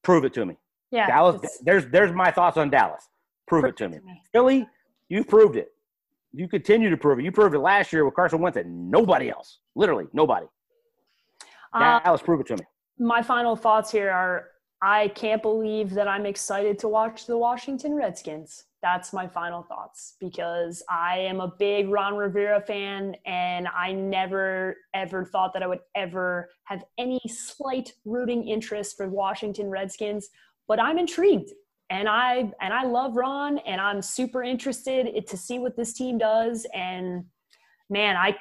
prove 0.04 0.26
it 0.26 0.34
to 0.34 0.46
me. 0.46 0.56
Yeah. 0.90 1.06
Dallas. 1.06 1.60
There's 1.64 1.86
there's 1.88 2.14
my 2.14 2.32
thoughts 2.32 2.58
on 2.58 2.72
Dallas. 2.72 3.08
Prove 3.48 3.66
it 3.66 3.78
to 3.78 3.90
me. 3.90 4.00
Philly, 4.32 4.68
you 5.10 5.24
proved 5.24 5.56
it. 5.56 5.70
You 6.34 6.48
continue 6.48 6.90
to 6.90 6.98
prove 6.98 7.20
it. 7.20 7.26
You 7.26 7.32
proved 7.32 7.56
it 7.56 7.60
last 7.60 7.94
year 7.94 8.06
with 8.06 8.14
Carson 8.14 8.40
Wentz 8.40 8.58
and 8.58 8.92
nobody 8.92 9.30
else. 9.30 9.60
Literally 9.76 10.06
nobody. 10.14 10.46
Uh, 11.74 12.00
Dallas, 12.00 12.22
prove 12.22 12.42
it 12.42 12.48
to 12.48 12.58
me. 12.58 12.64
my 13.00 13.22
final 13.22 13.56
thoughts 13.56 13.92
here 13.92 14.12
are 14.12 14.50
I 14.82 15.08
can't 15.10 15.42
believe 15.42 15.92
that 15.92 16.08
I'm 16.08 16.26
excited 16.26 16.78
to 16.80 16.88
watch 16.88 17.26
the 17.26 17.38
Washington 17.38 17.96
Redskins. 17.96 18.66
That's 18.84 19.12
my 19.12 19.28
final 19.28 19.64
thoughts 19.64 20.16
because 20.20 20.84
I 20.88 21.18
am 21.18 21.40
a 21.40 21.48
big 21.58 21.90
Ron 21.90 22.16
Rivera 22.16 22.62
fan 22.62 23.16
and 23.26 23.68
I 23.68 23.92
never 23.92 24.76
ever 24.94 25.26
thought 25.26 25.54
that 25.54 25.64
I 25.64 25.68
would 25.68 25.80
ever 25.96 26.50
have 26.66 26.84
any 27.00 27.20
slight 27.28 27.94
rooting 28.06 28.48
interest 28.48 28.96
for 28.98 29.08
Washington 29.10 29.70
Redskins, 29.70 30.30
but 30.68 30.80
I'm 30.80 31.00
intrigued. 31.00 31.50
And 31.90 32.10
I 32.10 32.52
and 32.62 32.74
I 32.74 32.84
love 32.84 33.16
Ron 33.16 33.60
and 33.60 33.80
I'm 33.80 34.02
super 34.02 34.44
interested 34.44 35.26
to 35.26 35.38
see 35.38 35.58
what 35.60 35.78
this 35.78 35.94
team 35.94 36.18
does 36.18 36.66
and 36.74 37.24
man, 37.90 38.16
I 38.18 38.36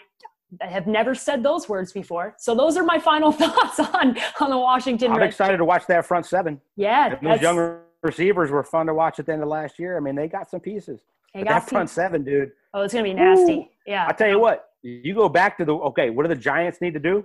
I 0.62 0.66
have 0.66 0.86
never 0.86 1.14
said 1.14 1.42
those 1.42 1.68
words 1.68 1.92
before. 1.92 2.34
So 2.38 2.55
those 2.55 2.76
are 2.76 2.84
my 2.84 2.99
final 2.99 3.32
thoughts 3.42 3.78
on 3.80 4.16
on 4.40 4.51
the 4.51 4.59
Washington 4.59 5.12
I'm 5.12 5.18
Redskins. 5.18 5.34
excited 5.34 5.57
to 5.59 5.64
watch 5.64 5.86
that 5.86 6.07
front 6.07 6.26
seven. 6.26 6.61
Yeah, 6.76 7.14
And 7.16 7.26
those 7.30 7.40
younger 7.40 7.82
receivers 8.03 8.51
were 8.51 8.62
fun 8.64 8.86
to 8.86 8.94
watch 8.94 9.18
at 9.18 9.26
the 9.26 9.32
end 9.32 9.42
of 9.42 9.49
last 9.49 9.78
year. 9.78 9.97
I 9.97 10.01
mean, 10.01 10.14
they 10.14 10.28
got 10.28 10.51
some 10.51 10.61
pieces. 10.61 11.01
they 11.34 11.42
got 11.42 11.51
that 11.62 11.68
front 11.68 11.90
seven, 11.90 12.24
dude. 12.24 12.53
Oh, 12.74 12.82
it's 12.82 12.92
gonna 12.94 13.05
be 13.05 13.14
nasty. 13.14 13.70
Yeah, 13.86 14.07
I 14.09 14.12
tell 14.12 14.28
you 14.28 14.38
what, 14.40 14.70
you 14.82 15.14
go 15.14 15.28
back 15.28 15.57
to 15.59 15.64
the 15.64 15.74
okay. 15.74 16.11
What 16.11 16.24
do 16.24 16.28
the 16.28 16.40
Giants 16.40 16.80
need 16.80 16.94
to 16.94 17.01
do? 17.01 17.24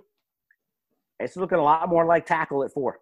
It's 1.19 1.35
looking 1.35 1.59
a 1.59 1.63
lot 1.63 1.87
more 1.89 2.05
like 2.05 2.25
tackle 2.25 2.63
at 2.63 2.71
four 2.71 2.99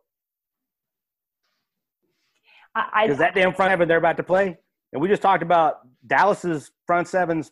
because 2.75 2.89
I, 2.93 3.07
that 3.13 3.35
damn 3.35 3.53
front 3.53 3.71
seven 3.71 3.87
they're 3.87 3.97
about 3.97 4.17
to 4.17 4.23
play. 4.23 4.57
And 4.93 5.01
we 5.01 5.07
just 5.07 5.21
talked 5.21 5.43
about 5.43 5.79
Dallas's 6.07 6.71
front 6.87 7.07
seven's 7.07 7.51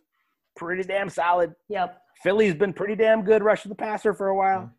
pretty 0.56 0.84
damn 0.84 1.10
solid. 1.10 1.54
yep. 1.70 2.02
Philly's 2.24 2.56
been 2.56 2.74
pretty 2.74 2.96
damn 2.96 3.22
good 3.24 3.44
rushing 3.44 3.70
the 3.70 3.76
passer 3.76 4.14
for 4.14 4.30
a 4.30 4.36
while. 4.36 4.72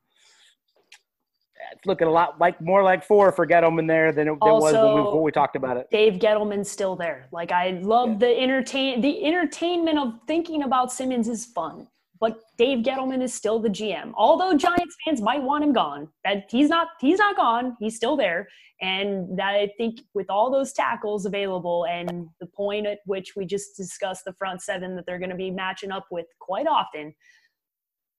It's 1.72 1.86
looking 1.86 2.08
a 2.08 2.10
lot 2.10 2.40
like 2.40 2.60
more 2.60 2.82
like 2.82 3.04
four 3.04 3.30
for 3.30 3.46
Gettleman 3.46 3.86
there 3.86 4.10
than 4.12 4.26
it, 4.28 4.30
than 4.30 4.38
was 4.40 4.62
when 4.62 4.72
we, 4.72 4.78
Also- 4.78 5.04
before 5.04 5.22
we 5.22 5.30
talked 5.32 5.54
about 5.56 5.76
it. 5.76 5.88
Dave 5.90 6.14
Gettleman's 6.14 6.70
still 6.70 6.96
there. 6.96 7.28
Like 7.30 7.52
I 7.52 7.78
love 7.82 8.18
the 8.18 8.28
entertain 8.40 9.00
the 9.00 9.24
entertainment 9.24 9.98
of 9.98 10.14
thinking 10.26 10.62
about 10.62 10.92
Simmons 10.92 11.28
is 11.28 11.46
fun. 11.46 11.86
But 12.20 12.40
Dave 12.56 12.84
Gettleman 12.84 13.22
is 13.22 13.32
still 13.32 13.60
the 13.60 13.68
GM. 13.68 14.12
Although 14.16 14.56
Giants 14.56 14.96
fans 15.04 15.20
might 15.20 15.42
want 15.42 15.64
him 15.64 15.72
gone, 15.72 16.08
that 16.24 16.44
he's 16.50 16.68
not 16.68 16.88
he's 17.00 17.18
not 17.18 17.36
gone. 17.36 17.76
He's 17.78 17.96
still 17.96 18.16
there. 18.16 18.48
And 18.80 19.38
that 19.38 19.54
I 19.54 19.70
think 19.76 20.00
with 20.14 20.30
all 20.30 20.50
those 20.50 20.72
tackles 20.72 21.26
available 21.26 21.86
and 21.86 22.28
the 22.40 22.46
point 22.46 22.86
at 22.86 22.98
which 23.06 23.34
we 23.36 23.44
just 23.44 23.76
discussed 23.76 24.24
the 24.24 24.32
front 24.34 24.62
seven 24.62 24.96
that 24.96 25.06
they're 25.06 25.18
going 25.18 25.30
to 25.30 25.36
be 25.36 25.50
matching 25.50 25.90
up 25.90 26.06
with 26.10 26.26
quite 26.40 26.66
often, 26.66 27.14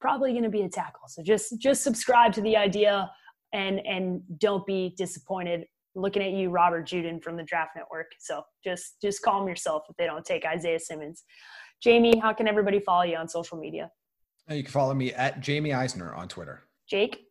probably 0.02 0.32
going 0.32 0.44
to 0.44 0.50
be 0.50 0.62
a 0.62 0.70
tackle. 0.70 1.08
So 1.08 1.24
just 1.24 1.60
just 1.60 1.84
subscribe 1.84 2.34
to 2.34 2.42
the 2.42 2.58
idea 2.58 3.12
and 3.54 3.80
and 3.86 4.22
don't 4.38 4.66
be 4.66 4.94
disappointed 4.98 5.66
looking 5.96 6.22
at 6.22 6.32
you, 6.32 6.50
Robert 6.50 6.88
Juden 6.88 7.22
from 7.22 7.36
the 7.38 7.44
Draft 7.44 7.72
Network. 7.76 8.12
So 8.20 8.44
just 8.64 9.02
just 9.02 9.22
calm 9.22 9.48
yourself 9.48 9.84
if 9.90 9.96
they 9.98 10.06
don't 10.06 10.26
take 10.26 10.46
Isaiah 10.46 10.80
Simmons. 10.80 11.24
Jamie, 11.82 12.18
how 12.18 12.34
can 12.34 12.48
everybody 12.48 12.80
follow 12.80 13.04
you 13.04 13.16
on 13.16 13.28
social 13.28 13.58
media? 13.58 13.92
Uh, 14.50 14.56
You 14.56 14.64
can 14.64 14.72
follow 14.72 14.94
me 14.94 15.14
at 15.14 15.40
Jamie 15.40 15.74
Eisner 15.74 16.14
on 16.14 16.28
Twitter. 16.28 16.64
Jake, 16.90 17.26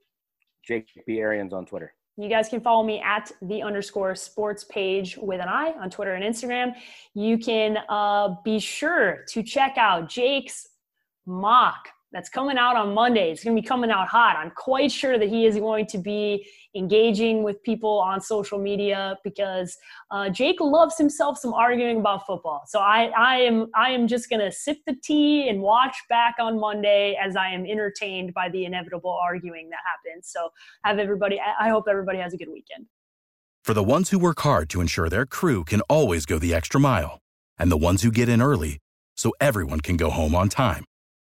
Jake 0.67 0.89
B. 1.07 1.19
Arians 1.21 1.53
on 1.53 1.67
Twitter. 1.67 1.93
you 2.17 2.29
guys 2.29 2.49
can 2.49 2.61
follow 2.61 2.83
me 2.85 3.01
at 3.01 3.31
the 3.43 3.63
underscore 3.63 4.15
sports 4.15 4.65
page 4.65 5.17
with 5.19 5.41
an 5.41 5.49
I 5.49 5.73
on 5.81 5.91
Twitter 5.91 6.15
and 6.15 6.25
Instagram. 6.25 6.75
You 7.15 7.39
can 7.39 7.79
uh, 7.89 8.35
be 8.45 8.59
sure 8.59 9.25
to 9.29 9.43
check 9.43 9.77
out 9.77 10.09
Jake's 10.09 10.69
mock 11.27 11.89
that's 12.13 12.29
coming 12.29 12.57
out 12.57 12.77
on 12.77 12.95
Monday. 12.95 13.31
It's 13.31 13.45
going 13.45 13.55
to 13.55 13.61
be 13.61 13.67
coming 13.67 13.91
out 13.91 14.09
hot. 14.09 14.37
I'm 14.37 14.51
quite 14.51 14.91
sure 14.91 15.19
that 15.19 15.29
he 15.29 15.45
is 15.45 15.57
going 15.57 15.87
to 15.87 15.99
be 15.99 16.47
engaging 16.75 17.43
with 17.43 17.63
people 17.63 17.99
on 17.99 18.21
social 18.21 18.59
media 18.59 19.19
because 19.25 19.77
uh, 20.11 20.31
Jake 20.31 20.61
loves 20.61 20.97
himself 20.97 21.39
some 21.39 21.53
arguing 21.53 21.99
about 21.99 22.27
football. 22.27 22.63
So 22.67 22.79
I, 22.79 23.11
I 23.17 23.37
am 23.37 23.69
I 23.75 23.91
am 23.91 24.07
just 24.07 24.31
going 24.31 24.41
to 24.41 24.51
sip 24.51 24.79
the 24.87 24.97
tea 25.03 25.49
and 25.49 25.61
watch 25.61 25.97
back 26.09 26.37
on 26.39 26.59
Monday 26.59 27.19
as 27.23 27.37
I 27.37 27.49
am 27.49 27.67
entertained 27.67 28.33
by 28.33 28.49
the 28.49 28.65
inevitable 28.65 29.13
arguing 29.13 29.69
that 29.71 29.81
happens. 29.85 30.29
So 30.29 30.51
have 30.85 30.99
everybody. 30.99 31.41
I 31.61 31.69
hope 31.69 31.85
everybody 31.89 32.19
has 32.19 32.33
a 32.33 32.37
good 32.37 32.51
weekend. 32.51 32.87
For 33.65 33.75
the 33.75 33.85
ones 33.85 34.09
who 34.09 34.19
work 34.19 34.41
hard 34.41 34.71
to 34.71 34.81
ensure 34.81 35.11
their 35.11 35.27
crew 35.27 35.63
can 35.63 35.83
always 35.83 36.25
go 36.25 36.39
the 36.39 36.55
extra 36.55 36.81
mile, 36.81 37.19
and 37.59 37.71
the 37.71 37.77
ones 37.77 38.03
who 38.03 38.11
get 38.11 38.29
in 38.29 38.41
early 38.41 38.79
so 39.15 39.33
everyone 39.41 39.81
can 39.81 39.99
go 39.99 40.09
home 40.09 40.35
on 40.35 40.49
time, 40.49 40.85